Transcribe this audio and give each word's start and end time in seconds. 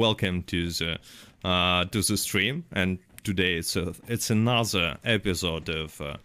welcome 0.00 0.42
to 0.44 0.70
the 0.70 0.98
uh, 1.44 1.84
to 1.84 2.00
the 2.00 2.16
stream. 2.16 2.64
And 2.72 2.98
today 3.22 3.56
it's 3.56 3.76
a, 3.76 3.94
it's 4.08 4.30
another 4.30 4.96
episode 5.04 5.68
of 5.68 6.00
uh, 6.00 6.16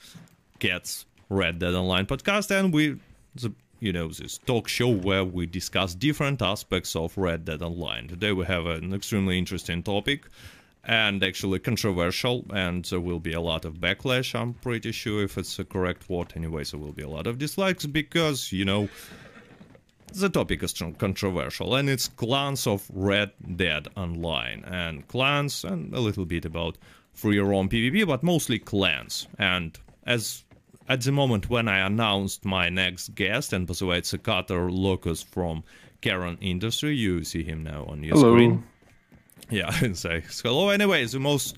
Cats 0.60 1.06
Red 1.30 1.60
Dead 1.60 1.74
Online 1.74 2.06
podcast, 2.06 2.58
and 2.58 2.74
we 2.74 2.98
the 3.36 3.52
you 3.82 3.92
know 3.92 4.08
this 4.08 4.38
talk 4.38 4.70
show 4.70 4.88
where 4.88 5.26
we 5.26 5.46
discuss 5.46 5.94
different 5.94 6.42
aspects 6.42 6.96
of 6.96 7.18
Red 7.18 7.44
Dead 7.44 7.62
Online. 7.62 8.08
Today 8.08 8.32
we 8.32 8.46
have 8.46 8.66
an 8.66 8.94
extremely 8.94 9.38
interesting 9.38 9.84
topic 9.84 10.22
and 10.86 11.22
actually 11.22 11.60
controversial, 11.60 12.46
and 12.54 12.86
there 12.86 13.02
will 13.02 13.20
be 13.20 13.34
a 13.34 13.42
lot 13.42 13.66
of 13.66 13.74
backlash. 13.74 14.40
I'm 14.40 14.54
pretty 14.54 14.94
sure 14.94 15.22
if 15.24 15.38
it's 15.38 15.60
a 15.60 15.66
correct 15.66 16.08
word. 16.10 16.32
Anyway, 16.38 16.64
there 16.64 16.80
will 16.80 16.94
be 16.94 17.04
a 17.04 17.10
lot 17.10 17.28
of 17.28 17.40
dislikes 17.40 17.86
because 17.86 18.54
you 18.54 18.64
know 18.64 18.88
the 20.20 20.30
topic 20.30 20.64
is 20.64 20.74
controversial, 20.98 21.76
and 21.76 21.90
it's 21.90 22.08
clans 22.08 22.68
of 22.68 22.90
Red 22.94 23.32
Dead 23.56 23.88
Online, 23.96 24.64
and 24.66 25.08
clans, 25.08 25.64
and 25.64 25.94
a 25.94 26.00
little 26.00 26.26
bit 26.26 26.46
about 26.46 26.78
free 27.14 27.40
roam 27.40 27.70
PvP, 27.70 28.06
but 28.06 28.24
mostly 28.24 28.60
clans. 28.60 29.28
And 29.38 29.78
as 30.06 30.44
at 30.88 31.02
the 31.02 31.12
moment 31.12 31.50
when 31.50 31.68
I 31.68 31.80
announced 31.80 32.46
my 32.46 32.70
next 32.70 33.16
guest, 33.16 33.54
and 33.54 33.66
by 33.68 33.74
the 33.74 33.86
way, 33.86 33.98
it's 33.98 34.14
a 34.14 34.18
Cutter 34.18 34.72
Locus 34.72 35.24
from 35.24 35.64
Charon 36.02 36.38
Industry, 36.42 36.96
you 36.96 37.24
see 37.24 37.44
him 37.44 37.64
now 37.64 37.86
on 37.86 38.04
your 38.04 38.16
Hello. 38.16 38.34
screen. 38.34 38.64
Yeah, 39.50 39.72
and 39.84 39.98
say 39.98 40.24
hello. 40.44 40.70
Anyway, 40.70 41.06
the 41.06 41.20
most 41.20 41.58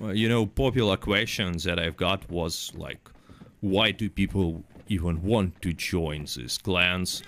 uh, 0.00 0.08
you 0.08 0.28
know 0.28 0.46
popular 0.46 0.96
questions 0.96 1.64
that 1.64 1.78
I've 1.78 1.96
got 1.96 2.28
was 2.30 2.72
like, 2.74 3.08
why 3.60 3.92
do 3.92 4.10
people 4.10 4.64
even 4.88 5.22
want 5.22 5.62
to 5.62 5.72
join 5.72 6.26
these 6.36 6.58
clans? 6.58 7.22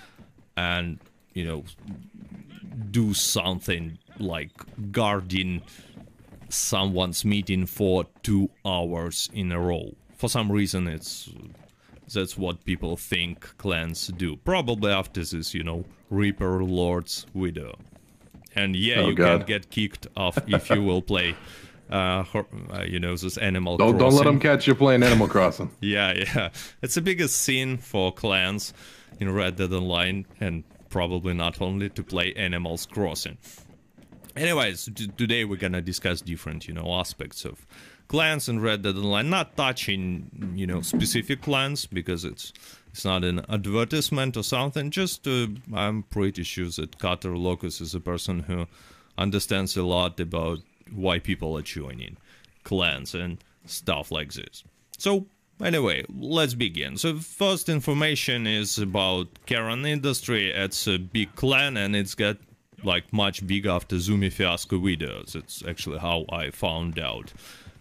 And 0.56 0.98
you 1.34 1.45
know 1.45 1.65
do 2.91 3.15
something 3.15 3.98
like 4.19 4.51
guarding 4.92 5.62
someone's 6.48 7.24
meeting 7.24 7.66
for 7.66 8.04
two 8.23 8.48
hours 8.65 9.29
in 9.32 9.51
a 9.52 9.60
row 9.60 9.95
for 10.16 10.29
some 10.29 10.51
reason 10.51 10.87
it's 10.87 11.29
that's 12.13 12.38
what 12.38 12.65
people 12.65 12.96
think 12.96 13.40
clans 13.59 14.07
do 14.16 14.37
probably 14.37 14.93
after 14.93 15.24
this 15.24 15.52
you 15.54 15.63
know 15.65 15.85
reaper 16.09 16.63
lord's 16.63 17.26
widow 17.35 17.76
and 18.54 18.76
yeah 18.76 19.01
Oh, 19.01 19.09
you 19.09 19.15
God. 19.15 19.38
can 19.41 19.46
get 19.46 19.70
kicked 19.70 20.07
off 20.16 20.38
if 20.46 20.70
you 20.70 20.82
will 20.82 21.02
play 21.02 21.35
uh, 21.91 22.23
hor- 22.23 22.46
uh 22.73 22.82
you 22.85 23.01
know 23.01 23.16
this 23.16 23.37
animal 23.38 23.76
Don't, 23.76 23.98
don't 23.98 24.15
let 24.15 24.24
them 24.24 24.38
catch 24.41 24.66
you 24.68 24.74
playing 24.74 25.02
Animal 25.02 25.29
Crossing. 25.29 25.70
Yeah, 25.80 26.13
yeah. 26.15 26.48
It's 26.80 26.95
the 26.95 27.01
biggest 27.02 27.37
scene 27.43 27.76
for 27.76 28.13
clans 28.13 28.73
in 29.18 29.32
Red 29.32 29.56
Dead 29.56 29.72
Online, 29.72 30.26
and 30.40 30.64
probably 30.88 31.34
not 31.34 31.60
only 31.60 31.88
to 31.90 32.02
play 32.02 32.32
Animals 32.34 32.86
Crossing. 32.86 33.38
Anyways, 34.36 34.90
today 35.16 35.45
we're 35.45 35.56
gonna 35.56 35.80
discuss 35.80 36.20
different, 36.20 36.68
you 36.68 36.74
know, 36.74 36.92
aspects 36.95 37.45
of 37.45 37.66
clans 38.08 38.48
in 38.48 38.60
Red 38.60 38.82
Dead 38.82 38.96
Online. 38.96 39.30
Not 39.30 39.56
touching, 39.56 40.52
you 40.54 40.66
know, 40.66 40.82
specific 40.82 41.40
clans 41.42 41.86
because 41.86 42.24
it's 42.24 42.52
it's 42.88 43.04
not 43.04 43.24
an 43.24 43.45
advertisement 43.48 44.36
or 44.36 44.42
something. 44.42 44.90
Just 44.90 45.26
uh, 45.26 45.48
I'm 45.74 46.02
pretty 46.04 46.42
sure 46.42 46.68
that 46.68 46.98
Cutter 46.98 47.36
Locus 47.36 47.80
is 47.80 47.95
a 47.95 48.01
person 48.01 48.40
who 48.40 48.66
understands 49.18 49.76
a 49.76 49.82
lot 49.82 50.20
about 50.20 50.58
why 50.92 51.18
people 51.18 51.56
are 51.56 51.62
joining 51.62 52.16
clans 52.64 53.14
and 53.14 53.38
stuff 53.64 54.10
like 54.10 54.32
this. 54.32 54.64
So 54.98 55.26
anyway, 55.62 56.04
let's 56.15 56.54
begin. 56.54 56.96
So 56.96 57.16
first 57.18 57.68
information 57.68 58.46
is 58.46 58.79
about 58.79 59.29
Charon 59.46 59.85
Industry. 59.87 60.51
It's 60.51 60.87
a 60.87 60.98
big 60.98 61.35
clan 61.35 61.76
and 61.76 61.95
it's 61.96 62.15
got 62.15 62.37
like 62.82 63.13
much 63.13 63.46
big 63.46 63.66
after 63.66 63.96
Zumi 63.96 64.32
Fiasco 64.32 64.78
videos. 64.78 65.34
It's 65.34 65.62
actually 65.66 65.98
how 65.98 66.25
I 66.31 66.50
found 66.50 66.98
out 66.98 67.32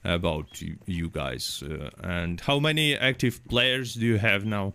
about 0.04 0.62
you, 0.62 0.78
you 0.86 1.10
guys. 1.10 1.64
Uh, 1.64 1.90
and 2.04 2.40
how 2.42 2.60
many 2.60 2.96
active 2.96 3.46
players 3.48 3.96
do 3.96 4.06
you 4.06 4.18
have 4.18 4.46
now? 4.46 4.74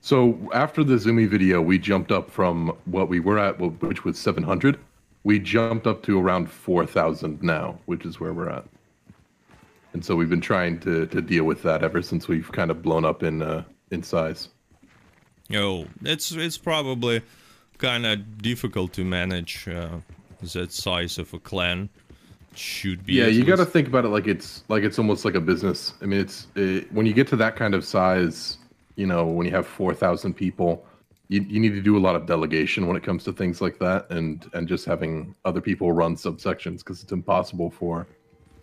So 0.00 0.38
after 0.54 0.84
the 0.84 0.94
Zumi 0.94 1.28
video, 1.28 1.60
we 1.60 1.78
jumped 1.78 2.12
up 2.12 2.30
from 2.30 2.72
what 2.86 3.08
we 3.08 3.20
were 3.20 3.38
at, 3.38 3.58
which 3.58 4.04
was 4.04 4.18
700. 4.18 4.78
We 5.24 5.38
jumped 5.38 5.86
up 5.86 6.02
to 6.04 6.20
around 6.20 6.48
4,000 6.50 7.42
now, 7.42 7.78
which 7.86 8.06
is 8.06 8.20
where 8.20 8.32
we're 8.32 8.48
at. 8.48 8.64
And 9.92 10.04
so 10.04 10.16
we've 10.16 10.28
been 10.28 10.40
trying 10.40 10.80
to, 10.80 11.06
to 11.06 11.20
deal 11.22 11.44
with 11.44 11.62
that 11.62 11.82
ever 11.82 12.02
since 12.02 12.28
we've 12.28 12.50
kind 12.52 12.70
of 12.70 12.82
blown 12.82 13.04
up 13.04 13.22
in 13.22 13.42
uh, 13.42 13.64
in 13.90 14.02
size. 14.02 14.48
Oh, 15.54 15.86
it's 16.04 16.32
it's 16.32 16.58
probably 16.58 17.22
kind 17.78 18.04
of 18.04 18.42
difficult 18.42 18.92
to 18.94 19.04
manage 19.04 19.66
uh, 19.66 19.98
that 20.52 20.72
size 20.72 21.18
of 21.18 21.32
a 21.32 21.38
clan. 21.38 21.88
Should 22.54 23.06
be. 23.06 23.14
Yeah, 23.14 23.26
you 23.26 23.44
got 23.44 23.56
to 23.56 23.64
think 23.64 23.86
about 23.86 24.04
it 24.04 24.08
like 24.08 24.26
it's 24.26 24.64
like 24.68 24.82
it's 24.82 24.98
almost 24.98 25.24
like 25.24 25.34
a 25.34 25.40
business. 25.40 25.94
I 26.02 26.06
mean, 26.06 26.20
it's 26.20 26.48
it, 26.56 26.92
when 26.92 27.06
you 27.06 27.12
get 27.12 27.28
to 27.28 27.36
that 27.36 27.56
kind 27.56 27.74
of 27.74 27.84
size, 27.84 28.58
you 28.96 29.06
know, 29.06 29.24
when 29.26 29.46
you 29.46 29.52
have 29.52 29.66
four 29.66 29.94
thousand 29.94 30.34
people, 30.34 30.84
you 31.28 31.42
you 31.42 31.60
need 31.60 31.74
to 31.74 31.80
do 31.80 31.96
a 31.96 32.00
lot 32.00 32.16
of 32.16 32.26
delegation 32.26 32.86
when 32.86 32.96
it 32.96 33.02
comes 33.04 33.22
to 33.24 33.32
things 33.32 33.60
like 33.60 33.78
that, 33.78 34.10
and 34.10 34.50
and 34.54 34.66
just 34.66 34.84
having 34.84 35.34
other 35.44 35.60
people 35.60 35.92
run 35.92 36.16
subsections 36.16 36.78
because 36.78 37.02
it's 37.02 37.12
impossible 37.12 37.70
for, 37.70 38.08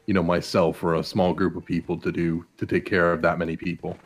you 0.05 0.13
know, 0.13 0.23
myself 0.23 0.83
or 0.83 0.95
a 0.95 1.03
small 1.03 1.33
group 1.33 1.55
of 1.55 1.65
people 1.65 1.97
to 1.99 2.11
do 2.11 2.45
to 2.57 2.65
take 2.65 2.85
care 2.85 3.11
of 3.11 3.21
that 3.21 3.39
many 3.39 3.57
people. 3.57 3.97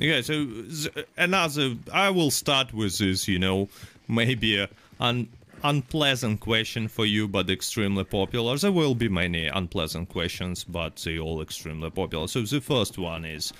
Okay, 0.00 0.22
so 0.22 0.46
th- 0.46 1.06
another. 1.16 1.74
I 1.92 2.10
will 2.10 2.30
start 2.30 2.72
with 2.72 2.98
this. 2.98 3.28
You 3.28 3.38
know, 3.38 3.68
maybe 4.08 4.58
a 4.58 4.68
un, 4.98 5.28
unpleasant 5.62 6.40
question 6.40 6.88
for 6.88 7.06
you, 7.06 7.28
but 7.28 7.48
extremely 7.48 8.04
popular. 8.04 8.56
There 8.56 8.72
will 8.72 8.94
be 8.94 9.08
many 9.08 9.46
unpleasant 9.46 10.08
questions, 10.08 10.64
but 10.64 10.96
they 10.96 11.18
all 11.18 11.40
extremely 11.40 11.90
popular. 11.90 12.26
So 12.26 12.42
the 12.42 12.60
first 12.60 12.98
one 12.98 13.24
is, 13.24 13.52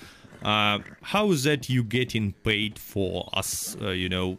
uh, 0.43 0.79
how 1.01 1.31
is 1.31 1.43
that 1.43 1.69
you 1.69 1.83
getting 1.83 2.33
paid 2.43 2.77
for 2.77 3.29
us? 3.33 3.77
Uh, 3.81 3.89
you 3.91 4.09
know, 4.09 4.37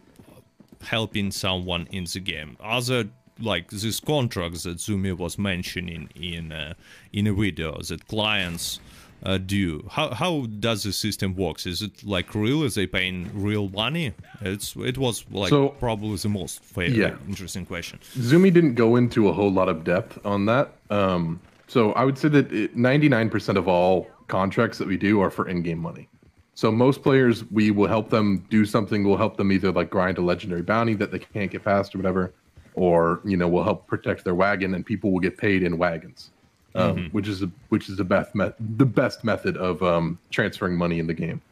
helping 0.82 1.30
someone 1.30 1.88
in 1.90 2.04
the 2.04 2.20
game. 2.20 2.56
Are 2.60 2.82
there 2.82 3.04
like 3.40 3.70
these 3.70 4.00
contracts 4.00 4.62
that 4.64 4.78
Zumi 4.78 5.16
was 5.16 5.38
mentioning 5.38 6.08
in 6.14 6.52
uh, 6.52 6.74
in 7.12 7.26
a 7.26 7.32
video 7.32 7.78
that 7.82 8.06
clients 8.08 8.80
uh, 9.22 9.38
do? 9.38 9.86
How 9.90 10.14
how 10.14 10.46
does 10.60 10.82
the 10.84 10.92
system 10.92 11.34
works? 11.34 11.66
Is 11.66 11.82
it 11.82 12.04
like 12.04 12.34
real? 12.34 12.62
Is 12.62 12.74
they 12.74 12.86
paying 12.86 13.30
real 13.34 13.68
money? 13.68 14.12
It's 14.40 14.74
it 14.76 14.98
was 14.98 15.24
like 15.30 15.50
So- 15.50 15.70
probably 15.80 16.16
the 16.16 16.28
most 16.28 16.62
fa- 16.64 16.90
Yeah. 16.90 17.16
interesting 17.28 17.66
question. 17.66 17.98
Zumi 18.16 18.52
didn't 18.52 18.74
go 18.74 18.96
into 18.96 19.28
a 19.28 19.32
whole 19.32 19.52
lot 19.52 19.68
of 19.68 19.84
depth 19.84 20.18
on 20.24 20.46
that. 20.46 20.72
Um, 20.90 21.40
so 21.66 21.92
I 21.92 22.04
would 22.04 22.16
say 22.18 22.28
that 22.28 22.50
99% 22.76 23.56
of 23.56 23.66
all 23.68 24.06
contracts 24.28 24.78
that 24.78 24.86
we 24.88 24.96
do 24.96 25.20
are 25.20 25.30
for 25.30 25.48
in-game 25.48 25.78
money. 25.78 26.08
So 26.54 26.70
most 26.72 27.02
players, 27.02 27.44
we 27.50 27.70
will 27.70 27.88
help 27.88 28.08
them 28.08 28.44
do 28.50 28.64
something. 28.64 29.04
We'll 29.04 29.18
help 29.18 29.36
them 29.36 29.52
either 29.52 29.70
like 29.72 29.90
grind 29.90 30.16
a 30.18 30.22
legendary 30.22 30.62
bounty 30.62 30.94
that 30.94 31.10
they 31.10 31.18
can't 31.18 31.50
get 31.50 31.64
past 31.64 31.94
or 31.94 31.98
whatever, 31.98 32.32
or 32.76 33.20
you 33.24 33.36
know 33.36 33.48
we'll 33.48 33.64
help 33.64 33.86
protect 33.86 34.22
their 34.22 34.34
wagon, 34.34 34.74
and 34.74 34.86
people 34.86 35.10
will 35.10 35.20
get 35.20 35.36
paid 35.36 35.62
in 35.62 35.76
wagons, 35.76 36.30
um, 36.74 37.08
which 37.10 37.26
is 37.26 37.42
a, 37.42 37.50
which 37.70 37.88
is 37.88 37.96
the 37.96 38.04
best 38.04 38.34
me- 38.34 38.52
the 38.76 38.86
best 38.86 39.24
method 39.24 39.56
of 39.56 39.82
um, 39.82 40.18
transferring 40.30 40.76
money 40.76 40.98
in 41.00 41.06
the 41.06 41.14
game. 41.14 41.42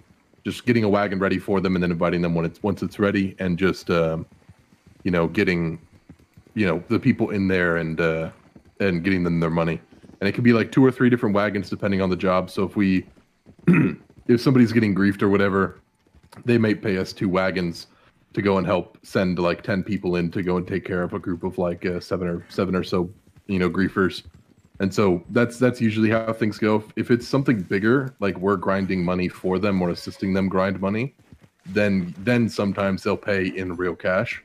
Just 0.44 0.66
getting 0.66 0.84
a 0.84 0.88
wagon 0.88 1.18
ready 1.18 1.38
for 1.38 1.60
them, 1.60 1.74
and 1.74 1.82
then 1.82 1.90
inviting 1.90 2.22
them 2.22 2.34
when 2.34 2.44
it's 2.44 2.62
once 2.62 2.82
it's 2.82 2.98
ready, 2.98 3.34
and 3.38 3.58
just 3.58 3.90
um, 3.90 4.24
you 5.02 5.10
know 5.10 5.26
getting 5.26 5.80
you 6.54 6.66
know 6.66 6.82
the 6.88 7.00
people 7.00 7.30
in 7.30 7.48
there 7.48 7.78
and 7.78 8.00
uh 8.00 8.30
and 8.80 9.02
getting 9.02 9.24
them 9.24 9.40
their 9.40 9.50
money. 9.50 9.80
And 10.20 10.28
it 10.28 10.32
could 10.32 10.44
be 10.44 10.52
like 10.52 10.72
two 10.72 10.84
or 10.84 10.90
three 10.90 11.10
different 11.10 11.34
wagons 11.34 11.68
depending 11.68 12.00
on 12.00 12.10
the 12.10 12.16
job. 12.16 12.50
So 12.50 12.64
if 12.64 12.76
we 12.76 13.06
if 14.28 14.40
somebody's 14.40 14.72
getting 14.72 14.94
griefed 14.94 15.22
or 15.22 15.28
whatever 15.28 15.80
they 16.44 16.58
may 16.58 16.74
pay 16.74 16.96
us 16.98 17.12
two 17.12 17.28
wagons 17.28 17.86
to 18.34 18.42
go 18.42 18.58
and 18.58 18.66
help 18.66 18.98
send 19.02 19.38
like 19.38 19.62
10 19.62 19.82
people 19.84 20.16
in 20.16 20.30
to 20.32 20.42
go 20.42 20.56
and 20.56 20.66
take 20.66 20.84
care 20.84 21.02
of 21.02 21.14
a 21.14 21.18
group 21.18 21.42
of 21.44 21.56
like 21.56 21.86
uh, 21.86 22.00
seven 22.00 22.28
or 22.28 22.44
seven 22.48 22.74
or 22.74 22.84
so 22.84 23.10
you 23.46 23.58
know 23.58 23.70
griefers. 23.70 24.24
And 24.80 24.92
so 24.92 25.22
that's 25.30 25.58
that's 25.58 25.80
usually 25.80 26.10
how 26.10 26.32
things 26.32 26.58
go. 26.58 26.76
If, 26.76 26.84
if 26.96 27.10
it's 27.10 27.26
something 27.26 27.62
bigger 27.62 28.14
like 28.20 28.36
we're 28.38 28.56
grinding 28.56 29.04
money 29.04 29.28
for 29.28 29.58
them 29.58 29.80
or 29.80 29.90
assisting 29.90 30.34
them 30.34 30.48
grind 30.48 30.80
money 30.80 31.14
then 31.66 32.14
then 32.18 32.48
sometimes 32.48 33.02
they'll 33.02 33.16
pay 33.16 33.46
in 33.46 33.76
real 33.76 33.94
cash. 33.94 34.42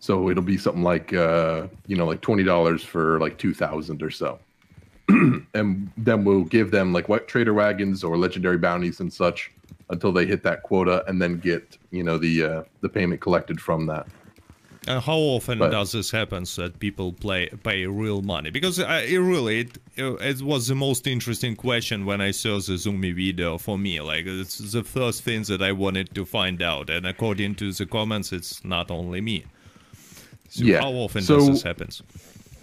So 0.00 0.30
it'll 0.30 0.42
be 0.42 0.58
something 0.58 0.82
like 0.82 1.12
uh, 1.12 1.66
you 1.86 1.96
know, 1.96 2.06
like 2.06 2.20
twenty 2.20 2.44
dollars 2.44 2.84
for 2.84 3.18
like 3.20 3.38
two 3.38 3.54
thousand 3.54 4.02
or 4.02 4.10
so. 4.10 4.38
and 5.08 5.90
then 5.96 6.24
we'll 6.24 6.44
give 6.44 6.70
them 6.70 6.92
like 6.92 7.08
what 7.08 7.28
trader 7.28 7.54
wagons 7.54 8.04
or 8.04 8.16
legendary 8.18 8.58
bounties 8.58 9.00
and 9.00 9.12
such 9.12 9.50
until 9.90 10.12
they 10.12 10.26
hit 10.26 10.42
that 10.42 10.62
quota 10.62 11.04
and 11.08 11.20
then 11.20 11.38
get, 11.38 11.78
you 11.90 12.02
know, 12.02 12.18
the 12.18 12.44
uh, 12.44 12.62
the 12.80 12.88
payment 12.88 13.20
collected 13.20 13.60
from 13.60 13.86
that. 13.86 14.06
And 14.86 15.02
how 15.02 15.16
often 15.18 15.58
But- 15.58 15.70
does 15.70 15.92
this 15.92 16.10
happen 16.10 16.46
so 16.46 16.62
that 16.62 16.78
people 16.78 17.12
play 17.12 17.48
pay 17.62 17.86
real 17.86 18.22
money? 18.22 18.50
Because 18.50 18.78
uh, 18.78 19.02
it 19.06 19.18
really 19.18 19.60
it, 19.60 19.78
it 19.96 20.42
was 20.42 20.68
the 20.68 20.74
most 20.74 21.06
interesting 21.06 21.56
question 21.56 22.06
when 22.06 22.20
I 22.20 22.30
saw 22.30 22.54
the 22.58 22.74
Zumi 22.74 23.14
video 23.14 23.58
for 23.58 23.76
me. 23.78 24.00
Like 24.00 24.24
it's 24.26 24.58
the 24.58 24.84
first 24.84 25.22
thing 25.24 25.42
that 25.44 25.60
I 25.62 25.72
wanted 25.72 26.14
to 26.14 26.24
find 26.24 26.62
out, 26.62 26.88
and 26.90 27.06
according 27.06 27.56
to 27.56 27.72
the 27.72 27.86
comments, 27.86 28.32
it's 28.32 28.64
not 28.64 28.90
only 28.90 29.20
me. 29.20 29.44
So 30.48 30.64
Yeah. 30.64 30.80
how 30.80 30.92
often 30.92 31.22
So- 31.22 31.36
does 31.36 31.48
this 31.48 31.62
happen? 31.62 31.88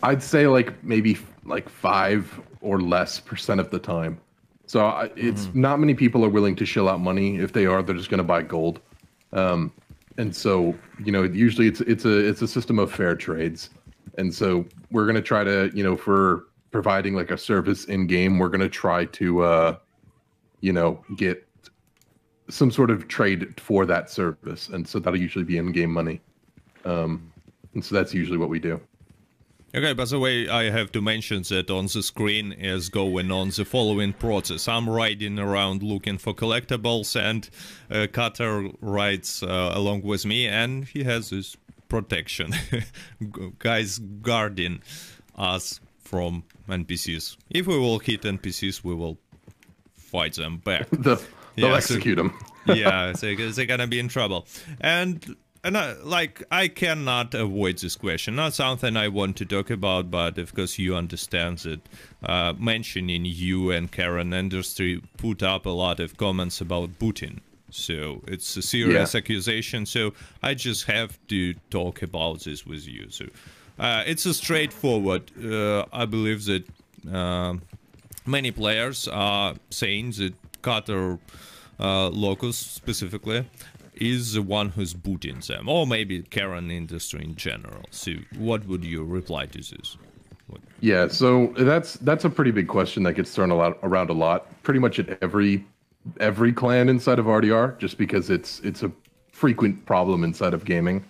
I'd 0.03 0.23
say 0.23 0.47
like 0.47 0.83
maybe 0.83 1.17
like 1.45 1.67
five 1.69 2.39
or 2.61 2.79
less 2.81 3.19
percent 3.19 3.59
of 3.59 3.69
the 3.69 3.79
time. 3.79 4.17
So 4.75 4.87
I, 4.87 5.09
it's 5.15 5.47
not 5.53 5.79
many 5.79 5.93
people 5.93 6.25
are 6.25 6.29
willing 6.29 6.53
to 6.57 6.65
shell 6.65 6.89
out 6.89 6.99
money. 6.99 7.37
If 7.37 7.53
they 7.53 7.65
are, 7.65 7.81
they're 7.81 7.95
just 7.95 8.09
going 8.09 8.17
to 8.17 8.25
buy 8.25 8.41
gold. 8.41 8.81
Um, 9.31 9.71
and 10.17 10.35
so 10.35 10.75
you 11.01 11.13
know, 11.13 11.23
usually 11.23 11.67
it's 11.67 11.79
it's 11.79 12.03
a 12.03 12.17
it's 12.17 12.41
a 12.41 12.47
system 12.49 12.77
of 12.77 12.91
fair 12.91 13.15
trades. 13.15 13.69
And 14.17 14.35
so 14.35 14.65
we're 14.91 15.05
going 15.05 15.15
to 15.15 15.21
try 15.21 15.45
to 15.45 15.71
you 15.73 15.81
know 15.81 15.95
for 15.95 16.47
providing 16.71 17.15
like 17.15 17.31
a 17.31 17.37
service 17.37 17.85
in 17.85 18.05
game, 18.05 18.37
we're 18.37 18.49
going 18.49 18.59
to 18.59 18.67
try 18.67 19.05
to 19.05 19.43
uh, 19.43 19.77
you 20.59 20.73
know 20.73 21.01
get 21.15 21.47
some 22.49 22.69
sort 22.69 22.91
of 22.91 23.07
trade 23.07 23.57
for 23.57 23.85
that 23.85 24.09
service, 24.09 24.67
and 24.67 24.85
so 24.85 24.99
that'll 24.99 25.17
usually 25.17 25.45
be 25.45 25.57
in 25.57 25.71
game 25.71 25.93
money. 25.93 26.19
Um, 26.83 27.31
and 27.75 27.85
so 27.85 27.95
that's 27.95 28.13
usually 28.13 28.37
what 28.37 28.49
we 28.49 28.59
do. 28.59 28.81
Okay, 29.75 29.91
by 29.91 30.05
the 30.05 30.17
way, 30.19 30.47
I 30.47 30.69
have 30.69 30.93
to 30.93 31.01
mention 31.01 31.41
that 31.49 31.69
on 31.69 31.87
the 31.87 32.01
screen 32.01 32.53
is 32.53 32.87
going 32.87 33.29
on 33.29 33.49
the 33.49 33.65
following 33.65 34.13
process. 34.13 34.69
I'm 34.69 34.89
riding 34.89 35.37
around 35.37 35.83
looking 35.83 36.17
for 36.17 36.33
collectibles, 36.33 37.19
and 37.19 37.49
uh, 37.91 38.07
Cutter 38.09 38.69
rides 38.79 39.43
uh, 39.43 39.71
along 39.73 40.03
with 40.03 40.25
me, 40.25 40.47
and 40.47 40.85
he 40.85 41.03
has 41.03 41.29
this 41.31 41.57
protection. 41.89 42.53
Guys 43.59 43.99
guarding 43.99 44.81
us 45.35 45.81
from 45.99 46.45
NPCs. 46.69 47.35
If 47.49 47.67
we 47.67 47.77
will 47.77 47.99
hit 47.99 48.21
NPCs, 48.21 48.81
we 48.81 48.95
will 48.95 49.17
fight 49.93 50.35
them 50.35 50.59
back. 50.59 50.87
The, 50.91 51.21
they'll 51.55 51.69
Yeah, 51.71 51.79
so- 51.79 51.95
execute 51.95 52.15
them. 52.17 52.33
yeah, 52.67 53.11
they, 53.11 53.35
they're 53.35 53.65
gonna 53.65 53.87
be 53.87 53.99
in 53.99 54.07
trouble. 54.07 54.47
And 54.79 55.35
and 55.65 55.77
I, 55.77 55.93
like 56.03 56.43
I 56.51 56.67
cannot 56.69 57.33
avoid 57.33 57.79
this 57.79 57.95
question. 57.97 58.35
Not 58.35 58.53
something 58.53 58.95
I 58.95 59.07
want 59.09 59.35
to 59.37 59.45
talk 59.45 59.69
about, 59.69 60.09
but 60.11 60.37
of 60.37 60.53
course 60.55 60.77
you 60.79 60.95
understand 60.95 61.57
that. 61.59 61.81
Uh, 62.23 62.53
mentioning 62.57 63.23
you 63.25 63.71
and 63.71 63.91
Charon 63.91 64.33
Industry 64.33 65.01
put 65.17 65.43
up 65.43 65.65
a 65.65 65.69
lot 65.69 65.99
of 65.99 66.17
comments 66.17 66.61
about 66.61 66.97
booting. 66.97 67.41
So 67.69 68.21
it's 68.27 68.57
a 68.57 68.61
serious 68.61 69.13
Yeah. 69.13 69.19
accusation. 69.19 69.85
So 69.85 70.13
I 70.41 70.53
just 70.53 70.85
have 70.85 71.19
to 71.27 71.53
talk 71.69 72.01
about 72.01 72.43
this 72.45 72.65
with 72.65 72.87
you. 72.87 73.07
So 73.09 73.25
uh, 73.77 74.03
it's 74.07 74.25
a 74.25 74.33
straightforward. 74.33 75.23
Uh, 75.37 75.85
I 75.93 76.05
believe 76.05 76.45
that 76.45 76.63
uh, 77.13 77.55
many 78.25 78.51
players 78.51 79.07
are 79.07 79.55
saying 79.69 80.11
that 80.17 80.33
Cutter 80.61 81.19
uh, 81.79 82.09
Locus 82.09 82.57
specifically 82.57 83.45
is 84.01 84.33
the 84.33 84.41
one 84.41 84.69
who's 84.69 84.93
booting 84.93 85.39
them, 85.47 85.69
or 85.69 85.87
maybe 85.87 86.21
Charon 86.23 86.71
industry 86.71 87.23
in 87.23 87.35
general. 87.35 87.83
So, 87.91 88.13
what 88.37 88.67
would 88.67 88.83
you 88.83 89.03
reply 89.03 89.45
to 89.47 89.57
this? 89.57 89.97
Yeah, 90.81 91.07
so 91.07 91.53
that's 91.57 91.93
that's 91.95 92.25
a 92.25 92.29
pretty 92.29 92.51
big 92.51 92.67
question 92.67 93.03
that 93.03 93.13
gets 93.13 93.33
thrown 93.33 93.49
a 93.49 93.55
lot 93.55 93.77
around 93.81 94.09
a 94.09 94.13
lot. 94.13 94.61
Pretty 94.63 94.79
much 94.79 94.99
at 94.99 95.21
every 95.23 95.65
every 96.19 96.53
clan 96.53 96.89
inside 96.89 97.17
of 97.17 97.25
RDR, 97.25 97.77
just 97.79 97.97
because 97.97 98.29
it's 98.29 98.59
it's 98.59 98.83
a 98.83 98.91
frequent 99.31 99.85
problem 99.85 100.23
inside 100.23 100.53
of 100.53 100.65
gaming. 100.65 101.03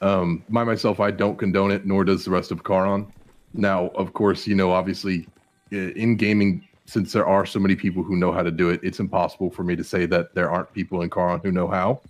Um, 0.00 0.42
my 0.48 0.64
myself, 0.64 1.00
I 1.00 1.10
don't 1.10 1.36
condone 1.36 1.70
it, 1.70 1.86
nor 1.86 2.04
does 2.04 2.24
the 2.24 2.30
rest 2.30 2.50
of 2.50 2.64
Charon. 2.64 3.06
Now, 3.52 3.88
of 3.88 4.12
course, 4.14 4.46
you 4.46 4.54
know, 4.54 4.72
obviously, 4.72 5.28
in 5.70 6.16
gaming, 6.16 6.66
since 6.86 7.12
there 7.12 7.26
are 7.26 7.46
so 7.46 7.60
many 7.60 7.76
people 7.76 8.02
who 8.02 8.16
know 8.16 8.32
how 8.32 8.42
to 8.42 8.50
do 8.50 8.70
it, 8.70 8.80
it's 8.82 9.00
impossible 9.00 9.50
for 9.50 9.62
me 9.62 9.76
to 9.76 9.84
say 9.84 10.06
that 10.06 10.34
there 10.34 10.50
aren't 10.50 10.72
people 10.72 11.02
in 11.02 11.10
Charon 11.10 11.40
who 11.42 11.52
know 11.52 11.68
how. 11.68 12.00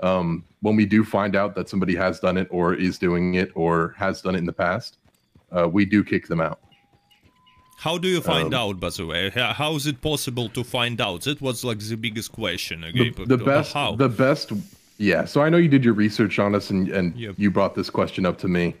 Um, 0.00 0.44
when 0.60 0.76
we 0.76 0.86
do 0.86 1.04
find 1.04 1.34
out 1.36 1.54
that 1.56 1.68
somebody 1.68 1.94
has 1.96 2.20
done 2.20 2.36
it, 2.36 2.48
or 2.50 2.74
is 2.74 2.98
doing 2.98 3.34
it, 3.34 3.50
or 3.54 3.94
has 3.96 4.20
done 4.22 4.34
it 4.34 4.38
in 4.38 4.46
the 4.46 4.52
past, 4.52 4.98
uh, 5.52 5.68
we 5.68 5.84
do 5.84 6.02
kick 6.04 6.26
them 6.28 6.40
out. 6.40 6.58
How 7.78 7.96
do 7.96 8.08
you 8.08 8.20
find 8.20 8.52
Um, 8.54 8.60
out, 8.60 8.80
by 8.80 8.90
the 8.90 9.06
way? 9.06 9.30
How 9.30 9.74
is 9.76 9.86
it 9.86 10.00
possible 10.02 10.48
to 10.50 10.64
find 10.64 11.00
out? 11.00 11.22
That 11.22 11.40
was 11.40 11.62
like 11.64 11.78
the 11.78 11.96
biggest 11.96 12.32
question. 12.32 12.84
Okay, 12.84 13.10
the, 13.10 13.24
the 13.24 13.36
but 13.38 13.46
best 13.46 13.72
how? 13.72 13.94
the 13.96 14.08
best 14.08 14.52
yeah 15.00 15.24
so 15.24 15.40
i 15.42 15.48
know 15.48 15.58
you 15.58 15.68
did 15.68 15.84
your 15.84 15.94
research 15.94 16.40
on 16.40 16.56
us 16.56 16.70
and 16.70 16.88
and 16.88 17.14
Yep. 17.14 17.34
you 17.38 17.52
brought 17.52 17.76
this 17.76 17.88
question 17.88 18.26
up 18.26 18.36
to 18.38 18.48
me 18.48 18.74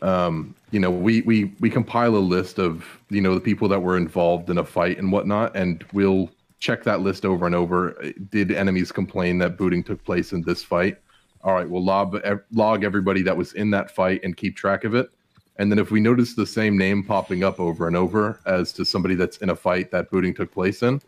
um 0.00 0.54
you 0.70 0.80
know 0.80 0.90
we 0.90 1.20
we 1.22 1.52
we 1.60 1.68
compile 1.68 2.16
a 2.16 2.24
list 2.36 2.58
of 2.58 2.86
you 3.10 3.20
know 3.20 3.34
the 3.34 3.40
people 3.50 3.68
that 3.68 3.80
were 3.80 3.98
involved 3.98 4.48
in 4.48 4.56
a 4.56 4.64
fight 4.64 4.96
and 4.96 5.12
whatnot 5.12 5.54
and 5.54 5.84
we'll 5.92 6.30
check 6.58 6.82
that 6.84 7.00
list 7.00 7.24
over 7.24 7.46
and 7.46 7.54
over 7.54 7.96
did 8.30 8.50
enemies 8.50 8.90
complain 8.90 9.38
that 9.38 9.56
booting 9.56 9.82
took 9.82 10.02
place 10.04 10.32
in 10.32 10.42
this 10.42 10.62
fight 10.62 10.98
all 11.42 11.54
right 11.54 11.68
we'll 11.68 11.84
log 11.84 12.20
log 12.52 12.84
everybody 12.84 13.22
that 13.22 13.36
was 13.36 13.52
in 13.54 13.70
that 13.70 13.90
fight 13.90 14.20
and 14.24 14.36
keep 14.36 14.56
track 14.56 14.84
of 14.84 14.94
it 14.94 15.10
and 15.56 15.70
then 15.70 15.78
if 15.78 15.90
we 15.90 16.00
notice 16.00 16.34
the 16.34 16.46
same 16.46 16.76
name 16.76 17.02
popping 17.02 17.44
up 17.44 17.58
over 17.60 17.86
and 17.86 17.96
over 17.96 18.40
as 18.46 18.72
to 18.72 18.84
somebody 18.84 19.14
that's 19.14 19.38
in 19.38 19.50
a 19.50 19.56
fight 19.56 19.90
that 19.90 20.10
booting 20.10 20.34
took 20.34 20.52
place 20.52 20.82
in 20.82 21.00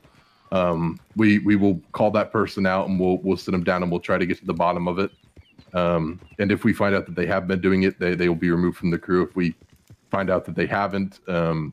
um, 0.53 0.99
we 1.17 1.39
we 1.41 1.57
will 1.57 1.81
call 1.93 2.11
that 2.13 2.33
person 2.33 2.67
out 2.67 2.89
and 2.89 2.99
we'll 2.99 3.19
we'll 3.19 3.37
sit 3.37 3.53
them 3.53 3.65
down 3.65 3.83
and 3.83 3.91
we'll 3.91 4.01
try 4.01 4.19
to 4.19 4.27
get 4.27 4.39
to 4.39 4.47
the 4.47 4.55
bottom 4.55 4.89
of 4.89 4.99
it. 4.99 5.11
Um, 5.75 6.21
and 6.39 6.51
if 6.51 6.65
we 6.65 6.73
find 6.73 6.95
out 6.95 7.07
that 7.07 7.15
they 7.15 7.27
have 7.27 7.47
been 7.47 7.61
doing 7.61 7.85
it, 7.85 8.01
they, 8.01 8.15
they 8.15 8.29
will 8.29 8.35
be 8.35 8.51
removed 8.51 8.77
from 8.77 8.91
the 8.91 8.99
crew. 8.99 9.23
If 9.23 9.37
we 9.37 9.55
find 10.11 10.29
out 10.29 10.45
that 10.47 10.57
they 10.57 10.67
haven't, 10.67 11.21
um, 11.29 11.73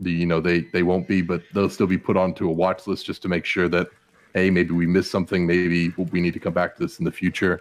the 0.00 0.10
you 0.10 0.26
know 0.26 0.40
they 0.40 0.60
they 0.72 0.82
won't 0.82 1.08
be, 1.08 1.22
but 1.22 1.42
they'll 1.54 1.70
still 1.70 1.86
be 1.86 1.98
put 1.98 2.16
onto 2.16 2.48
a 2.48 2.52
watch 2.52 2.86
list 2.86 3.06
just 3.06 3.22
to 3.22 3.28
make 3.28 3.44
sure 3.44 3.68
that 3.68 3.88
hey 4.34 4.50
maybe 4.50 4.72
we 4.72 4.86
missed 4.86 5.10
something, 5.10 5.46
maybe 5.46 5.90
we 5.90 6.20
need 6.20 6.34
to 6.34 6.40
come 6.40 6.52
back 6.52 6.76
to 6.76 6.82
this 6.82 6.98
in 6.98 7.04
the 7.04 7.12
future. 7.12 7.60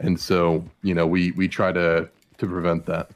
And 0.00 0.18
so 0.18 0.64
you 0.82 0.94
know 0.94 1.06
we 1.06 1.32
we 1.32 1.48
try 1.48 1.72
to 1.72 2.08
to 2.38 2.46
prevent 2.46 2.86
that. 2.86 3.10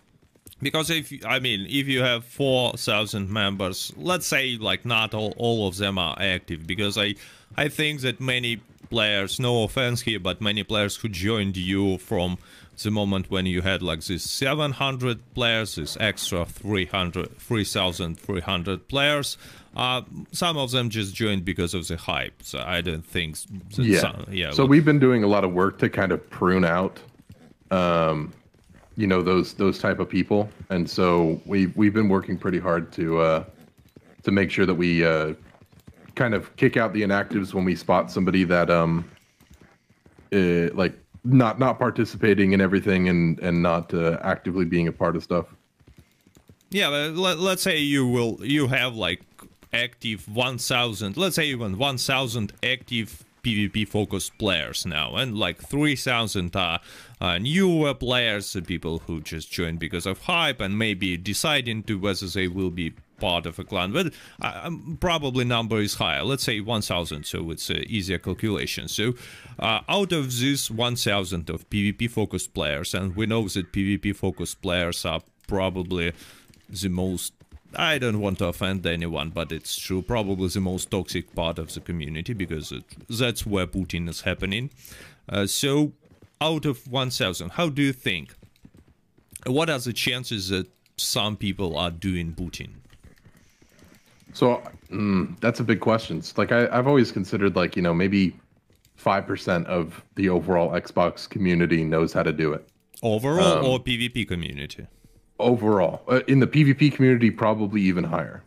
because 0.63 0.91
if 0.91 1.13
i 1.25 1.39
mean 1.39 1.67
if 1.69 1.87
you 1.87 2.03
have 2.03 2.25
4000 2.25 3.31
members 3.31 3.93
let's 3.97 4.27
say 4.27 4.57
like 4.59 4.85
not 4.85 5.15
all, 5.15 5.33
all 5.37 5.69
of 5.69 5.77
them 5.77 5.99
are 5.99 6.17
active 6.19 6.67
because 6.67 6.99
i 6.99 7.15
i 7.57 7.69
think 7.69 8.01
that 8.01 8.21
many 8.21 8.61
players 8.91 9.39
no 9.39 9.63
offense 9.63 10.03
here 10.03 10.19
but 10.19 10.41
many 10.41 10.65
players 10.65 10.97
who 10.97 11.09
joined 11.09 11.57
you 11.57 11.99
from 11.99 12.39
the 12.83 12.91
moment 12.91 13.31
when 13.31 13.47
you 13.47 13.63
had 13.63 13.83
like 13.83 14.03
this 14.05 14.23
700 14.31 15.19
players 15.35 15.75
this 15.77 15.97
extra 16.01 16.45
300 16.45 17.37
3300 17.39 18.89
players. 18.89 19.37
Uh 19.77 20.03
some 20.33 20.57
of 20.57 20.71
them 20.71 20.89
just 20.91 21.15
joined 21.15 21.45
because 21.45 21.75
of 21.75 21.87
the 21.89 21.97
hype. 21.97 22.43
So 22.43 22.59
i 22.67 22.81
don't 22.81 23.05
think 23.05 23.37
Yeah. 23.77 24.01
some, 24.01 24.25
yeah 24.31 24.51
So 24.53 24.65
we've 24.65 24.85
been 24.85 24.99
doing 24.99 25.25
a 25.25 25.29
lot 25.29 25.45
of 25.45 25.53
work 25.53 25.79
to 25.79 25.89
kind 25.89 26.13
of 26.13 26.29
prune 26.31 26.65
out, 26.65 26.99
um, 27.71 28.33
you 28.97 29.07
know, 29.07 29.23
those 29.23 29.55
those 29.55 29.79
type 29.79 30.01
of 30.01 30.09
people, 30.09 30.49
and 30.71 30.89
so 30.91 31.41
we 31.47 31.67
we've 31.77 31.95
been 31.95 32.09
working 32.09 32.37
pretty 32.39 32.59
hard 32.59 32.91
to 32.93 33.21
uh, 33.21 33.45
to 34.25 34.31
make 34.33 34.51
sure 34.51 34.67
that 34.67 34.75
we 34.75 35.05
uh, 35.05 35.35
kind 36.17 36.35
of 36.35 36.55
kick 36.57 36.77
out 36.77 36.93
the 36.93 37.03
inactives 37.03 37.55
when 37.55 37.65
we 37.65 37.77
spot 37.77 38.11
somebody 38.11 38.43
that 38.45 38.69
um, 38.71 39.05
uh, 40.33 40.69
like 40.75 40.95
not 41.25 41.59
not 41.59 41.79
participating 41.79 42.53
in 42.53 42.61
everything 42.61 43.09
and 43.09 43.39
and 43.41 43.63
not 43.63 43.93
uh, 43.95 44.19
actively 44.23 44.65
being 44.65 44.89
a 44.89 44.93
part 44.93 45.17
of 45.17 45.23
stuff. 45.23 45.47
Yeah, 46.71 46.89
let, 46.89 47.39
let's 47.39 47.63
say 47.63 47.79
you 47.79 48.07
will 48.07 48.39
you 48.43 48.69
have 48.69 48.95
like 48.95 49.23
active 49.73 50.29
1000, 50.35 51.17
let's 51.17 51.37
say 51.37 51.47
even 51.47 51.79
1000 51.79 52.53
active 52.63 53.25
PvP 53.43 53.87
focused 53.87 54.37
players 54.39 54.85
now 54.85 55.15
and 55.17 55.39
like 55.39 55.59
3000 55.59 56.55
are 56.57 56.81
uh, 57.21 57.39
newer 57.39 57.95
players, 57.95 58.57
people 58.67 59.01
who 59.07 59.21
just 59.21 59.51
joined 59.51 59.79
because 59.79 60.07
of 60.07 60.23
hype 60.23 60.61
and 60.61 60.79
maybe 60.79 61.17
deciding 61.17 61.83
to 61.85 61.99
whether 61.99 62.27
they 62.27 62.49
will 62.49 62.71
be 62.71 62.93
part 63.21 63.47
of 63.47 63.59
a 63.59 63.65
clan 63.65 63.93
but 63.93 64.13
uh, 64.43 64.61
um, 64.65 64.97
probably 65.01 65.45
number 65.45 65.79
is 65.81 65.95
higher 65.95 66.23
let's 66.23 66.45
say 66.45 66.61
1000 66.61 67.25
so 67.25 67.51
it's 67.51 67.71
uh, 67.71 67.75
easier 67.87 68.19
calculation 68.19 68.89
so 68.89 69.15
uh, 69.59 69.81
out 69.89 70.13
of 70.13 70.39
this 70.39 70.71
1000 70.71 71.51
of 71.51 71.69
pvp 71.71 72.11
focused 72.11 72.55
players 72.55 72.95
and 72.95 73.17
we 73.17 73.27
know 73.27 73.49
that 73.49 73.73
pvp 73.73 74.15
focused 74.15 74.61
players 74.63 75.05
are 75.05 75.21
probably 75.47 76.13
the 76.69 76.89
most 76.89 77.33
I 77.75 77.99
don't 77.99 78.21
want 78.21 78.39
to 78.39 78.47
offend 78.47 78.87
anyone, 78.87 79.31
but 79.31 79.53
it's 79.53 79.79
true. 79.79 80.01
Probably 80.01 80.49
the 80.49 80.61
most 80.61 80.91
toxic 80.91 81.35
part 81.35 81.59
of 81.59 81.75
the 81.75 81.81
community 81.81 82.33
because 82.33 82.73
it, 82.73 82.85
that's 83.09 83.45
where 83.45 83.67
booting 83.67 84.09
is 84.09 84.23
happening. 84.23 84.71
Uh, 85.29 85.47
so, 85.47 85.93
out 86.41 86.65
of 86.65 86.87
1,000, 86.91 87.51
how 87.51 87.69
do 87.69 87.83
you 87.83 87.93
think? 87.93 88.35
What 89.47 89.69
are 89.69 89.79
the 89.79 89.93
chances 89.93 90.49
that 90.49 90.67
some 90.97 91.37
people 91.37 91.77
are 91.77 91.91
doing 91.91 92.31
booting? 92.31 92.78
So 94.39 94.63
mm, 94.89 95.39
that's 95.41 95.59
a 95.59 95.65
big 95.65 95.81
question. 95.81 96.19
It's 96.19 96.39
Like 96.39 96.53
I, 96.53 96.69
I've 96.69 96.87
always 96.87 97.11
considered, 97.11 97.57
like 97.57 97.75
you 97.75 97.83
know, 97.83 97.93
maybe 97.93 98.37
five 98.95 99.27
percent 99.27 99.67
of 99.67 100.01
the 100.15 100.29
overall 100.29 100.71
Xbox 100.71 101.29
community 101.29 101.83
knows 101.83 102.13
how 102.13 102.23
to 102.23 102.33
do 102.33 102.53
it. 102.53 102.69
Overall 103.03 103.59
Um, 103.59 103.65
or 103.65 103.81
PvP 103.81 104.29
community? 104.29 104.87
Overall, 105.41 106.03
uh, 106.07 106.21
in 106.29 106.39
the 106.39 106.47
PvP 106.47 106.93
community, 106.95 107.33
probably 107.33 107.81
even 107.81 108.05
higher. 108.05 108.45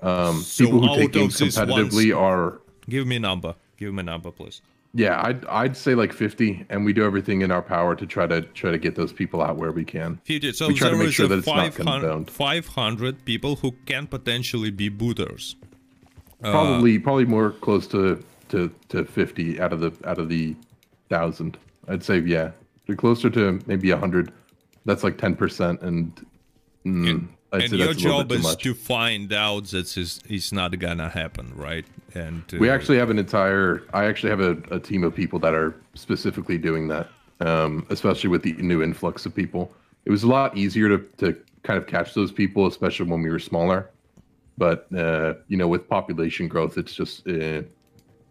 Um, 0.00 0.40
So 0.40 0.64
people 0.64 0.80
who 0.80 0.96
take 0.96 1.12
games 1.12 1.36
competitively 1.38 2.16
are 2.16 2.62
Give 2.88 3.06
me 3.06 3.16
a 3.16 3.20
number. 3.20 3.54
Give 3.76 3.92
me 3.92 4.00
a 4.00 4.04
number, 4.04 4.30
please. 4.30 4.62
Yeah, 4.94 5.22
I'd 5.24 5.44
I'd 5.46 5.76
say 5.76 5.94
like 5.94 6.12
50, 6.12 6.66
and 6.68 6.84
we 6.84 6.92
do 6.92 7.02
everything 7.04 7.40
in 7.40 7.50
our 7.50 7.62
power 7.62 7.94
to 7.96 8.06
try 8.06 8.26
to 8.26 8.42
try 8.42 8.70
to 8.70 8.78
get 8.78 8.94
those 8.94 9.12
people 9.12 9.40
out 9.40 9.56
where 9.56 9.72
we 9.72 9.84
can. 9.84 10.20
50. 10.24 10.52
So 10.52 10.68
we 10.68 10.74
try 10.74 10.90
to 10.90 10.96
make 10.96 11.12
sure 11.12 11.26
that 11.28 11.38
it's 11.38 11.46
not 11.46 11.72
500, 11.72 12.00
condoned. 12.00 12.30
500 12.30 13.24
people 13.24 13.56
who 13.56 13.72
can 13.86 14.06
potentially 14.06 14.70
be 14.70 14.90
booters. 14.90 15.56
Uh, 16.44 16.50
Probably 16.50 16.98
probably 16.98 17.24
more 17.24 17.52
close 17.52 17.86
to 17.88 18.22
to 18.50 18.70
to 18.90 19.04
50 19.04 19.60
out 19.60 19.72
of 19.72 19.80
the 19.80 19.92
out 20.04 20.18
of 20.18 20.28
the 20.28 20.54
thousand. 21.08 21.56
I'd 21.88 22.04
say 22.04 22.18
yeah, 22.20 22.50
They're 22.86 22.96
closer 22.96 23.30
to 23.30 23.60
maybe 23.66 23.90
100. 23.90 24.30
That's 24.84 25.04
like 25.04 25.16
10 25.16 25.36
percent, 25.36 25.80
and 25.80 26.26
mm, 26.84 27.28
I'd 27.52 27.64
and 27.64 27.72
your 27.72 27.88
that's 27.88 28.02
a 28.02 28.04
little 28.06 28.20
job 28.22 28.32
is 28.32 28.42
much. 28.42 28.62
to 28.62 28.74
find 28.74 29.32
out 29.32 29.66
that 29.66 29.96
is 29.96 30.20
it's 30.28 30.52
not 30.52 30.78
gonna 30.78 31.10
happen, 31.10 31.52
right? 31.54 31.84
And 32.14 32.42
uh, 32.52 32.58
We 32.58 32.70
actually 32.70 32.98
have 32.98 33.10
an 33.10 33.18
entire. 33.18 33.84
I 33.92 34.06
actually 34.06 34.30
have 34.30 34.40
a, 34.40 34.56
a 34.70 34.80
team 34.80 35.04
of 35.04 35.14
people 35.14 35.38
that 35.40 35.54
are 35.54 35.74
specifically 35.94 36.56
doing 36.58 36.88
that, 36.88 37.08
um, 37.40 37.86
especially 37.90 38.30
with 38.30 38.42
the 38.42 38.54
new 38.54 38.82
influx 38.82 39.26
of 39.26 39.34
people. 39.34 39.72
It 40.04 40.10
was 40.10 40.22
a 40.22 40.28
lot 40.28 40.56
easier 40.56 40.88
to, 40.88 40.98
to 41.18 41.36
kind 41.62 41.78
of 41.78 41.86
catch 41.86 42.14
those 42.14 42.32
people, 42.32 42.66
especially 42.66 43.08
when 43.08 43.22
we 43.22 43.30
were 43.30 43.38
smaller. 43.38 43.90
But 44.56 44.86
uh, 44.94 45.34
you 45.48 45.56
know, 45.56 45.68
with 45.68 45.88
population 45.88 46.48
growth, 46.48 46.78
it's 46.78 46.94
just 46.94 47.26
uh, 47.28 47.62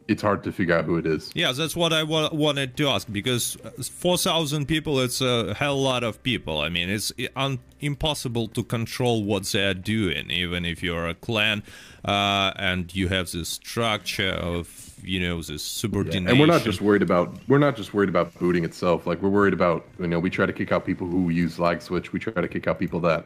it's 0.08 0.22
hard 0.22 0.44
to 0.44 0.52
figure 0.52 0.76
out 0.76 0.86
who 0.86 0.98
it 0.98 1.06
is. 1.06 1.32
Yeah, 1.34 1.52
that's 1.52 1.76
what 1.76 1.94
I 1.94 2.04
wa- 2.04 2.30
wanted 2.32 2.76
to 2.78 2.88
ask 2.90 3.12
because 3.12 3.58
uh, 3.64 3.70
4,000 3.82 4.66
people, 4.68 5.00
it's 5.00 5.22
a 5.22 5.54
hell 5.54 5.82
lot 5.82 6.04
of 6.04 6.22
people. 6.24 6.60
I 6.60 6.70
mean, 6.70 6.90
it's 6.90 7.12
un- 7.36 7.60
impossible 7.80 8.48
to 8.50 8.64
control 8.64 9.24
what 9.24 9.46
they're 9.46 9.74
doing, 9.74 10.30
even 10.32 10.66
if 10.66 10.84
you're 10.84 11.08
a 11.08 11.14
clan 11.14 11.64
uh, 12.06 12.52
and 12.56 12.94
you 12.96 13.08
have 13.08 13.32
this 13.32 13.50
structure 13.50 14.30
of, 14.32 15.00
you 15.04 15.20
know, 15.20 15.42
this 15.42 15.64
subordination. 15.64 16.28
And 16.28 16.40
we're 16.40 16.46
not 16.46 16.64
just 16.64 16.82
worried 16.82 17.02
about 17.02 17.36
we're 17.48 17.58
not 17.58 17.76
just 17.76 17.94
worried 17.94 18.10
about 18.10 18.38
booting 18.38 18.64
itself. 18.64 19.08
Like 19.08 19.22
we're 19.22 19.30
worried 19.30 19.54
about 19.54 19.88
you 20.00 20.08
know 20.08 20.20
we 20.20 20.30
try 20.30 20.46
to 20.46 20.54
kick 20.54 20.72
out 20.72 20.86
people 20.86 21.08
who 21.08 21.30
use 21.30 21.58
lag 21.60 21.82
switch. 21.82 22.14
We 22.14 22.20
try 22.20 22.34
to 22.34 22.48
kick 22.48 22.68
out 22.68 22.78
people 22.78 23.00
that 23.02 23.26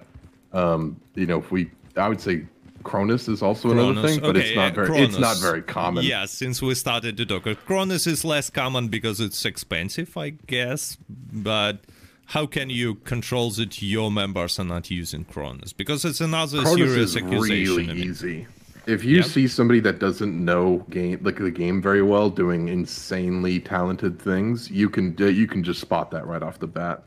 um, 0.54 1.00
you 1.16 1.26
know 1.26 1.40
if 1.40 1.52
we 1.52 1.70
I 1.98 2.08
would 2.08 2.22
say 2.22 2.46
Cronus 2.86 3.28
is 3.28 3.42
also 3.42 3.72
another 3.72 3.94
Cronus. 3.94 4.12
thing, 4.12 4.20
but 4.22 4.38
Okay, 4.38 4.48
it's 4.50 4.56
not 4.56 4.74
very 4.76 5.00
it's 5.02 5.18
not 5.18 5.38
very 5.40 5.62
common. 5.62 6.06
Yeah, 6.06 6.26
since 6.26 6.62
we 6.62 6.74
started 6.76 7.18
to 7.18 7.26
talk, 7.26 7.44
Cronus 7.66 8.08
is 8.08 8.24
less 8.24 8.50
common 8.50 8.88
because 8.88 9.20
it's 9.20 9.44
expensive, 9.44 10.16
I 10.16 10.30
guess. 10.30 10.98
But 11.10 11.80
how 12.28 12.46
can 12.46 12.70
you 12.70 12.96
control 12.96 13.50
that 13.52 13.82
your 13.82 14.10
members 14.12 14.58
are 14.60 14.64
not 14.64 14.90
using 14.90 15.26
Cronus? 15.26 15.74
Because 15.74 16.06
it's 16.06 16.22
another 16.22 16.62
Cronus 16.62 16.76
serious 16.92 17.10
is 17.12 17.18
accusation. 17.18 17.76
really 17.76 17.90
I 17.90 17.94
mean. 17.94 18.10
easy. 18.10 18.48
If 18.88 19.04
you 19.04 19.18
Yep. 19.18 19.26
see 19.26 19.48
somebody 19.48 19.80
that 19.80 19.98
doesn't 19.98 20.34
know 20.46 20.86
game 20.92 21.18
like 21.24 21.38
the 21.40 21.50
game 21.50 21.82
very 21.82 22.04
well, 22.04 22.30
doing 22.30 22.68
insanely 22.68 23.60
talented 23.60 24.20
things, 24.20 24.70
you 24.70 24.90
can 24.92 25.16
you 25.18 25.48
can 25.48 25.64
just 25.64 25.82
spot 25.82 26.12
that 26.12 26.28
right 26.28 26.44
off 26.44 26.60
the 26.60 26.68
bat. 26.68 27.04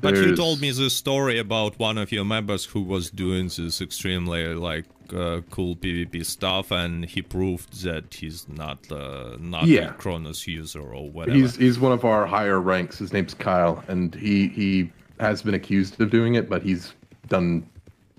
But 0.00 0.16
you 0.16 0.36
told 0.36 0.60
me 0.60 0.70
this 0.70 0.94
story 0.94 1.38
about 1.38 1.78
one 1.78 1.98
of 1.98 2.12
your 2.12 2.24
members 2.24 2.64
who 2.64 2.82
was 2.82 3.10
doing 3.10 3.48
this 3.48 3.80
extremely 3.80 4.54
like 4.54 4.84
uh, 5.12 5.40
cool 5.50 5.74
PvP 5.74 6.24
stuff, 6.24 6.70
and 6.70 7.04
he 7.04 7.22
proved 7.22 7.82
that 7.82 8.14
he's 8.14 8.48
not 8.48 8.78
uh, 8.92 9.36
not 9.40 9.66
Yeah. 9.66 9.90
a 9.90 9.92
Cronus 9.94 10.46
user 10.46 10.80
or 10.82 11.10
whatever. 11.10 11.36
He's 11.36 11.56
he's 11.56 11.78
one 11.80 11.92
of 11.92 12.04
our 12.04 12.26
higher 12.26 12.60
ranks. 12.60 12.98
His 12.98 13.12
name's 13.12 13.34
Kyle, 13.34 13.82
and 13.88 14.14
he 14.14 14.48
he 14.48 14.92
has 15.18 15.42
been 15.42 15.54
accused 15.54 16.00
of 16.00 16.10
doing 16.10 16.34
it, 16.34 16.48
but 16.48 16.62
he's 16.62 16.92
done 17.28 17.68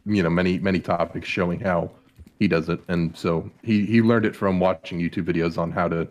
you 0.06 0.22
know 0.24 0.30
many 0.30 0.60
many 0.60 0.80
topics 0.80 1.28
showing 1.28 1.60
how 1.60 1.92
he 2.40 2.48
does 2.48 2.68
it, 2.70 2.80
and 2.88 3.16
so 3.16 3.50
he 3.64 3.86
he 3.86 4.02
learned 4.02 4.26
it 4.26 4.36
from 4.36 4.60
watching 4.60 5.00
YouTube 5.00 5.26
videos 5.26 5.58
on 5.58 5.72
how 5.72 5.88
to 5.88 6.08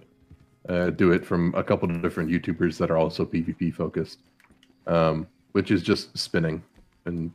uh, 0.68 0.90
do 0.90 1.12
it 1.12 1.24
from 1.26 1.54
a 1.54 1.62
couple 1.64 1.90
of 1.90 2.00
different 2.02 2.30
YouTubers 2.30 2.78
that 2.78 2.90
are 2.90 2.96
also 2.98 3.24
PvP 3.24 3.74
focused, 3.74 4.18
um, 4.86 5.26
which 5.52 5.70
is 5.70 5.82
just 5.82 6.16
spinning, 6.16 6.62
and 7.04 7.30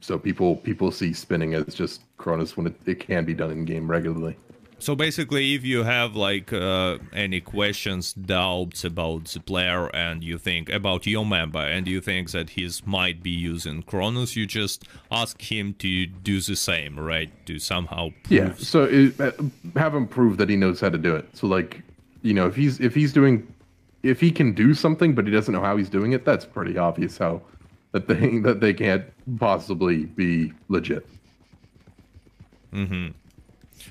so 0.00 0.18
people 0.18 0.56
people 0.56 0.90
see 0.90 1.12
spinning 1.12 1.54
as 1.54 1.74
just 1.74 2.02
Cronus 2.18 2.56
when 2.56 2.66
it, 2.66 2.74
it 2.86 3.00
can 3.00 3.24
be 3.24 3.34
done 3.34 3.50
in 3.50 3.64
game 3.64 3.90
regularly. 3.90 4.36
So 4.78 4.94
basically, 4.94 5.54
if 5.54 5.64
you 5.64 5.82
have 5.84 6.14
like 6.14 6.52
uh, 6.52 6.98
any 7.12 7.40
questions, 7.40 8.12
doubts 8.12 8.84
about 8.84 9.26
the 9.28 9.40
player, 9.40 9.86
and 9.94 10.22
you 10.22 10.36
think 10.36 10.68
about 10.68 11.06
your 11.06 11.24
member, 11.24 11.60
and 11.60 11.88
you 11.88 12.02
think 12.02 12.32
that 12.32 12.50
he 12.50 12.68
might 12.84 13.22
be 13.22 13.30
using 13.30 13.82
Cronus, 13.82 14.36
you 14.36 14.46
just 14.46 14.84
ask 15.10 15.40
him 15.40 15.74
to 15.78 16.06
do 16.06 16.38
the 16.40 16.56
same, 16.56 17.00
right? 17.00 17.30
To 17.46 17.58
somehow 17.58 18.10
prove. 18.24 18.30
Yeah. 18.30 18.54
So 18.58 18.84
it, 18.84 19.18
uh, 19.18 19.32
have 19.74 19.94
him 19.94 20.06
prove 20.06 20.36
that 20.36 20.50
he 20.50 20.56
knows 20.56 20.80
how 20.80 20.90
to 20.90 20.98
do 20.98 21.14
it. 21.16 21.28
So 21.34 21.46
like, 21.46 21.80
you 22.20 22.34
know, 22.34 22.46
if 22.46 22.56
he's 22.56 22.78
if 22.80 22.94
he's 22.94 23.12
doing, 23.12 23.46
if 24.04 24.20
he 24.20 24.30
can 24.30 24.52
do 24.52 24.74
something 24.74 25.14
but 25.14 25.26
he 25.26 25.32
doesn't 25.32 25.52
know 25.52 25.60
how 25.60 25.76
he's 25.76 25.88
doing 25.88 26.12
it, 26.12 26.24
that's 26.24 26.44
pretty 26.44 26.78
obvious 26.78 27.18
how 27.18 27.40
that 27.92 28.06
thing 28.06 28.42
that 28.48 28.60
they 28.60 28.74
can't 28.74 29.04
possibly 29.38 30.04
be 30.04 30.52
legit. 30.68 31.06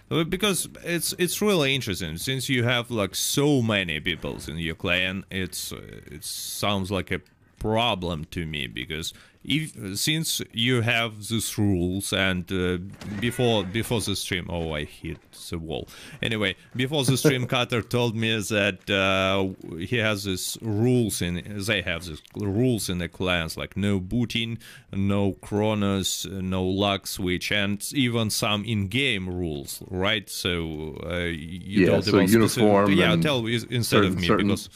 Uh, 0.10 0.24
because 0.24 0.68
it's 0.84 1.14
it's 1.18 1.42
really 1.42 1.76
interesting 1.76 2.18
since 2.18 2.50
you 2.50 2.64
have 2.64 2.90
like 2.90 3.16
so 3.16 3.62
many 3.62 4.00
people 4.00 4.38
in 4.48 4.58
your 4.58 4.76
clan 4.76 5.24
it's 5.30 5.72
uh, 5.72 5.80
it 6.08 6.24
sounds 6.24 6.90
like 6.90 7.12
a 7.12 7.22
problem 7.60 8.26
to 8.26 8.46
me 8.46 8.66
because 8.68 9.14
if 9.46 9.98
since 10.00 10.42
you 10.52 10.82
have 10.82 11.28
these 11.28 11.58
rules 11.58 12.14
and 12.14 12.52
uh, 12.52 12.78
before 13.20 13.64
before 13.66 14.02
the 14.02 14.16
stream 14.16 14.46
oh 14.50 14.72
i 14.74 14.84
hit 14.86 15.18
the 15.50 15.58
wall. 15.60 15.88
Anyway 16.22 16.56
before 16.76 17.04
the 17.04 17.18
stream 17.18 17.46
cutter 17.54 17.82
told 17.82 18.16
me 18.16 18.34
that 18.42 18.90
uh, 18.90 19.48
he 19.78 19.98
has 19.98 20.24
these 20.24 20.58
rules 20.62 21.22
in 21.22 21.42
they 21.68 21.82
have 21.82 22.06
these 22.06 22.22
rules 22.36 22.90
in 22.90 22.98
the 23.00 23.10
clans 23.10 23.58
like 23.58 23.76
no 23.76 24.00
booting 24.00 24.58
no 24.92 25.34
Cronus 25.34 26.26
no 26.26 26.64
lag 26.66 27.06
switch 27.08 27.52
and 27.52 27.86
even 27.94 28.30
some 28.30 28.64
in-game 28.66 29.28
rules 29.30 29.82
right? 29.90 30.30
So 30.30 30.98
uh, 31.06 31.16
you 31.26 31.82
Yeah, 31.82 31.88
told 31.88 32.06
so 32.06 32.20
uniform 32.20 32.92
yeah 32.94 33.16
tell 33.18 33.46
instead 33.46 34.06
of 34.06 34.16
me 34.16 34.28
certain- 34.28 34.48
because 34.48 34.70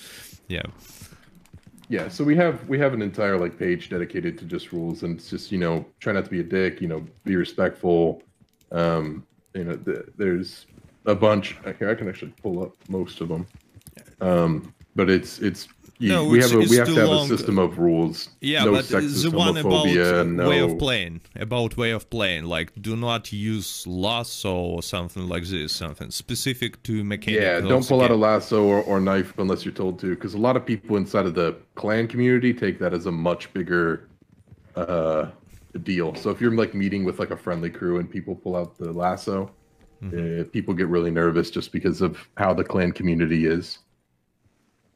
yeah 0.49 0.63
Yeah. 1.89 2.09
So 2.09 2.23
we 2.23 2.35
have 2.35 2.67
we 2.67 2.77
have 2.79 2.93
an 2.93 3.01
entire 3.01 3.37
like 3.37 3.57
page 3.57 3.89
dedicated 3.89 4.37
to 4.39 4.45
just 4.45 4.71
rules, 4.71 5.03
and 5.03 5.17
it's 5.17 5.29
just 5.29 5.51
you 5.51 5.57
know 5.57 5.85
try 5.99 6.13
not 6.13 6.25
to 6.25 6.31
be 6.31 6.41
a 6.41 6.43
dick, 6.43 6.81
you 6.81 6.87
know, 6.87 7.05
be 7.23 7.35
respectful. 7.35 8.21
Um, 8.71 9.25
you 9.53 9.63
know, 9.63 9.77
th- 9.77 10.05
there's 10.17 10.65
a 11.05 11.15
bunch. 11.15 11.57
Here, 11.79 11.89
I 11.89 11.95
can 11.95 12.09
actually 12.09 12.33
pull 12.41 12.61
up 12.61 12.73
most 12.89 13.21
of 13.21 13.29
them. 13.29 13.47
Um, 14.19 14.73
but 14.95 15.09
it's 15.09 15.39
it's 15.39 15.67
you, 15.99 16.09
No, 16.09 16.25
we 16.25 16.39
have 16.39 16.53
a 16.53 16.57
we 16.59 16.75
have 16.75 16.87
to 16.87 16.95
have 16.95 17.09
long. 17.09 17.25
a 17.25 17.27
system 17.27 17.57
of 17.57 17.79
rules. 17.79 18.29
Yeah, 18.41 18.63
no 18.65 18.73
but 18.73 18.85
sexist 18.85 19.23
the 19.23 19.31
one 19.31 19.57
about 19.57 19.87
homophobia, 19.87 20.27
no 20.27 20.49
way 20.49 20.59
of 20.59 20.77
playing, 20.77 21.21
about 21.35 21.75
way 21.77 21.91
of 21.91 22.09
playing, 22.09 22.45
like 22.45 22.71
do 22.81 22.95
not 22.95 23.31
use 23.31 23.85
lasso 23.87 24.53
or 24.55 24.83
something 24.83 25.27
like 25.27 25.43
this, 25.45 25.73
something 25.73 26.11
specific 26.11 26.81
to 26.83 27.03
mechanics. 27.03 27.41
Yeah, 27.41 27.59
don't 27.61 27.87
pull 27.87 28.01
out 28.01 28.11
a 28.11 28.15
lasso 28.15 28.63
or, 28.63 28.81
or 28.83 28.99
knife 28.99 29.33
unless 29.37 29.65
you're 29.65 29.73
told 29.73 29.99
to, 29.99 30.09
because 30.15 30.33
a 30.33 30.37
lot 30.37 30.55
of 30.55 30.65
people 30.65 30.97
inside 30.97 31.25
of 31.25 31.33
the 31.33 31.55
clan 31.75 32.07
community 32.07 32.53
take 32.53 32.79
that 32.79 32.93
as 32.93 33.05
a 33.05 33.11
much 33.11 33.51
bigger 33.53 34.07
uh, 34.75 35.27
deal. 35.83 36.15
So 36.15 36.29
if 36.29 36.39
you're 36.41 36.51
like 36.53 36.73
meeting 36.73 37.03
with 37.05 37.19
like 37.19 37.31
a 37.31 37.37
friendly 37.37 37.69
crew 37.69 37.99
and 37.99 38.09
people 38.09 38.35
pull 38.35 38.55
out 38.55 38.77
the 38.77 38.91
lasso, 38.91 39.51
uh, 40.03 40.43
people 40.51 40.73
get 40.73 40.87
really 40.87 41.11
nervous 41.11 41.49
just 41.49 41.71
because 41.71 42.01
of 42.01 42.17
how 42.37 42.53
the 42.53 42.63
clan 42.63 42.91
community 42.91 43.47
is. 43.47 43.79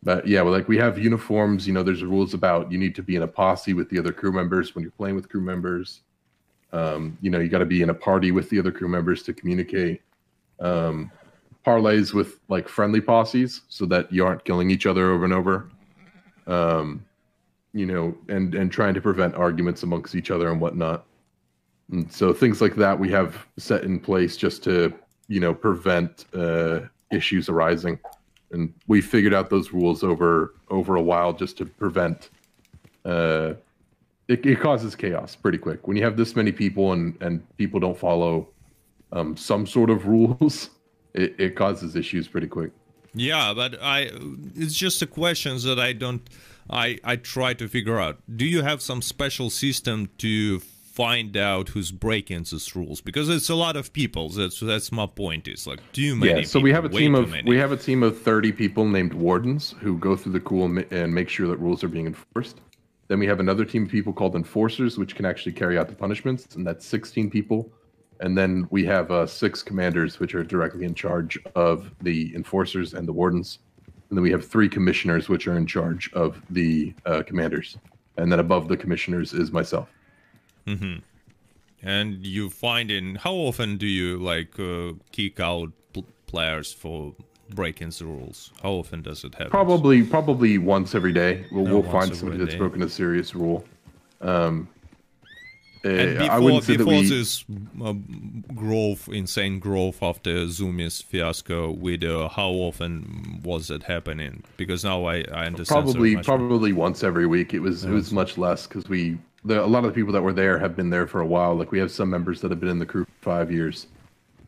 But 0.04 0.28
yeah, 0.28 0.42
well, 0.42 0.52
like 0.52 0.68
we 0.68 0.78
have 0.78 0.98
uniforms. 0.98 1.68
You 1.68 1.74
know, 1.74 1.84
there's 1.84 2.04
rules 2.04 2.34
about 2.34 2.72
you 2.72 2.78
need 2.78 2.96
to 2.96 3.04
be 3.04 3.16
in 3.16 3.22
a 3.22 3.28
posse 3.28 3.74
with 3.74 3.90
the 3.90 4.00
other 4.00 4.12
crew 4.12 4.32
members 4.32 4.74
when 4.74 4.82
you're 4.82 4.92
playing 4.92 5.16
with 5.16 5.30
crew 5.30 5.42
members. 5.42 6.02
Um, 6.74 7.18
you 7.22 7.30
know, 7.30 7.40
you 7.40 7.50
got 7.50 7.60
to 7.60 7.66
be 7.66 7.82
in 7.82 7.90
a 7.90 7.94
party 7.94 8.32
with 8.32 8.50
the 8.50 8.58
other 8.58 8.72
crew 8.72 8.88
members 8.88 9.24
to 9.24 9.34
communicate. 9.34 10.02
Um, 10.60 11.12
parlays 11.66 12.14
with 12.14 12.40
like 12.48 12.68
friendly 12.68 13.02
posses 13.02 13.62
so 13.68 13.86
that 13.86 14.12
you 14.12 14.26
aren't 14.26 14.44
killing 14.44 14.72
each 14.72 14.86
other 14.86 15.12
over 15.12 15.26
and 15.26 15.34
over. 15.34 15.70
Um, 16.48 17.06
you 17.74 17.86
know, 17.86 18.18
and 18.28 18.56
and 18.56 18.72
trying 18.72 18.94
to 18.96 19.02
prevent 19.02 19.36
arguments 19.36 19.84
amongst 19.84 20.16
each 20.16 20.32
other 20.32 20.52
and 20.52 20.60
whatnot. 20.60 21.06
And 21.92 22.12
so 22.12 22.34
things 22.34 22.62
like 22.62 22.76
that 22.76 22.98
we 22.98 23.10
have 23.12 23.46
set 23.58 23.84
in 23.84 24.00
place 24.00 24.36
just 24.36 24.64
to 24.64 24.94
you 25.28 25.40
know 25.40 25.54
prevent 25.54 26.26
uh, 26.34 26.82
issues 27.12 27.50
arising. 27.50 28.00
And 28.52 28.74
we 28.88 29.02
figured 29.02 29.34
out 29.34 29.50
those 29.50 29.72
rules 29.72 30.04
over 30.04 30.56
over 30.70 30.96
a 30.96 31.02
while 31.02 31.34
just 31.34 31.58
to 31.58 31.66
prevent. 31.66 32.30
Uh, 33.06 33.54
it, 34.28 34.46
it 34.46 34.60
causes 34.60 34.96
chaos 34.96 35.36
pretty 35.36 35.58
quick 35.58 35.88
when 35.88 35.98
you 35.98 36.04
have 36.04 36.18
this 36.18 36.36
many 36.36 36.52
people 36.52 36.94
and 36.94 37.18
and 37.22 37.46
people 37.58 37.80
don't 37.80 37.98
follow 37.98 38.50
um, 39.14 39.36
some 39.38 39.66
sort 39.66 39.90
of 39.90 40.08
rules. 40.16 40.70
It, 41.14 41.36
it 41.40 41.56
causes 41.56 41.96
issues 41.96 42.28
pretty 42.28 42.48
quick. 42.48 42.72
Yeah, 43.14 43.54
but 43.54 43.82
I 43.82 44.10
it's 44.56 44.74
just 44.74 45.02
a 45.02 45.08
question 45.08 45.58
that 45.64 45.80
I 45.80 45.94
don't 45.94 46.22
I 46.70 46.98
I 47.04 47.16
try 47.18 47.54
to 47.56 47.68
figure 47.68 48.00
out. 48.00 48.20
Do 48.34 48.46
you 48.46 48.64
have 48.64 48.82
some 48.82 49.02
special 49.02 49.50
system 49.50 50.10
to 50.20 50.62
find 50.92 51.38
out 51.38 51.70
who's 51.70 51.92
breaking 51.92 52.44
these 52.44 52.76
rules? 52.76 53.02
Because 53.02 53.30
it's 53.30 53.50
a 53.50 53.56
lot 53.56 53.76
of 53.76 53.94
people. 53.94 54.30
That's 54.30 54.60
that's 54.60 54.92
my 54.92 55.06
point. 55.06 55.48
Is 55.48 55.66
like 55.66 55.80
too 55.94 56.16
many. 56.16 56.42
Yeah, 56.42 56.46
so 56.46 56.60
we 56.60 56.72
have 56.72 56.86
a 56.86 56.90
team 56.90 57.16
of 57.16 57.30
many. 57.30 57.50
we 57.50 57.58
have 57.58 57.72
a 57.72 57.78
team 57.78 58.04
of 58.04 58.22
30 58.22 58.52
people 58.52 58.86
named 58.88 59.14
wardens 59.14 59.74
who 59.80 59.98
go 59.98 60.16
through 60.16 60.34
the 60.34 60.40
cool 60.42 60.66
and, 60.66 60.80
and 60.92 61.14
make 61.14 61.30
sure 61.30 61.48
that 61.48 61.58
rules 61.58 61.84
are 61.84 61.88
being 61.88 62.08
enforced. 62.08 62.60
Then 63.08 63.20
we 63.20 63.28
have 63.28 63.40
another 63.40 63.66
team 63.66 63.84
of 63.84 63.90
people 63.90 64.14
called 64.14 64.36
enforcers, 64.36 64.98
which 64.98 65.16
can 65.16 65.26
actually 65.26 65.52
carry 65.52 65.78
out 65.78 65.90
the 65.90 65.96
punishments, 65.96 66.56
and 66.56 66.66
that's 66.66 66.86
16 66.86 67.30
people. 67.30 67.72
And 68.22 68.38
then 68.38 68.68
we 68.70 68.86
have 68.86 69.12
uh, 69.12 69.26
six 69.26 69.64
commanders, 69.64 70.20
which 70.20 70.36
are 70.36 70.44
directly 70.44 70.86
in 70.86 70.94
charge 70.94 71.40
of 71.56 71.92
the 72.02 72.34
enforcers 72.36 72.94
and 72.94 73.08
the 73.08 73.12
wardens. 73.12 73.60
And 74.10 74.18
then 74.18 74.24
we 74.24 74.32
have 74.32 74.48
three 74.48 74.70
commissioners, 74.70 75.28
which 75.28 75.48
are 75.48 75.58
in 75.58 75.66
charge 75.66 76.12
of 76.14 76.42
the 76.52 76.94
uh, 77.06 77.24
commanders. 77.24 77.78
And 78.18 78.32
then 78.32 78.40
above 78.40 78.68
the 78.68 78.78
commissioners 78.78 79.34
is 79.34 79.52
myself. 79.52 79.90
And 81.84 82.26
you 82.26 82.50
find 82.50 82.92
in 82.92 83.16
how 83.16 83.34
often 83.34 83.78
do 83.78 83.88
you 83.88 84.18
like 84.18 84.60
uh, 84.60 84.94
kick 85.12 85.40
out 85.40 85.72
pl- 85.94 86.06
players 86.28 86.72
for 86.72 87.16
breaking 87.50 87.90
the 87.98 88.06
rules? 88.06 88.52
How 88.62 88.72
often 88.74 89.02
does 89.02 89.24
it 89.24 89.34
happen? 89.34 89.50
Probably, 89.50 90.04
probably 90.04 90.58
once 90.60 90.94
every 90.94 91.12
day. 91.14 91.46
We'll, 91.52 91.66
No, 91.66 91.80
we'll 91.80 91.92
find 91.92 92.16
somebody 92.16 92.38
that's 92.40 92.54
day. 92.54 92.60
broken 92.60 92.84
a 92.84 92.90
serious 92.90 93.34
rule. 93.34 93.66
Um, 94.22 94.68
And 95.84 96.20
uh, 96.20 96.26
I 96.26 96.28
before, 96.28 96.42
wouldn't 96.42 96.64
say 96.66 96.76
that 96.78 96.86
we. 96.86 97.10
this 97.10 97.44
uh, 97.84 97.94
growth, 98.54 99.10
insane 99.10 99.58
growth 99.58 100.04
after 100.04 100.46
Zoomies 100.46 101.02
fiasco 101.04 101.72
with 101.72 102.04
uh, 102.04 102.30
how 102.30 102.50
often 102.52 103.42
was 103.44 103.72
it 103.72 103.82
happening? 103.84 104.44
Because 104.58 104.84
now 104.84 105.06
I, 105.06 105.24
I 105.34 105.48
understand. 105.48 105.66
so 105.88 105.94
probably 105.94 106.14
more. 106.14 106.24
probably 106.24 106.74
once 106.74 107.04
every 107.04 107.26
week. 107.26 107.56
It 107.56 107.62
was 107.62 107.84
it 107.84 107.90
was 107.90 108.12
much 108.12 108.38
less 108.38 108.68
because 108.68 108.88
we 108.88 109.18
the, 109.44 109.64
a 109.64 109.66
lot 109.66 109.80
of 109.80 109.86
the 109.86 109.94
people 109.94 110.14
that 110.14 110.22
were 110.22 110.34
there 110.34 110.60
have 110.60 110.76
been 110.76 110.90
there 110.90 111.08
for 111.08 111.22
a 111.22 111.26
while. 111.26 111.56
Like 111.56 111.72
we 111.72 111.80
have 111.80 111.92
some 111.92 112.10
members 112.10 112.42
that 112.42 112.52
have 112.52 112.60
been 112.60 112.70
in 112.70 112.80
the 112.80 112.86
crew 112.86 113.06
for 113.06 113.24
five 113.24 113.52
years, 113.52 113.88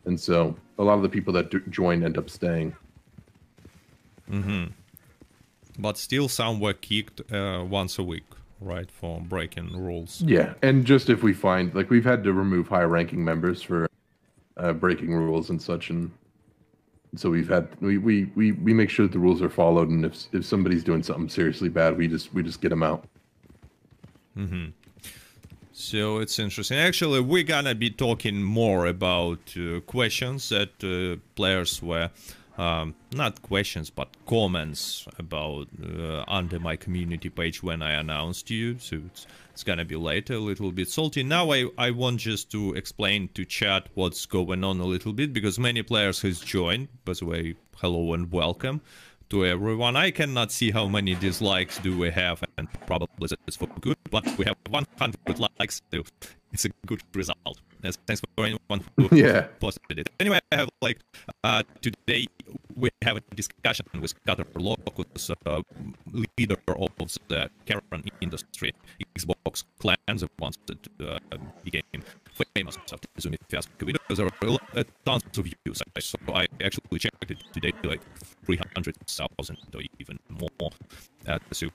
and 0.04 0.18
so 0.18 0.56
a 0.78 0.82
lot 0.84 0.94
of 0.94 1.02
the 1.02 1.08
people 1.08 1.32
that 1.34 1.50
do, 1.50 1.60
join 1.70 2.04
end 2.04 2.18
up 2.18 2.30
staying. 2.30 2.74
But 5.78 5.98
still, 5.98 6.28
some 6.28 6.60
were 6.60 6.72
kicked 6.72 7.20
uh, 7.32 7.64
once 7.68 7.98
a 7.98 8.02
week, 8.02 8.24
right, 8.60 8.90
for 8.90 9.20
breaking 9.20 9.76
rules. 9.76 10.22
Yeah, 10.22 10.54
and 10.62 10.84
just 10.84 11.10
if 11.10 11.22
we 11.22 11.32
find 11.32 11.74
like 11.74 11.90
we've 11.90 12.04
had 12.04 12.22
to 12.24 12.32
remove 12.32 12.68
high 12.68 12.84
ranking 12.84 13.24
members 13.24 13.60
for 13.62 13.88
uh, 14.56 14.72
breaking 14.72 15.12
rules 15.12 15.50
and 15.50 15.60
such, 15.60 15.90
and 15.90 16.12
so 17.16 17.30
we've 17.30 17.48
had 17.48 17.68
we, 17.80 17.98
we 17.98 18.26
we 18.36 18.52
we 18.52 18.72
make 18.72 18.90
sure 18.90 19.06
that 19.06 19.12
the 19.12 19.18
rules 19.18 19.42
are 19.42 19.50
followed, 19.50 19.88
and 19.88 20.04
if 20.04 20.26
if 20.32 20.44
somebody's 20.44 20.84
doing 20.84 21.02
something 21.02 21.28
seriously 21.28 21.68
bad, 21.68 21.96
we 21.98 22.06
just 22.06 22.32
we 22.32 22.42
just 22.42 22.60
get 22.60 22.68
them 22.68 22.84
out. 22.84 23.04
So 25.76 26.18
it's 26.18 26.38
interesting. 26.38 26.78
Actually, 26.78 27.18
we're 27.18 27.42
gonna 27.42 27.74
be 27.74 27.90
talking 27.90 28.40
more 28.44 28.86
about 28.86 29.40
uh, 29.56 29.80
questions 29.80 30.48
that 30.50 30.70
uh, 30.84 31.20
players 31.34 31.82
were. 31.82 32.10
Um, 32.56 32.94
not 33.12 33.42
questions, 33.42 33.90
but 33.90 34.08
comments 34.24 35.08
about 35.18 35.66
uh, 35.82 36.22
under 36.28 36.60
my 36.60 36.76
community 36.76 37.28
page 37.28 37.60
when 37.64 37.82
I 37.82 37.94
announced 37.94 38.50
you. 38.50 38.78
So 38.78 39.02
it's, 39.06 39.26
it's 39.50 39.64
gonna 39.64 39.84
be 39.84 39.96
later, 39.96 40.34
a 40.34 40.38
little 40.38 40.70
bit 40.70 40.88
salty. 40.88 41.24
Now 41.24 41.50
I, 41.50 41.64
I 41.76 41.90
want 41.90 42.20
just 42.20 42.52
to 42.52 42.74
explain 42.74 43.28
to 43.34 43.44
chat 43.44 43.88
what's 43.94 44.26
going 44.26 44.62
on 44.62 44.78
a 44.78 44.84
little 44.84 45.12
bit 45.12 45.32
because 45.32 45.58
many 45.58 45.82
players 45.82 46.22
has 46.22 46.38
joined. 46.38 46.86
By 47.04 47.14
the 47.14 47.24
way, 47.24 47.56
hello 47.78 48.14
and 48.14 48.30
welcome 48.30 48.80
to 49.30 49.44
everyone. 49.46 49.96
I 49.96 50.10
cannot 50.10 50.52
see 50.52 50.70
how 50.70 50.86
many 50.86 51.14
dislikes 51.14 51.78
do 51.78 51.96
we 51.96 52.10
have, 52.10 52.42
and 52.58 52.68
probably 52.86 53.28
it's 53.46 53.56
for 53.56 53.68
good, 53.80 53.96
but 54.10 54.24
we 54.38 54.44
have 54.44 54.56
100 54.68 55.38
likes, 55.38 55.82
so 55.92 56.02
it's 56.52 56.64
a 56.64 56.70
good 56.86 57.02
result. 57.14 57.60
Yes, 57.84 57.98
Thanks 58.06 58.22
for 58.22 58.44
anyone 58.46 58.80
who 58.96 59.08
Yeah. 59.16 59.48
posted 59.60 59.98
it. 59.98 60.08
Anyway, 60.18 60.38
I 60.50 60.56
have 60.56 60.70
like 60.80 60.98
uh, 61.44 61.62
today 61.82 62.26
we 62.74 62.88
have 63.02 63.18
a 63.18 63.20
discussion 63.34 63.84
with 64.00 64.14
Cutter 64.26 64.44
Locus, 64.56 65.30
uh, 65.44 65.60
leader 66.38 66.56
of 66.68 66.88
the 67.28 67.50
Charon 67.66 68.02
industry, 68.22 68.72
Xbox 69.18 69.64
clan, 69.78 69.96
the 70.08 70.28
ones 70.40 70.56
that 70.66 70.78
uh, 71.06 71.18
became 71.62 71.82
famous 72.32 72.78
after 72.90 73.06
the 73.14 73.20
Zoom 73.20 73.34
fiasco 73.50 73.84
videos. 73.84 74.16
There 74.16 74.26
were 74.50 74.58
uh, 74.74 74.84
tons 75.04 75.22
of 75.36 75.44
views, 75.44 75.82
so 76.00 76.16
I 76.32 76.46
actually 76.64 76.98
checked 76.98 77.30
it 77.30 77.38
today, 77.52 77.72
like 77.84 78.00
300,000 78.46 79.56
or 79.74 79.80
even 80.00 80.18
more. 80.30 80.70
Uh, 81.28 81.38
so 81.52 81.68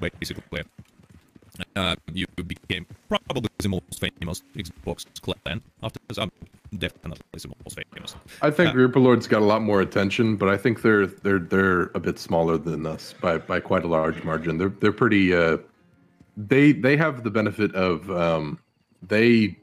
basically, 0.00 0.64
uh, 1.76 1.96
you 2.12 2.26
became 2.46 2.86
probably 3.08 3.48
the 3.58 3.68
most 3.68 4.00
famous 4.00 4.42
Xbox 4.56 5.06
clan 5.20 5.60
After 5.82 6.00
this, 6.08 6.18
I'm 6.18 6.30
definitely 6.78 7.18
the 7.32 7.48
most 7.64 7.78
famous. 7.92 8.14
I 8.42 8.50
think 8.50 8.74
Uh, 8.74 8.78
Reaper 8.78 9.00
Lord's 9.00 9.26
got 9.26 9.42
a 9.42 9.44
lot 9.44 9.62
more 9.62 9.80
attention, 9.80 10.36
but 10.36 10.48
I 10.48 10.56
think 10.56 10.82
they're 10.82 11.06
they're 11.06 11.38
they're 11.38 11.90
a 11.94 12.00
bit 12.00 12.18
smaller 12.18 12.58
than 12.58 12.86
us 12.86 13.14
by 13.20 13.38
by 13.38 13.60
quite 13.60 13.84
a 13.84 13.88
large 13.88 14.22
margin. 14.24 14.58
They're 14.58 14.74
they're 14.80 14.92
pretty. 14.92 15.34
Uh, 15.34 15.58
they 16.36 16.72
they 16.72 16.96
have 16.96 17.24
the 17.24 17.30
benefit 17.30 17.74
of 17.74 18.10
um, 18.10 18.58
they 19.02 19.56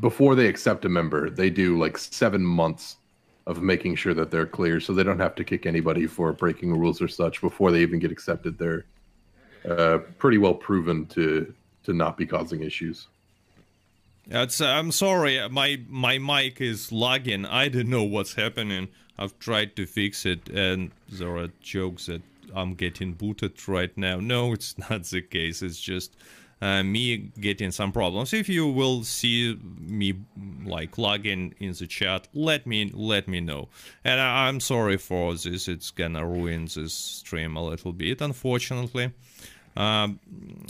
before 0.00 0.34
they 0.34 0.48
accept 0.48 0.84
a 0.84 0.88
member, 0.88 1.30
they 1.30 1.48
do 1.48 1.78
like 1.78 1.96
seven 1.96 2.42
months 2.44 2.96
of 3.46 3.62
making 3.62 3.94
sure 3.96 4.14
that 4.14 4.30
they're 4.30 4.46
clear, 4.46 4.80
so 4.80 4.92
they 4.92 5.02
don't 5.02 5.18
have 5.20 5.34
to 5.36 5.44
kick 5.44 5.66
anybody 5.66 6.06
for 6.06 6.32
breaking 6.32 6.76
rules 6.76 7.00
or 7.00 7.08
such 7.08 7.40
before 7.40 7.70
they 7.70 7.80
even 7.80 7.98
get 7.98 8.10
accepted. 8.12 8.58
They're 8.58 8.84
uh, 9.68 9.98
pretty 10.18 10.38
well 10.38 10.54
proven 10.54 11.06
to 11.06 11.52
to 11.84 11.92
not 11.92 12.16
be 12.16 12.26
causing 12.26 12.62
issues. 12.62 13.08
It's, 14.30 14.60
I'm 14.60 14.92
sorry, 14.92 15.48
my 15.48 15.80
my 15.88 16.18
mic 16.18 16.60
is 16.60 16.92
lagging. 16.92 17.44
I 17.44 17.68
don't 17.68 17.88
know 17.88 18.04
what's 18.04 18.34
happening. 18.34 18.88
I've 19.18 19.38
tried 19.38 19.76
to 19.76 19.86
fix 19.86 20.24
it, 20.26 20.48
and 20.48 20.90
there 21.08 21.36
are 21.36 21.48
jokes 21.60 22.06
that 22.06 22.22
I'm 22.54 22.74
getting 22.74 23.12
booted 23.12 23.68
right 23.68 23.96
now. 23.96 24.20
No, 24.20 24.52
it's 24.56 24.78
not 24.78 25.04
the 25.04 25.22
case. 25.22 25.62
It's 25.62 25.80
just 25.80 26.16
uh, 26.60 26.82
me 26.84 27.16
getting 27.40 27.72
some 27.72 27.90
problems. 27.90 28.32
If 28.32 28.48
you 28.48 28.68
will 28.68 29.02
see 29.02 29.58
me 29.80 30.14
like 30.64 30.96
logging 30.96 31.54
in 31.58 31.72
the 31.72 31.86
chat, 31.88 32.28
let 32.32 32.66
me 32.66 32.90
let 32.94 33.26
me 33.26 33.40
know. 33.40 33.68
And 34.04 34.20
I, 34.20 34.46
I'm 34.46 34.60
sorry 34.60 34.96
for 34.98 35.34
this. 35.34 35.66
It's 35.66 35.90
gonna 35.90 36.24
ruin 36.24 36.68
this 36.72 36.94
stream 36.94 37.56
a 37.56 37.64
little 37.64 37.92
bit, 37.92 38.20
unfortunately. 38.20 39.12
Um, 39.74 40.20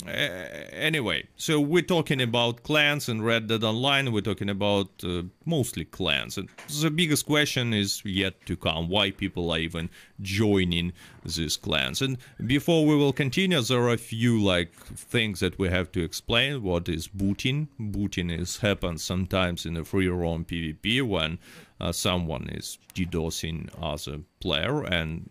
anyway, 0.07 1.27
so 1.35 1.59
we're 1.59 1.81
talking 1.81 2.21
about 2.21 2.63
clans 2.63 3.09
and 3.09 3.25
Red 3.25 3.47
Dead 3.47 3.63
Online. 3.63 4.13
We're 4.13 4.21
talking 4.21 4.49
about 4.49 4.87
uh, 5.03 5.23
mostly 5.45 5.83
clans, 5.83 6.37
and 6.37 6.47
the 6.81 6.89
biggest 6.89 7.25
question 7.25 7.73
is 7.73 8.01
yet 8.05 8.45
to 8.45 8.55
come: 8.55 8.87
why 8.87 9.11
people 9.11 9.51
are 9.51 9.59
even 9.59 9.89
joining 10.21 10.93
these 11.25 11.57
clans? 11.57 12.01
And 12.01 12.17
before 12.45 12.85
we 12.85 12.95
will 12.95 13.13
continue, 13.13 13.61
there 13.61 13.81
are 13.81 13.93
a 13.93 13.97
few 13.97 14.41
like 14.41 14.73
things 14.73 15.41
that 15.41 15.59
we 15.59 15.67
have 15.67 15.91
to 15.93 16.03
explain. 16.03 16.63
What 16.63 16.87
is 16.87 17.07
booting? 17.07 17.67
Booting 17.77 18.29
is 18.29 18.57
happens 18.57 19.03
sometimes 19.03 19.65
in 19.65 19.75
a 19.75 19.83
free 19.83 20.07
roam 20.07 20.45
PvP 20.45 21.01
when 21.01 21.39
uh, 21.81 21.91
someone 21.91 22.47
is 22.49 22.77
DDoSing 22.95 23.69
other 23.81 24.21
player 24.39 24.83
and 24.83 25.29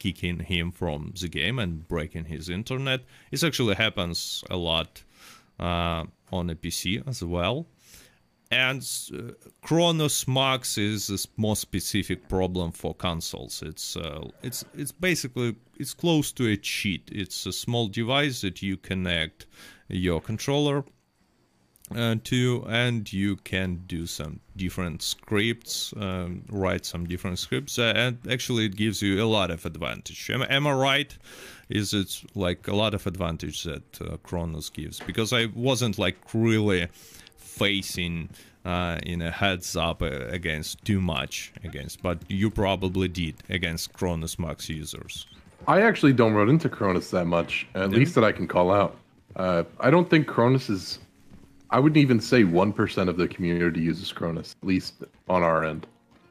kicking 0.00 0.40
him 0.40 0.72
from 0.72 1.12
the 1.20 1.28
game 1.28 1.60
and 1.60 1.86
breaking 1.86 2.24
his 2.24 2.48
internet. 2.48 3.02
It 3.30 3.44
actually 3.44 3.76
happens 3.76 4.42
a 4.50 4.56
lot 4.56 5.04
uh, 5.60 6.06
on 6.32 6.50
a 6.50 6.56
PC 6.56 7.06
as 7.06 7.22
well. 7.22 7.66
And 8.50 8.82
uh, 9.14 9.32
Cronus 9.62 10.26
Max 10.26 10.76
is 10.76 11.08
a 11.08 11.40
more 11.40 11.54
specific 11.54 12.28
problem 12.28 12.72
for 12.72 12.92
consoles. 12.94 13.62
It's 13.64 13.96
uh, 13.96 14.28
it's 14.42 14.64
it's 14.74 14.90
basically 14.90 15.54
it's 15.78 15.94
close 15.94 16.32
to 16.32 16.48
a 16.48 16.56
cheat. 16.56 17.08
It's 17.12 17.46
a 17.46 17.52
small 17.52 17.86
device 17.86 18.40
that 18.40 18.60
you 18.60 18.76
connect 18.76 19.46
your 19.86 20.20
controller 20.20 20.84
uh, 21.94 22.16
to 22.24 22.64
and 22.68 23.12
you 23.12 23.36
can 23.36 23.82
do 23.86 24.06
some 24.06 24.40
different 24.64 25.02
scripts 25.02 25.94
um, 25.96 26.42
write 26.50 26.84
some 26.84 27.04
different 27.12 27.38
scripts 27.38 27.78
uh, 27.78 27.92
and 27.96 28.18
actually 28.34 28.64
it 28.66 28.76
gives 28.76 28.98
you 29.00 29.12
a 29.22 29.28
lot 29.38 29.50
of 29.50 29.60
advantage 29.64 30.30
am, 30.30 30.42
am 30.56 30.66
i 30.66 30.72
right 30.72 31.12
is 31.68 31.94
it 32.00 32.10
like 32.34 32.68
a 32.68 32.76
lot 32.82 32.92
of 32.94 33.06
advantage 33.06 33.58
that 33.64 33.88
uh, 34.02 34.16
Cronus 34.28 34.68
gives 34.70 35.00
because 35.00 35.32
i 35.32 35.46
wasn't 35.54 35.98
like 35.98 36.18
really 36.34 36.88
facing 37.36 38.28
uh, 38.64 38.98
in 39.12 39.22
a 39.22 39.30
heads 39.30 39.74
up 39.74 40.02
uh, 40.02 40.26
against 40.38 40.84
too 40.84 41.00
much 41.00 41.52
against 41.64 42.02
but 42.02 42.18
you 42.28 42.50
probably 42.50 43.08
did 43.08 43.34
against 43.48 43.92
Cronus 43.94 44.38
Max 44.38 44.68
users 44.68 45.26
I 45.66 45.82
actually 45.82 46.14
don't 46.14 46.34
run 46.34 46.48
into 46.48 46.68
Cronus 46.68 47.10
that 47.10 47.26
much, 47.26 47.66
at 47.74 47.90
least 47.90 48.14
that 48.14 48.24
I 48.24 48.32
can 48.32 48.48
call 48.48 48.72
out. 48.72 48.96
Uh, 49.36 49.64
I 49.78 49.90
don't 49.90 50.08
think 50.08 50.26
Cronus 50.26 50.70
is. 50.70 50.98
I 51.70 51.78
wouldn't 51.78 51.98
even 51.98 52.20
say 52.20 52.44
one 52.44 52.72
percent 52.72 53.08
of 53.08 53.16
the 53.16 53.28
community 53.28 53.80
uses 53.80 54.12
Cronus, 54.12 54.56
at 54.60 54.66
least 54.66 55.04
on 55.28 55.42
our 55.42 55.64
end. 55.64 55.86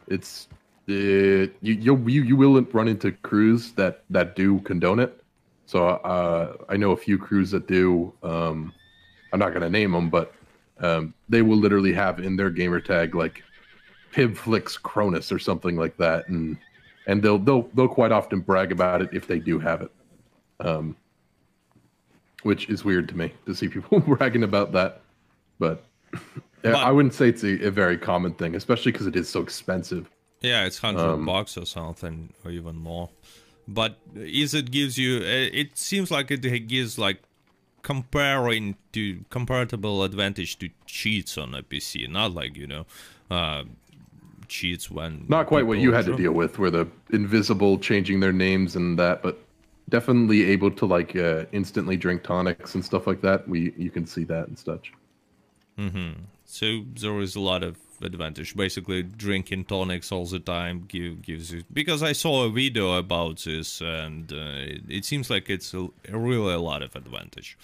It's 0.07 0.47
uh, 0.89 0.93
you 0.93 1.49
you 1.61 1.95
you 2.05 2.35
will 2.35 2.61
run 2.73 2.87
into 2.87 3.11
crews 3.11 3.71
that 3.73 4.03
that 4.09 4.35
do 4.35 4.59
condone 4.61 4.99
it. 4.99 5.23
So 5.65 5.87
uh, 5.87 6.57
I 6.67 6.77
know 6.77 6.91
a 6.91 6.97
few 6.97 7.17
crews 7.17 7.51
that 7.51 7.67
do. 7.67 8.13
Um, 8.23 8.73
I'm 9.31 9.39
not 9.39 9.49
going 9.49 9.61
to 9.61 9.69
name 9.69 9.91
them, 9.91 10.09
but 10.09 10.33
um, 10.79 11.13
they 11.29 11.41
will 11.41 11.57
literally 11.57 11.93
have 11.93 12.19
in 12.19 12.35
their 12.35 12.49
gamer 12.49 12.79
tag 12.79 13.13
like 13.13 13.43
Pibflix 14.11 14.81
Cronus 14.81 15.31
or 15.31 15.39
something 15.39 15.77
like 15.77 15.95
that, 15.97 16.27
and 16.27 16.57
and 17.07 17.21
they'll 17.21 17.37
they'll 17.37 17.69
they'll 17.75 17.87
quite 17.87 18.11
often 18.11 18.39
brag 18.39 18.71
about 18.71 19.01
it 19.01 19.09
if 19.13 19.27
they 19.27 19.39
do 19.39 19.59
have 19.59 19.81
it, 19.83 19.91
um, 20.59 20.95
which 22.43 22.69
is 22.69 22.83
weird 22.83 23.07
to 23.09 23.17
me 23.17 23.31
to 23.45 23.53
see 23.53 23.67
people 23.67 23.99
bragging 24.17 24.43
about 24.43 24.71
that, 24.71 25.01
but, 25.59 25.85
but 26.61 26.75
I 26.75 26.91
wouldn't 26.91 27.13
say 27.13 27.29
it's 27.29 27.43
a, 27.43 27.67
a 27.67 27.71
very 27.71 27.97
common 27.97 28.33
thing, 28.33 28.55
especially 28.55 28.91
because 28.91 29.07
it 29.07 29.15
is 29.15 29.29
so 29.29 29.41
expensive. 29.41 30.09
Yeah, 30.41 30.65
it's 30.65 30.77
hundred 30.77 31.01
um, 31.01 31.25
bucks 31.25 31.57
or 31.57 31.65
something, 31.65 32.33
or 32.45 32.51
even 32.51 32.75
more. 32.75 33.09
But 33.67 33.97
is 34.15 34.53
it 34.53 34.71
gives 34.71 34.97
you? 34.97 35.21
It 35.21 35.77
seems 35.77 36.09
like 36.09 36.31
it 36.31 36.67
gives 36.67 36.97
like 36.97 37.21
comparing 37.81 38.75
to 38.93 39.23
comparable 39.29 40.03
advantage 40.03 40.57
to 40.59 40.69
cheats 40.85 41.37
on 41.37 41.53
a 41.53 41.61
PC, 41.61 42.09
not 42.09 42.33
like 42.33 42.55
you 42.55 42.67
know, 42.67 42.85
uh, 43.29 43.63
cheats 44.47 44.89
when 44.89 45.25
not 45.27 45.47
quite 45.47 45.67
what 45.67 45.77
you 45.77 45.93
had 45.93 46.05
to 46.05 46.15
deal 46.15 46.31
with, 46.31 46.57
where 46.57 46.71
the 46.71 46.87
invisible 47.11 47.77
changing 47.77 48.19
their 48.19 48.33
names 48.33 48.75
and 48.75 48.97
that, 48.97 49.21
but 49.21 49.39
definitely 49.89 50.45
able 50.45 50.71
to 50.71 50.85
like 50.85 51.15
uh, 51.15 51.45
instantly 51.51 51.97
drink 51.97 52.23
tonics 52.23 52.75
and 52.75 52.83
stuff 52.83 53.07
like 53.07 53.21
that. 53.21 53.47
We 53.47 53.73
you 53.77 53.91
can 53.91 54.05
see 54.05 54.23
that 54.25 54.47
and 54.47 54.57
such. 54.57 54.93
Mm-hmm. 55.79 56.21
So 56.45 56.83
there 56.99 57.19
is 57.19 57.35
a 57.35 57.39
lot 57.39 57.63
of 57.63 57.77
advantage. 58.01 58.55
Basically, 58.55 59.03
drinking 59.03 59.65
tonics 59.65 60.11
all 60.11 60.25
the 60.25 60.39
time 60.39 60.85
give, 60.87 61.21
gives 61.21 61.51
you. 61.51 61.63
Because 61.71 62.03
I 62.03 62.13
saw 62.13 62.45
a 62.45 62.49
video 62.49 62.97
about 62.97 63.39
this, 63.39 63.81
and 63.81 64.31
uh, 64.31 64.35
it, 64.35 64.81
it, 64.89 65.05
seems 65.05 65.29
like 65.29 65.49
it's 65.49 65.73
a, 65.73 65.89
really 66.11 66.53
a 66.53 66.59
lot 66.59 66.81
of 66.81 66.95
advantage. 66.95 67.57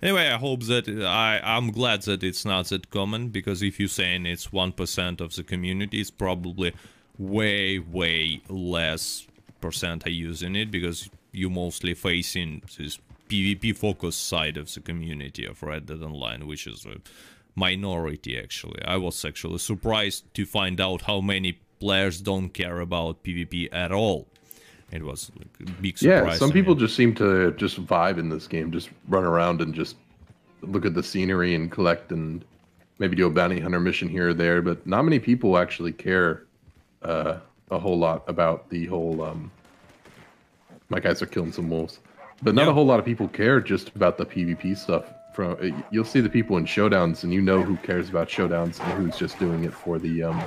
Anyway, 0.00 0.28
I 0.28 0.38
hope 0.38 0.62
that 0.64 0.88
I 0.88 1.40
I'm 1.42 1.72
glad 1.72 2.02
that 2.02 2.22
it's 2.22 2.44
not 2.44 2.66
that 2.66 2.90
common 2.90 3.28
because 3.28 3.62
if 3.62 3.80
you're 3.80 3.88
saying 3.88 4.26
it's 4.26 4.52
one 4.52 4.72
percent 4.72 5.20
of 5.20 5.34
the 5.34 5.42
community, 5.42 6.00
it's 6.00 6.10
probably 6.10 6.72
way 7.18 7.80
way 7.80 8.40
less 8.48 9.26
percent 9.60 10.06
are 10.06 10.10
using 10.10 10.54
it 10.54 10.70
because 10.70 11.10
you're 11.32 11.50
mostly 11.50 11.94
facing 11.94 12.62
this 12.78 12.98
PvP 13.28 13.76
focused 13.76 14.26
side 14.26 14.56
of 14.56 14.72
the 14.72 14.80
community 14.80 15.44
of 15.44 15.62
Red 15.62 15.86
Dead 15.86 16.02
Online, 16.02 16.46
which 16.46 16.66
is 16.68 16.86
a 16.86 16.96
minority 17.58 18.38
actually. 18.38 18.80
I 18.84 18.96
was 18.96 19.24
actually 19.24 19.58
surprised 19.58 20.22
to 20.34 20.44
find 20.46 20.80
out 20.80 21.02
how 21.02 21.20
many 21.20 21.60
players 21.80 22.20
don't 22.20 22.50
care 22.50 22.80
about 22.80 23.22
PvP 23.24 23.68
at 23.72 23.92
all. 23.92 24.26
It 24.90 25.02
was 25.02 25.30
like 25.38 25.68
a 25.68 25.82
big 25.82 25.98
surprise. 25.98 26.32
Yeah, 26.32 26.38
some 26.38 26.50
people 26.50 26.74
me. 26.74 26.80
just 26.80 26.96
seem 26.96 27.14
to 27.16 27.52
just 27.52 27.84
vibe 27.84 28.18
in 28.18 28.28
this 28.30 28.46
game, 28.46 28.72
just 28.72 28.88
run 29.08 29.24
around 29.24 29.60
and 29.60 29.74
just 29.74 29.96
look 30.62 30.86
at 30.86 30.94
the 30.94 31.02
scenery 31.02 31.54
and 31.54 31.70
collect 31.70 32.10
and 32.10 32.44
maybe 32.98 33.14
do 33.14 33.26
a 33.26 33.30
bounty 33.30 33.60
hunter 33.60 33.80
mission 33.80 34.08
here 34.08 34.30
or 34.30 34.34
there, 34.34 34.62
but 34.62 34.86
not 34.86 35.02
many 35.02 35.18
people 35.18 35.58
actually 35.58 35.92
care 35.92 36.44
uh, 37.02 37.38
a 37.70 37.78
whole 37.78 37.98
lot 37.98 38.24
about 38.28 38.68
the 38.70 38.86
whole 38.86 39.22
um, 39.22 39.50
my 40.88 41.00
guys 41.00 41.22
are 41.22 41.26
killing 41.26 41.52
some 41.52 41.68
wolves. 41.68 42.00
But 42.42 42.54
not 42.54 42.62
yep. 42.62 42.70
a 42.70 42.74
whole 42.74 42.86
lot 42.86 42.98
of 42.98 43.04
people 43.04 43.28
care 43.28 43.60
just 43.60 43.88
about 43.94 44.16
the 44.16 44.24
PvP 44.24 44.76
stuff 44.78 45.04
from 45.38 45.84
you'll 45.92 46.04
see 46.04 46.20
the 46.20 46.28
people 46.28 46.56
in 46.56 46.66
showdowns 46.66 47.22
and 47.22 47.32
you 47.32 47.40
know 47.40 47.62
who 47.62 47.76
cares 47.76 48.08
about 48.08 48.28
showdowns 48.28 48.80
and 48.80 48.92
who's 48.94 49.16
just 49.16 49.38
doing 49.38 49.62
it 49.62 49.72
for 49.72 49.96
the 50.00 50.24
um 50.24 50.42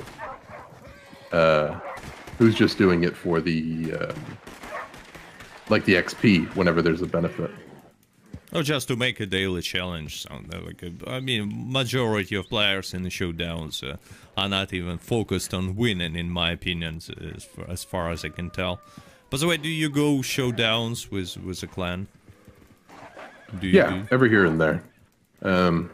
uh 1.32 1.80
who's 2.36 2.54
just 2.54 2.76
doing 2.76 3.04
it 3.04 3.16
for 3.16 3.40
the 3.40 3.94
um, 3.94 4.38
like 5.70 5.86
the 5.86 5.94
XP 5.94 6.54
whenever 6.56 6.82
there's 6.82 7.00
a 7.00 7.06
benefit. 7.06 7.50
Oh, 8.52 8.62
just 8.62 8.88
to 8.88 8.96
make 8.96 9.18
a 9.18 9.24
daily 9.24 9.62
challenge 9.62 10.24
sound 10.24 10.52
like 10.52 10.82
a, 10.82 10.92
I 11.10 11.20
mean, 11.20 11.72
majority 11.72 12.34
of 12.34 12.50
players 12.50 12.92
in 12.92 13.02
the 13.02 13.08
showdowns 13.08 13.82
uh, 13.82 13.96
are 14.36 14.50
not 14.50 14.74
even 14.74 14.98
focused 14.98 15.54
on 15.54 15.74
winning, 15.74 16.16
in 16.16 16.28
my 16.28 16.50
opinion, 16.50 17.00
as 17.34 17.44
far, 17.44 17.70
as 17.70 17.82
far 17.82 18.10
as 18.10 18.26
I 18.26 18.28
can 18.28 18.50
tell. 18.50 18.78
By 19.30 19.38
the 19.38 19.46
way, 19.46 19.56
do 19.56 19.70
you 19.70 19.88
go 19.88 20.16
showdowns 20.16 21.10
with 21.10 21.38
with 21.38 21.62
a 21.62 21.66
clan? 21.66 22.08
Do 23.60 23.66
you, 23.66 23.74
yeah, 23.74 23.90
do? 23.90 24.08
every 24.10 24.28
here 24.28 24.46
and 24.46 24.60
there. 24.60 24.82
Um, 25.42 25.90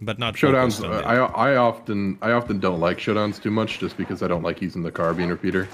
but 0.00 0.18
not 0.18 0.34
showdowns. 0.34 0.84
Uh, 0.84 1.06
I 1.06 1.16
I 1.16 1.56
often 1.56 2.18
I 2.20 2.32
often 2.32 2.60
don't 2.60 2.80
like 2.80 2.98
showdowns 2.98 3.42
too 3.42 3.50
much 3.50 3.78
just 3.78 3.96
because 3.96 4.22
I 4.22 4.28
don't 4.28 4.42
like 4.42 4.60
using 4.60 4.82
the 4.82 4.90
carbine 4.90 5.28
repeater. 5.28 5.68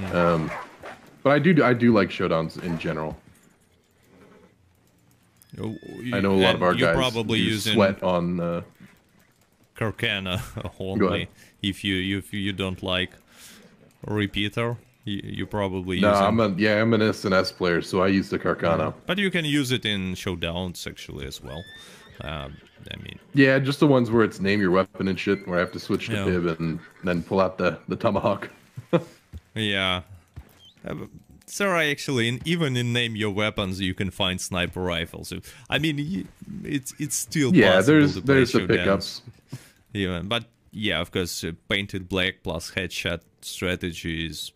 Yeah. 0.00 0.34
Um, 0.34 0.50
but 1.22 1.30
I 1.30 1.38
do 1.38 1.64
I 1.64 1.72
do 1.72 1.92
like 1.92 2.10
showdowns 2.10 2.62
in 2.62 2.78
general. 2.78 3.16
You, 5.56 6.14
I 6.14 6.20
know 6.20 6.34
a 6.34 6.36
lot 6.36 6.54
of 6.54 6.62
our 6.62 6.74
guys 6.74 6.94
probably 6.94 7.38
use 7.38 7.64
sweat 7.64 8.02
on 8.02 8.40
uh, 8.40 8.62
Carcano 9.76 10.40
only 10.78 11.28
if 11.62 11.82
you 11.82 12.18
if 12.18 12.32
you 12.32 12.52
don't 12.52 12.82
like 12.82 13.10
repeater. 14.06 14.76
You, 15.06 15.20
you 15.22 15.46
probably 15.46 16.00
no, 16.00 16.10
I'm 16.10 16.40
a 16.40 16.48
yeah, 16.56 16.80
I'm 16.82 16.92
an 16.92 17.00
SNS 17.00 17.56
player, 17.56 17.80
so 17.80 18.02
I 18.02 18.08
use 18.08 18.28
the 18.28 18.40
Carcano. 18.40 18.92
But 19.06 19.18
you 19.18 19.30
can 19.30 19.44
use 19.44 19.70
it 19.70 19.86
in 19.86 20.14
showdowns 20.14 20.84
actually 20.84 21.26
as 21.26 21.40
well. 21.40 21.62
Um, 22.22 22.56
I 22.92 22.96
mean, 22.96 23.18
yeah, 23.32 23.60
just 23.60 23.78
the 23.78 23.86
ones 23.86 24.10
where 24.10 24.24
it's 24.24 24.40
name 24.40 24.60
your 24.60 24.72
weapon 24.72 25.06
and 25.06 25.18
shit, 25.18 25.46
where 25.46 25.58
I 25.58 25.60
have 25.60 25.70
to 25.72 25.78
switch 25.78 26.06
to 26.06 26.14
yeah. 26.14 26.24
pib 26.24 26.46
and 26.58 26.80
then 27.04 27.22
pull 27.22 27.40
out 27.40 27.56
the 27.56 27.78
the 27.86 27.94
tomahawk. 27.94 28.50
yeah, 29.54 30.02
uh, 30.84 30.94
so 31.46 31.68
I 31.68 31.86
actually, 31.86 32.26
in, 32.26 32.40
even 32.44 32.76
in 32.76 32.92
name 32.92 33.14
your 33.14 33.30
weapons, 33.30 33.80
you 33.80 33.94
can 33.94 34.10
find 34.10 34.40
sniper 34.40 34.82
rifles. 34.82 35.32
I 35.70 35.78
mean, 35.78 36.26
it's 36.64 36.92
it's 36.98 37.14
still 37.14 37.54
yeah. 37.54 37.80
there's 37.80 38.16
there's 38.16 38.52
the 38.52 38.66
pickups. 38.66 39.22
Yeah, 39.92 40.20
but 40.22 40.44
yeah, 40.72 41.00
of 41.00 41.10
course, 41.10 41.42
uh, 41.42 41.52
painted 41.70 42.06
black 42.06 42.42
plus 42.42 42.72
headshot 42.72 43.20
strategy 43.40 44.26
is 44.26 44.52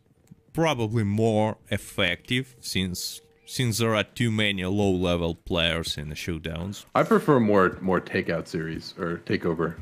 probably 0.52 1.04
more 1.04 1.58
effective 1.70 2.56
since 2.60 3.20
since 3.46 3.78
there 3.78 3.96
are 3.96 4.04
too 4.04 4.30
many 4.30 4.64
low 4.64 4.92
level 4.92 5.34
players 5.34 5.98
in 5.98 6.08
the 6.08 6.14
showdowns. 6.14 6.84
I 6.94 7.02
prefer 7.02 7.40
more 7.40 7.76
more 7.80 8.00
takeout 8.00 8.46
series 8.46 8.94
or 8.98 9.18
takeover, 9.26 9.74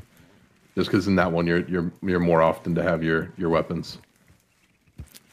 just 0.75 0.89
because 0.89 1.07
in 1.07 1.15
that 1.17 1.31
one 1.31 1.45
you're 1.45 1.67
you're 1.67 1.91
you're 2.01 2.19
more 2.19 2.41
often 2.41 2.75
to 2.75 2.83
have 2.83 3.03
your 3.03 3.31
your 3.37 3.49
weapons. 3.49 3.99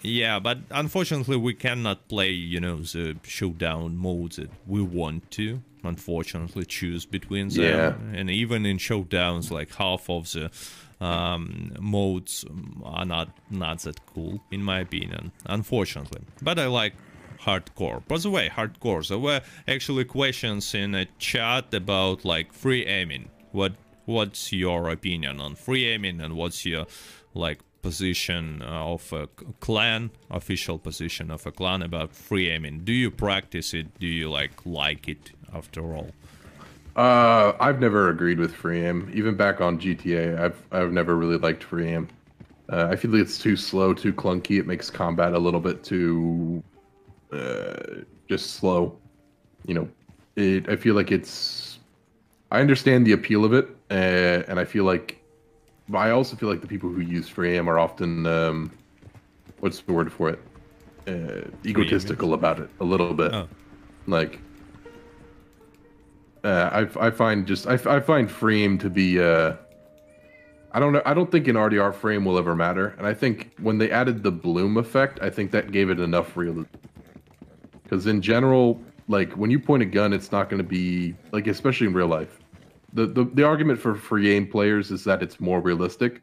Yeah, 0.02 0.38
but 0.38 0.58
unfortunately 0.70 1.36
we 1.36 1.54
cannot 1.54 2.08
play 2.08 2.30
you 2.30 2.60
know 2.60 2.76
the 2.76 3.16
showdown 3.22 3.96
modes 3.96 4.36
that 4.36 4.50
we 4.66 4.82
want 4.82 5.30
to. 5.32 5.62
Unfortunately, 5.82 6.64
choose 6.64 7.06
between 7.06 7.48
them, 7.48 7.62
yeah. 7.62 8.18
and 8.18 8.28
even 8.28 8.66
in 8.66 8.76
showdowns, 8.76 9.52
like 9.52 9.72
half 9.76 10.10
of 10.10 10.32
the 10.32 10.50
um, 11.00 11.72
modes 11.78 12.44
are 12.84 13.04
not 13.04 13.28
not 13.50 13.80
that 13.80 14.04
cool 14.06 14.40
in 14.50 14.62
my 14.62 14.80
opinion, 14.80 15.32
unfortunately. 15.46 16.22
But 16.42 16.58
I 16.58 16.66
like 16.66 16.94
hardcore. 17.40 18.06
By 18.08 18.18
the 18.18 18.30
way, 18.30 18.48
hardcore. 18.48 19.06
There 19.06 19.18
were 19.18 19.40
actually 19.68 20.04
questions 20.04 20.74
in 20.74 20.94
a 20.94 21.06
chat 21.18 21.72
about 21.74 22.24
like 22.24 22.52
free 22.52 22.86
aiming. 22.86 23.30
What 23.52 23.74
what's 24.04 24.52
your 24.52 24.88
opinion 24.88 25.40
on 25.40 25.54
free 25.54 25.86
aiming 25.86 26.20
and 26.20 26.34
what's 26.34 26.64
your 26.64 26.86
like 27.34 27.60
position 27.82 28.62
of 28.62 29.12
a 29.12 29.28
clan, 29.60 30.10
official 30.30 30.78
position 30.78 31.30
of 31.30 31.46
a 31.46 31.52
clan 31.52 31.82
about 31.82 32.14
free 32.14 32.50
aiming? 32.50 32.80
Do 32.84 32.92
you 32.92 33.10
practice 33.10 33.74
it? 33.74 33.98
Do 33.98 34.06
you 34.06 34.30
like 34.30 34.64
like 34.64 35.08
it 35.08 35.32
after 35.52 35.94
all? 35.94 36.10
Uh, 36.96 37.52
I've 37.60 37.78
never 37.78 38.08
agreed 38.08 38.38
with 38.38 38.54
free 38.54 38.84
aim. 38.84 39.10
Even 39.12 39.36
back 39.36 39.60
on 39.60 39.78
GTA, 39.78 40.40
I've 40.40 40.62
I've 40.72 40.92
never 40.92 41.14
really 41.14 41.36
liked 41.36 41.62
free 41.62 41.88
aim. 41.88 42.08
Uh, 42.72 42.88
I 42.90 42.96
feel 42.96 43.10
like 43.10 43.20
it's 43.20 43.38
too 43.38 43.54
slow, 43.54 43.92
too 43.92 44.12
clunky. 44.12 44.58
It 44.58 44.66
makes 44.66 44.90
combat 44.90 45.34
a 45.34 45.38
little 45.38 45.60
bit 45.60 45.84
too 45.84 46.62
uh, 47.32 48.02
just 48.28 48.52
slow. 48.52 48.98
You 49.66 49.74
know, 49.74 49.88
it. 50.36 50.68
I 50.68 50.76
feel 50.76 50.94
like 50.94 51.12
it's. 51.12 51.78
I 52.50 52.60
understand 52.60 53.06
the 53.06 53.12
appeal 53.12 53.44
of 53.44 53.52
it, 53.52 53.68
uh, 53.90 54.48
and 54.48 54.58
I 54.58 54.64
feel 54.64 54.84
like. 54.84 55.22
But 55.88 55.98
I 55.98 56.10
also 56.10 56.34
feel 56.34 56.48
like 56.48 56.62
the 56.62 56.66
people 56.66 56.90
who 56.90 57.00
use 57.00 57.28
free 57.28 57.56
aim 57.56 57.68
are 57.68 57.78
often, 57.78 58.26
um, 58.26 58.72
what's 59.60 59.80
the 59.82 59.92
word 59.92 60.12
for 60.12 60.30
it? 60.30 60.40
Uh, 61.06 61.48
egotistical 61.64 62.34
about 62.34 62.58
it 62.58 62.68
a 62.80 62.84
little 62.84 63.14
bit. 63.14 63.32
Oh. 63.32 63.48
Like, 64.08 64.40
uh, 66.46 66.86
I, 67.00 67.06
I 67.08 67.10
find 67.10 67.44
just 67.44 67.66
I, 67.66 67.74
I 67.74 67.98
find 67.98 68.30
free 68.30 68.62
aim 68.62 68.78
to 68.78 68.88
be 68.88 69.20
uh, 69.20 69.54
I 70.70 70.78
don't 70.78 70.92
know 70.92 71.02
I 71.04 71.12
don't 71.12 71.30
think 71.30 71.48
an 71.48 71.56
RDR 71.56 71.92
free 71.92 72.14
aim 72.14 72.24
will 72.24 72.38
ever 72.38 72.54
matter, 72.54 72.94
and 72.98 73.06
I 73.06 73.14
think 73.14 73.50
when 73.60 73.78
they 73.78 73.90
added 73.90 74.22
the 74.22 74.30
bloom 74.30 74.76
effect, 74.76 75.18
I 75.20 75.28
think 75.28 75.50
that 75.50 75.72
gave 75.72 75.90
it 75.90 75.98
enough 75.98 76.36
realism. 76.36 76.68
Because 77.82 78.06
in 78.06 78.22
general, 78.22 78.80
like 79.08 79.32
when 79.32 79.50
you 79.50 79.58
point 79.58 79.82
a 79.82 79.86
gun, 79.86 80.12
it's 80.12 80.30
not 80.30 80.48
going 80.48 80.62
to 80.62 80.68
be 80.68 81.16
like 81.32 81.48
especially 81.48 81.88
in 81.88 81.94
real 81.94 82.06
life. 82.06 82.38
The, 82.92 83.06
the 83.06 83.24
the 83.24 83.42
argument 83.42 83.80
for 83.80 83.96
free 83.96 84.32
aim 84.32 84.46
players 84.46 84.92
is 84.92 85.02
that 85.02 85.24
it's 85.24 85.40
more 85.40 85.60
realistic, 85.60 86.22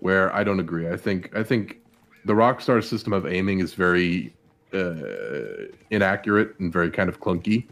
where 0.00 0.34
I 0.34 0.44
don't 0.44 0.60
agree. 0.60 0.88
I 0.88 0.96
think 0.96 1.36
I 1.36 1.42
think 1.42 1.76
the 2.24 2.32
Rockstar 2.32 2.82
system 2.82 3.12
of 3.12 3.26
aiming 3.26 3.58
is 3.58 3.74
very 3.74 4.34
uh, 4.72 5.66
inaccurate 5.90 6.58
and 6.58 6.72
very 6.72 6.90
kind 6.90 7.10
of 7.10 7.20
clunky. 7.20 7.68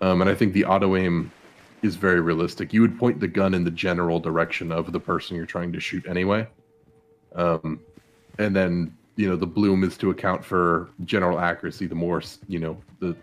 Um, 0.00 0.20
and 0.20 0.30
I 0.30 0.34
think 0.34 0.52
the 0.52 0.64
auto 0.64 0.96
aim 0.96 1.30
is 1.82 1.96
very 1.96 2.20
realistic. 2.20 2.72
You 2.72 2.80
would 2.82 2.98
point 2.98 3.20
the 3.20 3.28
gun 3.28 3.54
in 3.54 3.64
the 3.64 3.70
general 3.70 4.20
direction 4.20 4.72
of 4.72 4.92
the 4.92 5.00
person 5.00 5.36
you're 5.36 5.46
trying 5.46 5.72
to 5.72 5.80
shoot 5.80 6.06
anyway. 6.06 6.46
Um, 7.34 7.80
and 8.38 8.54
then 8.54 8.96
you 9.16 9.28
know 9.28 9.36
the 9.36 9.46
bloom 9.46 9.84
is 9.84 9.96
to 9.98 10.10
account 10.10 10.44
for 10.44 10.90
general 11.04 11.38
accuracy. 11.38 11.86
The 11.86 11.94
more 11.94 12.22
you 12.48 12.58
know, 12.58 12.82
the 13.00 13.16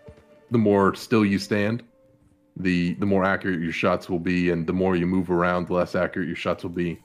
the 0.51 0.57
more 0.57 0.95
still 0.95 1.25
you 1.25 1.39
stand, 1.39 1.83
the 2.57 2.93
the 2.95 3.05
more 3.05 3.23
accurate 3.23 3.61
your 3.61 3.71
shots 3.71 4.09
will 4.09 4.19
be, 4.19 4.49
and 4.49 4.65
the 4.65 4.73
more 4.73 4.95
you 4.95 5.05
move 5.05 5.29
around, 5.29 5.67
the 5.67 5.73
less 5.73 5.95
accurate 5.95 6.27
your 6.27 6.35
shots 6.35 6.63
will 6.63 6.71
be. 6.71 6.99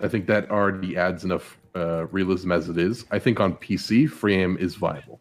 I 0.00 0.08
think 0.08 0.26
that 0.26 0.50
already 0.50 0.96
adds 0.96 1.24
enough 1.24 1.56
uh, 1.74 2.06
realism 2.06 2.52
as 2.52 2.68
it 2.68 2.78
is. 2.78 3.06
I 3.10 3.18
think 3.18 3.40
on 3.40 3.54
PC, 3.56 4.10
free 4.10 4.34
aim 4.34 4.56
is 4.58 4.74
viable 4.74 5.20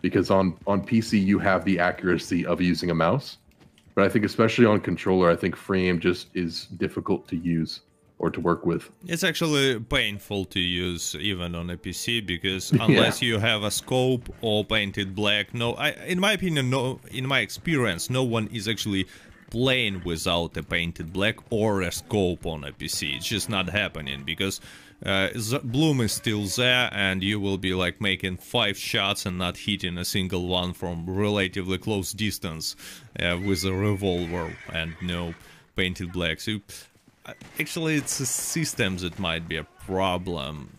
because 0.00 0.30
on 0.30 0.56
on 0.66 0.84
PC 0.84 1.24
you 1.24 1.38
have 1.38 1.64
the 1.64 1.78
accuracy 1.78 2.46
of 2.46 2.60
using 2.60 2.90
a 2.90 2.94
mouse, 2.94 3.38
but 3.94 4.04
I 4.04 4.08
think 4.08 4.24
especially 4.24 4.66
on 4.66 4.80
controller, 4.80 5.30
I 5.30 5.36
think 5.36 5.56
free 5.56 5.88
aim 5.88 6.00
just 6.00 6.28
is 6.34 6.66
difficult 6.66 7.28
to 7.28 7.36
use 7.36 7.80
or 8.20 8.30
to 8.30 8.40
work 8.40 8.66
with. 8.66 8.90
It's 9.06 9.24
actually 9.24 9.80
painful 9.80 10.44
to 10.46 10.60
use 10.60 11.14
even 11.16 11.54
on 11.54 11.70
a 11.70 11.76
PC 11.76 12.24
because 12.24 12.70
unless 12.86 13.20
yeah. 13.20 13.28
you 13.28 13.38
have 13.38 13.62
a 13.62 13.70
scope 13.70 14.32
or 14.42 14.64
painted 14.64 15.14
black, 15.14 15.54
no, 15.54 15.72
I, 15.74 15.90
in 16.06 16.20
my 16.20 16.32
opinion, 16.32 16.70
no, 16.70 17.00
in 17.10 17.26
my 17.26 17.40
experience, 17.40 18.10
no 18.10 18.22
one 18.22 18.48
is 18.48 18.68
actually 18.68 19.06
playing 19.50 20.02
without 20.04 20.56
a 20.56 20.62
painted 20.62 21.12
black 21.12 21.36
or 21.50 21.80
a 21.80 21.90
scope 21.90 22.46
on 22.46 22.62
a 22.62 22.72
PC. 22.72 23.16
It's 23.16 23.26
just 23.26 23.48
not 23.48 23.70
happening 23.70 24.22
because 24.24 24.60
uh, 25.04 25.28
Bloom 25.64 26.00
is 26.00 26.12
still 26.12 26.44
there 26.44 26.90
and 26.92 27.22
you 27.22 27.40
will 27.40 27.58
be 27.58 27.74
like 27.74 28.00
making 28.00 28.36
five 28.36 28.76
shots 28.76 29.24
and 29.24 29.38
not 29.38 29.56
hitting 29.56 29.96
a 29.96 30.04
single 30.04 30.46
one 30.46 30.72
from 30.72 31.08
relatively 31.08 31.78
close 31.78 32.12
distance 32.12 32.76
uh, 33.18 33.38
with 33.44 33.64
a 33.64 33.72
revolver 33.72 34.54
and 34.72 34.94
no 35.00 35.34
painted 35.76 36.12
black. 36.12 36.40
So 36.40 36.58
actually 37.58 37.96
it's 37.96 38.18
the 38.18 38.26
system 38.26 38.98
that 38.98 39.18
might 39.18 39.48
be 39.48 39.56
a 39.56 39.64
problem. 39.64 40.76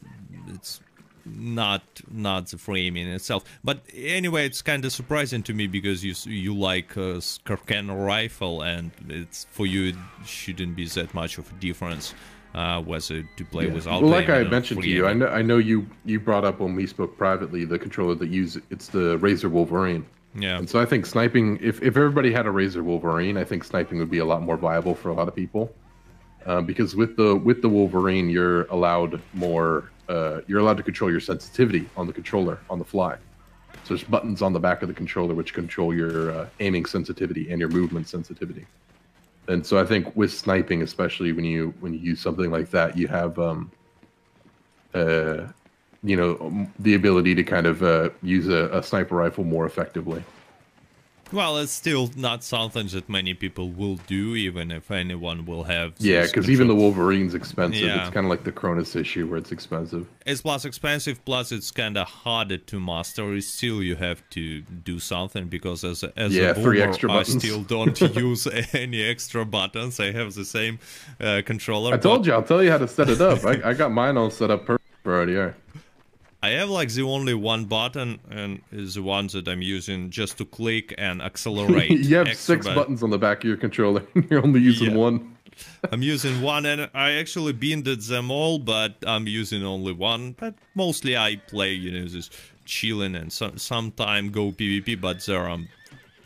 It's 0.50 0.82
not 1.26 1.84
not 2.10 2.48
the 2.48 2.58
free 2.58 2.88
aiming 2.88 3.08
itself. 3.08 3.44
But 3.64 3.84
anyway, 3.94 4.46
it's 4.46 4.62
kind 4.62 4.84
of 4.86 4.92
surprising 4.92 5.44
to 5.44 5.54
me 5.54 5.68
because 5.68 6.04
you 6.04 6.14
you 6.26 6.56
like 6.56 6.96
a 6.96 7.20
Skarkano 7.22 8.06
rifle, 8.06 8.64
and 8.64 8.92
it's 9.08 9.46
for 9.52 9.66
you 9.66 9.90
it 9.90 9.96
shouldn't 10.26 10.76
be 10.76 10.88
that 10.88 11.14
much 11.14 11.38
of 11.38 11.50
a 11.52 11.56
difference 11.56 12.14
uh, 12.54 12.82
whether 12.82 13.24
to 13.24 13.46
play 13.46 13.68
yeah. 13.68 13.74
without. 13.74 14.02
Well, 14.02 14.12
like 14.12 14.30
I 14.30 14.44
mentioned 14.44 14.82
to 14.82 14.90
you, 14.90 15.08
I 15.08 15.14
know 15.14 15.28
I 15.28 15.42
know 15.42 15.58
you 15.58 15.88
you 16.06 16.20
brought 16.20 16.46
up 16.46 16.60
when 16.60 16.76
we 16.76 16.88
spoke 16.88 17.18
privately 17.18 17.66
the 17.66 17.80
controller 17.80 18.16
that 18.16 18.30
use 18.30 18.58
it's 18.70 18.88
the 18.88 19.18
Razer 19.20 19.50
Wolverine. 19.50 20.06
Yeah. 20.36 20.58
And 20.58 20.70
so 20.70 20.80
I 20.80 20.86
think 20.86 21.06
sniping, 21.06 21.58
if 21.62 21.82
if 21.82 21.98
everybody 21.98 22.32
had 22.32 22.46
a 22.46 22.50
Razer 22.50 22.84
Wolverine, 22.84 23.38
I 23.38 23.44
think 23.44 23.64
sniping 23.64 24.00
would 24.00 24.12
be 24.12 24.20
a 24.20 24.26
lot 24.26 24.42
more 24.42 24.58
viable 24.58 24.96
for 24.96 25.10
a 25.10 25.14
lot 25.14 25.28
of 25.28 25.36
people. 25.36 25.74
Uh, 26.46 26.62
because 26.62 26.96
with 26.96 27.16
the 27.18 27.36
with 27.36 27.62
the 27.62 27.70
Wolverine, 27.70 28.30
you're 28.30 28.64
allowed 28.66 29.22
more. 29.34 29.92
Uh, 30.10 30.42
you're 30.48 30.60
allowed 30.60 30.78
to 30.78 30.84
control 30.84 31.10
your 31.10 31.20
sensitivity 31.20 31.88
on 31.96 32.06
the 32.08 32.14
controller 32.14 32.60
on 32.70 32.80
the 32.80 32.86
fly. 32.86 33.16
So 33.84 33.96
there's 33.96 34.04
buttons 34.04 34.42
on 34.42 34.52
the 34.52 34.60
back 34.60 34.82
of 34.82 34.90
the 34.90 34.94
controller 34.94 35.34
which 35.34 35.54
control 35.54 35.94
your 35.94 36.32
uh, 36.32 36.48
aiming 36.60 36.86
sensitivity 36.86 37.50
and 37.50 37.60
your 37.60 37.70
movement 37.70 38.08
sensitivity. 38.08 38.66
And 39.52 39.66
so 39.66 39.78
I 39.78 39.86
think 39.86 40.16
with 40.16 40.32
sniping, 40.32 40.82
especially 40.82 41.34
when 41.34 41.44
you 41.44 41.74
when 41.82 41.94
you 41.94 42.00
use 42.00 42.22
something 42.22 42.50
like 42.50 42.70
that, 42.72 42.98
you 42.98 43.10
have 43.10 43.38
um, 43.38 43.70
uh, 44.94 45.48
you 46.04 46.16
know 46.16 46.68
the 46.80 46.94
ability 46.96 47.36
to 47.36 47.44
kind 47.44 47.68
of 47.68 47.84
uh, 47.84 48.12
use 48.24 48.48
a, 48.48 48.70
a 48.72 48.82
sniper 48.82 49.16
rifle 49.16 49.44
more 49.44 49.66
effectively. 49.66 50.24
Well, 51.32 51.58
it's 51.58 51.72
still 51.72 52.10
not 52.16 52.44
something 52.44 52.88
that 52.88 53.08
many 53.08 53.34
people 53.34 53.70
will 53.70 53.96
do, 54.08 54.36
even 54.36 54.72
if 54.72 54.92
anyone 54.92 55.46
will 55.46 55.64
have. 55.64 55.94
Yeah, 55.98 56.26
because 56.26 56.50
even 56.50 56.68
the 56.68 56.76
Wolverine's 56.76 57.34
expensive. 57.34 57.82
Yeah. 57.82 58.02
It's 58.02 58.14
kind 58.14 58.26
of 58.26 58.30
like 58.30 58.44
the 58.44 58.52
Cronus 58.52 58.96
issue 58.96 59.28
where 59.28 59.38
it's 59.38 59.52
expensive. 59.52 60.08
It's 60.26 60.42
plus 60.42 60.66
expensive, 60.66 61.24
plus 61.24 61.52
it's 61.52 61.72
kind 61.72 61.98
of 61.98 62.08
harder 62.08 62.58
to 62.58 62.80
master. 62.80 63.40
Still, 63.42 63.82
you 63.82 63.96
have 63.96 64.22
to 64.32 64.62
do 64.62 65.00
something 65.00 65.48
because 65.48 65.84
as 65.84 66.04
a, 66.04 66.12
as 66.20 66.36
yeah, 66.36 66.50
a 66.50 66.54
boomer, 66.56 66.82
extra 66.82 67.12
I 67.12 67.24
still 67.24 67.62
don't 67.62 68.00
use 68.16 68.48
any 68.74 69.02
extra 69.02 69.46
buttons. 69.46 70.00
I 70.00 70.12
have 70.12 70.34
the 70.34 70.46
same 70.46 70.80
uh, 71.20 71.42
controller. 71.46 71.94
I 71.94 71.98
told 71.98 72.26
you, 72.26 72.34
I'll 72.34 72.44
tell 72.44 72.62
you 72.62 72.72
how 72.72 72.78
to 72.78 72.88
set 72.88 73.10
it 73.10 73.22
up. 73.22 73.46
I, 73.46 73.70
I 73.70 73.74
got 73.74 73.92
mine 73.92 74.18
all 74.18 74.30
set 74.30 74.52
up 74.52 74.66
perfect 74.66 74.90
for 75.04 75.26
RDR. 75.26 75.54
I 76.44 76.50
have 76.52 76.70
like 76.70 76.90
the 76.90 77.04
only 77.04 77.36
one 77.36 77.66
button 77.66 78.20
and 78.30 78.62
is 78.72 78.96
the 78.96 79.04
one 79.04 79.28
that 79.28 79.48
I'm 79.48 79.62
using 79.62 80.10
just 80.10 80.40
to 80.40 80.46
click 80.46 80.96
and 80.98 81.22
accelerate. 81.22 81.92
you 82.10 82.16
have 82.16 82.36
six 82.36 82.66
buttons 82.66 83.04
on 83.04 83.12
the 83.12 83.20
back 83.20 83.40
of 83.40 83.48
your 83.48 83.58
controller. 83.58 84.04
And 84.16 84.30
you're 84.30 84.44
only 84.44 84.60
using 84.60 84.92
yeah. 84.92 84.98
one. 84.98 85.38
I'm 85.92 86.02
using 86.02 86.42
one 86.42 86.66
and 86.66 86.90
I 86.96 87.12
actually 87.12 87.54
binded 87.54 88.02
them 88.02 88.32
all, 88.32 88.58
but 88.58 88.96
I'm 89.06 89.28
using 89.28 89.64
only 89.64 89.94
one. 89.94 90.36
But 90.40 90.56
mostly 90.74 91.16
I 91.16 91.36
play, 91.36 91.74
you 91.74 91.92
know, 91.92 92.08
just 92.08 92.34
chilling 92.66 93.16
and 93.16 93.32
some 93.32 93.58
sometime 93.58 94.32
go 94.32 94.52
PvP, 94.52 95.00
but 95.00 95.24
there 95.26 95.48
are 95.48 95.60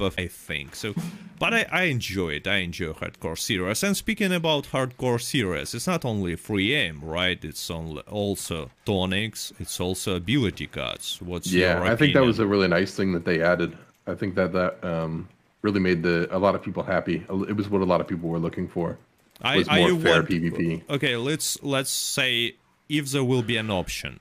I 0.02 0.28
think. 0.28 0.76
So, 0.76 0.94
but 1.40 1.54
I, 1.54 1.66
I 1.72 1.84
enjoy 1.84 2.34
it. 2.34 2.48
I 2.48 2.58
enjoy 2.58 2.94
hardcore 2.94 3.38
series. 3.38 3.84
And 3.84 3.96
speaking 3.96 4.34
about 4.34 4.66
hardcore 4.66 5.22
series, 5.22 5.74
it's 5.74 5.88
not 5.88 6.06
only 6.06 6.36
free 6.36 6.74
aim, 6.74 7.02
right? 7.04 7.44
It's 7.44 7.70
only 7.72 8.02
also 8.04 8.72
tonics. 8.86 9.54
It's 9.60 9.80
also 9.80 10.16
ability 10.16 10.68
cards. 10.68 11.22
What's 11.22 11.52
yeah? 11.52 11.82
I 11.84 11.96
think 11.96 12.14
that 12.14 12.24
was 12.24 12.40
a 12.40 12.48
really 12.48 12.68
nice 12.68 12.94
thing 12.96 13.14
that 13.14 13.26
they 13.26 13.42
added. 13.42 13.78
I 14.08 14.16
think 14.16 14.36
that 14.36 14.54
that 14.54 14.84
um, 14.84 15.28
really 15.62 15.80
made 15.80 16.04
the 16.04 16.28
a 16.36 16.38
lot 16.38 16.56
of 16.56 16.62
people 16.62 16.84
happy. 16.84 17.26
It 17.48 17.56
was 17.56 17.70
what 17.70 17.82
a 17.82 17.86
lot 17.86 18.02
of 18.02 18.08
people 18.08 18.30
were 18.30 18.40
looking 18.40 18.68
for. 18.68 18.98
Was 19.44 19.68
I, 19.68 19.80
more 19.80 20.00
fair 20.00 20.22
want, 20.22 20.30
PvP. 20.30 20.90
Okay, 20.90 21.16
let's 21.18 21.62
let's 21.62 21.92
say 21.92 22.56
if 22.88 23.12
there 23.12 23.24
will 23.24 23.42
be 23.42 23.58
an 23.58 23.70
option 23.70 24.20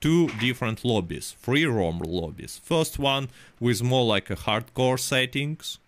two 0.00 0.28
different 0.40 0.84
lobbies, 0.84 1.32
free 1.38 1.64
roam 1.64 1.98
lobbies. 1.98 2.60
First 2.62 2.98
one 2.98 3.28
with 3.60 3.82
more 3.82 4.04
like 4.04 4.30
a 4.30 4.36
hardcore 4.36 4.98
settings. 4.98 5.78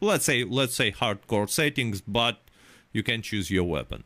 Let's 0.00 0.24
say 0.24 0.44
let's 0.44 0.74
say 0.74 0.92
hardcore 0.92 1.48
settings, 1.48 2.00
but 2.00 2.38
you 2.92 3.02
can 3.02 3.22
choose 3.22 3.50
your 3.50 3.64
weapon. 3.64 4.04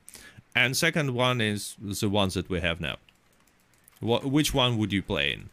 And 0.55 0.77
second 0.77 1.15
one 1.15 1.41
is 1.41 1.77
the 1.81 2.09
ones 2.09 2.35
that 2.35 2.49
we 2.49 2.61
have 2.61 2.81
now. 2.81 2.97
What, 4.01 4.25
which 4.25 4.53
one 4.53 4.79
would 4.79 4.93
you 4.93 5.03
play 5.03 5.33
in? 5.33 5.49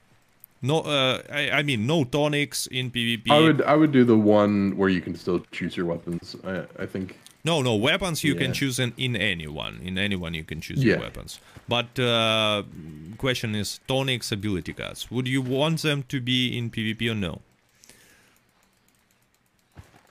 No, 0.61 0.81
uh, 0.81 1.21
I, 1.31 1.51
I, 1.51 1.63
mean 1.63 1.87
no 1.87 2.03
tonics 2.03 2.67
in 2.67 2.91
PvP. 2.91 3.31
I 3.31 3.39
would 3.39 3.61
I 3.61 3.75
would 3.75 3.93
do 3.93 4.03
the 4.03 4.17
one 4.17 4.75
where 4.75 4.89
you 4.89 4.99
can 4.99 5.15
still 5.15 5.39
choose 5.51 5.77
your 5.77 5.85
weapons. 5.85 6.35
I, 6.43 6.63
I 6.77 6.85
think 6.85 7.17
no, 7.43 7.61
no, 7.61 7.75
weapons 7.75 8.23
you 8.23 8.33
yeah. 8.33 8.41
can 8.41 8.53
choose 8.53 8.79
in, 8.79 8.93
in 8.97 9.15
anyone. 9.15 9.79
In 9.83 9.97
anyone 9.97 10.33
you 10.33 10.43
can 10.43 10.59
choose 10.59 10.83
yeah. 10.83 10.93
your 10.93 10.99
weapons. 10.99 11.39
But 11.67 11.97
uh, 11.99 12.63
question 13.17 13.55
is 13.55 13.79
Tonics 13.87 14.31
ability 14.31 14.73
cards. 14.73 15.09
Would 15.09 15.27
you 15.27 15.41
want 15.41 15.81
them 15.81 16.03
to 16.09 16.19
be 16.19 16.57
in 16.57 16.69
PvP 16.69 17.11
or 17.11 17.15
no? 17.15 17.41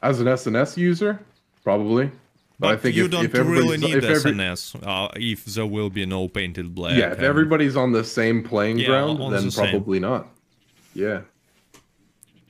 As 0.02 0.20
an 0.20 0.26
SNS 0.26 0.76
user, 0.76 1.20
probably. 1.64 2.06
But, 2.60 2.66
but 2.66 2.70
I 2.70 2.76
think 2.76 2.96
you 2.96 3.04
if, 3.04 3.10
don't 3.10 3.24
if 3.24 3.34
really 3.34 3.78
need 3.78 3.96
if 3.96 4.04
SNS 4.04 4.86
uh, 4.86 5.08
if 5.16 5.44
there 5.44 5.66
will 5.66 5.90
be 5.90 6.06
no 6.06 6.28
painted 6.28 6.74
black. 6.74 6.96
Yeah, 6.96 7.12
if 7.12 7.20
everybody's 7.20 7.76
on 7.76 7.92
the 7.92 8.04
same 8.04 8.42
playing 8.42 8.78
yeah, 8.78 8.86
ground, 8.86 9.20
then 9.32 9.46
the 9.46 9.52
probably 9.52 9.96
same. 9.96 10.02
not. 10.02 10.28
Yeah. 10.94 11.20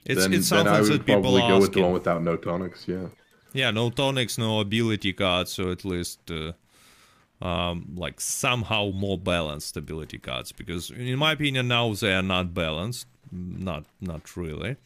It's, 0.04 0.22
then, 0.22 0.32
it's 0.32 0.48
something 0.48 0.64
then 0.66 0.74
I 0.74 0.80
would 0.80 0.92
that 0.92 1.06
people 1.06 1.20
probably 1.20 1.42
go 1.42 1.60
with 1.60 1.72
the 1.74 1.82
one 1.82 1.92
without 1.92 2.22
no 2.22 2.36
tonics, 2.36 2.86
yeah. 2.88 3.08
Yeah, 3.52 3.70
no 3.70 3.90
tonics, 3.90 4.38
no 4.38 4.60
ability 4.60 5.12
cards, 5.12 5.52
so 5.52 5.70
at 5.70 5.84
least 5.84 6.30
uh, 6.30 6.52
um, 7.44 7.94
like 7.96 8.20
somehow 8.20 8.90
more 8.90 9.18
balanced 9.18 9.76
ability 9.76 10.18
cards. 10.18 10.52
Because 10.52 10.90
in 10.90 11.18
my 11.18 11.32
opinion, 11.32 11.68
now 11.68 11.92
they 11.94 12.14
are 12.14 12.22
not 12.22 12.54
balanced, 12.54 13.06
not 13.32 13.84
not 14.00 14.36
really. 14.36 14.76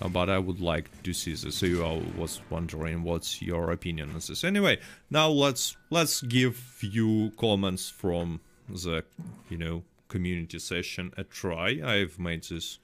Uh, 0.00 0.08
but 0.08 0.30
I 0.30 0.38
would 0.38 0.60
like 0.60 1.02
to 1.02 1.12
see 1.12 1.34
this. 1.34 1.56
So 1.56 1.66
I 1.66 2.18
was 2.18 2.40
wondering 2.48 3.02
what's 3.02 3.42
your 3.42 3.70
opinion 3.70 4.10
on 4.10 4.14
this. 4.14 4.44
Anyway, 4.44 4.78
now 5.10 5.28
let's 5.28 5.76
let's 5.90 6.22
give 6.22 6.56
few 6.56 7.32
comments 7.36 7.90
from 7.90 8.40
the 8.68 9.04
you 9.48 9.58
know 9.58 9.82
community 10.08 10.58
session 10.58 11.12
a 11.16 11.24
try. 11.24 11.80
I've 11.84 12.18
made 12.18 12.44
this 12.44 12.78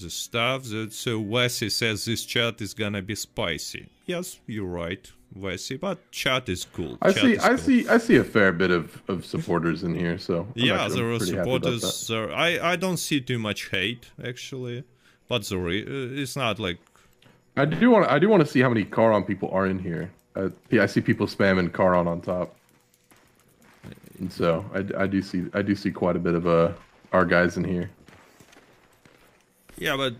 the 0.00 0.10
stuff 0.10 0.64
that 0.64 0.92
so 0.92 1.18
Wesley 1.18 1.70
says 1.70 2.04
this 2.04 2.24
chat 2.24 2.60
is 2.60 2.74
gonna 2.74 3.02
be 3.02 3.14
spicy. 3.14 3.88
Yes, 4.06 4.40
you're 4.46 4.66
right, 4.66 5.10
Wesley, 5.34 5.76
but 5.76 6.10
chat 6.10 6.48
is 6.48 6.64
cool. 6.64 6.98
I 7.02 7.12
chat 7.12 7.22
see, 7.22 7.38
I 7.38 7.48
cool. 7.48 7.58
see, 7.58 7.88
I 7.88 7.98
see 7.98 8.16
a 8.16 8.24
fair 8.24 8.52
bit 8.52 8.70
of, 8.70 9.02
of 9.08 9.24
supporters 9.24 9.82
in 9.82 9.94
here. 9.94 10.18
So 10.18 10.40
I'm 10.40 10.52
yeah, 10.54 10.88
there 10.88 11.10
are 11.12 11.20
supporters. 11.20 12.06
There, 12.08 12.32
I 12.32 12.72
I 12.72 12.76
don't 12.76 12.98
see 12.98 13.20
too 13.20 13.38
much 13.38 13.70
hate 13.70 14.10
actually, 14.22 14.84
but 15.28 15.44
sorry, 15.44 15.82
uh, 15.84 16.20
it's 16.20 16.36
not 16.36 16.58
like. 16.58 16.78
I 17.56 17.64
do 17.64 17.90
want 17.90 18.08
I 18.08 18.18
do 18.18 18.28
want 18.28 18.40
to 18.44 18.46
see 18.46 18.60
how 18.60 18.68
many 18.68 18.84
Charon 18.84 19.24
people 19.24 19.50
are 19.50 19.66
in 19.66 19.78
here. 19.78 20.12
Uh, 20.36 20.50
yeah, 20.70 20.84
I 20.84 20.86
see 20.86 21.00
people 21.00 21.26
spamming 21.26 21.76
Charon 21.76 22.06
on 22.06 22.20
top. 22.20 22.54
And 24.20 24.32
so 24.32 24.64
I, 24.72 25.02
I 25.02 25.06
do 25.06 25.22
see 25.22 25.46
I 25.54 25.62
do 25.62 25.74
see 25.74 25.90
quite 25.90 26.16
a 26.16 26.18
bit 26.20 26.34
of 26.34 26.46
uh 26.46 26.72
our 27.12 27.24
guys 27.24 27.56
in 27.56 27.64
here. 27.64 27.90
Yeah, 29.78 29.96
but 29.96 30.14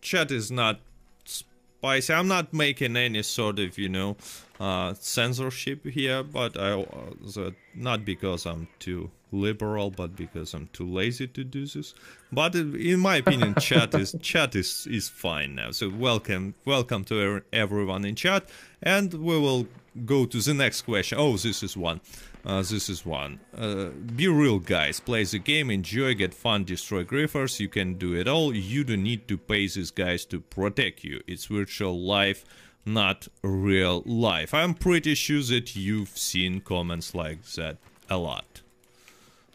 chat 0.00 0.30
is 0.30 0.50
not 0.50 0.80
spicy. 1.24 2.14
I'm 2.14 2.28
not 2.28 2.54
making 2.54 2.96
any 2.96 3.22
sort 3.22 3.58
of, 3.58 3.76
you 3.76 3.90
know, 3.90 4.16
uh, 4.58 4.94
censorship 4.94 5.84
here, 5.84 6.22
but 6.22 6.58
I 6.58 6.80
uh, 6.80 7.50
not 7.74 8.04
because 8.04 8.46
I'm 8.46 8.68
too 8.78 9.10
liberal, 9.32 9.90
but 9.90 10.16
because 10.16 10.54
I'm 10.54 10.68
too 10.72 10.86
lazy 10.86 11.26
to 11.26 11.44
do 11.44 11.66
this. 11.66 11.94
But 12.32 12.54
in 12.54 13.00
my 13.00 13.16
opinion, 13.16 13.54
chat 13.60 13.94
is 13.94 14.14
chat 14.22 14.54
is 14.54 14.86
is 14.90 15.08
fine 15.08 15.56
now. 15.56 15.72
So 15.72 15.90
welcome, 15.90 16.54
welcome 16.64 17.04
to 17.04 17.42
everyone 17.52 18.04
in 18.04 18.14
chat, 18.14 18.48
and 18.82 19.12
we 19.12 19.38
will 19.38 19.66
go 20.06 20.24
to 20.24 20.40
the 20.40 20.54
next 20.54 20.82
question. 20.82 21.18
Oh, 21.18 21.36
this 21.36 21.62
is 21.62 21.76
one. 21.76 22.00
Uh, 22.44 22.58
this 22.58 22.90
is 22.90 23.06
one. 23.06 23.40
Uh, 23.56 23.86
be 24.14 24.28
real, 24.28 24.58
guys. 24.58 25.00
Play 25.00 25.24
the 25.24 25.38
game, 25.38 25.70
enjoy, 25.70 26.14
get 26.14 26.34
fun, 26.34 26.64
destroy 26.64 27.02
griefers. 27.02 27.58
You 27.58 27.68
can 27.68 27.94
do 27.94 28.14
it 28.14 28.28
all. 28.28 28.54
You 28.54 28.84
don't 28.84 29.02
need 29.02 29.26
to 29.28 29.38
pay 29.38 29.66
these 29.66 29.90
guys 29.90 30.26
to 30.26 30.40
protect 30.40 31.04
you. 31.04 31.22
It's 31.26 31.46
virtual 31.46 31.98
life, 31.98 32.44
not 32.84 33.28
real 33.42 34.02
life. 34.04 34.52
I'm 34.52 34.74
pretty 34.74 35.14
sure 35.14 35.42
that 35.42 35.74
you've 35.74 36.18
seen 36.18 36.60
comments 36.60 37.14
like 37.14 37.42
that 37.56 37.78
a 38.10 38.18
lot. 38.18 38.60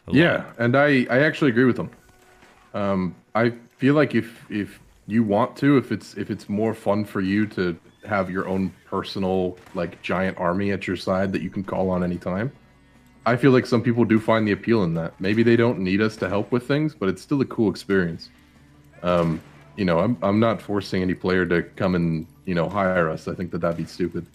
A 0.08 0.12
yeah, 0.12 0.32
lot. 0.38 0.54
and 0.58 0.76
I, 0.76 1.06
I 1.08 1.20
actually 1.20 1.50
agree 1.50 1.66
with 1.66 1.76
them. 1.76 1.90
Um, 2.74 3.14
I 3.36 3.52
feel 3.78 3.94
like 3.94 4.16
if 4.16 4.50
if 4.50 4.80
you 5.06 5.22
want 5.22 5.56
to, 5.58 5.76
if 5.76 5.92
it's 5.92 6.14
if 6.16 6.28
it's 6.28 6.48
more 6.48 6.74
fun 6.74 7.04
for 7.04 7.20
you 7.20 7.46
to 7.46 7.78
have 8.04 8.30
your 8.30 8.48
own 8.48 8.72
personal 8.86 9.56
like 9.74 10.00
giant 10.02 10.38
army 10.38 10.72
at 10.72 10.88
your 10.88 10.96
side 10.96 11.32
that 11.32 11.42
you 11.42 11.50
can 11.50 11.62
call 11.62 11.90
on 11.90 12.02
anytime 12.02 12.50
I 13.26 13.36
feel 13.36 13.50
like 13.50 13.66
some 13.66 13.82
people 13.82 14.04
do 14.04 14.18
find 14.18 14.46
the 14.46 14.52
appeal 14.52 14.82
in 14.82 14.94
that. 14.94 15.20
Maybe 15.20 15.42
they 15.42 15.56
don't 15.56 15.78
need 15.80 16.00
us 16.00 16.16
to 16.16 16.28
help 16.28 16.52
with 16.52 16.66
things, 16.66 16.94
but 16.94 17.08
it's 17.08 17.20
still 17.20 17.40
a 17.40 17.46
cool 17.46 17.70
experience. 17.70 18.30
Um, 19.02 19.40
you 19.76 19.84
know, 19.84 19.98
I'm 19.98 20.16
I'm 20.22 20.40
not 20.40 20.60
forcing 20.60 21.02
any 21.02 21.14
player 21.14 21.46
to 21.46 21.62
come 21.62 21.94
and 21.94 22.26
you 22.44 22.54
know 22.54 22.68
hire 22.68 23.08
us. 23.08 23.28
I 23.28 23.34
think 23.34 23.50
that 23.52 23.60
that'd 23.60 23.76
be 23.76 23.84
stupid. 23.84 24.26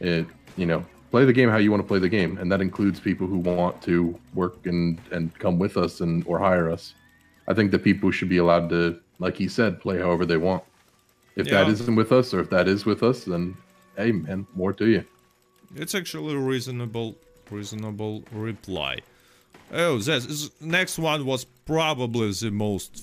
It 0.00 0.26
you 0.56 0.66
know 0.66 0.84
play 1.10 1.24
the 1.24 1.32
game 1.32 1.48
how 1.48 1.58
you 1.58 1.70
want 1.70 1.82
to 1.82 1.86
play 1.86 1.98
the 1.98 2.08
game, 2.08 2.38
and 2.38 2.50
that 2.50 2.60
includes 2.60 3.00
people 3.00 3.26
who 3.26 3.38
want 3.38 3.80
to 3.82 4.18
work 4.34 4.66
and 4.66 4.98
and 5.10 5.36
come 5.38 5.58
with 5.58 5.76
us 5.76 6.00
and 6.00 6.24
or 6.26 6.38
hire 6.38 6.70
us. 6.70 6.94
I 7.46 7.54
think 7.54 7.70
that 7.72 7.82
people 7.82 8.10
should 8.10 8.28
be 8.28 8.38
allowed 8.38 8.68
to, 8.70 9.00
like 9.18 9.36
he 9.36 9.48
said, 9.48 9.80
play 9.80 9.98
however 9.98 10.24
they 10.24 10.36
want. 10.36 10.62
If 11.36 11.46
yeah. 11.46 11.64
that 11.64 11.68
isn't 11.68 11.96
with 11.96 12.12
us, 12.12 12.32
or 12.32 12.40
if 12.40 12.50
that 12.50 12.68
is 12.68 12.84
with 12.86 13.02
us, 13.02 13.24
then 13.24 13.56
hey 13.96 14.12
man, 14.12 14.46
more 14.54 14.72
to 14.74 14.86
you. 14.86 15.04
It's 15.76 15.94
actually 15.94 16.36
reasonable 16.36 17.16
reasonable 17.50 18.24
reply. 18.32 18.98
Oh, 19.72 19.98
this 19.98 20.50
next 20.60 20.98
one 20.98 21.24
was 21.24 21.44
probably 21.44 22.32
the 22.32 22.50
most 22.50 23.02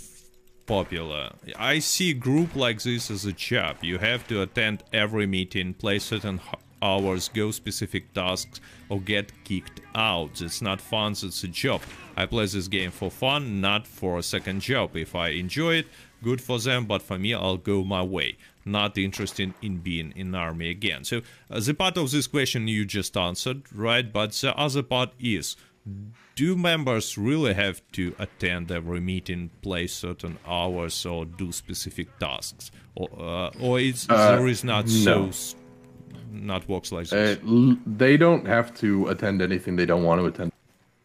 popular. 0.66 1.32
I 1.58 1.80
see 1.80 2.14
group 2.14 2.56
like 2.56 2.82
this 2.82 3.10
as 3.10 3.26
a 3.26 3.32
job. 3.32 3.78
You 3.82 3.98
have 4.00 4.28
to 4.28 4.42
attend 4.42 4.84
every 4.92 5.26
meeting, 5.26 5.74
play 5.74 6.00
certain 6.00 6.42
hours, 6.82 7.30
go 7.30 7.52
specific 7.52 8.14
tasks, 8.14 8.60
or 8.90 9.00
get 9.00 9.32
kicked 9.46 9.82
out. 9.96 10.42
It's 10.42 10.62
not 10.62 10.82
fun, 10.82 11.14
it's 11.14 11.44
a 11.44 11.48
job. 11.48 11.82
I 12.16 12.26
play 12.26 12.46
this 12.46 12.68
game 12.68 12.92
for 12.92 13.10
fun, 13.10 13.62
not 13.62 13.88
for 13.88 14.18
a 14.18 14.24
second 14.24 14.60
job. 14.62 14.96
If 14.96 15.16
I 15.16 15.30
enjoy 15.30 15.76
it, 15.76 15.88
good 16.22 16.42
for 16.42 16.60
them, 16.60 16.86
but 16.86 17.02
for 17.02 17.18
me, 17.18 17.34
I'll 17.34 17.58
go 17.58 17.84
my 17.84 18.04
way 18.04 18.38
not 18.68 18.98
interested 18.98 19.54
in 19.62 19.78
being 19.78 20.14
in 20.16 20.36
army 20.36 20.70
again. 20.70 21.04
So 21.04 21.22
uh, 21.50 21.60
the 21.60 21.74
part 21.74 21.98
of 21.98 22.12
this 22.12 22.28
question 22.28 22.68
you 22.68 22.86
just 22.86 23.16
answered, 23.18 23.64
right? 23.74 24.12
But 24.12 24.34
the 24.34 24.56
other 24.56 24.84
part 24.84 25.12
is, 25.20 25.56
do 26.36 26.56
members 26.56 27.18
really 27.18 27.54
have 27.54 27.82
to 27.94 28.14
attend 28.20 28.72
every 28.72 29.00
meeting, 29.00 29.50
play 29.62 29.88
certain 29.88 30.38
hours, 30.46 31.06
or 31.06 31.26
do 31.26 31.52
specific 31.52 32.08
tasks, 32.20 32.72
or 32.96 33.10
uh, 33.18 33.52
or 33.60 33.80
it's 33.80 34.08
uh, 34.10 34.36
there 34.36 34.48
is 34.48 34.64
not 34.64 34.86
no. 34.86 35.32
so 35.32 35.58
not 36.32 36.68
works 36.68 36.92
like 36.92 37.08
this? 37.08 37.40
Uh, 37.40 37.76
they 37.86 38.18
don't 38.18 38.46
have 38.46 38.76
to 38.76 39.08
attend 39.08 39.42
anything 39.42 39.76
they 39.76 39.86
don't 39.86 40.04
want 40.04 40.20
to 40.22 40.26
attend. 40.28 40.52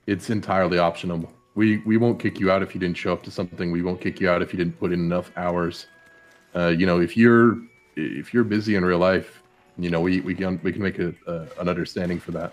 It's 0.07 0.31
entirely 0.31 0.79
optional. 0.79 1.33
We 1.55 1.79
we 1.79 1.96
won't 1.96 2.18
kick 2.18 2.40
you 2.40 2.51
out 2.51 2.62
if 2.62 2.75
you 2.75 2.81
didn't 2.81 2.96
show 2.96 3.12
up 3.12 3.22
to 3.22 3.31
something. 3.31 3.70
We 3.70 3.83
won't 3.83 4.01
kick 4.01 4.20
you 4.20 4.29
out 4.29 4.42
if 4.42 4.53
you 4.53 4.59
didn't 4.59 4.79
put 4.79 4.92
in 4.92 5.01
enough 5.01 5.31
hours. 5.37 5.87
Uh, 6.55 6.69
you 6.69 6.87
know, 6.87 7.01
if 7.01 7.17
you're 7.17 7.59
if 7.97 8.33
you're 8.33 8.45
busy 8.45 8.77
in 8.77 8.85
real 8.85 8.99
life, 8.99 9.43
you 9.79 9.91
know, 9.91 10.01
we 10.01 10.21
we 10.21 10.35
can 10.35 10.61
we 10.62 10.73
can 10.73 10.83
make 10.83 10.99
a, 10.99 11.15
an 11.59 11.69
understanding 11.69 12.21
for 12.21 12.33
that. 12.33 12.53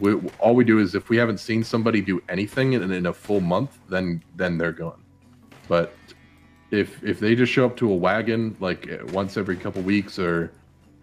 We, 0.00 0.14
all 0.38 0.54
we 0.54 0.64
do 0.64 0.78
is 0.78 0.94
if 0.94 1.08
we 1.08 1.16
haven't 1.16 1.38
seen 1.38 1.64
somebody 1.64 2.00
do 2.00 2.22
anything 2.28 2.74
in, 2.74 2.90
in 2.90 3.06
a 3.06 3.12
full 3.12 3.40
month, 3.40 3.78
then 3.88 4.22
then 4.36 4.58
they're 4.58 4.72
gone. 4.72 5.00
But 5.66 5.94
if 6.70 7.02
if 7.02 7.20
they 7.20 7.34
just 7.34 7.52
show 7.52 7.66
up 7.66 7.76
to 7.78 7.90
a 7.90 7.94
wagon 7.94 8.56
like 8.60 8.90
uh, 8.90 9.04
once 9.12 9.36
every 9.36 9.56
couple 9.56 9.82
weeks, 9.82 10.18
or 10.18 10.52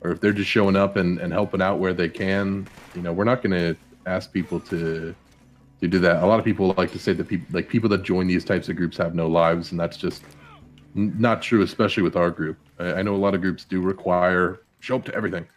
or 0.01 0.11
if 0.11 0.21
they're 0.21 0.33
just 0.33 0.49
showing 0.49 0.75
up 0.75 0.95
and, 0.97 1.19
and 1.19 1.33
helping 1.33 1.61
out 1.61 1.79
where 1.79 1.93
they 1.93 2.09
can, 2.09 2.67
you 2.93 3.01
know, 3.01 3.11
we're 3.11 3.23
not 3.23 3.41
going 3.41 3.51
to 3.51 3.75
ask 4.05 4.31
people 4.31 4.59
to 4.59 5.15
to 5.81 5.87
do 5.87 5.99
that. 5.99 6.23
A 6.23 6.25
lot 6.25 6.39
of 6.39 6.45
people 6.45 6.73
like 6.77 6.91
to 6.91 6.99
say 6.99 7.13
that 7.13 7.27
people 7.27 7.47
like 7.51 7.69
people 7.69 7.89
that 7.89 8.03
join 8.03 8.27
these 8.27 8.45
types 8.45 8.69
of 8.69 8.75
groups 8.75 8.97
have 8.97 9.15
no 9.15 9.27
lives, 9.27 9.71
and 9.71 9.79
that's 9.79 9.97
just 9.97 10.23
not 10.95 11.41
true, 11.41 11.61
especially 11.61 12.03
with 12.03 12.15
our 12.15 12.31
group. 12.31 12.57
I, 12.79 12.93
I 12.93 13.01
know 13.01 13.15
a 13.15 13.17
lot 13.17 13.35
of 13.35 13.41
groups 13.41 13.65
do 13.65 13.81
require 13.81 14.61
show 14.79 14.95
up 14.95 15.05
to 15.05 15.15
everything, 15.15 15.47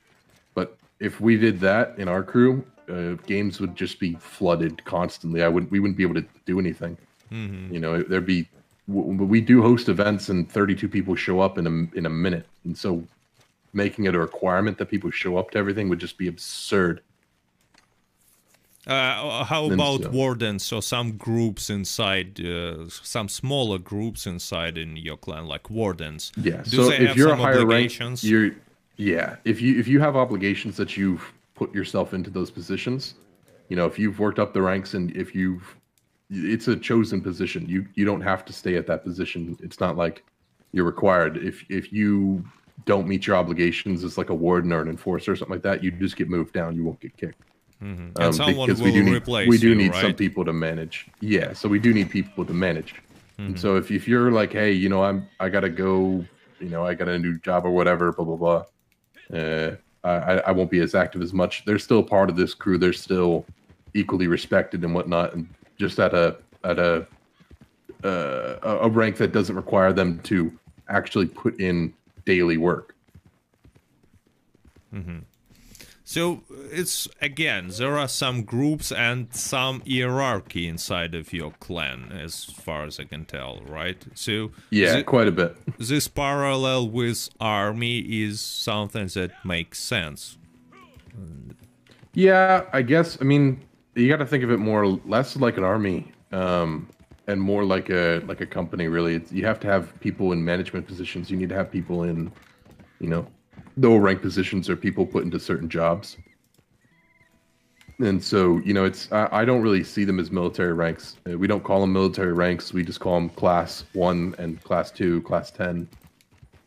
but 0.55 0.77
if 1.01 1.21
we 1.21 1.37
did 1.37 1.61
that 1.61 1.99
in 1.99 2.09
our 2.09 2.23
crew, 2.23 2.65
uh, 2.89 3.13
games 3.27 3.61
would 3.61 3.77
just 3.77 4.01
be 4.01 4.15
flooded 4.15 4.85
constantly. 4.85 5.43
I 5.43 5.49
wouldn't. 5.49 5.71
We 5.71 5.81
wouldn't 5.81 5.97
be 5.97 6.03
able 6.03 6.15
to 6.15 6.27
do 6.47 6.59
anything. 6.59 6.99
Mm-hmm. 7.31 7.73
You 7.73 7.81
know, 7.81 8.03
there'd 8.03 8.27
be. 8.27 8.49
We 8.87 9.43
do 9.43 9.61
host 9.61 9.91
events, 9.91 10.31
and 10.31 10.51
32 10.51 10.89
people 10.89 11.15
show 11.15 11.41
up 11.41 11.59
in 11.59 11.67
a 11.67 11.97
in 11.97 12.07
a 12.07 12.11
minute, 12.11 12.47
and 12.65 12.77
so 12.77 13.05
making 13.75 14.07
it 14.07 14.15
a 14.15 14.19
requirement 14.19 14.79
that 14.79 14.87
people 14.87 15.11
show 15.11 15.37
up 15.37 15.51
to 15.51 15.59
everything 15.59 15.89
would 15.89 15.99
just 15.99 16.17
be 16.17 16.27
absurd. 16.27 17.03
Uh, 18.89 19.45
how 19.45 19.71
about 19.71 20.03
so. 20.03 20.09
wardens 20.09 20.73
or 20.73 20.81
some 20.81 21.19
groups 21.19 21.69
inside, 21.69 22.41
uh, 22.41 22.89
some 22.89 23.29
smaller 23.29 23.77
groups 23.77 24.27
inside 24.27 24.79
in 24.79 24.97
your 24.97 25.19
clan, 25.19 25.47
like 25.47 25.69
wardens? 25.69 26.33
Yeah. 26.37 26.63
Do 26.63 26.71
so 26.71 26.91
if 26.91 27.15
you're 27.15 27.33
a 27.33 27.37
higher 27.37 27.67
rank, 27.67 27.93
you're 28.23 28.53
yeah. 28.97 29.37
If 29.45 29.61
you 29.61 29.79
if 29.79 29.87
you 29.89 30.01
have 30.01 30.17
obligations 30.17 30.77
that 30.79 30.97
you've 30.97 31.33
put 31.55 31.75
yourself 31.75 32.15
into 32.15 32.31
those 32.31 32.51
positions, 32.51 33.15
you 33.69 33.77
know, 33.77 33.85
if 33.85 33.99
you've 33.99 34.19
worked 34.19 34.39
up 34.39 34.55
the 34.55 34.63
ranks 34.63 34.95
and 34.95 35.15
if 35.15 35.35
you've, 35.35 35.77
it's 36.31 36.69
a 36.69 36.77
chosen 36.77 37.21
position. 37.21 37.69
You 37.69 37.87
you 37.95 38.07
don't 38.07 38.23
have 38.23 38.45
to 38.47 38.55
stay 38.55 38.77
at 38.77 38.87
that 38.87 39.05
position. 39.05 39.59
It's 39.63 39.81
not 39.81 39.99
like 39.99 40.25
you're 40.73 40.87
required. 40.87 41.37
If 41.37 41.63
if 41.69 41.93
you 41.93 42.43
don't 42.87 43.07
meet 43.07 43.27
your 43.27 43.37
obligations 43.37 44.03
as 44.03 44.17
like 44.17 44.31
a 44.31 44.35
warden 44.35 44.73
or 44.73 44.81
an 44.81 44.89
enforcer 44.89 45.33
or 45.33 45.37
something 45.37 45.55
like 45.55 45.63
that, 45.63 45.85
you 45.85 45.91
just 45.91 46.17
get 46.17 46.31
moved 46.31 46.55
down. 46.55 46.75
You 46.75 46.85
won't 46.85 47.01
get 47.01 47.17
kicked. 47.17 47.43
Mm-hmm. 47.83 48.03
And 48.03 48.19
um, 48.19 48.33
someone 48.33 48.69
will 48.69 48.85
we 48.85 48.93
do 48.93 49.05
need, 49.05 49.15
replace 49.15 49.49
We 49.49 49.59
do 49.59 49.69
you, 49.69 49.75
need 49.75 49.93
right? 49.93 50.03
some 50.03 50.15
people 50.15 50.45
to 50.45 50.53
manage. 50.53 51.07
Yeah, 51.21 51.53
so 51.53 51.69
we 51.69 51.79
do 51.79 51.95
need 51.95 52.11
people 52.11 52.45
to 52.45 52.53
manage. 52.53 52.95
Mm-hmm. 52.95 53.47
And 53.47 53.61
so 53.61 53.77
if, 53.77 53.91
if 53.91 54.09
you're 54.09 54.33
like, 54.33 54.53
hey, 54.53 54.73
you 54.73 54.89
know, 54.89 55.05
I'm 55.05 55.29
I 55.39 55.49
gotta 55.49 55.69
go, 55.69 56.25
you 56.59 56.69
know, 56.69 56.85
I 56.85 56.95
got 56.95 57.09
a 57.09 57.19
new 57.19 57.39
job 57.39 57.65
or 57.65 57.71
whatever, 57.71 58.13
blah 58.13 58.25
blah 58.25 58.37
blah. 58.37 59.39
Uh, 59.39 59.77
I 60.03 60.39
I 60.39 60.53
won't 60.53 60.71
be 60.71 60.81
as 60.81 60.95
active 60.95 61.23
as 61.23 61.33
much. 61.33 61.65
They're 61.65 61.79
still 61.79 62.03
part 62.03 62.31
of 62.31 62.37
this 62.37 62.53
crew. 62.53 62.79
They're 62.79 62.93
still 62.93 63.45
equally 63.95 64.27
respected 64.27 64.83
and 64.85 64.95
whatnot, 64.95 65.35
and 65.35 65.49
just 65.77 66.01
at 66.01 66.15
a 66.15 66.37
at 66.65 66.79
a 66.79 67.07
uh, 68.05 68.57
a 68.83 68.89
rank 68.89 69.17
that 69.17 69.33
doesn't 69.33 69.57
require 69.57 69.93
them 69.93 70.19
to 70.21 70.53
actually 70.89 71.27
put 71.27 71.61
in 71.61 71.93
daily 72.25 72.57
work. 72.57 72.95
Mm-hmm. 74.95 75.19
So 76.09 76.43
it's 76.73 77.07
again, 77.21 77.69
there 77.77 77.99
are 77.99 78.09
some 78.09 78.45
groups 78.45 78.91
and 78.91 79.29
some 79.35 79.83
hierarchy 79.87 80.67
inside 80.67 81.15
of 81.15 81.35
your 81.35 81.51
clan, 81.61 82.19
as 82.19 82.47
far 82.47 82.87
as 82.87 82.99
I 82.99 83.05
can 83.05 83.27
tell, 83.27 83.61
right? 83.69 84.03
So 84.15 84.53
yeah, 84.71 85.03
quite 85.03 85.29
a 85.29 85.31
bit. 85.31 85.55
This 85.79 86.09
parallel 86.09 86.89
with 86.89 87.29
army 87.39 87.99
is 87.99 88.41
something 88.41 89.09
that 89.09 89.33
makes 89.45 89.81
sense. 89.81 90.39
Yeah, 92.15 92.65
I 92.73 92.81
guess. 92.81 93.19
I 93.21 93.25
mean, 93.25 93.61
you 93.95 94.09
got 94.09 94.17
to 94.17 94.27
think 94.27 94.43
of 94.43 94.51
it 94.51 94.57
more 94.57 94.87
less 94.87 95.37
like 95.37 95.59
an 95.59 95.65
army, 95.65 96.11
um, 96.33 96.89
and 97.27 97.39
more 97.39 97.65
like 97.67 97.91
a 97.91 98.21
like 98.21 98.41
a 98.41 98.47
company. 98.47 98.89
Really, 98.89 99.17
it's, 99.17 99.31
you 99.31 99.45
have 99.45 99.61
to 99.61 99.67
have 99.67 100.01
people 100.01 100.33
in 100.33 100.43
management 100.43 100.87
positions. 100.87 101.31
You 101.31 101.37
need 101.37 101.51
to 101.51 101.55
have 101.55 101.71
people 101.71 102.05
in, 102.05 102.33
you 102.99 103.09
know, 103.09 103.27
lower 103.79 104.01
rank 104.01 104.21
positions 104.21 104.69
are 104.69 104.77
people 104.77 105.07
put 105.07 105.25
into 105.25 105.39
certain 105.39 105.69
jobs. 105.69 106.17
And 108.01 108.23
so, 108.23 108.59
you 108.59 108.75
know, 108.75 108.85
it's 108.85 109.11
I, 109.11 109.29
I, 109.33 109.45
don't 109.45 109.61
really 109.61 109.83
see 109.83 110.05
them 110.05 110.21
as 110.21 110.31
military 110.31 110.73
ranks. 110.73 111.17
Uh, 111.29 111.37
we 111.37 111.49
don't 111.49 111.65
call 111.65 111.81
them 111.81 111.93
military 111.93 112.33
ranks. 112.33 112.73
We 112.73 112.85
just 112.85 113.01
call 113.01 113.15
them 113.15 113.29
class 113.31 113.85
one 113.93 114.37
and 114.39 114.63
class 114.63 114.93
two, 114.93 115.21
class 115.23 115.51
ten. 115.51 115.89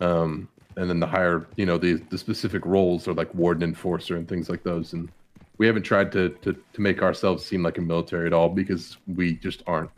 Um, 0.02 0.50
and 0.76 0.90
then 0.90 1.00
the 1.00 1.08
higher, 1.08 1.48
you 1.56 1.66
know, 1.66 1.78
the 1.78 1.94
the 2.10 2.18
specific 2.18 2.66
roles 2.66 3.08
are 3.08 3.14
like 3.14 3.34
warden 3.34 3.64
enforcer 3.64 4.18
and 4.18 4.28
things 4.28 4.50
like 4.50 4.64
those. 4.64 4.92
And 4.92 5.10
we 5.58 5.68
haven't 5.68 5.84
tried 5.84 6.12
to 6.14 6.30
to 6.42 6.54
to 6.54 6.82
make 6.82 7.02
ourselves 7.02 7.46
seem 7.46 7.64
like 7.64 7.78
a 7.78 7.82
military 7.82 8.28
at 8.28 8.34
all 8.34 8.50
because 8.50 8.98
we 9.08 9.36
just 9.36 9.64
aren't. 9.68 9.90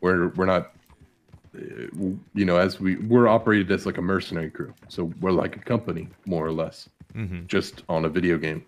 We're 0.00 0.30
we're 0.30 0.46
not 0.46 0.73
you 2.34 2.44
know, 2.44 2.56
as 2.56 2.80
we 2.80 2.96
we're 2.96 3.28
operated 3.28 3.70
as 3.70 3.86
like 3.86 3.98
a 3.98 4.02
mercenary 4.02 4.50
crew, 4.50 4.72
so 4.88 5.12
we're 5.20 5.30
like 5.32 5.56
a 5.56 5.60
company 5.60 6.08
more 6.26 6.46
or 6.46 6.52
less, 6.52 6.88
Mm-hmm. 7.14 7.46
just 7.46 7.82
on 7.88 8.04
a 8.04 8.08
video 8.08 8.36
game, 8.38 8.64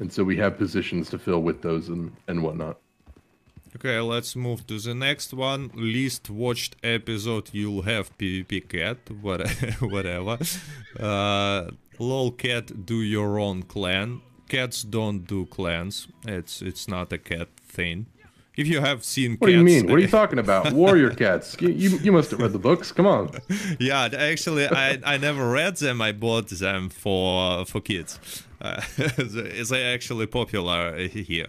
and 0.00 0.12
so 0.12 0.24
we 0.24 0.36
have 0.38 0.58
positions 0.58 1.08
to 1.10 1.18
fill 1.18 1.40
with 1.42 1.62
those 1.62 1.88
and 1.88 2.12
and 2.28 2.42
whatnot. 2.42 2.78
Okay, 3.76 3.98
let's 4.00 4.36
move 4.36 4.66
to 4.68 4.78
the 4.78 4.94
next 4.94 5.32
one. 5.34 5.70
Least 5.74 6.30
watched 6.30 6.76
episode. 6.84 7.50
You'll 7.52 7.82
have 7.82 8.16
PvP 8.18 8.68
cat, 8.68 8.98
whatever. 9.80 10.38
Uh, 10.98 11.70
lol 11.98 12.30
cat, 12.32 12.86
do 12.86 13.02
your 13.02 13.38
own 13.38 13.62
clan. 13.64 14.20
Cats 14.48 14.82
don't 14.84 15.26
do 15.26 15.46
clans. 15.46 16.06
It's 16.26 16.62
it's 16.62 16.86
not 16.88 17.12
a 17.12 17.18
cat 17.18 17.48
thing. 17.68 18.06
If 18.56 18.68
you 18.68 18.80
have 18.80 19.04
seen 19.04 19.36
What 19.38 19.48
do 19.48 19.52
you 19.52 19.64
mean? 19.64 19.86
What 19.86 19.96
are 19.96 20.00
you 20.00 20.08
talking 20.08 20.38
about? 20.38 20.72
Warrior 20.82 21.10
cats? 21.10 21.56
You, 21.60 21.70
you 21.70 21.98
you 21.98 22.12
must 22.12 22.30
have 22.30 22.40
read 22.40 22.52
the 22.52 22.58
books. 22.58 22.92
Come 22.92 23.06
on. 23.06 23.30
yeah, 23.80 24.08
actually, 24.16 24.66
I 24.68 24.98
I 25.04 25.16
never 25.18 25.50
read 25.50 25.76
them. 25.78 26.00
I 26.00 26.12
bought 26.12 26.48
them 26.48 26.88
for 26.88 27.64
for 27.66 27.80
kids. 27.80 28.20
Uh, 28.60 28.80
they 29.70 29.82
actually 29.94 30.26
popular 30.26 30.96
here. 31.08 31.48